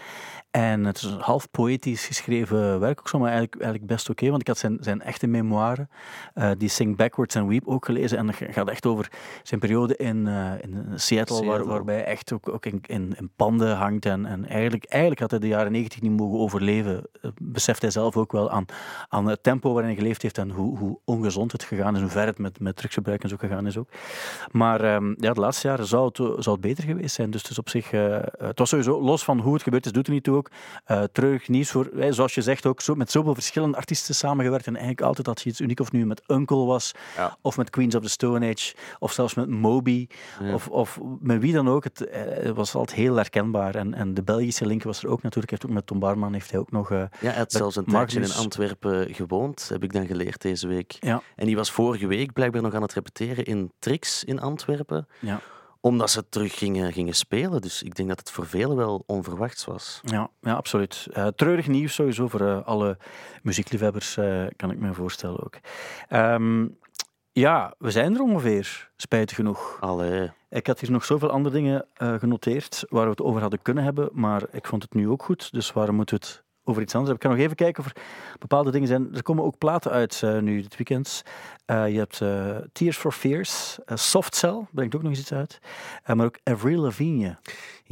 En 0.52 0.86
het 0.86 0.98
is 0.98 1.04
een 1.04 1.20
half 1.20 1.52
poëtisch 1.52 2.06
geschreven 2.06 2.80
werk 2.80 3.00
ook 3.00 3.08
zo, 3.08 3.20
maar 3.20 3.30
eigenlijk, 3.30 3.62
eigenlijk 3.62 3.92
best 3.92 4.10
oké, 4.10 4.30
want 4.30 4.42
ik 4.42 4.48
had 4.48 4.58
zijn, 4.58 4.78
zijn 4.80 5.02
echte 5.02 5.28
memoire, 5.28 5.88
eh, 6.34 6.52
die 6.58 6.70
Sing 6.70 6.98
Backwards 6.98 7.36
and 7.36 7.48
Weep, 7.48 7.68
ook 7.68 7.86
gelezen. 7.86 8.18
En 8.18 8.26
dat 8.26 8.36
gaat 8.36 8.70
echt 8.70 8.86
over 8.86 9.12
zijn 9.44 9.60
periode 9.60 9.96
in, 9.96 10.28
eh, 10.28 10.52
in 10.62 10.86
Seattle, 10.96 11.46
Waar, 11.46 11.66
waarbij 11.66 11.96
hij 11.96 12.06
echt 12.06 12.34
ook, 12.34 12.50
ook 12.50 12.66
in, 12.66 12.82
in, 12.86 13.14
in 13.18 13.32
panden 13.36 13.76
hangt. 13.76 14.06
En, 14.06 14.26
en 14.26 14.46
eigenlijk, 14.46 14.86
eigenlijk 14.86 15.22
had 15.22 15.32
hij 15.32 15.40
de 15.40 15.48
jaren 15.48 15.72
negentig 15.72 16.02
niet 16.02 16.18
mogen 16.18 16.40
overleven. 16.40 17.04
Beseft 17.42 17.82
hij 17.82 17.92
zelf 17.92 18.18
ook 18.18 18.32
wel 18.32 18.52
aan, 18.52 18.66
aan 19.10 19.28
het 19.28 19.44
tempo 19.44 19.74
waarin 19.74 19.92
hij 19.92 20.02
geleefd 20.02 20.22
heeft 20.22 20.38
en 20.38 20.50
hoe, 20.50 20.78
hoe 20.78 21.00
ongezond 21.06 21.52
het 21.52 21.64
gegaan 21.64 21.96
is, 21.96 22.02
hoe 22.02 22.10
ver 22.10 22.26
het 22.26 22.38
met, 22.38 22.60
met 22.62 22.76
drugsgebruik 22.76 23.24
en 23.24 23.30
zo 23.30 23.36
gegaan 23.40 23.68
is 23.68 23.78
ook. 23.78 23.88
Maar 24.52 24.82
ehm, 24.82 25.14
ja, 25.18 25.34
de 25.34 25.40
laatste 25.40 25.68
jaren 25.68 25.86
zou 25.86 26.06
het, 26.06 26.16
zou 26.18 26.52
het 26.52 26.62
beter 26.62 26.84
geweest 26.84 27.16
zijn. 27.16 27.32
Dus 27.32 27.42
het 27.42 27.52
is 27.52 27.58
op 27.60 27.70
zich, 27.70 27.92
eh, 27.92 28.18
het 28.38 28.60
was 28.60 28.70
sowieso, 28.70 29.02
los 29.02 29.24
van 29.24 29.40
hoe 29.40 29.54
het 29.54 29.64
gebeurd 29.64 29.86
is, 29.86 29.92
doet 29.92 30.08
er 30.08 30.14
niet 30.14 30.24
toe 30.24 30.36
ook. 30.38 30.50
Eh 30.86 31.04
treurig 31.12 31.48
nieuws 31.48 31.72
voor, 31.72 31.86
eh, 31.86 32.12
zoals 32.12 32.34
je 32.34 32.42
zegt, 32.42 32.66
ook 32.66 32.82
zo, 32.82 32.96
met 32.96 33.12
zoveel 33.12 33.34
verschillende 33.34 33.78
artiesten 33.78 34.16
samengewerkt. 34.16 34.68
En 34.68 34.74
eigenlijk 34.76 35.06
altijd 35.08 35.28
had 35.28 35.42
je 35.42 35.50
iets 35.50 35.60
uniek, 35.62 35.80
of 35.80 35.92
nu 35.92 36.06
met 36.06 36.22
Uncle 36.28 36.66
was, 36.66 36.92
Ja. 37.16 37.38
of 37.42 37.58
met 37.58 37.70
Queens 37.70 37.96
of 37.96 38.02
the 38.04 38.10
Stone 38.10 38.50
Age, 38.52 38.74
of 39.00 39.12
zelfs 39.12 39.34
met 39.34 39.50
Moby, 39.50 40.08
Ja. 40.44 40.54
of, 40.54 40.68
of 40.68 41.00
met 41.20 41.42
wie 41.42 41.54
dan 41.54 41.70
ook. 41.70 41.84
Het, 41.84 42.08
eh, 42.08 42.22
het 42.26 42.56
was 42.56 42.76
altijd 42.76 42.98
heel 42.98 43.16
herkenbaar. 43.16 43.76
En, 43.76 43.94
en 43.94 44.14
de 44.14 44.24
Belgische 44.24 44.66
link 44.66 44.84
was 44.84 45.04
er 45.04 45.10
ook 45.10 45.22
natuurlijk. 45.22 45.52
Heeft 45.52 45.66
ook 45.66 45.72
met 45.72 45.88
Tom 45.88 46.00
Barman 46.00 46.34
heeft 46.34 46.52
hij 46.52 46.60
ook 46.60 46.72
nog... 46.72 46.92
eh, 46.92 46.98
Ja, 46.98 47.08
hij 47.20 47.34
had 47.38 47.52
zelfs 47.52 47.76
een 47.76 47.86
tijdje 47.86 48.20
in 48.22 48.34
Antwerpen 48.34 49.14
gewoond, 49.14 49.70
heb 49.70 49.84
ik 49.84 49.94
dan 49.94 50.06
geleerd 50.06 50.42
deze 50.42 50.68
week. 50.68 50.98
ja, 51.00 51.22
En 51.36 51.46
die 51.46 51.56
was 51.56 51.72
vorige 51.72 52.08
week 52.08 52.34
blijkbaar 52.34 52.51
nog 52.60 52.74
aan 52.74 52.82
het 52.82 52.94
repeteren 52.94 53.46
in 53.46 53.72
Trix 53.80 54.24
in 54.24 54.40
Antwerpen, 54.40 55.08
ja, 55.20 55.42
omdat 55.82 56.10
ze 56.10 56.30
terug 56.30 56.58
gingen, 56.58 56.94
gingen 56.94 57.14
spelen. 57.14 57.62
Dus 57.62 57.84
ik 57.84 57.96
denk 57.96 58.10
dat 58.10 58.20
het 58.20 58.32
voor 58.32 58.46
velen 58.46 58.76
wel 58.78 59.04
onverwachts 59.06 59.66
was. 59.66 60.00
ja, 60.04 60.30
ja, 60.42 60.54
absoluut. 60.54 61.08
Eh, 61.14 61.28
treurig 61.28 61.68
nieuws 61.68 61.94
sowieso 61.94 62.28
voor 62.28 62.42
eh, 62.42 62.66
alle 62.66 62.98
muziekliefhebbers, 63.44 64.18
eh, 64.18 64.46
kan 64.56 64.72
ik 64.72 64.80
me 64.80 64.94
voorstellen 64.94 65.44
ook. 65.44 65.60
Ehm, 66.08 66.68
ja, 67.32 67.74
we 67.78 67.92
zijn 67.92 68.16
er 68.16 68.22
ongeveer, 68.22 68.92
spijtig 68.96 69.36
genoeg. 69.36 69.78
Allee. 69.80 70.32
Ik 70.50 70.68
had 70.68 70.80
hier 70.80 70.92
nog 70.92 71.06
zoveel 71.06 71.30
andere 71.30 71.56
dingen 71.56 71.86
genoteerd 71.94 72.86
waar 72.90 73.04
we 73.04 73.10
het 73.10 73.22
over 73.22 73.42
hadden 73.42 73.62
kunnen 73.62 73.84
hebben, 73.84 74.10
maar 74.12 74.44
ik 74.52 74.68
vond 74.68 74.84
het 74.84 74.94
nu 74.94 75.10
ook 75.10 75.24
goed, 75.24 75.52
dus 75.52 75.74
waarom 75.74 75.96
moeten 75.96 76.20
we 76.20 76.26
het 76.26 76.44
over 76.64 76.82
iets 76.82 76.96
anders? 76.96 77.14
Ik 77.14 77.20
kan 77.20 77.32
nog 77.32 77.40
even 77.40 77.56
kijken 77.56 77.84
of 77.84 77.90
er 77.90 78.02
bepaalde 78.40 78.72
dingen 78.72 78.88
zijn. 78.88 79.16
Er 79.16 79.24
komen 79.24 79.44
ook 79.44 79.58
platen 79.58 79.92
uit 79.92 80.22
eh, 80.24 80.40
nu 80.40 80.62
dit 80.62 80.78
weekend. 80.78 81.24
Eh, 81.66 81.90
je 81.90 81.98
hebt 81.98 82.22
eh, 82.22 82.56
Tears 82.72 82.98
for 82.98 83.12
Fears, 83.12 83.80
Soft 83.86 84.36
Cell 84.36 84.66
brengt 84.72 84.96
ook 84.96 85.02
nog 85.02 85.12
eens 85.12 85.20
iets 85.20 85.34
uit, 85.34 85.60
maar 86.06 86.26
ook 86.26 86.40
Avril 86.44 86.82
Lavigne 86.82 87.38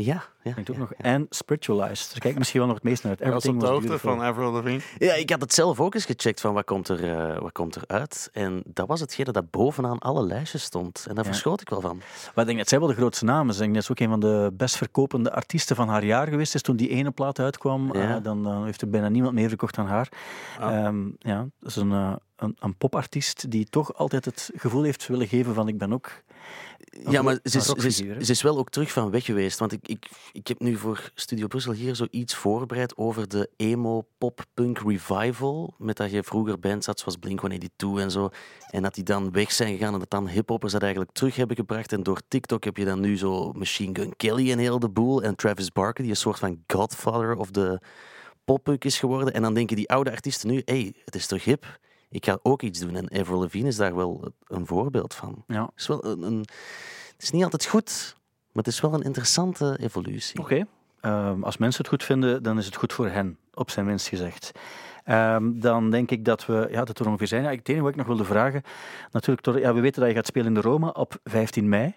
Ja, 0.01 0.23
ja. 0.43 0.51
brengt 0.51 0.69
ook 0.69 0.75
ja, 0.75 0.81
nog, 0.81 0.91
ja. 0.97 1.03
en 1.03 1.25
Spiritualized. 1.29 2.09
Daar 2.11 2.19
kijk 2.19 2.31
ik 2.33 2.37
misschien 2.37 2.59
wel 2.59 2.67
nog 2.67 2.77
het 2.77 2.85
meest 2.85 3.03
naar 3.03 3.11
uit. 3.11 3.19
Was 3.19 3.27
op 3.29 3.35
Everything 3.37 3.59
de 3.59 3.65
was 3.65 3.75
hoogte 3.75 3.87
beautiful. 3.87 4.15
van 4.15 4.25
Avril 4.25 4.51
Lavigne? 4.51 4.81
Ja, 5.07 5.13
ik 5.13 5.29
had 5.29 5.41
het 5.41 5.53
zelf 5.53 5.79
ook 5.79 5.93
eens 5.93 6.05
gecheckt 6.05 6.41
van 6.41 6.53
wat 6.53 6.65
komt 6.65 6.87
er, 6.87 7.11
eh, 7.17 7.39
wat 7.39 7.51
komt 7.51 7.75
er 7.75 7.83
uit. 7.87 8.29
En 8.33 8.61
dat 8.65 8.87
was 8.87 8.99
hetgene 8.99 9.31
dat 9.31 9.49
bovenaan 9.51 9.99
alle 9.99 10.23
lijstjes 10.23 10.63
stond. 10.63 11.05
En 11.07 11.15
daar 11.15 11.23
Ja. 11.25 11.31
verschoot 11.31 11.61
ik 11.61 11.69
wel 11.69 11.81
van. 11.81 11.97
Maar 11.97 12.35
ik 12.43 12.45
denk 12.45 12.57
dat 12.57 12.67
zij 12.69 12.79
wel 12.79 12.87
de 12.87 12.93
grootste 12.93 13.25
namen 13.25 13.53
zijn. 13.53 13.73
Dat 13.73 13.81
is 13.81 13.91
ook 13.91 13.99
een 13.99 14.09
van 14.09 14.19
de 14.19 14.51
best 14.53 14.77
verkopende 14.77 15.31
artiesten 15.31 15.75
van 15.75 15.87
haar 15.87 16.03
jaar 16.05 16.27
geweest. 16.27 16.51
Dus 16.51 16.61
toen 16.61 16.75
die 16.75 16.89
ene 16.89 17.11
plaat 17.11 17.39
uitkwam, 17.39 17.93
Ja. 17.95 18.15
eh, 18.15 18.23
dan, 18.23 18.43
dan 18.43 18.65
heeft 18.65 18.81
er 18.81 18.89
bijna 18.89 19.09
niemand 19.09 19.33
meer 19.33 19.47
verkocht 19.49 19.75
dan 19.75 19.85
haar. 19.87 20.09
Ah. 20.59 20.75
Ehm, 20.85 21.05
ja, 21.19 21.47
dat 21.59 21.69
is 21.69 21.75
een, 21.75 21.91
eh, 21.91 22.13
een, 22.35 22.55
een 22.59 22.75
popartiest 22.75 23.51
die 23.51 23.65
toch 23.69 23.93
altijd 23.95 24.25
het 24.25 24.51
gevoel 24.55 24.83
heeft 24.83 25.07
willen 25.07 25.27
geven 25.27 25.53
van 25.53 25.67
ik 25.67 25.77
ben 25.77 25.93
ook... 25.93 26.11
Ja, 27.07 27.21
maar 27.21 27.39
ze 27.43 27.57
is, 27.57 27.65
ze, 27.65 27.87
is, 27.87 27.95
ze 28.25 28.31
is 28.31 28.41
wel 28.41 28.57
ook 28.57 28.69
terug 28.69 28.91
van 28.91 29.11
weg 29.11 29.25
geweest. 29.25 29.59
Want 29.59 29.71
ik, 29.71 29.87
ik, 29.87 30.09
ik 30.31 30.47
heb 30.47 30.59
nu 30.59 30.75
voor 30.75 31.11
Studio 31.13 31.47
Brussel 31.47 31.71
hier 31.71 31.95
zoiets 31.95 32.35
voorbereid 32.35 32.97
over 32.97 33.27
de 33.27 33.49
emo-pop-punk 33.55 34.79
revival. 34.79 35.73
Met 35.77 35.97
dat 35.97 36.11
je 36.11 36.23
vroeger 36.23 36.59
bands 36.59 36.85
had 36.85 36.99
zoals 36.99 37.17
Blink-182 37.17 37.99
en 37.99 38.11
zo. 38.11 38.29
En 38.69 38.81
dat 38.81 38.95
die 38.95 39.03
dan 39.03 39.31
weg 39.31 39.51
zijn 39.51 39.77
gegaan 39.77 39.93
en 39.93 39.99
dat 39.99 40.09
dan 40.09 40.27
hiphoppers 40.27 40.71
dat 40.71 40.81
eigenlijk 40.81 41.11
terug 41.11 41.35
hebben 41.35 41.55
gebracht. 41.55 41.91
En 41.91 42.03
door 42.03 42.21
TikTok 42.27 42.63
heb 42.63 42.77
je 42.77 42.85
dan 42.85 42.99
nu 42.99 43.17
zo 43.17 43.51
Machine 43.51 43.95
Gun 43.99 44.15
Kelly 44.15 44.51
en 44.51 44.59
heel 44.59 44.79
de 44.79 44.89
boel. 44.89 45.23
En 45.23 45.35
Travis 45.35 45.71
Barker, 45.71 46.03
die 46.03 46.11
een 46.11 46.17
soort 46.17 46.39
van 46.39 46.63
godfather 46.67 47.35
of 47.35 47.51
de 47.51 47.81
poppunk 48.45 48.83
is 48.83 48.99
geworden. 48.99 49.33
En 49.33 49.41
dan 49.41 49.53
denken 49.53 49.75
die 49.75 49.89
oude 49.89 50.11
artiesten 50.11 50.49
nu, 50.49 50.61
hé, 50.65 50.81
hey, 50.81 50.93
het 51.05 51.15
is 51.15 51.27
toch 51.27 51.43
hip? 51.43 51.79
Ik 52.10 52.26
ga 52.26 52.39
ook 52.43 52.62
iets 52.62 52.80
doen. 52.80 52.95
En 52.95 53.20
Avril 53.20 53.39
Lavigne 53.39 53.68
is 53.68 53.76
daar 53.76 53.95
wel 53.95 54.34
een 54.47 54.66
voorbeeld 54.66 55.14
van. 55.14 55.43
Ja. 55.47 55.62
Het 55.62 55.72
is, 55.76 55.88
wel 55.88 56.05
een, 56.05 56.22
een, 56.22 56.39
het 57.14 57.22
is 57.24 57.32
niet 57.32 57.43
altijd 57.43 57.66
goed, 57.66 58.16
maar 58.51 58.64
het 58.64 58.74
is 58.74 58.82
wel 58.82 58.93
een 58.93 59.01
interessante 59.01 59.78
evolutie. 59.82 60.39
Oké. 60.39 60.66
Ehm, 61.01 61.43
als 61.43 61.57
mensen 61.57 61.82
het 61.82 61.91
goed 61.91 62.03
vinden, 62.03 62.43
dan 62.43 62.57
is 62.57 62.66
het 62.66 62.76
goed 62.76 62.93
voor 62.93 63.07
hen, 63.07 63.38
op 63.53 63.70
zijn 63.70 63.86
minst 63.86 64.07
gezegd. 64.07 64.51
Ehm, 65.03 65.60
dan 65.60 65.89
denk 65.89 66.12
ik 66.12 66.26
dat 66.26 66.45
we, 66.45 66.68
ja, 66.72 66.84
dat 66.84 66.97
we 66.97 67.03
er 67.03 67.10
ongeveer 67.10 67.28
zijn. 67.28 67.43
Ja, 67.43 67.49
het 67.49 67.70
enige 67.70 67.84
wat 67.84 67.91
ik 67.91 67.97
nog 67.97 68.07
wilde 68.07 68.26
vragen, 68.26 68.64
natuurlijk, 69.12 69.60
ja, 69.60 69.74
we 69.74 69.80
weten 69.80 70.01
dat 70.01 70.10
je 70.10 70.16
gaat 70.16 70.26
spelen 70.26 70.47
in 70.47 70.53
de 70.53 70.62
Roma 70.62 70.88
op 70.88 71.20
15 71.24 71.70
mei. 71.70 71.95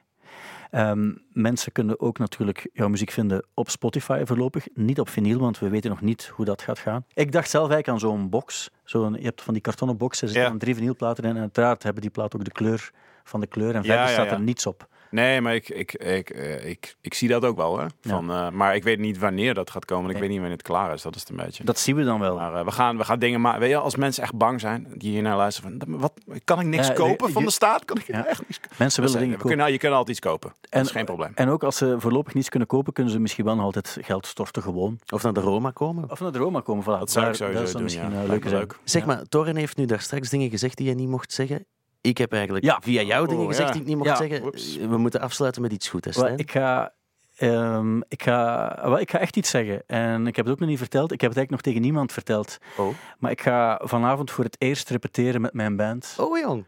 Ehm, 0.72 1.10
mensen 1.32 1.72
kunnen 1.72 2.00
ook 2.00 2.18
natuurlijk 2.18 2.68
jouw 2.72 2.88
muziek 2.88 3.10
vinden 3.10 3.44
op 3.54 3.70
Spotify 3.70 4.22
voorlopig, 4.24 4.66
niet 4.74 5.00
op 5.00 5.08
vinyl, 5.08 5.38
want 5.38 5.58
we 5.58 5.68
weten 5.68 5.90
nog 5.90 6.00
niet 6.00 6.26
hoe 6.34 6.44
dat 6.44 6.62
gaat 6.62 6.78
gaan. 6.78 7.04
Ik 7.14 7.32
dacht 7.32 7.50
zelf 7.50 7.70
eigenlijk 7.70 7.88
aan 8.02 8.10
zo'n 8.10 8.28
box. 8.30 8.70
Zo'n, 8.84 9.12
je 9.14 9.24
hebt 9.24 9.42
van 9.42 9.52
die 9.52 9.62
kartonnen 9.62 9.96
boxen, 9.96 10.26
er 10.28 10.32
zitten 10.32 10.52
Ja. 10.52 10.58
drie 10.58 10.74
vinylplaten 10.74 11.24
in 11.24 11.30
en 11.36 11.40
uiteraard 11.40 11.82
hebben 11.82 12.02
die 12.02 12.10
platen 12.10 12.38
ook 12.38 12.44
de 12.44 12.52
kleur 12.52 12.90
van 13.24 13.40
de 13.40 13.46
kleur 13.46 13.74
en 13.74 13.84
verder 13.84 14.04
ja, 14.06 14.12
staat 14.12 14.30
er 14.30 14.40
niets 14.40 14.66
op. 14.66 14.88
Nee, 15.12 15.40
maar 15.40 15.54
ik, 15.54 15.68
ik, 15.68 15.92
ik, 15.94 16.30
eh, 16.30 16.68
ik, 16.68 16.94
ik 17.00 17.14
zie 17.14 17.28
dat 17.28 17.44
ook 17.44 17.56
wel. 17.56 17.78
Hè? 17.78 17.86
Van, 18.00 18.30
eh, 18.30 18.50
maar 18.50 18.74
ik 18.74 18.82
weet 18.82 18.98
niet 18.98 19.18
wanneer 19.18 19.54
dat 19.54 19.70
gaat 19.70 19.84
komen. 19.84 20.04
en 20.04 20.10
Ik 20.10 20.16
Nee. 20.16 20.20
weet 20.22 20.30
niet 20.30 20.40
wanneer 20.40 20.58
het 20.58 20.66
klaar 20.66 20.92
is. 20.94 21.02
Dat 21.02 21.14
is 21.14 21.20
het 21.20 21.30
een 21.30 21.36
beetje. 21.36 21.64
Dat 21.64 21.78
zien 21.78 21.96
we 21.96 22.04
dan 22.04 22.20
wel. 22.20 22.36
Maar 22.36 22.54
eh, 22.54 22.64
we, 22.64 22.70
gaan, 22.70 22.96
we 22.96 23.04
gaan 23.04 23.18
dingen 23.18 23.40
maken. 23.40 23.60
Weet 23.60 23.70
je, 23.70 23.76
als 23.76 23.96
mensen 23.96 24.22
echt 24.22 24.34
bang 24.34 24.60
zijn, 24.60 24.86
die 24.94 25.10
hier 25.12 25.22
naar 25.22 25.36
luisteren, 25.36 25.78
van, 25.78 25.98
wat, 25.98 26.12
kan 26.44 26.60
ik 26.60 26.66
niks 26.66 26.86
Ja, 26.86 26.92
kopen 26.92 27.26
je- 27.26 27.32
van 27.32 27.44
de 27.44 27.50
staat? 27.50 27.84
Kan 27.84 27.96
ik 27.96 28.06
Ja. 28.06 28.26
echt 28.26 28.40
niks 28.40 28.60
kopen? 28.60 28.76
Mensen 28.78 29.02
willen 29.02 29.18
dingen 29.18 29.34
kopen. 29.36 29.48
kunnen, 29.48 29.72
je 29.72 29.78
kunt 29.78 29.92
altijd 29.92 30.16
iets 30.16 30.26
kopen. 30.26 30.52
Dat 30.60 30.70
En- 30.70 30.80
is 30.84 30.90
geen 30.90 31.04
probleem. 31.04 31.32
En 31.34 31.48
ook 31.48 31.62
als 31.64 31.76
ze 31.76 31.96
voorlopig 31.98 32.34
niets 32.34 32.48
kunnen 32.48 32.68
kopen, 32.68 32.92
kunnen 32.92 33.12
ze 33.12 33.18
misschien 33.20 33.44
wel 33.44 33.54
nog 33.54 33.64
altijd 33.64 33.98
geld 34.00 34.26
storten 34.26 34.62
gewoon. 34.62 34.98
Of 35.08 35.22
naar 35.22 35.32
de 35.32 35.40
Roma 35.40 35.70
komen. 35.70 36.10
Of 36.10 36.20
naar 36.20 36.32
de 36.32 36.38
Roma 36.38 36.60
komen. 36.60 36.84
Voilà. 36.84 36.98
Dat 36.98 37.10
zou 37.10 37.26
ik 37.28 37.34
sowieso 37.34 37.62
dat 37.62 37.72
doen, 37.72 37.82
misschien 37.82 38.26
leuk. 38.26 38.78
Zeg 38.84 39.06
maar, 39.06 39.22
Toren 39.28 39.56
heeft 39.56 39.76
nu 39.76 39.84
daar 39.86 40.00
straks 40.00 40.28
dingen 40.30 40.50
gezegd 40.50 40.76
die 40.76 40.86
je 40.88 40.94
niet 40.94 41.08
mocht 41.08 41.32
zeggen. 41.32 41.66
Ik 42.02 42.18
heb 42.18 42.32
eigenlijk 42.32 42.64
Ja. 42.64 42.78
via 42.82 43.02
jou 43.02 43.26
dingen 43.26 43.42
Oh, 43.42 43.48
gezegd 43.48 43.66
ja. 43.68 43.72
die 43.72 43.82
ik 43.82 43.88
niet 43.88 43.96
mocht 43.96 44.08
Ja. 44.08 44.16
zeggen. 44.16 44.44
Oeps. 44.44 44.76
We 44.76 44.96
moeten 44.96 45.20
afsluiten 45.20 45.62
met 45.62 45.72
iets 45.72 45.88
goed, 45.88 46.04
hè, 46.04 46.10
Wel, 46.10 46.22
Stijn? 46.22 46.38
ik, 46.38 46.50
ga, 46.50 46.92
ehm, 47.36 47.98
ik, 48.08 48.22
ga, 48.22 48.78
wel, 48.82 48.98
ik 49.00 49.10
ga 49.10 49.18
echt 49.18 49.36
iets 49.36 49.50
zeggen. 49.50 49.82
En 49.86 50.26
ik 50.26 50.36
heb 50.36 50.44
het 50.44 50.54
ook 50.54 50.60
nog 50.60 50.68
niet 50.68 50.78
verteld. 50.78 51.12
Ik 51.12 51.20
heb 51.20 51.30
het 51.30 51.38
eigenlijk 51.38 51.50
nog 51.50 51.60
tegen 51.60 51.80
niemand 51.80 52.12
verteld. 52.12 52.58
Oh. 52.76 52.88
Maar 53.18 53.30
ik 53.30 53.40
ga 53.40 53.80
vanavond 53.84 54.30
voor 54.30 54.44
het 54.44 54.56
eerst 54.58 54.88
repeteren 54.90 55.40
met 55.40 55.52
mijn 55.52 55.76
band. 55.76 56.14
oh, 56.18 56.38
jong. 56.38 56.64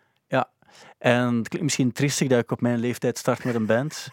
En 1.04 1.34
het 1.34 1.48
klinkt 1.48 1.62
misschien 1.62 1.92
triestig 1.92 2.28
dat 2.28 2.38
ik 2.38 2.50
op 2.50 2.60
mijn 2.60 2.78
leeftijd 2.78 3.18
start 3.18 3.44
met 3.44 3.54
een 3.54 3.66
band. 3.66 4.08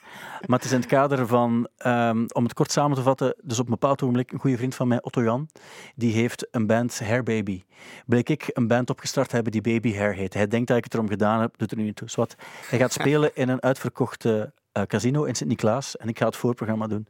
Maar 0.46 0.58
het 0.58 0.66
is 0.66 0.72
in 0.72 0.80
het 0.80 0.89
kader 0.89 1.28
van, 1.28 1.68
ehm, 1.78 2.26
om 2.28 2.44
het 2.44 2.54
kort 2.54 2.72
samen 2.72 2.98
te 2.98 3.04
vatten, 3.04 3.36
dus 3.42 3.60
op 3.60 3.66
een 3.66 3.72
bepaald 3.72 4.02
ogenblik, 4.02 4.32
een 4.32 4.39
goede 4.39 4.58
vriend 4.58 4.76
van 4.76 4.88
mij, 4.88 5.02
Otto 5.02 5.24
Jan, 5.24 5.50
die 5.96 6.14
heeft 6.14 6.48
een 6.52 6.68
band, 6.68 7.00
Hair 7.00 7.24
Baby. 7.24 7.64
Bleek 8.06 8.30
ik 8.30 8.50
een 8.54 8.68
band 8.68 8.89
opgestart 8.89 9.32
hebben 9.32 9.52
die 9.52 9.62
Baby 9.62 9.96
Hair 9.96 10.14
heet. 10.14 10.34
Hij 10.34 10.48
denkt 10.48 10.68
dat 10.68 10.78
ik 10.78 10.84
het 10.84 10.94
erom 10.94 11.08
gedaan 11.08 11.42
heb, 11.42 11.58
doet 11.58 11.72
er 11.72 11.78
nu 11.78 11.84
niet 11.84 11.96
toe. 11.96 12.10
Zwat. 12.10 12.36
Hij 12.70 12.80
gaat 12.80 12.94
spelen 12.94 13.32
in 13.34 13.50
een 13.50 13.62
uitverkochte 13.62 14.54
eh, 14.72 14.84
casino 14.84 15.24
in 15.24 15.36
Sint-Niklaas 15.36 15.97
en 15.97 16.07
ik 16.07 16.17
ga 16.17 16.26
het 16.26 16.36
voorprogramma 16.36 16.88
doen. 16.88 17.07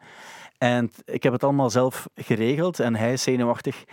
En 0.57 0.91
ik 1.05 1.23
heb 1.23 1.33
het 1.33 1.43
allemaal 1.43 1.69
zelf 1.69 2.07
geregeld 2.15 2.79
en 2.79 2.95
hij 2.95 3.13
is 3.13 3.23
zenuwachtig 3.23 3.83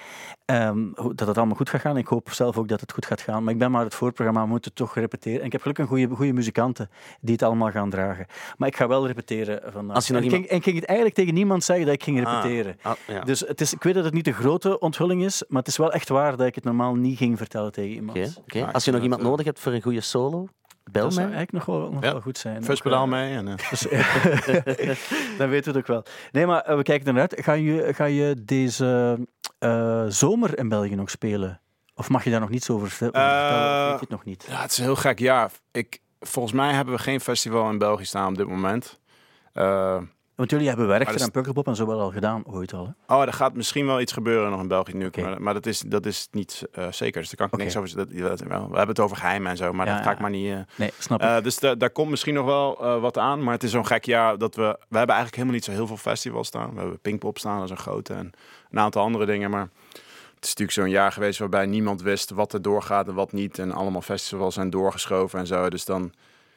ehm, 0.45 0.87
hoe- 0.95 1.15
dat 1.15 1.29
het 1.29 1.37
allemaal 1.39 1.57
goed 1.57 1.69
gaat 1.69 1.81
gaan. 1.81 1.97
Ik 1.97 2.07
hoop 2.07 2.31
zelf 2.31 2.59
ook 2.59 2.69
dat 2.69 2.81
het 2.81 2.93
goed 2.93 3.07
gaat 3.07 3.21
gaan. 3.21 3.45
Maar 3.45 3.53
ik 3.53 3.59
ben 3.59 3.71
maar 3.71 3.85
het 3.85 3.95
voorprogramma, 3.95 4.43
we 4.43 4.49
moeten 4.49 4.73
toch 4.75 4.95
repeteren. 4.95 5.41
En 5.41 5.47
ik 5.47 5.53
heb 5.53 5.61
gelukkig 5.61 5.85
een 5.85 5.91
goede, 5.91 6.15
goede 6.15 6.33
muzikanten 6.33 6.91
die 7.21 7.33
het 7.33 7.43
allemaal 7.43 7.71
gaan 7.71 7.91
dragen. 7.91 8.27
Maar 8.57 8.69
ik 8.69 8.77
ga 8.77 8.89
wel 8.89 9.07
repeteren 9.07 9.73
vandaag. 9.73 9.97
Als 9.97 10.07
je 10.07 10.13
nog 10.13 10.23
en, 10.23 10.29
ik 10.29 10.35
ging, 10.35 10.47
en 10.47 10.57
ik 10.57 10.63
ging 10.63 10.77
het 10.77 10.85
eigenlijk 10.85 11.17
tegen 11.19 11.35
niemand 11.35 11.65
zeggen 11.65 11.85
dat 11.87 11.95
ik 11.95 12.03
ging 12.03 12.19
repeteren. 12.19 12.77
Ah, 12.83 12.93
ja. 13.07 13.21
Dus 13.21 13.41
het 13.41 13.61
is, 13.61 13.73
ik 13.73 13.83
weet 13.83 13.95
dat 13.95 14.05
het 14.05 14.15
niet 14.15 14.27
een 14.27 14.33
grote 14.35 14.79
onthulling 14.79 15.25
is, 15.25 15.45
maar 15.49 15.59
het 15.59 15.69
is 15.71 15.77
wel 15.77 15.93
echt 15.93 16.09
waar 16.09 16.37
dat 16.37 16.47
ik 16.47 16.55
het 16.55 16.65
normaal 16.65 16.95
niet 16.95 17.19
ging 17.19 17.39
vertellen 17.39 17.73
tegen 17.73 17.91
iemand. 17.95 18.19
Als 18.73 18.85
je 18.85 18.91
nog 18.91 19.03
iemand 19.03 19.23
nodig 19.23 19.47
hebt 19.47 19.61
voor 19.61 19.73
een 19.73 19.83
goede 19.83 20.01
solo, 20.01 20.49
bel 20.93 21.03
Dat 21.03 21.13
zou 21.13 21.27
mij. 21.27 21.37
eigenlijk 21.37 21.67
nog 21.67 21.77
wel, 21.79 21.91
nog 21.93 22.03
Ja. 22.03 22.13
wel 22.13 22.21
goed 22.21 22.39
zijn. 22.39 22.65
First 22.65 22.79
Ook, 22.79 22.83
pedaal 22.85 23.05
eh, 23.05 23.11
mee. 23.11 23.37
En, 23.37 23.49
eh, 23.49 23.71
dus, 23.71 23.81
dan 25.39 25.49
weten 25.49 25.73
we 25.73 25.77
het 25.77 25.77
ook 25.77 25.87
wel. 25.87 26.05
Nee, 26.33 26.47
maar 26.47 26.61
eh, 26.63 26.77
we 26.77 26.83
kijken 26.83 27.07
er 27.07 27.13
naar 27.13 27.23
uit. 27.23 27.45
Ga 27.45 27.53
je, 27.53 27.95
ga 27.95 28.05
je 28.05 28.35
deze 28.45 29.19
eh, 29.59 30.05
zomer 30.09 30.59
in 30.59 30.69
België 30.69 30.95
nog 30.95 31.11
spelen? 31.11 31.61
Of 31.95 32.09
mag 32.09 32.25
je 32.25 32.31
daar 32.31 32.41
nog 32.41 32.51
niets 32.51 32.71
over 32.71 32.91
vertellen? 32.91 33.29
Eh, 33.31 33.83
weet 33.85 33.93
je 33.95 34.01
het 34.01 34.09
nog 34.09 34.25
niet? 34.25 34.45
ja, 34.49 34.61
het 34.63 34.71
is 34.71 34.79
een 34.79 34.85
heel 34.85 34.97
gek 34.97 35.19
jaar. 35.19 35.51
Ik, 35.73 36.01
volgens 36.21 36.55
mij 36.55 36.73
hebben 36.73 36.95
we 36.95 37.01
geen 37.01 37.21
festival 37.21 37.71
in 37.71 37.79
België 37.79 38.05
staan 38.05 38.29
op 38.29 38.37
dit 38.37 38.47
moment. 38.49 39.01
Want 40.39 40.51
jullie 40.51 40.69
hebben 40.69 40.89
dat 40.89 41.21
en 41.21 41.31
Pukkelpop 41.31 41.67
en 41.67 41.77
zo 41.77 41.87
wel 41.87 42.01
al 42.01 42.11
gedaan, 42.11 42.43
ooit 42.47 42.73
al. 42.73 42.95
Hè? 43.07 43.15
oh, 43.15 43.23
er 43.23 43.33
gaat 43.33 43.55
misschien 43.55 43.87
wel 43.87 44.01
iets 44.01 44.13
gebeuren 44.13 44.51
nog 44.51 44.61
in 44.61 44.69
België 44.69 44.95
nu. 44.95 45.11
Maar, 45.21 45.43
maar 45.43 45.55
dat 45.55 45.67
is, 45.67 45.81
dat 45.81 46.07
is 46.07 46.29
niet 46.31 46.63
eh, 46.73 46.93
zeker. 46.93 47.21
Dus 47.21 47.31
daar 47.31 47.37
kan 47.37 47.47
ik 47.47 47.53
Oké. 47.53 47.63
niks 47.63 47.77
over 47.77 47.89
zeggen. 47.89 48.17
Dat, 48.23 48.39
dat- 48.39 48.49
wel. 48.49 48.61
We 48.61 48.77
hebben 48.77 48.89
het 48.89 49.01
over 49.01 49.17
geheimen 49.17 49.51
en 49.51 49.57
zo, 49.57 49.73
maar 49.73 49.87
Ja, 49.87 49.95
dat 49.95 50.05
ga 50.05 50.11
ik 50.11 50.19
maar 50.19 50.31
niet... 50.31 50.55
Nee, 50.77 50.93
snap 50.99 51.21
ik. 51.23 51.27
Eh, 51.29 51.41
dus 51.43 51.59
da- 51.59 51.75
daar 51.75 51.91
komt 51.91 52.11
misschien 52.11 52.35
nog 52.35 52.45
wel 52.45 53.01
wat 53.01 53.19
aan. 53.19 53.43
Maar 53.43 53.53
het 53.55 53.63
is 53.63 53.71
zo'n 53.71 53.87
gek 53.87 54.05
jaar 54.05 54.39
dat 54.39 54.55
we... 54.55 54.63
We 54.63 54.97
hebben 54.97 55.15
eigenlijk 55.17 55.35
helemaal 55.35 55.55
niet 55.55 55.65
zo 55.65 55.71
heel 55.71 55.87
veel 55.87 55.97
festivals 55.97 56.47
staan. 56.47 56.75
We 56.75 56.81
hebben 56.81 57.01
Pinkpop 57.01 57.39
staan, 57.39 57.55
dat 57.57 57.65
is 57.65 57.71
een 57.71 57.77
grote. 57.77 58.15
En 58.15 58.33
een 58.71 58.79
aantal 58.79 59.03
andere 59.03 59.27
dingen. 59.27 59.51
Maar 59.51 59.69
het 60.35 60.45
is 60.45 60.49
natuurlijk 60.55 60.79
zo'n 60.79 60.91
jaar 60.91 61.13
geweest 61.13 61.39
waarbij 61.39 61.67
niemand 61.67 62.03
wist 62.03 62.31
wat 62.31 62.53
er 62.53 62.63
doorgaat 62.63 63.09
en 63.09 63.15
wat 63.15 63.33
niet. 63.33 63.59
En 63.59 63.73
allemaal 63.73 64.03
festivals 64.03 64.55
zijn 64.55 64.71
doorgeschoven 64.71 65.39
en 65.39 65.47
zo. 65.47 65.69
Dus 65.71 65.85
dan 65.85 66.13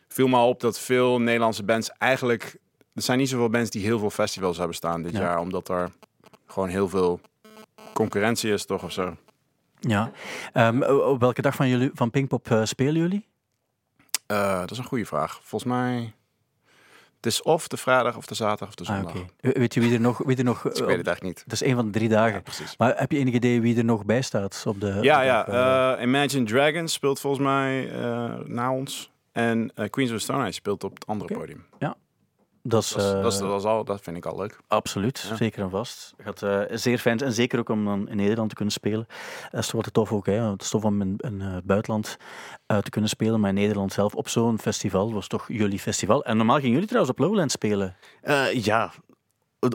viel 0.08 0.28
me 0.28 0.38
op 0.38 0.60
dat 0.60 0.80
veel 0.80 1.20
Nederlandse 1.22 1.64
bands 1.64 1.90
eigenlijk... 1.98 2.58
Er 2.94 3.02
zijn 3.02 3.18
niet 3.18 3.30
zoveel 3.30 3.50
bands 3.50 3.70
die 3.70 3.84
heel 3.84 4.00
veel 4.00 4.10
festivals 4.10 4.58
hebben 4.58 4.76
staan 4.76 5.02
dit 5.02 5.12
Ja. 5.12 5.20
jaar. 5.20 5.40
Omdat 5.40 5.70
er 5.70 5.92
gewoon 6.48 6.70
heel 6.70 6.90
veel 6.90 7.20
concurrentie 7.94 8.52
is, 8.52 8.66
toch? 8.66 8.84
Of 8.84 8.92
zo. 8.92 9.16
ja. 9.80 10.12
Ehm, 10.54 10.82
op 10.84 11.20
welke 11.20 11.42
dag 11.42 11.56
van, 11.56 11.68
jullie, 11.70 11.92
van 11.94 12.10
Pinkpop 12.12 12.52
eh, 12.52 12.64
spelen 12.66 12.96
jullie? 13.02 13.28
Eh, 14.26 14.60
dat 14.60 14.72
is 14.72 14.78
een 14.78 14.84
goede 14.84 15.06
vraag. 15.06 15.40
Volgens 15.44 15.72
mij... 15.72 16.14
Het 17.16 17.32
is 17.32 17.42
of 17.42 17.68
de 17.68 17.78
vrijdag 17.78 18.18
of 18.18 18.26
de 18.26 18.36
zaterdag 18.36 18.68
of 18.68 18.76
de 18.76 18.86
Ah, 18.86 18.96
zondag. 18.96 19.14
Weet 19.40 19.74
je 19.74 19.80
wie 19.80 19.94
er 19.94 20.00
nog... 20.00 20.18
Wie 20.26 20.38
er 20.38 20.44
nog 20.44 20.66
Ik 20.78 20.84
weet 20.86 20.98
het 20.98 21.08
echt 21.08 21.22
niet. 21.22 21.44
dat 21.44 21.54
is 21.62 21.64
een 21.64 21.76
van 21.76 21.86
de 21.86 21.92
drie 21.92 22.10
dagen. 22.10 22.34
Ja, 22.34 22.40
precies. 22.42 22.78
Maar 22.78 22.98
heb 23.00 23.12
je 23.12 23.18
enig 23.18 23.34
idee 23.34 23.62
wie 23.62 23.78
er 23.78 23.86
nog 23.86 24.06
bij 24.06 24.22
staat 24.22 24.64
op 24.68 24.80
de... 24.82 24.94
op 24.98 25.04
Ja, 25.04 25.20
de 25.20 25.26
ja. 25.26 25.44
dag, 25.44 25.98
eh? 25.98 26.04
Imagine 26.04 26.46
Dragons 26.46 26.94
speelt 26.94 27.20
volgens 27.20 27.44
mij 27.44 27.86
na 28.46 28.72
ons. 28.72 29.12
En 29.32 29.72
Queens 29.90 30.12
of 30.12 30.20
Stone 30.20 30.42
Age 30.44 30.52
speelt 30.52 30.84
op 30.84 30.94
het 30.94 31.08
andere 31.08 31.34
podium. 31.34 31.66
is, 31.80 31.88
Dat, 32.64 32.84
is, 32.84 32.94
eh, 32.96 32.98
dat, 33.22 33.34
is, 33.34 33.40
dat, 33.40 33.60
is 33.60 33.66
al, 33.66 33.84
dat 33.84 34.02
vind 34.02 34.18
ik 34.18 34.26
al 34.26 34.38
leuk. 34.38 34.60
Absoluut, 34.68 35.26
Ja. 35.30 35.36
zeker 35.36 35.62
en 35.64 35.70
vast. 35.70 36.14
Het 36.18 36.26
gaat 36.40 36.70
eh, 36.70 36.78
zeer 36.78 36.98
fijn 36.98 37.18
zijn. 37.18 37.30
En 37.30 37.36
zeker 37.36 37.60
ook 37.60 37.70
om 37.70 37.86
dan 37.86 38.10
in 38.10 38.16
Nederland 38.18 38.50
te 38.50 38.56
kunnen 38.56 38.74
spelen. 38.74 39.08
Dat 39.52 39.60
is 39.60 39.68
toch 39.68 39.84
wat 39.84 39.94
tof 39.94 40.12
ook. 40.12 40.26
Hè? 40.26 40.34
Het 40.52 40.62
is 40.62 40.70
tof 40.70 40.84
om 40.84 41.02
in, 41.02 41.16
in 41.18 41.42
eh, 41.42 41.54
het 41.54 41.64
buitenland 41.66 42.18
eh, 42.66 42.78
te 42.78 42.90
kunnen 42.90 43.10
spelen. 43.10 43.40
Maar 43.40 43.50
in 43.50 43.56
Nederland 43.56 43.94
zelf 43.94 44.16
op 44.16 44.30
zo'n 44.30 44.60
festival. 44.60 45.06
Dat 45.06 45.14
was 45.14 45.28
toch 45.28 45.48
jullie 45.48 45.80
festival. 45.80 46.24
En 46.26 46.38
normaal 46.38 46.56
gingen 46.58 46.72
jullie 46.72 46.88
trouwens 46.88 47.14
op 47.14 47.20
Lowland 47.26 47.52
spelen. 47.52 47.96
Eh, 48.22 48.54
ja, 48.64 48.92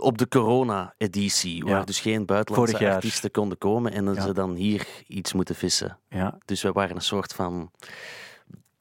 op 0.01 0.19
de 0.19 0.29
corona-editie, 0.29 1.63
waar 1.65 1.79
Ja. 1.79 1.85
dus 1.85 2.01
geen 2.01 2.27
buitenlandse 2.27 2.91
artiesten 2.93 3.31
konden 3.31 3.59
komen 3.59 3.93
en 3.93 4.05
dat 4.05 4.17
Ja. 4.17 4.23
ze 4.23 4.33
dan 4.33 4.55
hier 4.55 4.87
iets 5.07 5.33
moeten 5.33 5.55
vissen. 5.55 5.99
Ja, 6.09 6.39
Dus 6.45 6.63
we 6.63 6.73
waren 6.73 6.97
een 6.97 7.03
soort 7.03 7.33
van 7.35 7.71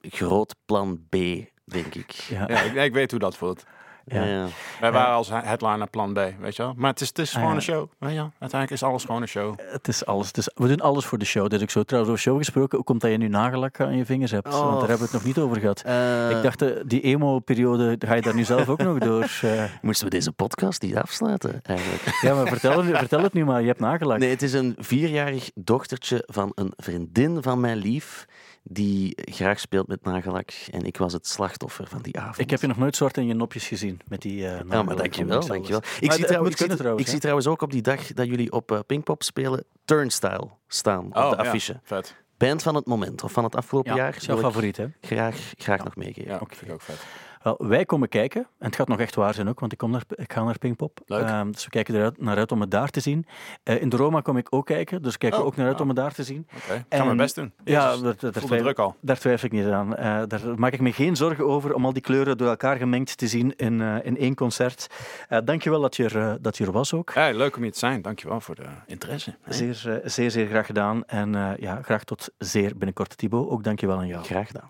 groot 0.01 0.55
plan 0.65 1.05
B, 1.09 1.15
denk 1.63 1.95
ik. 1.95 2.11
ja. 2.11 2.47
Ja, 2.47 2.59
ik, 2.61 2.73
ik 2.73 2.93
weet 2.93 3.11
hoe 3.11 3.19
dat 3.19 3.37
voelt. 3.37 3.63
Ja. 4.05 4.23
Ja. 4.23 4.45
Wij 4.81 4.91
waren 4.91 5.13
als 5.13 5.29
headliner 5.29 5.87
plan 5.87 6.13
B, 6.13 6.19
weet 6.39 6.55
je 6.55 6.61
wel. 6.63 6.73
Maar 6.77 6.89
het 6.91 7.01
is, 7.01 7.07
het 7.07 7.19
is 7.19 7.29
Ah, 7.29 7.33
gewoon 7.35 7.49
ja. 7.49 7.55
een 7.55 7.61
show. 7.61 7.89
Weet 7.99 8.09
je 8.11 8.15
wel. 8.17 8.31
Uiteindelijk 8.39 8.81
is 8.81 8.87
alles 8.87 9.03
gewoon 9.05 9.21
een 9.21 9.27
show. 9.27 9.55
Het 9.71 9.87
is 9.87 10.05
alles. 10.05 10.27
Het 10.27 10.37
is, 10.37 10.49
we 10.55 10.67
doen 10.67 10.81
alles 10.81 11.05
voor 11.05 11.17
de 11.17 11.25
show. 11.25 11.43
Dat 11.43 11.53
is 11.53 11.61
ook 11.61 11.69
zo. 11.69 11.83
Trouwens, 11.83 12.13
over 12.13 12.23
show 12.25 12.37
gesproken. 12.37 12.75
Hoe 12.77 12.85
komt 12.85 13.01
dat 13.01 13.11
je 13.11 13.17
nu 13.17 13.27
nagellak 13.27 13.79
aan 13.79 13.97
je 13.97 14.05
vingers 14.05 14.31
hebt? 14.31 14.47
Want 14.49 14.63
daar 14.79 14.79
hebben 14.79 14.97
we 14.97 15.03
het 15.03 15.13
nog 15.13 15.23
niet 15.23 15.37
over 15.37 15.59
gehad. 15.59 15.81
Eh, 15.81 16.29
Ik 16.37 16.43
dacht, 16.43 16.61
eh, 16.61 16.69
die 16.85 17.01
emo-periode, 17.01 17.95
ga 17.99 18.13
je 18.13 18.21
daar 18.21 18.35
nu 18.35 18.43
zelf 18.43 18.69
ook 18.69 18.83
nog 18.83 18.97
door? 18.97 19.31
eh? 19.41 19.63
Moesten 19.81 20.05
we 20.05 20.11
deze 20.11 20.31
podcast 20.31 20.81
niet 20.81 20.95
afsluiten, 20.95 21.59
eigenlijk? 21.63 22.17
ja, 22.21 22.33
maar 22.35 22.47
vertel, 22.47 22.83
het- 22.83 22.97
vertel 22.97 23.21
het 23.23 23.33
nu 23.33 23.45
maar. 23.45 23.61
Je 23.61 23.67
hebt 23.67 23.79
nagellak. 23.79 24.17
Nee, 24.19 24.29
het 24.29 24.41
is 24.41 24.53
een 24.53 24.75
vierjarig 24.79 25.51
dochtertje 25.55 26.23
van 26.25 26.51
een 26.55 26.73
vriendin 26.77 27.43
van 27.43 27.59
mijn 27.59 27.77
lief, 27.77 28.25
die 28.67 29.17
graag 29.31 29.59
speelt 29.59 29.87
met 29.87 30.03
nagellak. 30.03 30.49
En 30.71 30.81
ik 30.85 30.97
was 30.97 31.13
het 31.13 31.27
slachtoffer 31.27 31.87
van 31.87 32.01
die 32.01 32.19
avond. 32.19 32.39
Ik 32.39 32.49
heb 32.49 32.61
je 32.61 32.67
nog 32.67 32.77
nooit 32.77 32.95
zwart 32.95 33.17
in 33.17 33.27
je 33.27 33.33
nopjes 33.33 33.67
gezien 33.67 33.99
met 34.07 34.21
die 34.21 34.31
eh 34.33 34.41
Ja, 34.41 34.63
nagellak. 34.63 34.85
maar 34.85 34.95
dankjewel, 34.95 35.41
ik 35.41 35.47
dankjewel. 35.47 35.81
zelfs. 35.83 35.95
Ik, 35.99 36.07
Maar 36.07 36.11
zie, 36.15 36.21
ik, 36.23 36.27
trouwens, 36.75 37.01
ik 37.01 37.07
zie 37.07 37.19
trouwens 37.19 37.47
ook 37.47 37.61
op 37.61 37.71
die 37.71 37.81
dag 37.81 38.13
dat 38.13 38.25
jullie 38.27 38.51
op 38.51 38.71
eh, 38.71 38.79
Pinkpop 38.87 39.23
spelen, 39.23 39.63
Turnstile 39.85 40.49
staan 40.67 41.05
op 41.05 41.13
de 41.13 41.19
Oh, 41.19 41.29
ja, 41.31 41.35
affiche. 41.35 41.79
vet. 41.83 42.15
Band 42.37 42.63
van 42.63 42.75
het 42.75 42.85
moment, 42.85 43.23
of 43.23 43.31
van 43.31 43.43
het 43.43 43.55
afgelopen 43.55 43.91
Ja, 43.95 43.97
jaar, 43.97 44.17
jouw 44.19 44.37
favoriet, 44.37 44.77
hè? 44.77 44.85
graag, 45.01 45.53
graag 45.57 45.83
nog 45.83 45.95
meegeven. 45.95 46.31
Ja, 46.31 46.37
vind 46.37 46.61
ik 46.61 46.71
ook 46.71 46.81
vet. 46.81 47.05
Wel, 47.45 47.67
wij 47.67 47.85
komen 47.85 48.09
kijken. 48.09 48.41
En 48.41 48.65
het 48.65 48.75
gaat 48.75 48.87
nog 48.87 48.99
echt 48.99 49.15
waar 49.15 49.33
zijn 49.33 49.49
ook, 49.49 49.59
want 49.59 49.71
ik, 49.71 49.77
kom 49.77 49.91
naar, 49.91 50.03
ik 50.15 50.33
ga 50.33 50.43
naar 50.43 50.57
Pinkpop. 50.57 50.99
Leuk. 51.05 51.23
Ehm, 51.23 51.51
dus 51.51 51.63
we 51.63 51.69
kijken 51.69 51.95
eruit, 51.95 52.21
naar 52.21 52.37
uit 52.37 52.51
om 52.51 52.61
het 52.61 52.71
daar 52.71 52.89
te 52.89 52.99
zien. 52.99 53.25
Eh, 53.63 53.81
in 53.81 53.89
de 53.89 53.97
Roma 53.97 54.21
kom 54.21 54.37
ik 54.37 54.47
ook 54.49 54.65
kijken, 54.65 55.01
dus 55.01 55.17
kijken 55.17 55.39
we 55.39 55.45
Oh, 55.45 55.51
ook 55.51 55.57
naar 55.57 55.67
uit 55.67 55.75
ja. 55.75 55.81
om 55.81 55.87
het 55.87 55.97
daar 55.97 56.13
te 56.13 56.23
zien. 56.23 56.47
Oké, 56.55 56.85
ik 56.89 56.97
ga 56.97 57.03
mijn 57.03 57.17
best 57.17 57.35
doen. 57.35 57.53
Ja, 57.63 57.97
dat, 57.97 58.19
druk 58.19 58.79
al. 58.79 58.95
daar 59.01 59.19
twijfel 59.19 59.45
ik 59.47 59.51
niet 59.53 59.65
aan. 59.65 59.95
Eh, 59.95 60.21
daar 60.27 60.41
maak 60.55 60.73
ik 60.73 60.81
me 60.81 60.91
geen 60.91 61.15
zorgen 61.15 61.45
over 61.45 61.73
om 61.73 61.85
al 61.85 61.93
die 61.93 62.01
kleuren 62.01 62.37
door 62.37 62.47
elkaar 62.47 62.77
gemengd 62.77 63.17
te 63.17 63.27
zien 63.27 63.55
in, 63.55 63.81
eh, 63.81 63.95
in 64.03 64.17
één 64.17 64.35
concert. 64.35 64.87
Uh, 65.29 65.39
dankjewel 65.43 65.81
dat 65.81 65.95
je, 65.95 66.03
er, 66.03 66.17
eh, 66.17 66.33
dat 66.41 66.57
je 66.57 66.65
er 66.65 66.71
was 66.71 66.93
ook. 66.93 67.13
Hey, 67.13 67.33
leuk 67.33 67.55
om 67.55 67.61
hier 67.61 67.71
te 67.71 67.79
zijn. 67.79 68.01
Dankjewel 68.01 68.41
voor 68.41 68.55
de 68.55 68.65
interesse. 68.85 69.35
Zeer, 69.47 70.01
zeer, 70.03 70.31
zeer 70.31 70.47
graag 70.47 70.65
gedaan. 70.65 71.05
En 71.05 71.35
eh, 71.35 71.51
ja, 71.57 71.81
graag 71.81 72.03
tot 72.03 72.29
zeer 72.37 72.71
binnenkort, 72.77 73.17
Thibaut. 73.17 73.49
Ook 73.49 73.63
dankjewel 73.63 73.97
aan 73.97 74.07
jou. 74.07 74.23
Graag 74.23 74.47
gedaan. 74.47 74.69